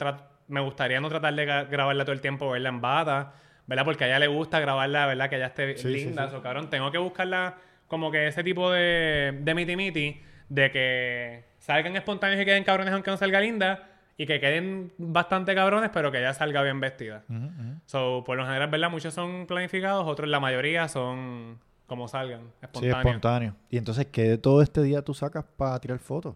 me 0.48 0.60
gustaría 0.60 1.00
no 1.00 1.08
tratar 1.08 1.34
de 1.34 1.46
gra- 1.46 1.68
grabarla 1.68 2.04
todo 2.04 2.12
el 2.14 2.20
tiempo, 2.20 2.50
verla 2.50 2.68
en 2.70 2.80
bata, 2.80 3.32
¿verdad? 3.66 3.84
Porque 3.84 4.04
a 4.04 4.06
ella 4.06 4.18
le 4.18 4.26
gusta 4.28 4.60
grabarla, 4.60 5.06
¿verdad? 5.06 5.28
Que 5.28 5.36
ella 5.36 5.46
esté 5.48 5.76
Sí, 5.76 5.88
linda. 5.88 6.28
sí. 6.30 6.36
O 6.36 6.42
cabrón, 6.42 6.70
tengo 6.70 6.90
que 6.90 6.98
buscarla 6.98 7.56
como 7.86 8.10
que 8.10 8.26
ese 8.28 8.42
tipo 8.44 8.70
de, 8.70 9.36
de 9.40 9.54
miti 9.54 9.76
miti, 9.76 10.22
de 10.48 10.70
que 10.70 11.44
salgan 11.58 11.96
espontáneos 11.96 12.40
y 12.40 12.44
queden 12.46 12.64
cabrones 12.64 12.94
aunque 12.94 13.10
no 13.10 13.16
salga 13.18 13.40
linda, 13.40 13.86
y 14.18 14.26
que 14.26 14.38
queden 14.40 14.92
bastante 14.98 15.54
cabrones, 15.54 15.88
pero 15.94 16.12
que 16.12 16.18
ella 16.18 16.34
salga 16.34 16.62
bien 16.62 16.78
vestida. 16.80 17.22
Ujú, 17.30 17.38
ujú. 17.46 17.80
So, 17.86 18.24
por 18.26 18.36
lo 18.36 18.44
general, 18.44 18.68
¿verdad? 18.68 18.90
Muchos 18.90 19.14
son 19.14 19.46
planificados, 19.46 20.06
otros, 20.06 20.28
la 20.28 20.40
mayoría, 20.40 20.88
son 20.88 21.58
como 21.86 22.06
salgan, 22.08 22.40
Sí, 22.42 22.46
espontáneos. 22.64 22.98
espontáneo. 23.06 23.54
Y 23.70 23.78
entonces, 23.78 24.06
¿qué 24.12 24.24
de 24.24 24.36
todo 24.38 24.60
este 24.60 24.82
día 24.82 25.00
tú 25.00 25.14
sacas 25.14 25.44
para 25.56 25.78
tirar 25.80 25.98
fotos? 26.00 26.34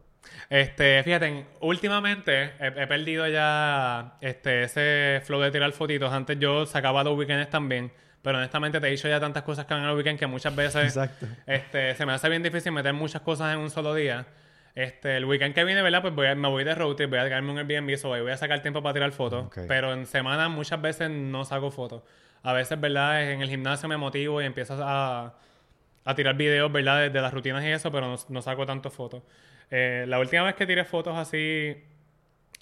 Este, 0.48 1.02
fíjate, 1.02 1.26
en- 1.26 1.46
últimamente 1.60 2.52
he, 2.60 2.66
he 2.82 2.86
perdido 2.86 3.26
ya 3.28 4.16
este, 4.20 4.62
ese 4.62 5.20
flow 5.24 5.40
de 5.40 5.50
tirar 5.50 5.72
fotitos. 5.72 6.12
Antes 6.12 6.38
yo 6.38 6.64
sacaba 6.64 7.02
los 7.02 7.18
weekends 7.18 7.50
también, 7.50 7.92
pero 8.22 8.38
honestamente 8.38 8.80
te 8.80 8.86
he 8.86 8.90
dicho 8.92 9.08
ya 9.08 9.18
tantas 9.18 9.42
cosas 9.42 9.66
que 9.66 9.74
van 9.74 9.82
al 9.82 9.96
weekend 9.96 10.18
que 10.20 10.26
muchas 10.28 10.54
veces 10.54 10.84
Exacto. 10.96 11.26
este, 11.46 11.94
se 11.96 12.06
me 12.06 12.12
hace 12.12 12.28
bien 12.28 12.42
difícil 12.44 12.70
meter 12.72 12.92
muchas 12.94 13.22
cosas 13.22 13.52
en 13.52 13.58
un 13.60 13.68
solo 13.70 13.92
día. 13.94 14.24
Este, 14.74 15.16
el 15.18 15.24
weekend 15.26 15.54
que 15.54 15.64
viene, 15.64 15.82
¿verdad? 15.82 16.00
Pues 16.00 16.14
voy 16.14 16.26
a- 16.28 16.34
me 16.34 16.48
voy 16.48 16.64
de 16.64 16.74
road 16.74 16.96
trip, 16.96 17.10
voy 17.10 17.18
a 17.18 17.24
quedarme 17.24 17.52
un 17.52 17.58
Airbnb, 17.58 17.96
so 17.98 18.08
voy 18.08 18.30
a 18.30 18.36
sacar 18.36 18.62
tiempo 18.62 18.82
para 18.82 18.94
tirar 18.94 19.12
fotos. 19.12 19.46
Ok. 19.46 19.58
Pero 19.68 19.92
en 19.92 20.06
semana 20.06 20.48
muchas 20.48 20.80
veces 20.80 21.10
no 21.10 21.44
saco 21.44 21.70
fotos. 21.70 22.02
A 22.42 22.52
veces, 22.54 22.80
¿verdad? 22.80 23.30
En 23.30 23.42
el 23.42 23.48
gimnasio 23.50 23.88
me 23.88 23.96
motivo 23.98 24.40
y 24.40 24.46
empiezo 24.46 24.76
a, 24.82 25.34
a 26.04 26.14
tirar 26.14 26.34
videos, 26.36 26.72
¿verdad? 26.72 27.00
De, 27.00 27.10
de 27.10 27.20
las 27.20 27.32
rutinas 27.34 27.62
y 27.64 27.68
eso, 27.68 27.92
pero 27.92 28.08
no, 28.08 28.16
no 28.28 28.42
saco 28.42 28.64
tanto 28.66 28.90
fotos. 28.90 29.22
Eh, 29.70 30.06
la 30.08 30.18
última 30.18 30.42
vez 30.44 30.54
que 30.54 30.66
tiré 30.66 30.84
fotos 30.84 31.16
así 31.16 31.38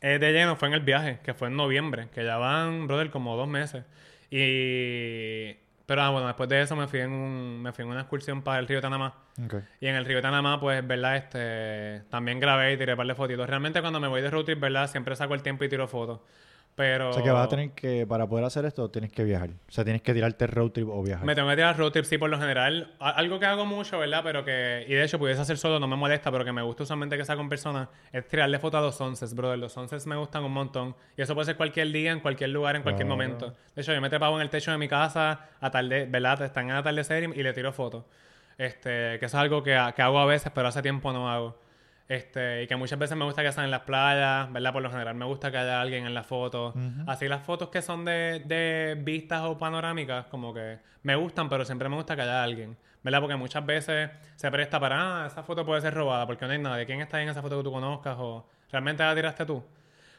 eh, 0.03 0.19
de 0.19 0.33
lleno 0.33 0.57
fue 0.57 0.69
en 0.69 0.75
el 0.75 0.81
viaje, 0.81 1.19
que 1.23 1.33
fue 1.33 1.49
en 1.49 1.57
noviembre, 1.57 2.09
que 2.15 2.25
ya 2.25 2.37
van, 2.39 2.87
brother, 2.89 3.11
como 3.11 3.37
dos 3.37 3.49
meses. 3.49 3.85
Y... 4.31 5.57
Pero 5.91 6.03
ah, 6.03 6.11
bueno, 6.11 6.29
después 6.29 6.49
de 6.49 6.63
eso 6.63 6.77
me 6.77 6.87
fui 6.87 7.01
en, 7.01 7.11
un, 7.11 7.63
me 7.63 7.73
fui 7.73 7.83
en 7.83 7.91
una 7.91 8.03
excursión 8.03 8.43
para 8.43 8.61
el 8.61 8.69
río 8.69 8.81
Tanamá. 8.81 9.25
Ok. 9.45 9.57
Y 9.81 9.89
en 9.89 9.97
el 9.97 10.05
río 10.05 10.23
Tanamá, 10.23 10.61
pues, 10.61 10.87
¿verdad? 10.87 11.17
Este, 11.17 12.09
también 12.11 12.39
grabé 12.39 12.75
y 12.75 12.77
tiré 12.77 12.93
un 12.93 12.97
par 12.99 13.09
de 13.09 13.17
fotitos. 13.17 13.49
Realmente 13.49 13.81
cuando 13.81 13.99
me 13.99 14.07
voy 14.07 14.23
de 14.23 14.31
road 14.31 14.45
trip, 14.45 14.61
¿verdad? 14.61 14.89
Siempre 14.89 15.17
saco 15.17 15.35
el 15.35 15.43
tiempo 15.43 15.65
y 15.65 15.69
tiro 15.69 15.89
fotos. 15.89 16.21
Pero... 16.77 17.11
O 17.11 17.13
sea 17.13 17.23
que 17.23 17.31
vas 17.31 17.45
a 17.45 17.49
tener 17.49 17.73
que, 17.73 18.07
para 18.07 18.27
poder 18.27 18.45
hacer 18.47 18.65
esto, 18.65 18.91
tienes 18.91 19.13
que 19.13 19.23
viajar. 19.23 19.51
O 19.51 19.71
sea, 19.73 19.85
tienes 19.85 20.01
que 20.01 20.15
tirarte 20.15 20.47
road 20.47 20.71
trip 20.71 20.89
o 20.89 21.03
viajar. 21.03 21.27
Me 21.27 21.35
tengo 21.35 21.49
que 21.51 21.57
tirar 21.57 21.77
road 21.77 21.91
trip, 21.93 22.05
sí, 22.07 22.17
por 22.17 22.31
lo 22.31 22.39
general. 22.39 22.95
A- 22.99 23.11
Algo 23.11 23.39
que 23.39 23.45
hago 23.45 23.67
mucho, 23.67 23.99
¿verdad? 23.99 24.23
Pero 24.25 24.45
que... 24.45 24.87
Y 24.89 24.95
de 24.95 25.05
hecho, 25.05 25.19
pudiese 25.19 25.43
hacer 25.43 25.59
solo, 25.59 25.79
no 25.79 25.87
me 25.87 25.97
molesta, 25.97 26.33
pero 26.33 26.43
que 26.45 26.53
me 26.53 26.63
gusta 26.63 26.85
usualmente 26.85 27.19
que 27.19 27.25
sea 27.27 27.37
con 27.37 27.49
personas, 27.51 27.89
es 28.13 28.27
tirarle 28.27 28.59
fotos 28.59 28.79
a 28.79 28.83
los 28.83 28.97
sunsets, 28.97 29.35
brother. 29.35 29.59
Los 29.59 29.73
sunsets 29.75 30.07
me 30.07 30.17
gustan 30.17 30.43
un 30.45 30.53
montón. 30.53 30.97
Y 31.19 31.23
eso 31.23 31.35
puede 31.35 31.45
ser 31.47 31.57
cualquier 31.57 31.93
día, 31.93 32.13
en 32.13 32.21
cualquier 32.21 32.49
lugar, 32.51 32.77
en 32.77 32.83
cualquier 32.83 33.07
momento. 33.07 33.55
De 33.75 33.83
hecho, 33.83 33.93
yo 33.93 34.01
me 34.01 34.09
trepaba 34.09 34.35
en 34.37 34.43
el 34.43 34.49
techo 34.49 34.71
de 34.71 34.79
mi 34.79 34.89
casa, 34.89 35.49
atarde, 35.61 36.07
¿verdad? 36.07 36.41
Están 36.43 36.71
en 36.71 36.77
atardecer 36.77 37.25
y, 37.35 37.41
y 37.41 37.43
le 37.43 37.53
tiro 37.53 37.73
fotos. 37.73 38.05
Este, 38.57 39.19
que 39.19 39.27
eso 39.27 39.37
es 39.37 39.43
algo 39.43 39.63
que, 39.63 39.79
que 39.97 40.03
hago 40.03 40.19
a 40.19 40.27
veces, 40.27 40.51
pero 40.55 40.69
hace 40.69 40.83
tiempo 40.83 41.13
no 41.13 41.31
hago. 41.31 41.59
Este, 42.11 42.65
y 42.65 42.67
que 42.67 42.75
muchas 42.75 42.99
veces 42.99 43.17
me 43.17 43.25
gusta 43.25 43.41
que 43.41 43.53
sean 43.53 43.67
en 43.67 43.71
las 43.71 43.83
playas, 43.83 44.53
¿verdad? 44.53 44.73
Por 44.73 44.83
lo 44.83 44.91
general 44.91 45.15
me 45.15 45.25
gusta 45.27 45.53
que 45.53 45.59
haya 45.59 45.81
alguien 45.81 46.07
en 46.07 46.13
la 46.13 46.25
foto. 46.25 46.75
Así 47.07 47.29
las 47.29 47.45
fotos 47.45 47.69
que 47.69 47.83
son 47.83 48.05
de, 48.05 48.43
de 48.47 48.97
vistas 49.01 49.43
o 49.45 49.57
panorámicas, 49.57 50.27
como 50.27 50.53
que 50.53 50.81
me 51.05 51.15
gustan, 51.15 51.49
pero 51.49 51.65
siempre 51.65 51.89
me 51.89 51.95
gusta 51.95 52.17
que 52.17 52.23
haya 52.23 52.43
alguien, 52.43 52.77
¿verdad? 53.05 53.21
Porque 53.21 53.37
muchas 53.37 53.65
veces 53.65 54.11
se 54.35 54.51
presta 54.51 54.81
para, 54.81 55.23
ah, 55.23 55.27
esa 55.29 55.45
foto 55.45 55.65
puede 55.65 55.83
ser 55.83 55.95
robada, 55.95 56.27
porque 56.27 56.47
no 56.47 56.51
hay 56.53 56.59
nadie. 56.59 56.85
¿Quién 56.85 57.01
está 57.01 57.23
en 57.23 57.29
esa 57.29 57.43
foto 57.43 57.59
que 57.59 57.63
tú 57.63 57.71
conozcas? 57.71 58.17
O 58.19 58.45
realmente 58.73 59.05
la 59.05 59.15
tiraste 59.15 59.47
tú. 59.47 59.63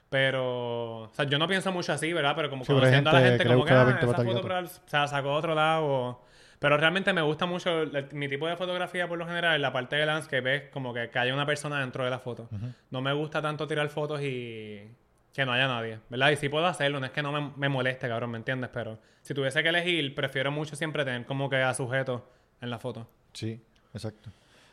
Pero, 0.10 1.02
o 1.04 1.10
sea, 1.14 1.26
yo 1.26 1.38
no 1.38 1.46
pienso 1.46 1.74
mucho 1.74 1.92
así, 1.92 2.14
¿verdad? 2.14 2.38
Pero 2.38 2.50
como 2.50 2.64
Sí, 2.64 2.72
conociendo 2.72 3.10
a 3.10 3.14
la 3.14 3.20
gente 3.20 3.46
como 3.46 3.66
que, 3.66 3.74
la 3.74 3.82
ah, 3.82 4.00
esa 4.02 4.24
foto 4.24 4.48
o 4.48 4.90
sea, 4.90 5.08
sacó 5.08 5.34
otro 5.34 5.54
lado. 5.54 5.86
o- 5.86 6.26
Pero 6.62 6.78
realmente 6.78 7.12
me 7.12 7.24
gusta 7.24 7.48
mucho 7.48 7.82
el- 7.82 8.08
mi 8.14 8.30
tipo 8.30 8.48
de 8.48 8.56
fotografía 8.56 9.08
por 9.08 9.18
lo 9.18 9.26
general. 9.26 9.60
La 9.60 9.74
parte 9.74 9.96
de 9.96 10.06
landscape 10.06 10.56
es 10.56 10.70
como 10.70 10.94
que, 10.94 11.10
que 11.10 11.18
haya 11.18 11.34
una 11.34 11.46
persona 11.48 11.80
dentro 11.80 12.04
de 12.04 12.12
la 12.12 12.20
foto. 12.20 12.48
No 12.92 13.02
me 13.02 13.12
gusta 13.14 13.42
tanto 13.42 13.68
tirar 13.68 13.90
fotos 13.90 14.22
y 14.22 14.88
que 15.34 15.44
no 15.44 15.54
haya 15.54 15.68
nadie, 15.68 15.98
¿verdad? 16.10 16.30
Y 16.30 16.36
sí 16.36 16.50
puedo 16.50 16.68
hacerlo, 16.68 17.00
no 17.00 17.08
es 17.08 17.12
que 17.14 17.24
no 17.24 17.32
me, 17.32 17.52
me 17.58 17.68
moleste, 17.68 18.08
cabrón, 18.08 18.30
¿me 18.32 18.38
entiendes? 18.38 18.70
Pero 18.72 19.00
si 19.24 19.34
tuviese 19.34 19.64
que 19.64 19.70
elegir, 19.70 20.14
prefiero 20.14 20.52
mucho 20.52 20.76
siempre 20.76 21.04
tener 21.04 21.26
como 21.26 21.50
que 21.50 21.56
a 21.56 21.74
sujeto 21.74 22.30
en 22.62 22.70
la 22.70 22.78
foto. 22.78 23.08
Sí, 23.34 23.60
exacto. 23.96 24.30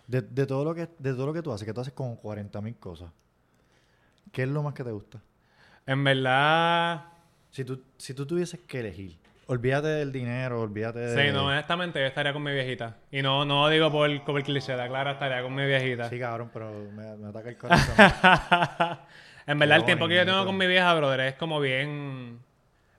De, 0.06 0.20
de 0.20 0.47
todo 0.47 0.65
lo 0.65 0.74
que, 0.74 0.89
de 0.98 1.15
todo 1.15 1.24
lo 1.27 1.32
que 1.32 1.40
tú 1.43 1.52
haces, 1.52 1.65
que 1.66 1.73
tú 1.73 1.81
haces 1.81 1.94
como 1.94 2.19
40 2.19 2.60
mil 2.60 2.77
cosas. 2.77 3.10
¿Qué 4.31 4.43
es 4.43 4.48
lo 4.51 4.62
más 4.62 4.74
que 4.74 4.85
te 4.85 4.90
gusta? 4.90 5.20
En 5.86 6.05
verdad, 6.05 7.05
Si 7.51 7.65
tú, 7.65 7.82
si 7.97 8.12
tú 8.12 8.27
tuvieses 8.27 8.60
que 8.60 8.81
elegir, 8.81 9.16
olvídate 9.49 9.89
del 9.89 10.12
dinero, 10.12 10.61
olvídate 10.61 10.99
de... 11.01 11.27
sí, 11.27 11.33
no, 11.33 11.47
honestamente 11.47 11.99
yo 11.99 12.07
estaría 12.07 12.33
con 12.35 12.43
mi 12.43 12.53
viejita. 12.53 12.99
Y 13.11 13.23
no, 13.23 13.45
no 13.47 13.69
digo 13.69 13.91
por, 13.91 14.25
por 14.25 14.37
el 14.39 14.45
cliché, 14.45 14.77
la 14.77 14.89
clara 14.89 15.12
estaría 15.12 15.43
con 15.43 15.55
mi 15.55 15.66
viejita. 15.66 16.09
Sí, 16.09 16.19
cabrón, 16.19 16.51
pero 16.53 16.70
me, 16.70 17.16
me 17.16 17.29
ataca 17.29 17.49
el 17.49 17.57
corazón. 17.59 18.99
en 19.47 19.59
verdad, 19.59 19.79
el 19.79 19.85
tiempo 19.85 20.07
que 20.07 20.16
yo 20.16 20.27
tengo 20.27 20.45
con 20.45 20.57
mi 20.57 20.66
vieja, 20.66 20.95
brother, 20.95 21.20
es 21.20 21.35
como 21.35 21.61
bien. 21.61 22.41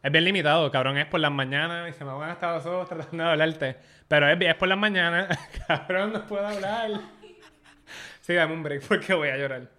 Es 0.01 0.11
bien 0.11 0.23
limitado, 0.23 0.71
cabrón. 0.71 0.97
Es 0.97 1.05
por 1.05 1.19
las 1.19 1.31
mañanas 1.31 1.89
y 1.89 1.93
se 1.93 2.03
me 2.03 2.13
van 2.13 2.31
hasta 2.31 2.55
los 2.55 2.65
ojos 2.65 2.89
tratando 2.89 3.23
de 3.23 3.29
hablarte. 3.29 3.75
Pero 4.07 4.27
es, 4.27 4.41
es 4.41 4.55
por 4.55 4.67
las 4.67 4.77
mañanas, 4.77 5.37
cabrón, 5.67 6.13
no 6.13 6.25
puedo 6.25 6.47
hablar. 6.47 6.89
Sí, 8.21 8.33
dame 8.33 8.53
un 8.53 8.63
break 8.63 8.87
porque 8.87 9.13
voy 9.13 9.29
a 9.29 9.37
llorar. 9.37 9.69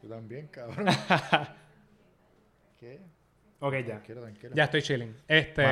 Tú 0.00 0.08
también, 0.08 0.46
cabrón. 0.48 0.86
¿Qué? 2.80 3.00
Ok, 3.60 3.72
ya. 3.78 3.84
Tranquilo, 3.86 4.20
tranquilo. 4.22 4.52
Ya 4.54 4.64
estoy 4.64 4.82
chilling. 4.82 5.16
Este, 5.26 5.64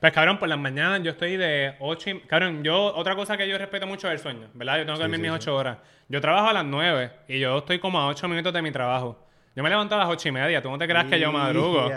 pues 0.00 0.12
cabrón, 0.12 0.38
por 0.38 0.48
las 0.48 0.58
mañanas 0.58 1.02
yo 1.02 1.10
estoy 1.10 1.36
de 1.36 1.74
8 1.80 2.10
y... 2.10 2.20
Cabrón, 2.20 2.62
yo, 2.62 2.94
otra 2.94 3.16
cosa 3.16 3.36
que 3.36 3.48
yo 3.48 3.58
respeto 3.58 3.86
mucho 3.86 4.06
es 4.08 4.12
el 4.14 4.18
sueño, 4.20 4.48
¿verdad? 4.54 4.78
Yo 4.78 4.86
tengo 4.86 4.92
que 4.98 5.04
Sí, 5.04 5.10
dormir 5.10 5.16
sí, 5.16 5.22
mis 5.22 5.30
sí. 5.42 5.48
8 5.50 5.56
horas. 5.56 5.78
Yo 6.08 6.20
trabajo 6.20 6.48
a 6.48 6.52
las 6.52 6.64
9 6.64 7.10
y 7.28 7.40
yo 7.40 7.58
estoy 7.58 7.78
como 7.80 7.98
a 7.98 8.06
8 8.06 8.28
minutos 8.28 8.52
de 8.52 8.62
mi 8.62 8.70
trabajo. 8.70 9.26
Yo 9.56 9.62
me 9.62 9.68
levanto 9.68 9.94
a 9.96 9.98
las 9.98 10.08
8 10.08 10.28
y 10.28 10.32
media, 10.32 10.62
tú 10.62 10.70
no 10.70 10.78
te 10.78 10.86
creas 10.86 11.04
que 11.06 11.18
yo 11.20 11.30
madrugo. 11.32 11.90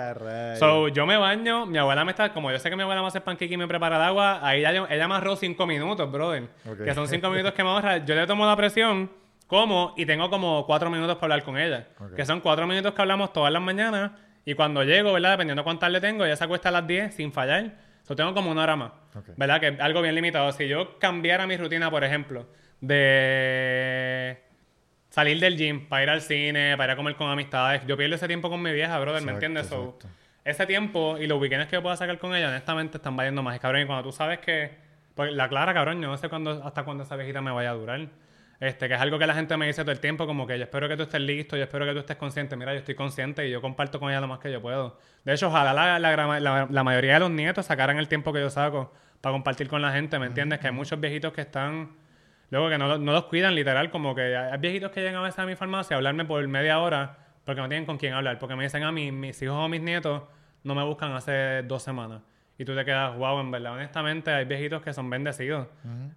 So, 0.58 0.88
yo 0.90 1.06
me 1.06 1.16
baño, 1.18 1.66
mi 1.66 1.78
abuela 1.78 2.04
me 2.04 2.12
está, 2.12 2.34
como 2.34 2.52
yo 2.52 2.60
sé 2.60 2.70
que 2.70 2.76
mi 2.76 2.82
abuela 2.82 3.02
me 3.02 3.08
hace 3.08 3.22
pancake 3.22 3.52
y 3.52 3.58
me 3.58 3.68
prepara 3.68 3.96
el 3.98 4.02
agua, 4.02 4.40
ahí 4.46 4.62
ya 4.62 4.74
yo- 4.74 4.88
ella 4.90 5.08
me 5.08 5.14
ahorró 5.16 5.36
5 5.36 5.66
minutos, 5.68 6.12
brother. 6.12 6.48
Que 6.84 6.94
son 6.94 7.08
5 7.08 7.30
minutos 7.30 7.54
que 7.54 7.64
me 7.64 7.70
ahorra. 7.70 7.98
Yo 8.00 8.14
le 8.16 8.26
tomo 8.28 8.46
la 8.46 8.56
presión, 8.58 9.10
como, 9.48 9.94
y 9.96 10.06
tengo 10.06 10.30
como 10.30 10.66
4 10.66 10.90
minutos 10.90 11.16
para 11.16 11.36
hablar 11.36 11.46
con 11.46 11.58
ella. 11.58 11.88
Que 12.16 12.26
son 12.26 12.42
4 12.42 12.68
minutos 12.68 12.94
que 12.94 13.02
hablamos 13.02 13.32
todas 13.32 13.54
las 13.54 13.62
mañanas, 13.62 14.12
y 14.46 14.54
cuando 14.54 14.84
llego, 14.84 15.12
¿verdad? 15.12 15.32
Dependiendo 15.32 15.62
de 15.62 15.64
cuántas 15.64 15.92
le 15.92 16.00
tengo, 16.00 16.24
ella 16.24 16.36
se 16.36 16.44
acuesta 16.44 16.70
a 16.70 16.72
las 16.72 16.86
10 16.86 17.16
sin 17.16 17.34
fallar. 17.34 17.74
So, 18.04 18.16
tengo 18.16 18.34
como 18.36 18.52
una 18.52 18.62
hora 18.62 18.76
más. 18.76 18.92
¿Verdad? 19.36 19.60
Que 19.60 19.68
es 19.70 19.80
algo 19.80 20.04
bien 20.04 20.14
limitado. 20.14 20.52
Si 20.52 20.68
yo 20.68 21.00
cambiara 21.00 21.48
mi 21.48 21.58
rutina, 21.58 21.90
por 21.90 22.04
ejemplo, 22.04 22.46
de 22.80 24.40
salir 25.10 25.40
del 25.40 25.58
gym 25.58 25.88
para 25.88 26.04
ir 26.04 26.10
al 26.12 26.22
cine, 26.22 26.78
para 26.78 26.92
ir 26.92 26.94
a 26.94 26.96
comer 26.96 27.16
con 27.16 27.30
amistades, 27.30 27.82
yo 27.88 27.98
pierdo 27.98 28.16
ese 28.16 28.28
tiempo 28.28 28.50
con 28.50 28.62
mi 28.62 28.72
vieja, 28.72 29.00
brother, 29.00 29.24
¿me 29.24 29.32
entiendes? 29.32 29.68
So, 29.68 29.98
ese 30.44 30.68
tiempo 30.68 31.18
y 31.18 31.26
los 31.26 31.42
weekends 31.42 31.68
que 31.68 31.78
yo 31.78 31.82
pueda 31.82 31.98
sacar 31.98 32.20
con 32.20 32.36
ella, 32.36 32.50
honestamente, 32.50 32.98
están 32.98 33.16
valiendo 33.16 33.42
más. 33.42 33.56
Y 33.56 33.60
cabrón, 33.60 33.82
y 33.82 33.86
cuando 33.86 34.04
tú 34.04 34.12
sabes 34.12 34.40
que. 34.40 34.86
Pues 35.16 35.32
la 35.34 35.48
clara, 35.48 35.74
cabrón, 35.74 36.02
yo 36.02 36.10
no 36.10 36.18
sé 36.18 36.28
cuándo, 36.28 36.62
hasta 36.64 36.84
cuándo 36.84 37.04
esa 37.04 37.16
viejita 37.16 37.42
me 37.42 37.50
vaya 37.50 37.72
a 37.72 37.74
durar. 37.74 38.10
Este, 38.60 38.88
que 38.88 38.94
es 38.94 39.02
algo 39.02 39.20
que 39.20 39.28
la 39.28 39.34
gente 39.34 39.58
me 39.58 39.68
dice 39.68 39.82
todo 39.84 39.92
el 39.92 40.00
tiempo, 40.00 40.26
como 40.26 40.48
que 40.48 40.58
yo 40.58 40.64
espero 40.64 40.88
que 40.88 40.96
tú 40.96 41.04
estés 41.04 41.20
listo, 41.22 41.58
yo 41.58 41.64
espero 41.64 41.86
que 41.86 41.92
tú 41.94 42.00
estés 42.00 42.16
consciente. 42.16 42.56
Mira, 42.56 42.72
yo 42.74 42.80
estoy 42.80 42.96
consciente 42.96 43.46
y 43.48 43.52
yo 43.52 43.62
comparto 43.62 44.00
con 44.00 44.10
ella 44.10 44.22
lo 44.22 44.28
más 44.28 44.40
que 44.40 44.52
yo 44.52 44.62
puedo. 44.62 44.98
De 45.26 45.34
hecho, 45.34 45.48
ojalá 45.50 45.74
la, 45.74 46.00
la, 46.00 46.40
la- 46.40 46.68
la 46.70 46.84
mayoría 46.84 47.16
de 47.16 47.20
los 47.20 47.32
nietos 47.32 47.66
sacaran 47.66 47.98
el 47.98 48.08
tiempo 48.08 48.32
que 48.32 48.40
yo 48.40 48.50
saco 48.50 48.94
para 49.22 49.34
compartir 49.34 49.68
con 49.68 49.82
la 49.82 49.92
gente, 49.92 50.18
¿me 50.20 50.28
entiendes? 50.28 50.60
Que 50.60 50.68
hay 50.68 50.74
muchos 50.74 51.00
viejitos 51.00 51.34
que 51.34 51.42
están. 51.42 51.92
Luego 52.52 52.70
que 52.70 52.78
no, 52.78 52.98
no 52.98 53.12
los 53.12 53.26
cuidan, 53.26 53.56
literal, 53.56 53.90
como 53.90 54.14
que 54.16 54.36
hay 54.38 54.58
viejitos 54.60 54.92
que 54.92 55.02
llegan 55.02 55.16
a 55.16 55.22
veces 55.24 55.40
a 55.40 55.46
mi 55.46 55.56
farmacia 55.56 55.96
a 55.96 55.98
hablarme 55.98 56.24
por 56.26 56.48
media 56.48 56.80
hora 56.80 57.18
porque 57.44 57.60
no 57.60 57.68
tienen 57.68 57.86
con 57.86 57.98
quién 57.98 58.14
hablar. 58.14 58.40
Porque 58.40 58.56
me 58.56 58.64
dicen 58.64 58.84
a 58.84 58.92
mí, 58.92 59.12
mis 59.12 59.42
hijos 59.42 59.56
o 59.58 59.68
mis 59.68 59.82
nietos 59.82 60.22
no 60.64 60.76
me 60.76 60.84
buscan 60.84 61.12
hace 61.14 61.64
dos 61.64 61.84
semanas. 61.84 62.22
Y 62.58 62.64
tú 62.64 62.74
te 62.76 62.86
quedas, 62.86 63.18
wow, 63.18 63.40
en 63.42 63.52
verdad, 63.52 63.74
honestamente, 63.74 64.32
hay 64.32 64.46
viejitos 64.46 64.82
que 64.82 64.94
son 64.94 65.10
bendecidos. 65.10 65.68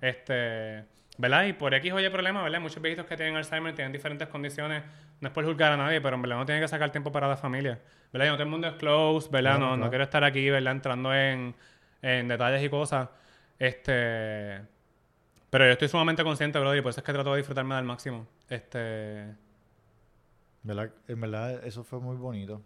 Este, 0.02 0.85
¿verdad? 1.19 1.45
Y 1.45 1.53
por 1.53 1.74
X 1.74 1.93
o 1.93 2.01
Y 2.01 2.09
problema, 2.09 2.43
¿verdad? 2.43 2.61
Muchos 2.61 2.81
viejitos 2.81 3.05
que 3.07 3.16
tienen 3.16 3.36
Alzheimer, 3.36 3.74
tienen 3.74 3.93
diferentes 3.93 4.28
condiciones. 4.28 4.82
No 5.20 5.28
es 5.28 5.35
por 5.35 5.45
juzgar 5.45 5.73
a 5.73 5.77
nadie, 5.77 6.01
pero 6.01 6.16
en 6.16 6.23
verdad 6.23 6.36
no 6.36 6.47
tienen 6.47 6.62
que 6.62 6.69
sacar 6.69 6.90
tiempo 6.90 7.12
para 7.12 7.28
la 7.28 7.36
familia. 7.36 7.81
¿Verdad? 8.12 8.27
Y 8.27 8.28
no 8.31 8.35
todo 8.36 8.45
el 8.45 8.49
mundo 8.49 8.69
es 8.69 8.74
close, 8.74 9.28
¿verdad? 9.31 9.59
No, 9.59 9.70
no 9.70 9.77
claro. 9.77 9.90
quiero 9.90 10.05
estar 10.05 10.24
aquí, 10.24 10.49
¿verdad? 10.49 10.73
Entrando 10.73 11.15
en, 11.15 11.55
en 12.01 12.28
detalles 12.28 12.62
y 12.62 12.69
cosas. 12.70 13.09
Este. 13.59 14.62
Pero 15.51 15.65
yo 15.66 15.73
estoy 15.73 15.89
sumamente 15.89 16.23
consciente, 16.23 16.59
brother, 16.59 16.78
y 16.78 16.82
por 16.82 16.90
eso 16.90 17.01
es 17.01 17.05
que 17.05 17.12
trato 17.12 17.32
de 17.32 17.39
disfrutarme 17.39 17.74
al 17.74 17.85
máximo. 17.85 18.27
Este. 18.49 19.35
¿Verdad? 20.62 20.90
En 21.09 21.20
verdad, 21.20 21.65
eso 21.65 21.85
fue 21.85 21.99
muy 22.01 22.16
bonito. 22.16 22.62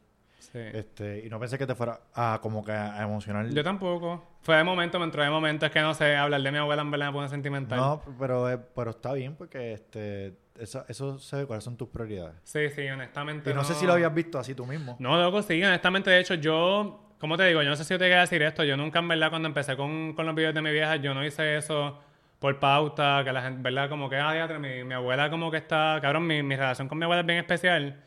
Sí. 0.50 0.58
Este, 0.58 1.22
y 1.24 1.28
no 1.28 1.38
pensé 1.38 1.56
que 1.56 1.66
te 1.66 1.74
fuera 1.74 2.00
a 2.14 2.40
como 2.42 2.64
que 2.64 2.72
a 2.72 3.02
emocionar. 3.02 3.48
Yo 3.48 3.62
tampoco. 3.62 4.24
Fue 4.40 4.56
de 4.56 4.64
momento, 4.64 4.98
me 4.98 5.04
entró 5.04 5.22
de 5.22 5.30
momento. 5.30 5.66
Es 5.66 5.72
que 5.72 5.80
no 5.80 5.94
sé, 5.94 6.16
hablar 6.16 6.42
de 6.42 6.50
mi 6.50 6.58
abuela 6.58 6.82
en 6.82 6.90
verdad 6.90 7.06
me 7.06 7.12
pone 7.12 7.28
sentimental. 7.28 7.78
No, 7.78 8.02
pero, 8.18 8.50
eh, 8.50 8.58
pero 8.58 8.90
está 8.90 9.12
bien 9.12 9.36
porque 9.36 9.72
este, 9.72 10.34
eso, 10.58 10.84
eso 10.88 11.18
se 11.18 11.36
ve 11.36 11.46
cuáles 11.46 11.62
son 11.62 11.76
tus 11.76 11.88
prioridades. 11.88 12.34
Sí, 12.42 12.68
sí, 12.70 12.88
honestamente. 12.88 13.50
Y 13.50 13.54
no, 13.54 13.62
sé 13.62 13.74
si 13.74 13.86
lo 13.86 13.92
habías 13.92 14.12
visto 14.12 14.38
así 14.38 14.54
tú 14.54 14.66
mismo. 14.66 14.96
No, 14.98 15.16
loco, 15.16 15.42
sí, 15.42 15.62
honestamente, 15.62 16.10
de 16.10 16.18
hecho, 16.18 16.34
yo, 16.34 17.14
¿cómo 17.20 17.36
te 17.36 17.44
digo? 17.44 17.62
Yo 17.62 17.70
no 17.70 17.76
sé 17.76 17.84
si 17.84 17.94
yo 17.94 17.98
te 17.98 18.06
quería 18.06 18.20
decir 18.20 18.42
esto. 18.42 18.64
Yo 18.64 18.76
nunca, 18.76 18.98
en 18.98 19.08
verdad, 19.08 19.30
cuando 19.30 19.46
empecé 19.46 19.76
con, 19.76 20.12
con 20.14 20.26
los 20.26 20.34
videos 20.34 20.54
de 20.54 20.62
mi 20.62 20.72
vieja, 20.72 20.96
yo 20.96 21.14
no 21.14 21.24
hice 21.24 21.56
eso 21.56 22.00
por 22.40 22.58
pauta, 22.58 23.22
que 23.24 23.32
la 23.32 23.42
gente, 23.42 23.62
¿verdad? 23.62 23.88
Como 23.88 24.10
que, 24.10 24.16
ah, 24.16 24.32
diatre, 24.32 24.58
mi, 24.58 24.82
mi 24.82 24.94
abuela 24.94 25.30
como 25.30 25.52
que 25.52 25.58
está, 25.58 26.00
cabrón, 26.02 26.26
mi, 26.26 26.42
mi 26.42 26.56
relación 26.56 26.88
con 26.88 26.98
mi 26.98 27.04
abuela 27.04 27.20
es 27.20 27.26
bien 27.26 27.38
especial. 27.38 28.02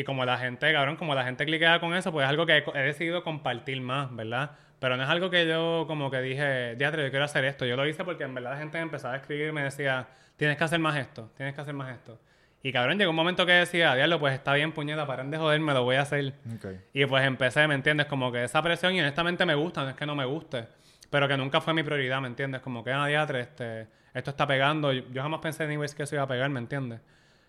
Y 0.00 0.04
como 0.04 0.24
la 0.24 0.38
gente, 0.38 0.72
cabrón, 0.72 0.96
como 0.96 1.14
la 1.14 1.24
gente 1.24 1.44
cliquea 1.44 1.78
con 1.78 1.94
eso, 1.94 2.10
pues 2.10 2.24
es 2.24 2.30
algo 2.30 2.46
que 2.46 2.56
he, 2.56 2.64
he 2.74 2.82
decidido 2.84 3.22
compartir 3.22 3.82
más, 3.82 4.14
¿verdad? 4.16 4.52
Pero 4.78 4.96
no 4.96 5.02
es 5.02 5.10
algo 5.10 5.28
que 5.28 5.46
yo 5.46 5.84
como 5.86 6.10
que 6.10 6.22
dije, 6.22 6.74
diatre, 6.76 7.04
yo 7.04 7.10
quiero 7.10 7.26
hacer 7.26 7.44
esto. 7.44 7.66
Yo 7.66 7.76
lo 7.76 7.86
hice 7.86 8.02
porque 8.02 8.24
en 8.24 8.32
verdad 8.32 8.52
la 8.52 8.56
gente 8.56 8.78
empezaba 8.78 9.12
a 9.12 9.18
escribir 9.18 9.48
y 9.48 9.52
me 9.52 9.62
decía, 9.62 10.08
tienes 10.38 10.56
que 10.56 10.64
hacer 10.64 10.78
más 10.78 10.96
esto, 10.96 11.30
tienes 11.36 11.54
que 11.54 11.60
hacer 11.60 11.74
más 11.74 11.92
esto. 11.94 12.18
Y 12.62 12.72
cabrón, 12.72 12.96
llegó 12.96 13.10
un 13.10 13.16
momento 13.16 13.44
que 13.44 13.52
decía, 13.52 13.94
diablo, 13.94 14.18
pues 14.18 14.32
está 14.32 14.54
bien, 14.54 14.72
puñeta, 14.72 15.06
paren 15.06 15.30
de 15.30 15.36
joderme, 15.36 15.74
lo 15.74 15.84
voy 15.84 15.96
a 15.96 16.00
hacer. 16.00 16.32
Ok. 16.56 16.66
Y 16.94 17.04
pues 17.04 17.22
empecé, 17.26 17.68
¿me 17.68 17.74
entiendes? 17.74 18.06
Como 18.06 18.32
que 18.32 18.44
esa 18.44 18.62
presión, 18.62 18.94
y 18.94 19.00
honestamente 19.00 19.44
me 19.44 19.54
gusta, 19.54 19.82
no 19.82 19.90
es 19.90 19.96
que 19.96 20.06
no 20.06 20.14
me 20.14 20.24
guste, 20.24 20.66
pero 21.10 21.28
que 21.28 21.36
nunca 21.36 21.60
fue 21.60 21.74
mi 21.74 21.82
prioridad, 21.82 22.22
¿me 22.22 22.28
entiendes? 22.28 22.62
Como 22.62 22.82
que, 22.82 22.90
ah, 22.90 23.06
diatre, 23.06 23.40
este, 23.40 23.86
esto 24.14 24.30
está 24.30 24.46
pegando. 24.46 24.94
Yo, 24.94 25.02
yo 25.12 25.20
jamás 25.20 25.40
pensé, 25.40 25.64
anyways, 25.64 25.94
que 25.94 26.04
eso 26.04 26.14
iba 26.14 26.24
a 26.24 26.26
pegar, 26.26 26.48
¿me 26.48 26.58
entiendes? 26.58 27.00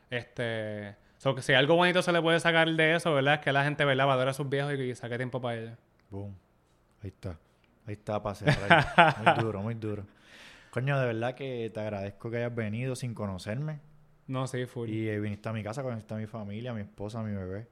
Este, 0.09 0.97
so 1.21 1.35
que 1.35 1.43
si 1.43 1.53
algo 1.53 1.75
bonito 1.75 2.01
se 2.01 2.11
le 2.11 2.19
puede 2.19 2.39
sacar 2.39 2.67
de 2.67 2.95
eso, 2.95 3.13
¿verdad? 3.13 3.35
Es 3.35 3.39
que 3.41 3.51
la 3.51 3.63
gente, 3.63 3.85
¿verdad? 3.85 4.07
Valora 4.07 4.31
a 4.31 4.33
sus 4.33 4.49
viejos 4.49 4.73
y, 4.73 4.81
y 4.81 4.95
saque 4.95 5.17
tiempo 5.17 5.39
para 5.39 5.55
ellos. 5.59 5.77
Boom. 6.09 6.35
Ahí 7.03 7.09
está. 7.09 7.37
Ahí 7.85 7.93
está 7.93 8.21
para 8.23 8.33
cerrar. 8.33 9.15
muy 9.23 9.33
duro, 9.43 9.61
muy 9.61 9.73
duro. 9.75 10.03
Coño, 10.71 10.99
de 10.99 11.05
verdad 11.05 11.35
que 11.35 11.69
te 11.71 11.79
agradezco 11.79 12.31
que 12.31 12.37
hayas 12.37 12.55
venido 12.55 12.95
sin 12.95 13.13
conocerme. 13.13 13.79
No, 14.25 14.47
sí, 14.47 14.65
full. 14.65 14.89
Y 14.89 15.09
eh, 15.09 15.19
viniste 15.19 15.47
a 15.47 15.53
mi 15.53 15.61
casa, 15.61 15.83
conociste 15.83 16.13
a 16.15 16.17
mi 16.17 16.25
familia, 16.25 16.71
a 16.71 16.73
mi 16.73 16.81
esposa, 16.81 17.19
a 17.19 17.23
mi 17.23 17.35
bebé. 17.35 17.67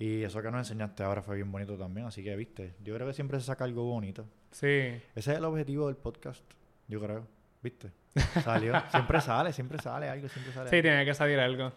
Y 0.00 0.24
eso 0.24 0.42
que 0.42 0.50
nos 0.50 0.58
enseñaste 0.68 1.04
ahora 1.04 1.22
fue 1.22 1.36
bien 1.36 1.52
bonito 1.52 1.78
también. 1.78 2.08
Así 2.08 2.24
que, 2.24 2.34
viste, 2.34 2.74
yo 2.82 2.94
creo 2.96 3.06
que 3.06 3.12
siempre 3.14 3.38
se 3.38 3.46
saca 3.46 3.62
algo 3.62 3.84
bonito. 3.84 4.26
Sí. 4.50 4.66
Ese 4.66 5.02
es 5.14 5.28
el 5.28 5.44
objetivo 5.44 5.86
del 5.86 5.96
podcast, 5.96 6.42
yo 6.88 7.00
creo. 7.00 7.28
¿Viste? 7.62 7.92
Salió. 8.42 8.74
siempre 8.90 9.20
sale, 9.20 9.52
siempre 9.52 9.78
sale 9.78 10.08
algo, 10.08 10.28
siempre 10.28 10.52
sale 10.52 10.68
Sí, 10.68 10.76
algo. 10.76 10.82
tiene 10.82 11.04
que 11.04 11.14
salir 11.14 11.38
algo. 11.38 11.72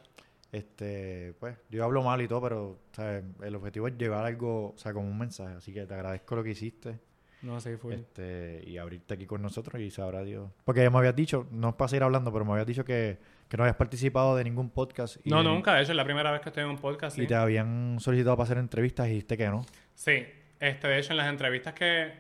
Este, 0.56 1.34
pues, 1.40 1.58
yo 1.70 1.84
hablo 1.84 2.02
mal 2.02 2.22
y 2.22 2.28
todo, 2.28 2.42
pero, 2.42 2.80
¿sabes? 2.94 3.24
El 3.44 3.56
objetivo 3.56 3.88
es 3.90 3.98
llevar 3.98 4.26
algo, 4.26 4.70
o 4.70 4.78
sea, 4.78 4.94
como 4.94 5.08
un 5.08 5.18
mensaje. 5.18 5.56
Así 5.56 5.74
que 5.74 5.86
te 5.86 5.94
agradezco 5.94 6.36
lo 6.36 6.44
que 6.44 6.52
hiciste. 6.52 7.00
No, 7.42 7.60
sí, 7.60 7.76
full. 7.76 7.94
Este, 7.94 8.64
y 8.66 8.78
abrirte 8.78 9.14
aquí 9.16 9.26
con 9.26 9.42
nosotros 9.42 9.82
y 9.82 9.92
sabrá 9.92 10.24
Dios. 10.24 10.50
Porque 10.64 10.82
ya 10.82 10.90
me 10.90 10.98
habías 10.98 11.16
dicho, 11.16 11.46
no 11.52 11.70
es 11.70 11.76
para 11.76 11.90
seguir 11.90 12.04
hablando, 12.04 12.32
pero 12.32 12.46
me 12.46 12.54
habías 12.54 12.66
dicho 12.68 12.86
que, 12.86 13.18
que 13.50 13.58
no 13.58 13.64
habías 13.64 13.76
participado 13.76 14.36
de 14.38 14.46
ningún 14.46 14.70
podcast. 14.70 15.18
Y, 15.26 15.30
No, 15.30 15.44
nunca. 15.44 15.74
De 15.76 15.82
hecho, 15.84 15.92
es 15.92 15.98
la 15.98 16.06
primera 16.06 16.32
vez 16.32 16.42
que 16.42 16.50
estoy 16.50 16.64
en 16.64 16.70
un 16.70 16.78
podcast. 16.78 17.18
Y 17.18 17.22
Sí. 17.22 17.28
te 17.28 17.36
habían 17.36 17.98
solicitado 18.00 18.38
para 18.38 18.46
hacer 18.46 18.58
entrevistas 18.58 19.08
y 19.08 19.10
dijiste 19.10 19.38
que 19.38 19.48
no. 19.48 19.66
Sí, 19.94 20.26
este, 20.60 20.88
de 20.88 21.00
hecho, 21.00 21.12
en 21.12 21.18
las 21.18 21.28
entrevistas 21.30 21.74
que. 21.74 22.14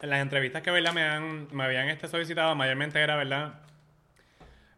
En 0.00 0.10
las 0.10 0.20
entrevistas 0.20 0.62
que, 0.62 0.70
¿verdad? 0.70 0.92
Me, 0.92 1.02
han, 1.02 1.48
me 1.52 1.64
habían 1.64 1.88
este, 1.88 2.06
solicitado, 2.06 2.54
mayormente 2.54 3.00
era, 3.00 3.16
¿verdad? 3.16 3.60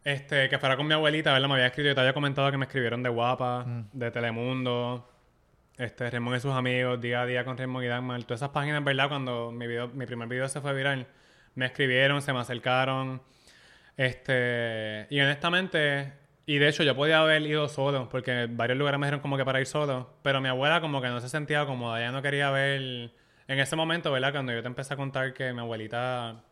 Este, 0.03 0.49
que 0.49 0.57
fuera 0.57 0.77
con 0.77 0.87
mi 0.87 0.93
abuelita, 0.93 1.33
¿verdad? 1.33 1.47
Me 1.47 1.55
había 1.55 1.67
escrito, 1.67 1.89
yo 1.89 1.95
te 1.95 2.01
había 2.01 2.13
comentado 2.13 2.49
que 2.51 2.57
me 2.57 2.65
escribieron 2.65 3.03
de 3.03 3.09
Guapa, 3.09 3.65
de 3.91 4.11
Telemundo, 4.11 5.09
este, 5.77 6.09
Raymond 6.09 6.37
y 6.37 6.39
sus 6.39 6.53
amigos, 6.53 7.01
Día 7.01 7.21
a 7.21 7.25
Día 7.25 7.45
con 7.45 7.57
Raymond 7.57 7.85
y 7.85 7.87
Dagmar. 7.87 8.23
Todas 8.23 8.39
esas 8.39 8.49
páginas, 8.49 8.83
¿verdad? 8.83 9.09
Cuando 9.09 9.51
mi, 9.51 9.67
video, 9.67 9.89
mi 9.89 10.05
primer 10.05 10.27
video 10.27 10.47
se 10.47 10.61
fue 10.61 10.73
viral, 10.73 11.07
me 11.55 11.65
escribieron, 11.65 12.21
se 12.21 12.33
me 12.33 12.39
acercaron. 12.39 13.21
Este, 13.97 15.07
y 15.09 15.19
honestamente, 15.19 16.13
y 16.45 16.57
de 16.57 16.69
hecho 16.69 16.83
yo 16.83 16.95
podía 16.95 17.19
haber 17.19 17.41
ido 17.43 17.67
solo, 17.67 18.09
porque 18.09 18.47
varios 18.49 18.77
lugares 18.77 18.99
me 18.99 19.07
dijeron 19.07 19.19
como 19.19 19.37
que 19.37 19.45
para 19.45 19.59
ir 19.59 19.67
solo, 19.67 20.17
pero 20.23 20.41
mi 20.41 20.47
abuela 20.49 20.81
como 20.81 21.01
que 21.01 21.09
no 21.09 21.19
se 21.19 21.29
sentía 21.29 21.65
cómoda, 21.65 21.99
ella 21.99 22.11
no 22.11 22.21
quería 22.21 22.49
ver, 22.51 23.11
en 23.47 23.59
ese 23.59 23.75
momento, 23.75 24.11
¿verdad? 24.11 24.31
Cuando 24.31 24.53
yo 24.53 24.61
te 24.61 24.67
empecé 24.67 24.93
a 24.93 24.97
contar 24.97 25.33
que 25.33 25.53
mi 25.53 25.59
abuelita 25.59 26.43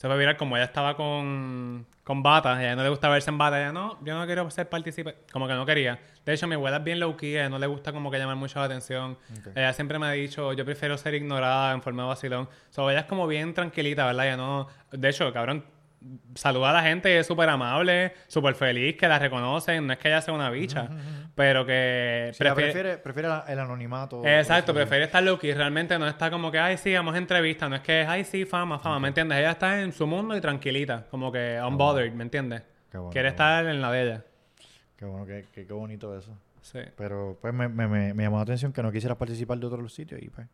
se 0.00 0.06
fue 0.06 0.16
viral, 0.16 0.38
como 0.38 0.56
ella 0.56 0.64
estaba 0.64 0.96
con, 0.96 1.86
con 2.02 2.22
bata, 2.22 2.56
a 2.56 2.62
ella 2.62 2.74
no 2.74 2.82
le 2.82 2.88
gusta 2.88 3.10
verse 3.10 3.28
en 3.28 3.36
bata, 3.36 3.60
ella 3.60 3.70
no, 3.70 4.02
yo 4.02 4.18
no 4.18 4.24
quiero 4.24 4.50
ser 4.50 4.66
partícipe, 4.66 5.14
como 5.30 5.46
que 5.46 5.52
no 5.52 5.66
quería. 5.66 6.00
De 6.24 6.32
hecho, 6.32 6.46
mi 6.46 6.54
abuela 6.54 6.78
es 6.78 6.84
bien 6.84 7.00
low 7.00 7.14
key, 7.18 7.34
ella 7.34 7.50
no 7.50 7.58
le 7.58 7.66
gusta 7.66 7.92
como 7.92 8.10
que 8.10 8.16
llamar 8.16 8.36
mucho 8.36 8.58
la 8.60 8.64
atención. 8.64 9.18
Ella 9.54 9.74
siempre 9.74 9.98
me 9.98 10.06
ha 10.06 10.12
dicho, 10.12 10.54
yo 10.54 10.64
prefiero 10.64 10.96
ser 10.96 11.12
ignorada 11.16 11.74
en 11.74 11.82
forma 11.82 12.04
de 12.04 12.08
vacilón. 12.08 12.48
So, 12.70 12.90
ella 12.90 13.00
es 13.00 13.04
como 13.04 13.26
bien 13.26 13.52
tranquilita, 13.52 14.06
¿verdad? 14.06 14.26
Ella 14.26 14.36
no, 14.38 14.68
de 14.90 15.06
hecho, 15.06 15.30
cabrón, 15.34 15.66
saluda 16.34 16.70
a 16.70 16.72
la 16.72 16.82
gente, 16.82 17.18
es 17.18 17.26
súper 17.26 17.48
amable, 17.48 18.14
súper 18.26 18.54
feliz, 18.54 18.96
que 18.96 19.06
la 19.08 19.18
reconocen, 19.18 19.86
no 19.86 19.92
es 19.92 19.98
que 19.98 20.08
ella 20.08 20.20
sea 20.22 20.32
una 20.34 20.48
bicha, 20.50 20.88
pero 21.34 21.66
que 21.66 22.30
Si 22.34 22.42
ella 22.42 22.54
prefiere- 22.54 22.72
prefiere, 22.72 22.98
prefiere 22.98 23.28
la- 23.28 23.44
el 23.48 23.58
anonimato. 23.58 24.24
Exacto, 24.26 24.72
prefiere 24.72 25.04
estar 25.04 25.22
low 25.22 25.38
key. 25.38 25.52
Realmente 25.52 25.98
no 25.98 26.06
está 26.08 26.30
como 26.30 26.50
que, 26.50 26.58
ay, 26.58 26.76
sí, 26.78 26.94
vamos 26.94 27.14
a 27.14 27.18
entrevista. 27.18 27.68
No 27.68 27.76
es 27.76 27.82
que, 27.82 28.04
ay, 28.08 28.24
sí, 28.24 28.44
fama, 28.44 28.78
fama. 28.78 28.98
¿Me 29.00 29.08
entiendes?Ella 29.08 29.50
está 29.50 29.80
en 29.82 29.92
su 29.92 30.06
mundo 30.06 30.36
y 30.36 30.40
tranquilita. 30.40 31.06
Como 31.10 31.30
que 31.30 31.60
unbothered, 31.66 32.12
¿me 32.12 32.22
entiendes? 32.24 32.62
Qué 32.90 32.98
bueno, 32.98 33.10
Quiere 33.12 33.28
bueno. 33.30 33.34
estar 33.34 33.66
en 33.66 33.80
la 33.80 33.92
de 33.92 34.02
ella. 34.02 34.24
Qué 34.96 35.04
bueno, 35.04 35.26
qué, 35.26 35.44
qué, 35.52 35.66
qué 35.66 35.72
bonito 35.72 36.16
eso. 36.18 36.36
Sí. 36.62 36.80
Pero 36.96 37.38
pues 37.40 37.54
me, 37.54 37.68
me, 37.68 37.86
me, 37.88 38.12
me 38.14 38.22
llamó 38.24 38.36
la 38.36 38.42
atención 38.42 38.72
que 38.72 38.82
no 38.82 38.90
quisieras 38.92 39.16
participar 39.16 39.58
de 39.58 39.66
otros 39.66 39.92
sitios 39.94 40.20
y 40.22 40.28
pues. 40.28 40.46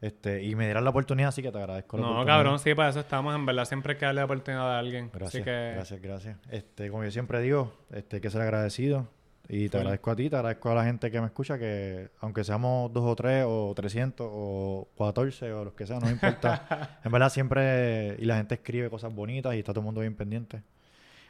Este, 0.00 0.44
y 0.44 0.54
me 0.54 0.64
dieras 0.64 0.82
la 0.84 0.90
oportunidad, 0.90 1.30
así 1.30 1.42
que 1.42 1.50
te 1.50 1.58
agradezco 1.58 1.98
la 1.98 2.06
No, 2.06 2.24
cabrón, 2.24 2.58
sí, 2.60 2.72
para 2.74 2.90
eso 2.90 3.00
estamos. 3.00 3.34
En 3.34 3.44
verdad, 3.44 3.64
siempre 3.64 3.94
hay 3.94 3.98
que 3.98 4.06
darle 4.06 4.20
la 4.20 4.26
oportunidad 4.26 4.76
a 4.76 4.78
alguien. 4.78 5.10
Gracias, 5.12 5.34
Así 5.34 5.44
que, 5.44 5.72
gracias, 5.74 6.00
gracias. 6.00 6.38
Este, 6.50 6.90
como 6.90 7.04
yo 7.04 7.10
siempre 7.10 7.40
digo, 7.40 7.72
este, 7.90 8.16
hay 8.16 8.22
que 8.22 8.30
ser 8.30 8.42
agradecido. 8.42 9.08
Y 9.50 9.70
te 9.70 9.78
agradezco 9.78 10.10
a 10.10 10.16
ti, 10.16 10.28
te 10.28 10.36
agradezco 10.36 10.70
a 10.70 10.74
la 10.74 10.84
gente 10.84 11.10
que 11.10 11.20
me 11.20 11.26
escucha, 11.26 11.58
que 11.58 12.10
aunque 12.20 12.44
seamos 12.44 12.92
dos 12.92 13.04
o 13.04 13.16
tres, 13.16 13.44
o 13.48 13.72
300, 13.74 14.26
o 14.30 14.88
14, 14.98 15.52
o 15.54 15.64
los 15.64 15.72
que 15.72 15.86
sea, 15.86 15.98
no 15.98 16.06
me 16.06 16.12
importa. 16.12 16.98
en 17.04 17.10
verdad 17.10 17.30
siempre, 17.30 18.16
y 18.18 18.26
la 18.26 18.36
gente 18.36 18.56
escribe 18.56 18.90
cosas 18.90 19.12
bonitas 19.12 19.54
y 19.54 19.60
está 19.60 19.72
todo 19.72 19.80
el 19.80 19.86
mundo 19.86 20.02
bien 20.02 20.14
pendiente. 20.14 20.62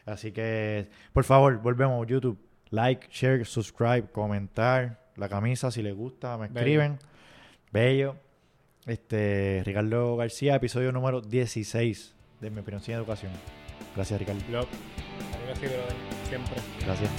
Así 0.04 0.32
que, 0.32 0.90
por 1.12 1.22
favor, 1.22 1.58
volvemos 1.58 2.04
a 2.04 2.08
YouTube. 2.08 2.38
Like, 2.70 3.06
share, 3.10 3.44
subscribe, 3.46 4.10
comentar. 4.10 4.98
La 5.14 5.28
camisa, 5.28 5.70
si 5.70 5.82
les 5.82 5.94
gusta, 5.94 6.36
me 6.36 6.48
Bello. 6.48 6.58
escriben. 6.58 6.98
Bello. 7.72 8.16
Este, 8.88 9.62
Ricardo 9.66 10.16
García, 10.16 10.54
episodio 10.54 10.92
número 10.92 11.20
16 11.20 12.14
de 12.40 12.50
Mi 12.50 12.60
Opinión 12.60 12.82
Sin 12.82 12.94
Educación. 12.94 13.30
Gracias, 13.94 14.18
Ricardo. 14.18 14.40
Brother. 14.48 14.68
Siempre. 16.26 16.56
Gracias. 16.86 17.10